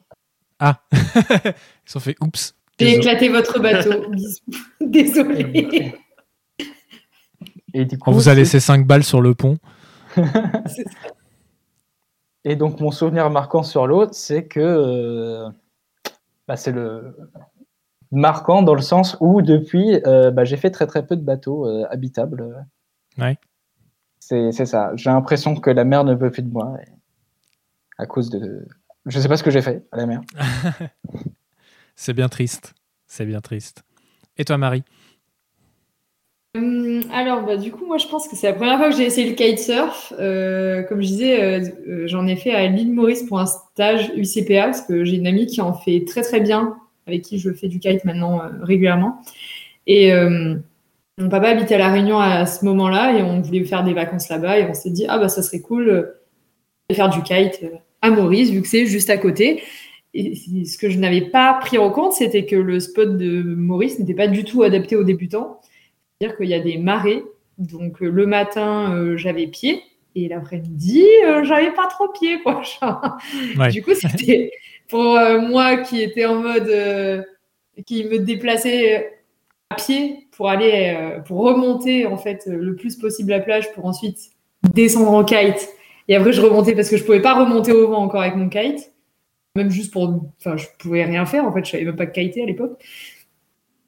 Ah 0.60 0.80
Ils 0.92 0.98
se 1.86 1.92
sont 1.94 2.00
fait 2.00 2.16
oups. 2.20 2.54
J'ai 2.78 2.96
éclaté 2.96 3.28
votre 3.28 3.60
bateau. 3.60 4.04
Désolé. 4.80 5.94
Et 7.72 7.84
du 7.84 7.98
coup, 7.98 8.10
On 8.10 8.12
vous 8.12 8.28
a 8.28 8.34
laissé 8.34 8.60
5 8.60 8.86
balles 8.86 9.04
sur 9.04 9.20
le 9.20 9.34
pont. 9.34 9.56
Et 12.44 12.56
donc, 12.56 12.80
mon 12.80 12.90
souvenir 12.90 13.30
marquant 13.30 13.62
sur 13.62 13.86
l'autre, 13.86 14.14
c'est 14.14 14.46
que 14.46 14.60
euh, 14.60 15.48
bah, 16.46 16.56
c'est 16.56 16.72
le 16.72 17.16
marquant 18.10 18.62
dans 18.62 18.74
le 18.74 18.82
sens 18.82 19.16
où, 19.20 19.40
depuis, 19.42 20.00
euh, 20.06 20.30
bah, 20.30 20.44
j'ai 20.44 20.56
fait 20.56 20.70
très 20.70 20.86
très 20.86 21.06
peu 21.06 21.16
de 21.16 21.22
bateaux 21.22 21.66
euh, 21.66 21.86
habitables. 21.90 22.66
Ouais. 23.18 23.38
C'est 24.20 24.52
c'est 24.52 24.66
ça. 24.66 24.92
J'ai 24.94 25.10
l'impression 25.10 25.54
que 25.54 25.70
la 25.70 25.84
mer 25.84 26.04
ne 26.04 26.14
veut 26.14 26.30
plus 26.30 26.42
de 26.42 26.50
moi 26.50 26.76
à 27.98 28.06
cause 28.06 28.30
de. 28.30 28.66
Je 29.06 29.20
sais 29.20 29.28
pas 29.28 29.36
ce 29.36 29.42
que 29.42 29.50
j'ai 29.50 29.62
fait 29.62 29.86
à 29.92 29.98
la 29.98 30.06
mer. 30.06 30.20
C'est 31.96 32.14
bien 32.14 32.28
triste. 32.28 32.74
C'est 33.06 33.26
bien 33.26 33.40
triste. 33.40 33.84
Et 34.36 34.44
toi, 34.44 34.58
Marie? 34.58 34.82
Hum, 36.56 37.00
alors, 37.12 37.44
bah, 37.44 37.56
du 37.56 37.72
coup, 37.72 37.84
moi, 37.84 37.98
je 37.98 38.06
pense 38.06 38.28
que 38.28 38.36
c'est 38.36 38.46
la 38.46 38.52
première 38.52 38.78
fois 38.78 38.88
que 38.90 38.96
j'ai 38.96 39.04
essayé 39.04 39.28
le 39.28 39.34
kitesurf. 39.34 40.12
Euh, 40.20 40.82
comme 40.84 41.02
je 41.02 41.06
disais, 41.08 41.42
euh, 41.42 41.68
euh, 41.88 42.06
j'en 42.06 42.26
ai 42.28 42.36
fait 42.36 42.52
à 42.52 42.66
l'île 42.68 42.92
Maurice 42.92 43.24
pour 43.24 43.40
un 43.40 43.46
stage 43.46 44.12
UCPA 44.16 44.66
parce 44.66 44.82
que 44.82 45.04
j'ai 45.04 45.16
une 45.16 45.26
amie 45.26 45.46
qui 45.46 45.60
en 45.60 45.72
fait 45.74 46.04
très 46.06 46.22
très 46.22 46.40
bien, 46.40 46.76
avec 47.08 47.22
qui 47.22 47.38
je 47.40 47.52
fais 47.52 47.66
du 47.66 47.80
kite 47.80 48.04
maintenant 48.04 48.40
euh, 48.40 48.48
régulièrement. 48.62 49.20
Et 49.86 50.12
euh, 50.12 50.56
mon 51.18 51.28
papa 51.28 51.48
habitait 51.50 51.76
à 51.76 51.78
La 51.78 51.92
Réunion 51.92 52.18
à 52.20 52.46
ce 52.46 52.64
moment-là 52.64 53.18
et 53.18 53.22
on 53.22 53.40
voulait 53.42 53.64
faire 53.64 53.84
des 53.84 53.94
vacances 53.94 54.28
là-bas 54.28 54.58
et 54.60 54.66
on 54.66 54.74
s'est 54.74 54.90
dit, 54.90 55.06
ah 55.08 55.18
bah 55.18 55.28
ça 55.28 55.42
serait 55.42 55.60
cool 55.60 55.88
euh, 55.88 56.02
de 56.90 56.94
faire 56.94 57.10
du 57.10 57.22
kite 57.22 57.60
euh, 57.64 57.76
à 58.02 58.10
Maurice 58.10 58.50
vu 58.50 58.62
que 58.62 58.68
c'est 58.68 58.86
juste 58.86 59.10
à 59.10 59.18
côté. 59.18 59.62
Et 60.14 60.34
ce 60.36 60.78
que 60.78 60.90
je 60.90 60.98
n'avais 60.98 61.22
pas 61.22 61.54
pris 61.54 61.78
en 61.78 61.90
compte, 61.90 62.12
c'était 62.12 62.46
que 62.46 62.56
le 62.56 62.80
spot 62.80 63.16
de 63.18 63.42
Maurice 63.42 63.98
n'était 63.98 64.14
pas 64.14 64.28
du 64.28 64.44
tout 64.44 64.62
adapté 64.62 64.96
aux 64.96 65.04
débutants. 65.04 65.60
C'est-à-dire 66.20 66.36
qu'il 66.36 66.48
y 66.48 66.54
a 66.54 66.60
des 66.60 66.78
marées. 66.78 67.22
Donc 67.58 68.02
euh, 68.02 68.08
le 68.10 68.26
matin, 68.26 68.94
euh, 68.94 69.16
j'avais 69.16 69.46
pied. 69.46 69.82
Et 70.16 70.28
l'après-midi, 70.28 71.04
euh, 71.26 71.44
j'avais 71.44 71.72
pas 71.72 71.88
trop 71.88 72.08
pied. 72.08 72.40
Quoi. 72.42 72.62
Ouais. 73.58 73.68
Du 73.70 73.82
coup, 73.82 73.94
c'était 73.94 74.50
pour 74.88 75.18
moi 75.48 75.78
qui 75.78 76.02
était 76.02 76.26
en 76.26 76.36
mode. 76.36 77.24
qui 77.86 78.04
me 78.04 78.18
déplaçait 78.20 79.12
à 79.70 79.74
pied 79.76 80.28
pour 80.32 80.48
aller. 80.48 80.94
euh, 80.96 81.20
pour 81.20 81.40
remonter 81.40 82.06
en 82.06 82.16
fait 82.16 82.44
euh, 82.48 82.56
le 82.56 82.76
plus 82.76 82.96
possible 82.96 83.30
la 83.30 83.40
plage 83.40 83.72
pour 83.72 83.86
ensuite 83.86 84.18
descendre 84.72 85.10
en 85.12 85.24
kite. 85.24 85.68
Et 86.08 86.16
après, 86.16 86.32
je 86.32 86.40
remontais 86.40 86.74
parce 86.74 86.88
que 86.90 86.96
je 86.96 87.04
pouvais 87.04 87.22
pas 87.22 87.34
remonter 87.34 87.72
au 87.72 87.88
vent 87.88 88.02
encore 88.02 88.20
avec 88.22 88.36
mon 88.36 88.48
kite. 88.48 88.92
Même 89.56 89.70
juste 89.70 89.92
pour. 89.92 90.30
Enfin, 90.40 90.56
je 90.56 90.66
pouvais 90.78 91.04
rien 91.04 91.24
faire 91.26 91.44
en 91.44 91.52
fait. 91.52 91.64
Je 91.64 91.70
savais 91.72 91.84
même 91.84 91.96
pas 91.96 92.06
kiter 92.06 92.42
à 92.42 92.46
l'époque. 92.46 92.82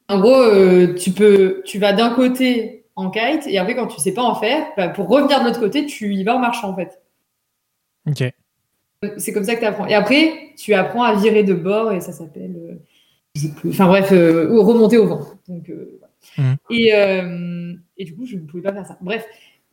En 0.09 0.21
gros, 0.21 0.41
euh, 0.41 0.95
tu 0.95 1.11
peux, 1.11 1.63
tu 1.65 1.79
vas 1.79 1.93
d'un 1.93 2.11
côté 2.11 2.85
en 2.95 3.11
kite 3.11 3.47
et 3.47 3.59
après 3.59 3.75
quand 3.75 3.89
tu 3.89 4.01
sais 4.01 4.15
pas 4.15 4.23
en 4.23 4.35
faire, 4.35 4.67
bah, 4.77 4.89
pour 4.89 5.09
revenir 5.09 5.41
de 5.41 5.47
l'autre 5.47 5.61
côté, 5.61 5.85
tu 5.87 6.15
y 6.15 6.23
vas 6.23 6.37
en 6.37 6.39
marchant 6.39 6.71
en 6.71 6.77
fait. 6.77 7.03
Ok. 8.09 8.33
C'est 9.19 9.33
comme 9.33 9.45
ça 9.45 9.55
que 9.57 9.61
tu 9.61 9.67
apprends. 9.67 9.87
Et 9.87 9.95
après, 9.95 10.53
tu 10.57 10.75
apprends 10.75 11.03
à 11.03 11.15
virer 11.15 11.43
de 11.43 11.55
bord 11.55 11.93
et 11.93 12.01
ça 12.01 12.13
s'appelle, 12.13 12.57
euh, 12.57 13.69
enfin 13.69 13.87
bref, 13.87 14.11
euh, 14.13 14.49
remonter 14.61 14.97
au 14.97 15.07
vent. 15.07 15.21
Donc. 15.49 15.71
Mhm. 16.39 16.57
et, 16.71 16.91
et 17.99 18.05
du 18.05 18.17
coup, 18.17 18.27
je 18.27 18.37
ne 18.37 18.47
pouvais 18.47 18.63
pas 18.63 18.73
faire 18.73 18.87
ça. 18.87 18.99
Bref. 19.01 19.25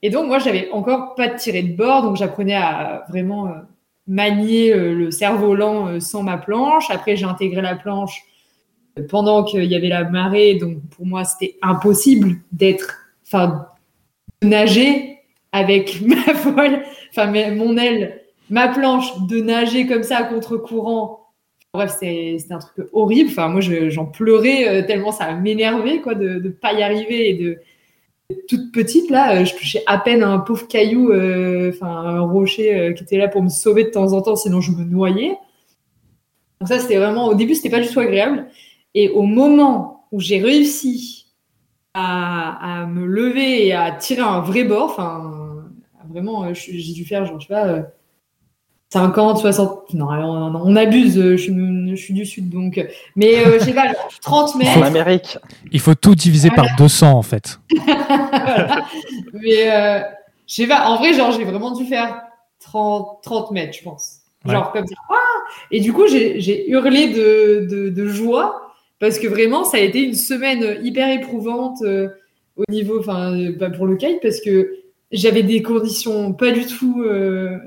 Et 0.02 0.10
donc 0.10 0.28
moi, 0.28 0.40
j'avais 0.40 0.70
encore 0.72 1.16
pas 1.16 1.28
de 1.28 1.38
tiré 1.38 1.64
de 1.64 1.76
bord, 1.76 2.02
donc 2.02 2.18
j'apprenais 2.18 2.56
à 2.56 3.06
vraiment 3.08 3.50
manier 4.06 4.74
le 4.76 5.12
cerf-volant 5.12 6.00
sans 6.02 6.24
ma 6.24 6.38
planche. 6.38 6.90
Après, 6.90 7.16
j'ai 7.16 7.26
intégré 7.26 7.62
la 7.62 7.76
planche 7.76 8.26
pendant 9.10 9.44
qu'il 9.44 9.66
y 9.66 9.76
avait 9.76 9.90
la 9.90 10.04
marée, 10.06 10.56
donc 10.56 10.78
pour 10.96 11.06
moi 11.06 11.24
c'était 11.26 11.58
impossible 11.62 12.38
d'être, 12.52 12.98
enfin, 13.26 13.68
de 14.42 14.48
nager 14.48 15.20
avec 15.52 16.02
ma 16.06 16.34
voile, 16.34 16.84
enfin 17.12 17.28
mon 17.56 17.78
aile, 17.78 18.22
ma 18.50 18.68
planche, 18.70 19.12
de 19.28 19.42
nager 19.42 19.88
comme 19.88 20.04
ça 20.04 20.24
contre-courant. 20.24 21.20
Bref, 21.74 21.94
c'était 22.00 22.38
un 22.52 22.60
truc 22.60 22.88
horrible. 22.94 23.30
Enfin, 23.32 23.50
moi 23.50 23.62
je- 23.62 23.90
j'en 23.90 24.06
pleurais 24.06 24.68
euh, 24.84 24.88
tellement 24.88 25.12
ça 25.12 25.34
m'énervait 25.36 26.02
quoi 26.02 26.16
de 26.16 26.30
ne 26.40 26.50
pas 26.50 26.74
y 26.74 26.84
arriver 26.84 27.30
et 27.30 27.34
de 27.36 27.60
toute 28.48 28.72
petite 28.72 29.10
là, 29.10 29.42
euh, 29.42 29.46
je 29.46 29.56
touchais 29.56 29.84
à 29.88 29.98
peine 30.00 30.24
un 30.24 30.40
pauvre 30.40 30.68
caillou, 30.68 31.12
euh, 31.12 31.72
enfin 31.74 31.88
un 31.88 32.22
rocher 32.22 32.94
qui 32.98 33.04
était 33.04 33.18
là 33.18 33.28
pour 33.28 33.44
me 33.44 33.50
sauver 33.50 33.86
de 33.86 33.90
temps 33.90 34.14
en 34.14 34.22
temps, 34.22 34.36
sinon 34.36 34.62
je 34.62 34.72
me 34.72 34.84
noyais. 34.84 35.38
Donc 36.60 36.70
ça, 36.70 36.80
c'était 36.80 36.98
vraiment, 36.98 37.28
au 37.28 37.36
début, 37.36 37.56
c'était 37.56 37.70
pas 37.70 37.80
du 37.82 37.88
tout 37.90 38.00
agréable. 38.00 38.48
Et 38.96 39.10
au 39.10 39.24
moment 39.24 40.08
où 40.12 40.20
j'ai 40.20 40.40
réussi 40.40 41.28
à, 41.94 42.82
à 42.82 42.86
me 42.86 43.06
lever 43.06 43.68
et 43.68 43.74
à 43.74 43.92
tirer 43.92 44.22
un 44.22 44.42
vrai 44.42 44.64
bord, 44.64 44.92
enfin, 44.92 45.66
vraiment, 46.10 46.44
euh, 46.46 46.54
j'ai 46.54 46.94
dû 46.94 47.06
faire, 47.06 47.26
genre, 47.26 47.40
je 47.40 47.48
sais 47.48 47.54
pas, 47.54 47.68
euh, 47.68 47.82
50, 48.92 49.40
60, 49.40 49.94
non, 49.96 50.12
non, 50.12 50.52
non, 50.52 50.62
on 50.64 50.76
abuse, 50.76 51.18
euh, 51.18 51.36
je 51.36 51.42
suis, 51.44 51.90
je 51.90 51.96
suis 51.96 52.14
du 52.14 52.26
Sud, 52.28 52.50
donc, 52.52 52.78
euh, 52.78 52.84
mais 53.16 53.40
euh, 53.40 53.58
je 53.60 53.66
sais 53.66 53.74
pas, 53.74 53.88
genre 53.88 54.08
30 54.22 54.52
En 54.56 54.58
mètres. 54.60 54.84
Amérique. 54.84 55.38
Il 55.72 55.80
faut 55.80 55.96
tout 55.96 56.14
diviser 56.14 56.52
par 56.52 56.68
200 56.78 57.12
en 57.12 57.24
fait. 57.24 57.60
Voilà. 57.86 58.86
Mais 59.34 59.72
euh, 59.72 60.00
je 60.48 60.54
sais 60.54 60.68
pas, 60.68 60.88
en 60.90 60.98
vrai, 60.98 61.14
genre, 61.14 61.32
j'ai 61.32 61.44
vraiment 61.44 61.72
dû 61.72 61.86
faire 61.86 62.22
30, 62.60 63.24
30 63.24 63.52
mètres, 63.52 63.76
je 63.76 63.84
pense. 63.84 64.18
Genre 64.46 64.72
comme 64.74 64.86
ça. 64.86 64.96
Ah 65.10 65.16
et 65.72 65.80
du 65.80 65.94
coup, 65.94 66.06
j'ai 66.08 66.40
j'ai 66.42 66.70
hurlé 66.70 67.14
de, 67.14 67.66
de, 67.70 67.90
de 67.90 68.08
joie 68.08 68.73
parce 69.04 69.20
que 69.20 69.28
vraiment, 69.28 69.66
ça 69.66 69.76
a 69.76 69.80
été 69.82 70.02
une 70.02 70.14
semaine 70.14 70.78
hyper 70.82 71.10
éprouvante 71.10 71.82
euh, 71.82 72.08
au 72.56 72.64
niveau, 72.72 73.02
enfin, 73.02 73.38
euh, 73.38 73.52
bah, 73.52 73.70
pour 73.70 73.86
le 73.86 73.98
kite 73.98 74.22
parce 74.22 74.40
que 74.40 74.76
j'avais 75.12 75.44
des 75.44 75.62
conditions 75.62 76.32
pas 76.32 76.52
du 76.52 76.66
tout 76.66 77.04
euh, 77.04 77.58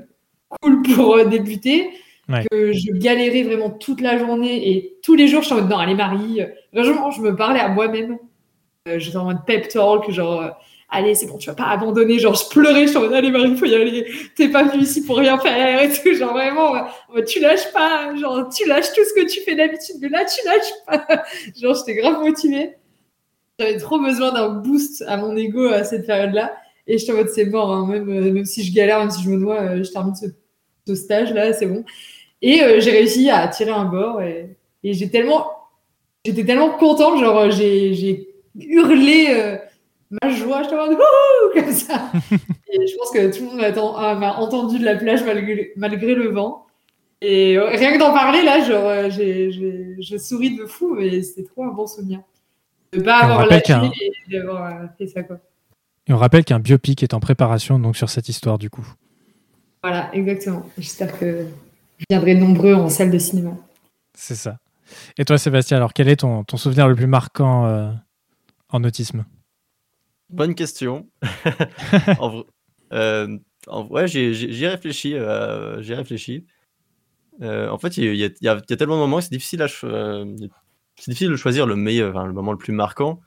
cool 0.59 0.81
pour 0.95 1.15
euh, 1.15 1.25
débuter. 1.25 1.91
Ouais. 2.27 2.43
Que 2.49 2.73
je 2.73 2.91
galérais 2.91 3.43
vraiment 3.43 3.69
toute 3.69 4.01
la 4.01 4.17
journée 4.17 4.67
et 4.71 4.97
tous 5.03 5.13
les 5.13 5.27
jours, 5.27 5.43
je 5.43 5.49
suis 5.49 5.53
en 5.53 5.59
mode 5.59 5.69
non, 5.69 5.77
allez, 5.77 5.93
Marie. 5.93 6.41
euh, 6.41 6.47
Vraiment, 6.73 7.11
je 7.11 7.21
me 7.21 7.35
parlais 7.35 7.59
à 7.59 7.69
moi-même. 7.69 8.17
Euh, 8.87 8.97
J'étais 8.97 9.17
en 9.17 9.25
mode 9.25 9.45
pep 9.45 9.67
talk, 9.67 10.09
genre, 10.09 10.41
euh, 10.41 10.49
allez, 10.89 11.15
c'est 11.15 11.25
bon, 11.25 11.37
tu 11.37 11.49
vas 11.49 11.55
pas 11.55 11.67
abandonner. 11.67 12.19
Genre, 12.19 12.35
je 12.35 12.49
pleurais, 12.49 12.83
je 12.83 12.87
suis 12.87 12.97
en 12.97 13.01
mode, 13.01 13.13
allez, 13.13 13.31
Marie, 13.31 13.55
faut 13.55 13.65
y 13.65 13.75
aller. 13.75 14.05
T'es 14.35 14.49
pas 14.49 14.63
venu 14.63 14.83
ici 14.83 15.03
pour 15.05 15.17
rien 15.17 15.37
faire 15.37 15.81
et 15.83 15.89
tout. 15.89 16.13
Genre, 16.13 16.33
vraiment, 16.33 16.73
tu 17.27 17.39
lâches 17.39 17.71
pas. 17.73 18.15
Genre, 18.15 18.49
tu 18.49 18.67
lâches 18.67 18.93
tout 18.93 19.03
ce 19.03 19.13
que 19.13 19.27
tu 19.27 19.41
fais 19.41 19.55
d'habitude, 19.55 19.97
mais 20.01 20.09
là, 20.09 20.25
tu 20.25 20.45
lâches 20.45 20.73
pas. 20.85 21.23
genre, 21.61 21.75
j'étais 21.75 21.95
grave 21.95 22.21
motivée. 22.21 22.75
J'avais 23.59 23.77
trop 23.77 23.99
besoin 23.99 24.31
d'un 24.33 24.49
boost 24.49 25.03
à 25.07 25.17
mon 25.17 25.35
ego 25.35 25.65
à 25.67 25.83
cette 25.83 26.05
période-là. 26.05 26.55
Et 26.85 26.97
j'étais 26.97 27.11
en 27.11 27.15
mode, 27.15 27.29
c'est 27.29 27.45
mort, 27.45 27.71
hein, 27.71 27.87
même, 27.87 28.09
euh, 28.09 28.31
même 28.31 28.45
si 28.45 28.63
je 28.63 28.73
galère, 28.73 28.99
même 28.99 29.11
si 29.11 29.21
je 29.23 29.29
me 29.29 29.35
noie, 29.35 29.59
euh, 29.61 29.83
je 29.83 29.91
termine 29.91 30.15
ce, 30.15 30.95
stage-là, 30.95 31.51
c'est 31.51 31.65
bon. 31.65 31.83
Et 32.41 32.61
euh, 32.61 32.79
j'ai 32.79 32.91
réussi 32.91 33.29
à 33.29 33.45
tirer 33.49 33.71
un 33.71 33.83
bord 33.83 34.21
et, 34.21 34.55
j'ai 34.83 35.09
tellement, 35.09 35.51
j'étais 36.23 36.45
tellement 36.45 36.69
contente, 36.69 37.19
genre, 37.19 37.51
j'ai 37.51 38.29
hurlé 38.55 39.57
ma 40.09 40.29
joie, 40.29 40.63
j'étais 40.63 40.75
en 40.75 40.87
mode 40.87 40.97
Wouhou 40.97 41.53
comme 41.53 41.71
ça. 41.71 42.11
et 42.71 42.87
je 42.87 42.97
pense 42.97 43.11
que 43.11 43.35
tout 43.35 43.43
le 43.43 43.49
monde 43.49 43.59
m'a 43.59 43.81
ah, 43.97 44.15
m'a 44.15 44.35
entendu 44.37 44.79
de 44.79 44.85
la 44.85 44.95
plage 44.95 45.23
malgré, 45.23 45.71
malgré 45.75 46.15
le 46.15 46.29
vent. 46.29 46.65
Et 47.21 47.57
euh, 47.57 47.69
rien 47.69 47.93
que 47.93 47.99
d'en 47.99 48.13
parler, 48.13 48.43
là, 48.43 48.63
genre, 48.63 48.85
euh, 48.85 49.09
je 49.09 50.17
souris 50.17 50.55
de 50.55 50.65
fou, 50.65 50.95
mais 50.95 51.21
c'était 51.23 51.43
trop 51.43 51.63
un 51.63 51.73
bon 51.73 51.87
souvenir. 51.87 52.21
De 52.93 53.01
pas 53.01 53.19
Et 53.19 53.23
avoir 53.23 53.45
lâché 53.47 53.73
et 54.29 54.31
d'avoir 54.31 54.65
euh, 54.65 54.85
fait 54.97 55.07
ça, 55.07 55.23
quoi. 55.23 55.39
Et 56.07 56.13
on 56.13 56.17
rappelle 56.17 56.45
qu'un 56.45 56.59
biopic 56.59 57.03
est 57.03 57.13
en 57.13 57.19
préparation 57.19 57.79
donc 57.79 57.97
sur 57.97 58.09
cette 58.09 58.29
histoire 58.29 58.57
du 58.57 58.69
coup. 58.69 58.87
Voilà, 59.83 60.09
exactement. 60.13 60.65
J'espère 60.77 61.17
que 61.19 61.45
je 61.97 62.05
viendrai 62.09 62.35
nombreux 62.35 62.73
en 62.73 62.89
salle 62.89 63.11
de 63.11 63.17
cinéma. 63.17 63.51
C'est 64.13 64.35
ça. 64.35 64.57
Et 65.17 65.25
toi 65.25 65.37
Sébastien, 65.37 65.77
alors 65.77 65.93
quel 65.93 66.07
est 66.07 66.17
ton, 66.17 66.45
ton 66.45 66.55
souvenir 66.55 66.87
le 66.87 66.95
plus 66.95 67.07
marquant 67.07 67.65
euh, 67.65 67.91
en 68.69 68.83
autisme? 68.85 69.25
Bonne 70.29 70.55
question. 70.55 71.09
en 72.19 72.29
vrai, 72.29 72.43
euh, 72.93 73.37
en 73.67 73.83
vrai, 73.85 74.07
j'ai- 74.07 74.33
j'y 74.33 74.63
ai 74.65 74.67
réfléchi. 74.67 75.13
euh, 75.15 75.81
j'y 75.81 75.93
ai 75.93 75.95
réfléchi. 75.95 76.45
Euh, 77.41 77.69
en 77.69 77.77
fait, 77.77 77.97
il 77.97 78.15
y, 78.15 78.23
a- 78.23 78.27
y 78.27 78.61
y 78.71 78.77
tellement 78.77 78.95
de 78.95 78.99
moments 79.01 79.17
que 79.17 79.23
c'est 79.23 79.31
difficile, 79.31 79.61
à 79.61 79.67
cho- 79.67 79.87
c'est 80.99 81.11
difficile 81.11 81.29
de 81.29 81.35
choisir 81.35 81.65
le 81.67 81.75
meilleur, 81.75 82.09
enfin, 82.15 82.25
le 82.25 82.33
moment 82.33 82.51
le 82.51 82.57
plus 82.57 82.73
marquant. 82.73 83.21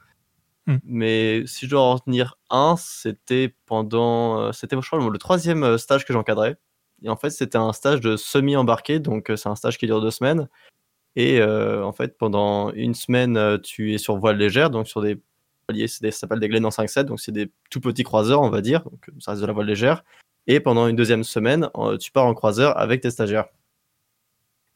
Hmm. 0.66 0.76
Mais 0.84 1.44
si 1.46 1.66
je 1.66 1.70
dois 1.70 1.82
en 1.82 1.94
retenir 1.94 2.36
un, 2.50 2.76
c'était 2.78 3.54
pendant, 3.66 4.52
c'était 4.52 4.76
je 4.80 4.86
crois 4.86 4.98
le 5.08 5.18
troisième 5.18 5.78
stage 5.78 6.04
que 6.04 6.12
j'encadrais. 6.12 6.56
Et 7.02 7.08
en 7.08 7.16
fait, 7.16 7.30
c'était 7.30 7.56
un 7.58 7.72
stage 7.72 8.00
de 8.00 8.16
semi-embarqué, 8.16 8.98
donc 9.00 9.32
c'est 9.36 9.48
un 9.48 9.54
stage 9.56 9.78
qui 9.78 9.86
dure 9.86 10.00
deux 10.02 10.10
semaines. 10.10 10.48
Et 11.16 11.42
en 11.42 11.92
fait, 11.92 12.18
pendant 12.18 12.72
une 12.72 12.94
semaine, 12.94 13.58
tu 13.62 13.94
es 13.94 13.98
sur 13.98 14.16
voile 14.18 14.36
légère, 14.38 14.70
donc 14.70 14.88
sur 14.88 15.00
des 15.02 15.20
des- 15.72 15.88
ça 15.88 16.20
s'appelle 16.20 16.40
des 16.40 16.48
Glen 16.48 16.64
en 16.66 16.70
5-7, 16.70 17.06
donc 17.06 17.20
c'est 17.20 17.32
des 17.32 17.50
tout 17.70 17.80
petits 17.80 18.02
croiseurs, 18.04 18.40
on 18.42 18.50
va 18.50 18.60
dire, 18.60 18.82
donc 18.84 19.08
euh, 19.08 19.12
ça 19.18 19.32
reste 19.32 19.42
de 19.42 19.46
la 19.46 19.52
voile 19.52 19.66
légère. 19.66 20.04
Et 20.46 20.60
pendant 20.60 20.86
une 20.88 20.96
deuxième 20.96 21.24
semaine, 21.24 21.68
euh, 21.76 21.96
tu 21.98 22.10
pars 22.12 22.26
en 22.26 22.34
croiseur 22.34 22.78
avec 22.78 23.00
tes 23.02 23.10
stagiaires. 23.10 23.46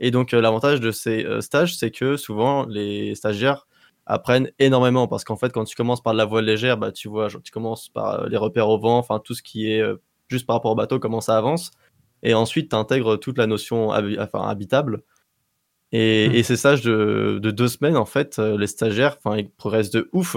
Et 0.00 0.10
donc, 0.10 0.34
euh, 0.34 0.40
l'avantage 0.40 0.80
de 0.80 0.90
ces 0.90 1.26
stages, 1.40 1.76
c'est 1.76 1.90
que 1.90 2.16
souvent, 2.16 2.66
les 2.66 3.14
stagiaires 3.14 3.66
apprennent 4.06 4.50
énormément, 4.58 5.08
parce 5.08 5.24
qu'en 5.24 5.36
fait, 5.36 5.52
quand 5.52 5.64
tu 5.64 5.76
commences 5.76 6.02
par 6.02 6.12
de 6.12 6.18
la 6.18 6.24
voile 6.24 6.44
légère, 6.44 6.76
bah, 6.76 6.92
tu 6.92 7.08
vois, 7.08 7.28
genre, 7.28 7.42
tu 7.42 7.52
commences 7.52 7.88
par 7.88 8.28
les 8.28 8.36
repères 8.36 8.68
au 8.68 8.78
vent, 8.78 8.98
enfin, 8.98 9.20
tout 9.20 9.34
ce 9.34 9.42
qui 9.42 9.70
est 9.70 9.82
juste 10.28 10.46
par 10.46 10.56
rapport 10.56 10.72
au 10.72 10.74
bateau, 10.74 10.98
comment 10.98 11.20
ça 11.20 11.38
avance. 11.38 11.70
Et 12.22 12.34
ensuite, 12.34 12.70
tu 12.70 12.76
intègres 12.76 13.18
toute 13.18 13.38
la 13.38 13.46
notion 13.46 13.88
enfin, 13.90 14.48
habitable. 14.48 15.02
Et, 15.92 16.24
et 16.38 16.42
ces 16.42 16.56
stages 16.56 16.82
de, 16.82 17.38
de 17.40 17.50
deux 17.50 17.68
semaines, 17.68 17.96
en 17.96 18.04
fait, 18.04 18.38
les 18.38 18.66
stagiaires, 18.66 19.16
enfin, 19.24 19.36
ils 19.38 19.48
progressent 19.48 19.90
de 19.90 20.08
ouf. 20.12 20.36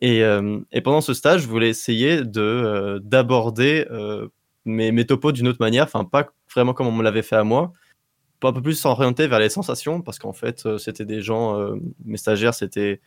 Et, 0.00 0.22
euh, 0.22 0.60
et 0.72 0.80
pendant 0.82 1.00
ce 1.00 1.14
stage, 1.14 1.42
je 1.42 1.48
voulais 1.48 1.70
essayer 1.70 2.22
de 2.22 2.40
euh, 2.40 2.98
d'aborder 3.00 3.86
euh, 3.90 4.28
mes, 4.64 4.92
mes 4.92 5.06
topos 5.06 5.32
d'une 5.32 5.48
autre 5.48 5.60
manière, 5.60 5.84
enfin, 5.84 6.04
pas 6.04 6.28
vraiment 6.54 6.74
comme 6.74 6.86
on 6.86 6.92
me 6.92 7.02
l'avait 7.02 7.22
fait 7.22 7.36
à 7.36 7.44
moi, 7.44 7.72
un 8.48 8.52
peu 8.52 8.62
plus 8.62 8.74
s'orienter 8.78 9.26
vers 9.26 9.38
les 9.38 9.48
sensations, 9.48 10.02
parce 10.02 10.18
qu'en 10.18 10.32
fait, 10.32 10.78
c'était 10.78 11.04
des 11.04 11.22
gens, 11.22 11.58
euh, 11.58 11.76
mes 12.04 12.16
stagiaires, 12.16 12.54
c'était 12.54 13.00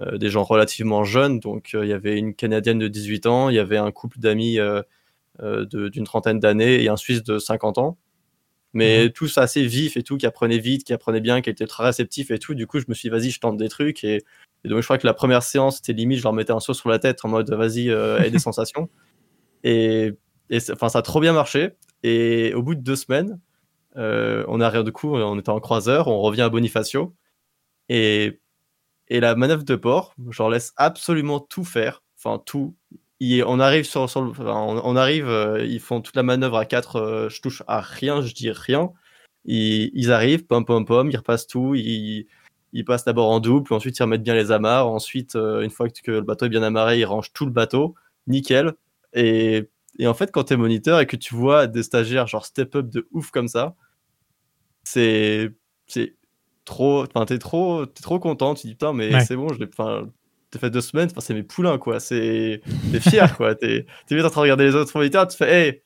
euh, 0.00 0.18
des 0.18 0.28
gens 0.28 0.42
relativement 0.42 1.04
jeunes, 1.04 1.40
donc 1.40 1.70
euh, 1.74 1.84
il 1.84 1.88
y 1.88 1.92
avait 1.92 2.18
une 2.18 2.34
Canadienne 2.34 2.78
de 2.78 2.88
18 2.88 3.26
ans, 3.26 3.48
il 3.48 3.56
y 3.56 3.58
avait 3.58 3.78
un 3.78 3.90
couple 3.92 4.18
d'amis 4.18 4.58
d'une 5.40 6.04
trentaine 6.04 6.40
d'années 6.40 6.82
et 6.82 6.88
un 6.88 6.96
Suisse 6.96 7.22
de 7.22 7.38
50 7.38 7.78
ans. 7.78 7.98
Mais 8.72 9.10
tous 9.10 9.38
assez 9.38 9.66
vifs 9.66 9.96
et 9.96 10.02
tout, 10.02 10.18
qui 10.18 10.26
apprenaient 10.26 10.58
vite, 10.58 10.84
qui 10.84 10.92
apprenaient 10.92 11.20
bien, 11.22 11.40
qui 11.40 11.48
étaient 11.48 11.66
très 11.66 11.84
réceptifs 11.84 12.30
et 12.30 12.38
tout. 12.38 12.54
Du 12.54 12.66
coup, 12.66 12.78
je 12.78 12.84
me 12.88 12.94
suis 12.94 13.08
dit, 13.08 13.10
vas-y, 13.10 13.30
je 13.30 13.40
tente 13.40 13.56
des 13.56 13.70
trucs. 13.70 14.04
Et, 14.04 14.22
et 14.64 14.68
donc, 14.68 14.80
je 14.80 14.84
crois 14.84 14.98
que 14.98 15.06
la 15.06 15.14
première 15.14 15.42
séance, 15.42 15.76
c'était 15.76 15.92
limite, 15.92 16.18
je 16.18 16.24
leur 16.24 16.32
mettais 16.32 16.52
un 16.52 16.60
saut 16.60 16.74
sur 16.74 16.88
la 16.88 16.98
tête 16.98 17.24
en 17.24 17.28
mode, 17.28 17.50
vas-y, 17.52 17.90
euh, 17.90 18.18
des 18.30 18.38
sensations. 18.38 18.88
Et, 19.64 20.14
enfin, 20.72 20.88
ça 20.88 21.00
a 21.00 21.02
trop 21.02 21.20
bien 21.20 21.32
marché. 21.32 21.72
Et 22.02 22.54
au 22.54 22.62
bout 22.62 22.74
de 22.74 22.80
deux 22.82 22.96
semaines, 22.96 23.40
euh, 23.96 24.44
on 24.48 24.60
arrive 24.60 24.84
du 24.84 24.92
coup, 24.92 25.16
on 25.16 25.38
était 25.38 25.50
en 25.50 25.60
croiseur, 25.60 26.08
on 26.08 26.20
revient 26.20 26.42
à 26.42 26.48
Bonifacio. 26.48 27.14
Et, 27.88 28.40
et 29.08 29.20
la 29.20 29.34
manœuvre 29.36 29.64
de 29.64 29.76
port, 29.76 30.14
je 30.30 30.42
leur 30.42 30.50
laisse 30.50 30.72
absolument 30.76 31.40
tout 31.40 31.64
faire. 31.64 32.02
Enfin, 32.18 32.42
tout. 32.44 32.76
Il- 33.20 33.44
on 33.44 33.60
arrive 33.60 33.84
sur, 33.84 34.08
sur 34.10 34.22
le- 34.22 34.30
enfin, 34.30 34.44
on, 34.54 34.80
on 34.84 34.96
arrive, 34.96 35.28
euh, 35.28 35.64
ils 35.64 35.80
font 35.80 36.00
toute 36.00 36.16
la 36.16 36.22
manœuvre 36.22 36.56
à 36.58 36.66
4, 36.66 37.28
je 37.30 37.40
touche 37.40 37.62
à 37.68 37.80
rien, 37.80 38.22
je 38.22 38.34
dis 38.34 38.50
rien. 38.50 38.90
Ils, 39.44 39.90
ils 39.94 40.12
arrivent, 40.12 40.46
pom 40.46 40.64
pom 40.64 40.84
pom, 40.84 41.10
ils 41.10 41.16
repassent 41.16 41.46
tout, 41.46 41.74
ils, 41.76 42.26
ils 42.72 42.84
passent 42.84 43.04
d'abord 43.04 43.30
en 43.30 43.40
double, 43.40 43.64
puis 43.64 43.74
ensuite 43.74 43.98
ils 43.98 44.02
remettent 44.02 44.22
bien 44.22 44.34
les 44.34 44.50
amarres. 44.52 44.88
Ensuite, 44.88 45.36
euh, 45.36 45.62
une 45.62 45.70
fois 45.70 45.88
que, 45.88 46.10
le 46.10 46.20
bateau 46.22 46.46
est 46.46 46.50
bien 46.50 46.62
amarré, 46.62 46.98
ils 47.00 47.04
rangent 47.04 47.32
tout 47.32 47.46
le 47.46 47.52
bateau, 47.52 47.94
nickel. 48.26 48.74
Et, 49.14 49.68
et 49.98 50.06
en 50.06 50.14
fait, 50.14 50.30
quand 50.32 50.44
tu 50.44 50.54
es 50.54 50.56
moniteur 50.56 51.00
et 51.00 51.06
que 51.06 51.16
tu 51.16 51.34
vois 51.34 51.66
des 51.66 51.82
stagiaires 51.82 52.26
genre 52.26 52.44
step 52.44 52.74
up 52.76 52.88
de 52.88 53.08
ouf 53.12 53.30
comme 53.30 53.48
ça, 53.48 53.74
c'est 54.84 55.50
c'est 55.86 56.14
trop, 56.64 57.02
enfin 57.04 57.24
t'es 57.26 57.38
trop, 57.38 57.86
t'es 57.86 58.02
trop 58.02 58.18
content. 58.18 58.54
Tu 58.54 58.66
dis 58.66 58.74
putain, 58.74 58.92
mais 58.92 59.12
Ouais. 59.14 59.20
c'est 59.24 59.36
bon, 59.36 59.48
je 59.52 59.58
l'ai, 59.60 59.66
enfin 59.68 60.08
t'as 60.50 60.58
fait 60.58 60.70
deux 60.70 60.80
semaines, 60.80 61.08
enfin 61.10 61.20
c'est 61.20 61.34
mes 61.34 61.42
poulains 61.42 61.78
quoi. 61.78 62.00
C'est, 62.00 62.60
t'es 62.92 63.00
fier 63.00 63.36
quoi. 63.36 63.54
T'es, 63.54 63.86
t'es 64.06 64.16
vite 64.16 64.24
en 64.24 64.30
train 64.30 64.40
de 64.40 64.44
regarder 64.44 64.64
les 64.64 64.74
autres 64.74 64.96
moniteurs, 64.96 65.26
tu 65.28 65.36
fais, 65.36 65.68
hey, 65.68 65.82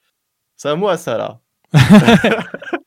c'est 0.56 0.68
à 0.68 0.74
moi 0.76 0.96
ça 0.96 1.16
là. 1.18 1.40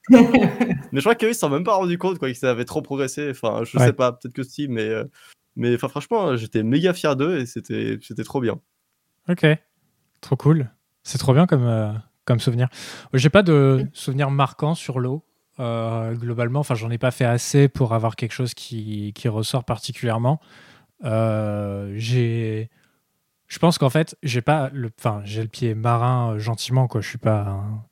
Mais 0.94 1.00
je 1.02 1.04
crois 1.04 1.16
qu'eux, 1.16 1.30
ils 1.32 1.36
s'en 1.36 1.48
sont 1.48 1.54
même 1.54 1.64
pas 1.66 1.74
rendu 1.76 1.98
compte 1.98 2.18
quoi, 2.20 2.32
qu'ils 2.32 2.46
avaient 2.46 2.64
trop 2.66 2.82
progressé. 2.82 3.30
Enfin, 3.32 3.64
je 3.66 3.78
Ouais. 3.78 3.88
sais 3.88 3.94
pas, 3.94 4.14
peut-être 4.14 4.34
que 4.34 4.44
si, 4.44 4.68
mais, 4.70 4.88
euh, 4.88 5.04
mais 5.58 5.76
enfin, 5.76 5.90
franchement, 5.90 6.36
j'étais 6.38 6.64
méga 6.64 6.94
fier 6.94 7.16
d'eux 7.18 7.40
et 7.40 7.46
c'était, 7.46 7.98
c'était 8.02 8.24
trop 8.24 8.40
bien. 8.40 8.62
Ok, 9.28 9.46
trop 10.22 10.36
cool. 10.38 10.70
C'est 11.04 11.18
trop 11.18 11.34
bien 11.34 11.46
comme, 11.48 11.66
euh, 11.66 11.92
comme 12.26 12.40
souvenir. 12.40 12.70
J'ai 13.14 13.30
pas 13.30 13.44
de 13.44 13.86
souvenir 13.94 14.32
marquant 14.32 14.74
sur 14.76 15.00
l'eau. 15.02 15.26
euh, 15.60 16.14
globalement, 16.16 16.62
enfin, 16.62 16.74
j'en 16.76 16.90
ai 16.90 16.98
pas 16.98 17.12
fait 17.12 17.26
assez 17.26 17.68
pour 17.68 17.94
avoir 17.94 18.16
quelque 18.16 18.32
chose 18.32 18.54
qui, 18.56 19.12
qui 19.14 19.28
ressort 19.28 19.66
particulièrement. 19.66 20.40
Euh, 21.04 21.94
j'ai, 21.98 22.70
je 23.48 23.60
pense 23.60 23.78
qu'en 23.78 23.90
fait, 23.92 24.16
j'ai 24.24 24.42
pas 24.42 24.70
le, 24.74 24.90
enfin, 25.00 25.22
j'ai 25.26 25.42
le 25.44 25.48
pied 25.50 25.76
marin 25.76 26.34
euh, 26.34 26.40
gentiment 26.40 26.88
quoi. 26.88 27.02
Je 27.02 27.10
suis 27.10 27.18
pas 27.20 27.42
un, 27.42 27.84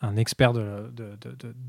un 0.00 0.16
expert 0.16 0.52
de, 0.52 0.92
de, 0.94 1.16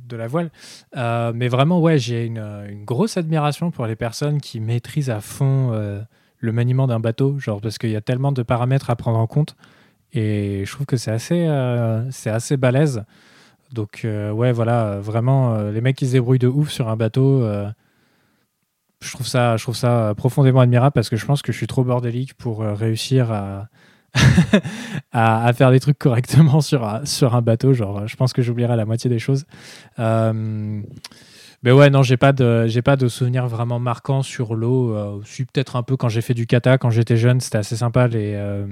de, 0.08 0.16
la 0.16 0.28
voile, 0.28 0.52
Euh, 0.96 1.32
mais 1.34 1.48
vraiment 1.48 1.80
ouais, 1.80 1.98
j'ai 1.98 2.26
une, 2.26 2.86
grosse 2.86 3.18
admiration 3.18 3.72
pour 3.72 3.88
les 3.88 3.96
personnes 3.96 4.40
qui 4.40 4.60
maîtrisent 4.60 5.10
à 5.10 5.22
fond 5.22 5.72
euh, 5.74 6.02
le 6.38 6.52
maniement 6.52 6.88
d'un 6.88 7.00
bateau, 7.00 7.40
genre 7.40 7.62
parce 7.62 7.78
qu'il 7.78 7.90
y 7.90 7.96
a 7.96 8.02
tellement 8.02 8.32
de 8.32 8.44
paramètres 8.44 8.90
à 8.90 8.96
prendre 8.96 9.18
en 9.18 9.28
compte. 9.28 9.56
Et 10.14 10.64
je 10.66 10.72
trouve 10.72 10.86
que 10.86 10.98
c'est 10.98 11.12
assez, 11.12 11.46
euh, 11.48 12.10
assez 12.26 12.58
balèze. 12.58 13.04
Donc, 13.72 14.02
ouais, 14.04 14.52
voilà, 14.52 15.00
vraiment, 15.00 15.62
les 15.70 15.82
mecs 15.82 15.96
qui 15.96 16.08
se 16.08 16.14
débrouillent 16.14 16.40
de 16.40 16.48
ouf 16.48 16.70
sur 16.70 16.90
un 16.90 16.96
bateau, 16.96 17.48
je, 19.00 19.12
trouve 19.14 19.28
ça, 19.28 19.58
je 19.58 19.64
trouve 19.64 19.76
ça 19.76 20.16
profondément 20.18 20.62
admirable 20.62 20.94
parce 20.94 21.08
que 21.08 21.18
je 21.18 21.26
pense 21.26 21.44
que 21.44 21.52
je 21.52 21.58
suis 21.58 21.68
trop 21.68 21.84
bordélique 21.84 22.34
pour 22.34 22.62
réussir 22.62 23.32
à, 23.32 23.70
à, 25.12 25.52
faire 25.54 25.72
des 25.72 25.80
trucs 25.80 25.98
correctement 26.00 26.62
sur, 26.62 26.84
un- 26.86 27.42
bateau. 27.42 27.74
Genre, 27.74 28.08
je 28.08 28.16
pense 28.16 28.34
que 28.34 28.42
j'oublierai 28.42 28.76
la 28.76 28.86
moitié 28.86 29.10
des 29.10 29.20
choses. 29.20 29.46
Euh, 30.00 30.82
mais 31.62 31.74
ouais, 31.74 31.90
non, 31.90 32.04
j'ai 32.04 32.16
pas 32.16 32.32
de, 32.32 32.68
pas 32.82 32.96
de 32.96 33.08
souvenirs 33.10 33.48
vraiment 33.48 33.80
marquants 33.80 34.22
sur 34.22 34.56
l'eau. 34.56 34.96
Euh, 34.96 35.22
si 35.26 35.44
peut-être 35.44 35.76
un 35.76 35.84
peu 35.84 35.98
quand 35.98 36.08
j'ai 36.08 36.22
fait 36.22 36.34
du 36.34 36.48
kata 36.48 36.78
quand 36.78 36.90
j'étais 36.90 37.18
jeune, 37.18 37.42
c'était 37.42 37.58
assez 37.58 37.76
sympa 37.76 38.08
les, 38.08 38.34
euh, 38.36 38.66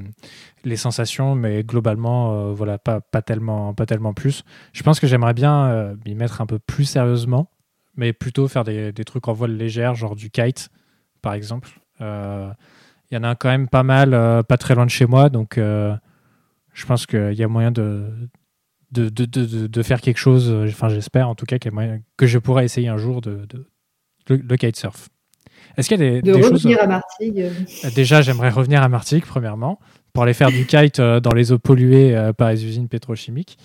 sensations, 0.76 1.36
mais 1.36 1.64
globalement, 1.64 2.34
euh, 2.34 2.54
voilà, 2.54 2.78
pas, 2.78 3.02
tellement, 3.22 3.74
pas 3.74 3.86
tellement 3.86 4.14
plus. 4.14 4.44
Je 4.72 4.84
pense 4.84 5.00
que 5.02 5.08
j'aimerais 5.08 5.34
bien 5.34 5.96
m'y 6.06 6.16
mettre 6.16 6.40
un 6.40 6.46
peu 6.46 6.60
plus 6.60 6.86
sérieusement, 6.86 7.50
mais 7.96 8.14
plutôt 8.14 8.48
faire 8.48 8.64
des 8.64 8.94
trucs 9.06 9.28
en 9.28 9.34
voile 9.34 9.58
légère, 9.58 9.96
genre 9.96 10.16
du 10.16 10.30
kite, 10.30 10.70
par 11.22 11.34
exemple. 11.34 11.70
Il 13.12 13.16
y 13.16 13.18
en 13.18 13.24
a 13.24 13.36
quand 13.36 13.50
même 13.50 13.68
pas 13.70 13.84
mal, 13.84 14.14
euh, 14.14 14.44
pas 14.44 14.58
très 14.58 14.76
loin 14.76 14.86
de 14.86 14.92
chez 14.92 15.06
moi, 15.06 15.30
donc 15.30 15.58
euh, 15.58 15.96
je 16.74 16.86
pense 16.86 17.06
qu'il 17.06 17.34
y 17.34 17.44
a 17.44 17.48
moyen 17.48 17.72
de, 17.72 18.06
de, 18.92 19.08
de, 19.10 19.26
de, 19.26 19.84
faire 19.84 20.02
quelque 20.02 20.18
chose. 20.18 20.50
euh, 20.52 20.68
Enfin, 20.68 20.90
j'espère 20.90 21.30
en 21.30 21.36
tout 21.36 21.46
cas 21.46 21.58
moyen- 21.72 22.02
que 22.18 22.28
je 22.28 22.38
pourrais 22.38 22.66
essayer 22.66 22.90
un 22.90 22.98
jour 22.98 23.22
de, 23.22 23.48
le, 24.30 24.36
le 24.38 24.58
kitesurf. 24.58 25.08
Est-ce 25.78 25.88
qu'il 25.90 26.00
y 26.02 26.04
a 26.06 26.10
des, 26.12 26.22
De 26.22 26.34
des 26.34 26.42
choses 26.42 26.64
revenir 26.66 26.82
à 26.84 26.88
Martigues. 26.88 27.50
Déjà, 27.96 28.22
j'aimerais 28.22 28.50
revenir 28.50 28.82
à 28.84 28.90
Martigues, 28.90 29.26
premièrement, 29.26 29.80
pour 30.14 30.24
aller 30.24 30.34
faire 30.34 30.52
du 30.52 30.66
kite 30.66 31.00
euh, 31.00 31.20
dans 31.20 31.34
les 31.34 31.52
eaux 31.52 31.60
polluées 31.60 32.16
euh, 32.16 32.34
par 32.34 32.50
les 32.50 32.66
usines 32.66 32.88
pétrochimiques. 32.90 33.58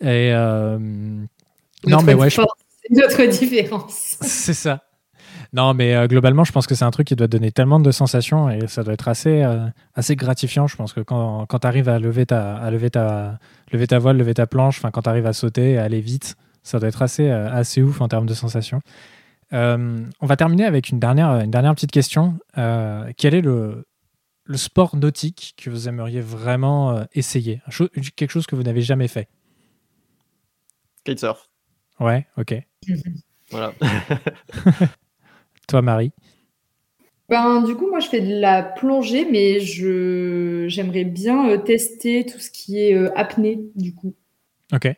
Et 0.00 0.30
euh, 0.32 0.78
non, 0.78 2.02
mais 2.02 2.14
ouais, 2.14 2.30
je- 2.30 2.40
notre 2.90 3.24
différence. 3.26 4.16
c'est 4.20 4.52
ça. 4.54 4.82
Non, 5.54 5.72
mais 5.72 5.94
euh, 5.94 6.06
globalement, 6.06 6.44
je 6.44 6.52
pense 6.52 6.66
que 6.66 6.74
c'est 6.74 6.84
un 6.84 6.90
truc 6.90 7.06
qui 7.06 7.16
doit 7.16 7.28
donner 7.28 7.52
tellement 7.52 7.80
de 7.80 7.90
sensations 7.90 8.50
et 8.50 8.66
ça 8.66 8.82
doit 8.82 8.92
être 8.92 9.08
assez, 9.08 9.42
euh, 9.42 9.66
assez 9.94 10.16
gratifiant. 10.16 10.66
Je 10.66 10.76
pense 10.76 10.92
que 10.92 11.00
quand, 11.00 11.46
quand 11.46 11.60
tu 11.60 11.66
arrives 11.66 11.88
à 11.88 11.98
lever 11.98 12.26
ta, 12.26 12.56
à 12.56 12.70
lever 12.70 12.90
ta, 12.90 13.38
lever 13.72 13.86
ta 13.86 13.98
voile, 13.98 14.18
lever 14.18 14.34
ta 14.34 14.46
planche, 14.46 14.78
enfin 14.78 14.90
quand 14.90 15.02
tu 15.02 15.08
arrives 15.08 15.26
à 15.26 15.32
sauter, 15.32 15.78
à 15.78 15.84
aller 15.84 16.00
vite, 16.00 16.34
ça 16.64 16.78
doit 16.80 16.88
être 16.88 17.02
assez, 17.02 17.30
euh, 17.30 17.48
assez 17.52 17.82
ouf 17.82 18.00
en 18.00 18.08
termes 18.08 18.26
de 18.26 18.34
sensations. 18.34 18.80
Euh, 19.52 20.04
on 20.20 20.26
va 20.26 20.36
terminer 20.36 20.64
avec 20.64 20.88
une 20.88 20.98
dernière, 20.98 21.30
une 21.40 21.50
dernière 21.50 21.74
petite 21.74 21.92
question. 21.92 22.38
Euh, 22.58 23.12
quel 23.16 23.34
est 23.34 23.40
le, 23.40 23.86
le 24.44 24.56
sport 24.56 24.96
nautique 24.96 25.54
que 25.56 25.70
vous 25.70 25.88
aimeriez 25.88 26.20
vraiment 26.20 26.92
euh, 26.92 27.04
essayer? 27.12 27.62
Quelque 28.16 28.30
chose 28.30 28.46
que 28.46 28.56
vous 28.56 28.62
n'avez 28.62 28.82
jamais 28.82 29.08
fait? 29.08 29.28
Kitesurf. 31.04 31.48
Ouais, 32.00 32.26
ok. 32.36 32.54
Voilà. 33.50 33.74
Toi, 35.68 35.82
Marie 35.82 36.12
Ben, 37.28 37.62
du 37.62 37.74
coup, 37.74 37.88
moi, 37.88 38.00
je 38.00 38.08
fais 38.08 38.20
de 38.20 38.38
la 38.40 38.62
plongée, 38.62 39.26
mais 39.30 39.60
je 39.60 40.66
j'aimerais 40.68 41.04
bien 41.04 41.48
euh, 41.50 41.58
tester 41.58 42.24
tout 42.26 42.38
ce 42.38 42.50
qui 42.50 42.80
est 42.80 42.94
euh, 42.94 43.10
apnée, 43.16 43.60
du 43.76 43.94
coup. 43.94 44.14
Ok. 44.72 44.88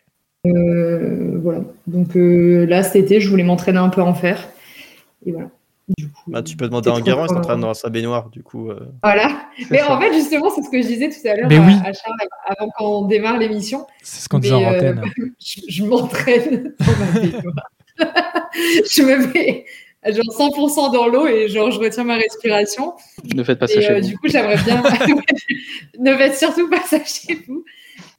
Euh, 0.46 1.38
voilà. 1.42 1.60
Donc 1.86 2.16
euh, 2.16 2.66
là, 2.66 2.82
cet 2.82 2.96
été, 2.96 3.20
je 3.20 3.28
voulais 3.28 3.42
m'entraîner 3.42 3.78
un 3.78 3.88
peu 3.88 4.00
à 4.00 4.04
en 4.04 4.14
faire. 4.14 4.48
Et 5.24 5.32
voilà. 5.32 5.50
Du 5.98 6.08
coup, 6.08 6.30
Bah, 6.30 6.42
tu 6.42 6.56
peux 6.56 6.66
demander 6.66 6.88
à 6.88 6.92
trop 6.92 7.00
Enguerrand, 7.00 7.26
il 7.26 7.28
s'entraîne 7.28 7.60
dans 7.60 7.74
sa 7.74 7.90
baignoire, 7.90 8.28
du 8.30 8.42
coup. 8.42 8.70
euh, 8.70 8.88
Voilà. 9.04 9.48
Mais 9.70 9.78
ça. 9.78 9.96
en 9.96 10.00
fait, 10.00 10.12
justement, 10.12 10.50
c'est 10.50 10.62
ce 10.62 10.70
que 10.70 10.82
je 10.82 10.86
disais 10.86 11.08
tout 11.10 11.28
à 11.28 11.34
l'heure 11.36 11.48
oui. 11.48 11.74
à 11.84 11.92
Charles 11.92 12.16
avant 12.44 12.68
qu'on 12.76 13.02
démarre 13.06 13.38
l'émission. 13.38 13.86
C'est 14.02 14.20
ce 14.22 14.28
qu'on 14.28 14.40
disait 14.40 14.54
en 14.54 14.62
euh, 14.62 14.76
antenne. 14.76 15.02
je, 15.40 15.60
je 15.68 15.84
m'entraîne 15.84 16.74
dans 16.78 17.04
ma 17.04 17.20
baignoire. 17.20 17.70
je 18.52 19.02
me 19.02 19.32
mets 19.32 19.64
genre 20.12 20.24
100% 20.24 20.92
dans 20.92 21.08
l'eau 21.08 21.26
et 21.26 21.48
genre 21.48 21.70
je 21.70 21.78
retiens 21.78 22.04
ma 22.04 22.16
respiration. 22.16 22.94
Ne 23.34 23.42
faites 23.42 23.58
pas 23.58 23.66
ça 23.66 23.78
Et 23.78 23.82
chez 23.82 23.90
euh, 23.92 24.00
vous. 24.00 24.08
du 24.08 24.18
coup, 24.18 24.28
j'aimerais 24.28 24.56
bien. 24.64 24.82
ne 25.98 26.14
faites 26.16 26.36
surtout 26.36 26.68
pas 26.68 26.82
ça 26.82 27.02
chez 27.04 27.34
vous. 27.46 27.64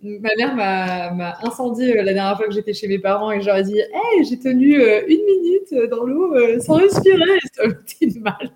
Ma 0.02 0.30
mère 0.38 0.56
m'a 0.56 1.12
m'a 1.12 1.38
incendié 1.44 1.98
euh, 1.98 2.04
la 2.04 2.14
dernière 2.14 2.38
fois 2.38 2.48
que 2.48 2.54
j'étais 2.54 2.74
chez 2.74 2.88
mes 2.88 3.00
parents 3.00 3.32
et 3.32 3.42
j'aurais 3.42 3.64
dit 3.64 3.80
Hey, 3.80 4.26
j'ai 4.30 4.38
tenu 4.40 4.80
euh, 4.80 5.02
une 5.08 5.24
minute 5.26 5.74
euh, 5.74 5.88
dans 5.88 6.04
l'eau 6.04 6.34
euh, 6.36 6.60
sans 6.60 6.76
respirer. 6.76 7.40
C'était 7.44 8.06
une 8.06 8.20
malade. 8.22 8.52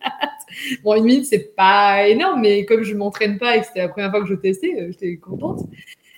Bon, 0.84 0.96
une 0.96 1.06
minute, 1.06 1.26
c'est 1.26 1.56
pas 1.56 2.08
énorme, 2.08 2.42
mais 2.42 2.66
comme 2.66 2.84
je 2.84 2.94
m'entraîne 2.96 3.38
pas 3.38 3.56
et 3.56 3.62
que 3.62 3.66
c'était 3.68 3.80
la 3.80 3.90
première 3.90 4.12
fois 4.12 4.22
que 4.22 4.28
je 4.28 4.36
testais, 4.36 4.74
euh, 4.80 4.88
j'étais 4.92 5.18
contente. 5.18 5.62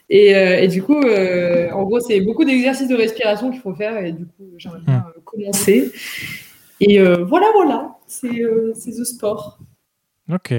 Et, 0.09 0.36
euh, 0.36 0.59
et 0.59 0.68
du 0.68 0.84
coup, 0.84 0.99
euh, 1.01 1.72
en 1.72 1.84
gros, 1.84 1.99
c'est 1.99 2.20
beaucoup 2.22 2.43
d'exercices 2.45 2.88
de 2.88 2.95
respiration 2.95 3.49
qu'il 3.51 3.61
faut 3.61 3.74
faire 3.74 3.97
et 4.03 4.11
du 4.11 4.26
coup, 4.26 4.45
j'aimerais 4.57 4.82
bien 4.86 5.05
euh, 5.16 5.20
commencer. 5.24 5.91
Et 6.80 6.99
euh, 6.99 7.24
voilà, 7.24 7.47
voilà, 7.53 7.95
c'est 8.07 8.41
euh, 8.41 8.74
c'est 8.76 8.91
The 8.91 9.03
Sport. 9.03 9.59
Ok, 10.32 10.53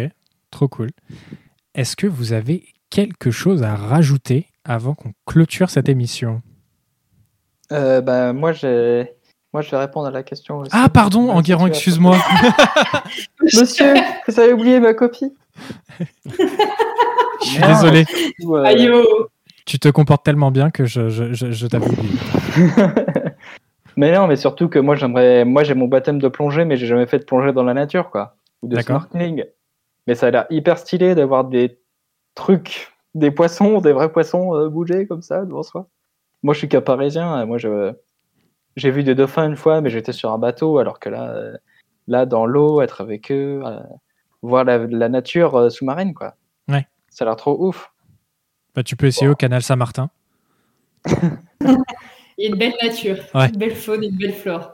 trop 0.51 0.69
cool. 0.69 0.91
Est-ce 1.75 1.97
que 1.97 2.07
vous 2.07 2.33
avez 2.33 2.67
quelque 2.91 3.31
chose 3.31 3.63
à 3.63 3.75
rajouter 3.75 4.47
avant 4.65 4.95
qu'on 4.95 5.13
clôture 5.27 5.71
cette 5.71 5.89
émission? 5.89 6.43
Euh, 7.73 8.01
bah, 8.01 8.33
moi, 8.33 8.53
j'ai... 8.53 9.11
moi, 9.53 9.63
je 9.63 9.71
vais 9.71 9.79
répondre 9.79 10.07
à 10.07 10.11
la 10.11 10.23
question. 10.23 10.59
aussi. 10.59 10.71
Ah, 10.73 10.89
pardon, 10.89 11.29
Ouais, 11.29 11.35
Enguerrand, 11.35 11.67
excuse-moi. 11.67 12.17
Monsieur, 13.43 13.95
vous 14.29 14.39
avez 14.39 14.53
oublié 14.53 14.81
ma 14.81 14.95
copie? 14.95 15.35
Je 16.29 17.47
suis 17.47 17.63
désolé. 17.63 18.05
Ou, 18.43 18.57
euh, 18.57 18.65
Aïe, 18.65 18.91
oh. 18.91 19.29
Tu 19.67 19.79
te 19.79 19.89
comportes 19.89 20.25
tellement 20.25 20.51
bien 20.51 20.71
que 20.71 20.85
je, 20.85 21.09
je, 21.09 21.33
je, 21.33 21.51
je 21.51 21.67
t'avais 21.67 21.89
oublié. 21.89 22.13
mais 23.97 24.13
non, 24.13 24.27
mais 24.27 24.37
surtout 24.37 24.69
que 24.69 24.79
moi, 24.79 24.97
j'aimerais, 24.97 25.45
moi, 25.45 25.65
j'ai 25.65 25.75
mon 25.75 25.89
baptême 25.89 26.19
de 26.19 26.29
plongée, 26.29 26.65
mais 26.65 26.77
j'ai 26.77 26.87
jamais 26.87 27.07
fait 27.07 27.19
de 27.19 27.25
plongée 27.25 27.53
dans 27.53 27.65
la 27.65 27.75
nature, 27.75 28.11
quoi, 28.11 28.37
ou 28.63 28.69
de 28.69 28.81
snorkeling. 28.81 29.45
Mais 30.07 30.15
ça 30.15 30.27
a 30.27 30.31
l'air 30.31 30.47
hyper 30.51 30.79
stylé 30.79 31.15
d'avoir 31.15 31.45
des 31.45 31.79
trucs, 32.35 32.93
des 33.15 33.31
poissons, 33.31 33.81
des 33.81 33.93
vrais 33.93 34.13
poissons 34.13 34.55
euh, 34.55 34.69
bouger 34.69 35.07
comme 35.07 35.23
ça 35.23 35.45
devant 35.45 35.63
soi. 35.63 35.89
Moi, 36.43 36.53
je 36.55 36.59
suis 36.59 36.69
qu'un 36.69 36.83
parisien. 36.83 37.41
et 37.41 37.47
Moi, 37.47 37.59
je, 37.59 37.95
j'ai 38.77 38.91
vu 38.91 39.05
des 39.05 39.15
dauphins 39.15 39.47
une 39.47 39.57
fois, 39.57 39.81
mais 39.81 39.91
j'étais 39.91 40.13
sur 40.13 40.31
un 40.31 40.39
bateau, 40.39 40.79
alors 40.79 40.99
que 41.01 41.09
là, 41.09 41.31
euh, 41.31 41.57
là, 42.07 42.27
dans 42.27 42.47
l'eau, 42.47 42.83
être 42.83 43.01
avec 43.01 43.31
eux, 43.31 43.63
euh, 43.65 43.81
voir 44.43 44.65
la, 44.65 44.79
la 44.79 45.09
nature 45.09 45.55
euh, 45.57 45.71
sous-marine, 45.71 46.15
quoi. 46.15 46.35
Ouais. 46.69 46.87
Ça 47.09 47.25
a 47.25 47.29
l'air 47.29 47.37
trop 47.37 47.57
ouf. 47.59 47.93
Bah, 48.75 48.83
tu 48.83 48.97
peux 48.97 49.07
essayer 49.07 49.29
au 49.29 49.37
canal 49.37 49.63
Saint-Martin. 49.63 50.11
Il 52.39 52.45
y 52.45 52.47
a 52.47 52.51
une 52.51 52.59
belle 52.59 52.75
nature, 52.83 53.19
Ouais. 53.35 53.49
une 53.49 53.57
belle 53.57 53.75
faune 53.75 54.03
et 54.05 54.09
une 54.09 54.17
belle 54.17 54.33
flore. 54.35 54.73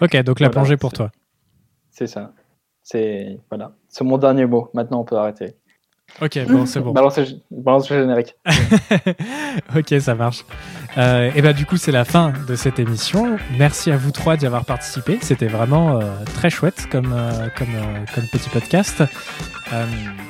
Ok, 0.00 0.16
donc 0.22 0.40
la 0.40 0.48
Voilà, 0.48 0.50
plongée 0.50 0.76
pour 0.76 0.90
c'est- 0.90 0.96
toi. 0.96 1.10
C'est 1.90 2.06
ça. 2.06 2.32
C'est 2.82 3.38
voilà. 3.50 3.76
C'est 3.88 4.02
mon 4.04 4.18
dernier 4.18 4.46
mot. 4.46 4.70
Maintenant, 4.74 5.00
on 5.00 5.04
peut 5.04 5.16
arrêter. 5.16 5.54
Ok, 6.20 6.38
bon, 6.48 6.66
c'est 6.66 6.80
bon. 6.80 6.92
Balance, 6.92 7.18
le- 7.90 7.96
générique. 8.00 8.36
ok, 9.76 10.00
ça 10.00 10.14
marche. 10.14 10.44
Euh, 10.98 11.30
et 11.34 11.40
bah 11.42 11.52
du 11.52 11.64
coup, 11.66 11.76
c'est 11.76 11.90
la 11.92 12.04
fin 12.04 12.32
de 12.46 12.54
cette 12.54 12.78
émission. 12.78 13.38
Merci 13.58 13.90
à 13.90 13.96
vous 13.96 14.10
trois 14.10 14.36
d'y 14.36 14.46
avoir 14.46 14.64
participé. 14.64 15.18
C'était 15.22 15.46
vraiment 15.46 15.98
euh, 15.98 16.02
très 16.34 16.50
chouette 16.50 16.86
comme, 16.90 17.12
euh, 17.12 17.48
comme, 17.56 17.74
euh, 17.74 18.04
comme 18.14 18.24
petit 18.30 18.50
podcast. 18.50 19.02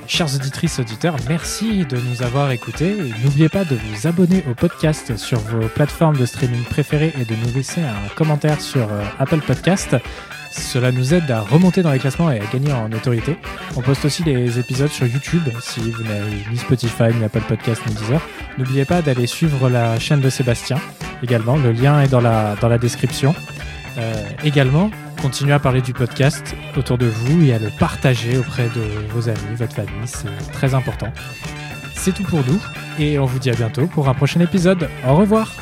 Chers 0.07 0.33
auditrices, 0.37 0.79
auditeurs, 0.79 1.17
merci 1.29 1.85
de 1.85 1.97
nous 1.97 2.23
avoir 2.23 2.53
écoutés. 2.53 2.95
N'oubliez 3.25 3.49
pas 3.49 3.65
de 3.65 3.75
vous 3.75 4.07
abonner 4.07 4.45
au 4.49 4.55
podcast 4.55 5.17
sur 5.17 5.41
vos 5.41 5.67
plateformes 5.67 6.17
de 6.17 6.27
streaming 6.27 6.63
préférées 6.63 7.13
et 7.21 7.25
de 7.25 7.35
nous 7.35 7.53
laisser 7.53 7.81
un 7.81 8.09
commentaire 8.15 8.61
sur 8.61 8.89
Apple 9.19 9.41
Podcast. 9.41 9.97
Cela 10.53 10.93
nous 10.93 11.15
aide 11.15 11.31
à 11.31 11.41
remonter 11.41 11.83
dans 11.83 11.91
les 11.93 11.99
classements 11.99 12.31
et 12.31 12.39
à 12.39 12.45
gagner 12.47 12.73
en 12.73 12.93
autorité. 12.93 13.37
On 13.77 13.81
poste 13.81 14.05
aussi 14.05 14.23
les 14.23 14.59
épisodes 14.59 14.91
sur 14.91 15.07
YouTube 15.07 15.49
si 15.61 15.81
vous 15.91 16.03
n'avez 16.03 16.45
ni 16.51 16.59
Spotify, 16.59 17.15
ni 17.15 17.25
Apple 17.25 17.43
Podcast, 17.49 17.83
ni 17.87 17.95
Deezer. 17.95 18.21
N'oubliez 18.59 18.85
pas 18.85 19.03
d'aller 19.03 19.27
suivre 19.27 19.69
la 19.69 19.99
chaîne 19.99 20.21
de 20.21 20.31
Sébastien 20.31 20.79
également. 21.23 21.57
Le 21.57 21.73
lien 21.73 22.01
est 22.03 22.09
dans 22.09 22.21
la, 22.21 22.55
dans 22.61 22.69
la 22.69 22.79
description. 22.79 23.35
Euh, 23.99 24.25
également, 24.45 24.91
continuez 25.21 25.53
à 25.53 25.59
parler 25.59 25.81
du 25.81 25.93
podcast 25.93 26.55
autour 26.77 26.99
de 26.99 27.07
vous 27.07 27.45
et 27.45 27.55
à 27.55 27.59
le 27.59 27.71
partager 27.79 28.37
auprès 28.37 28.69
de 28.69 28.83
vos 29.11 29.29
amis, 29.29 29.57
votre 29.57 29.75
famille. 29.75 30.07
C'est 30.07 30.53
très 30.53 30.75
important. 30.75 31.09
C'est 31.95 32.13
tout 32.13 32.25
pour 32.25 32.41
nous 32.47 32.61
et 32.99 33.19
on 33.19 33.25
vous 33.25 33.39
dit 33.39 33.51
à 33.51 33.55
bientôt 33.55 33.87
pour 33.87 34.09
un 34.09 34.15
prochain 34.15 34.41
épisode. 34.41 34.89
Au 35.07 35.17
revoir 35.17 35.53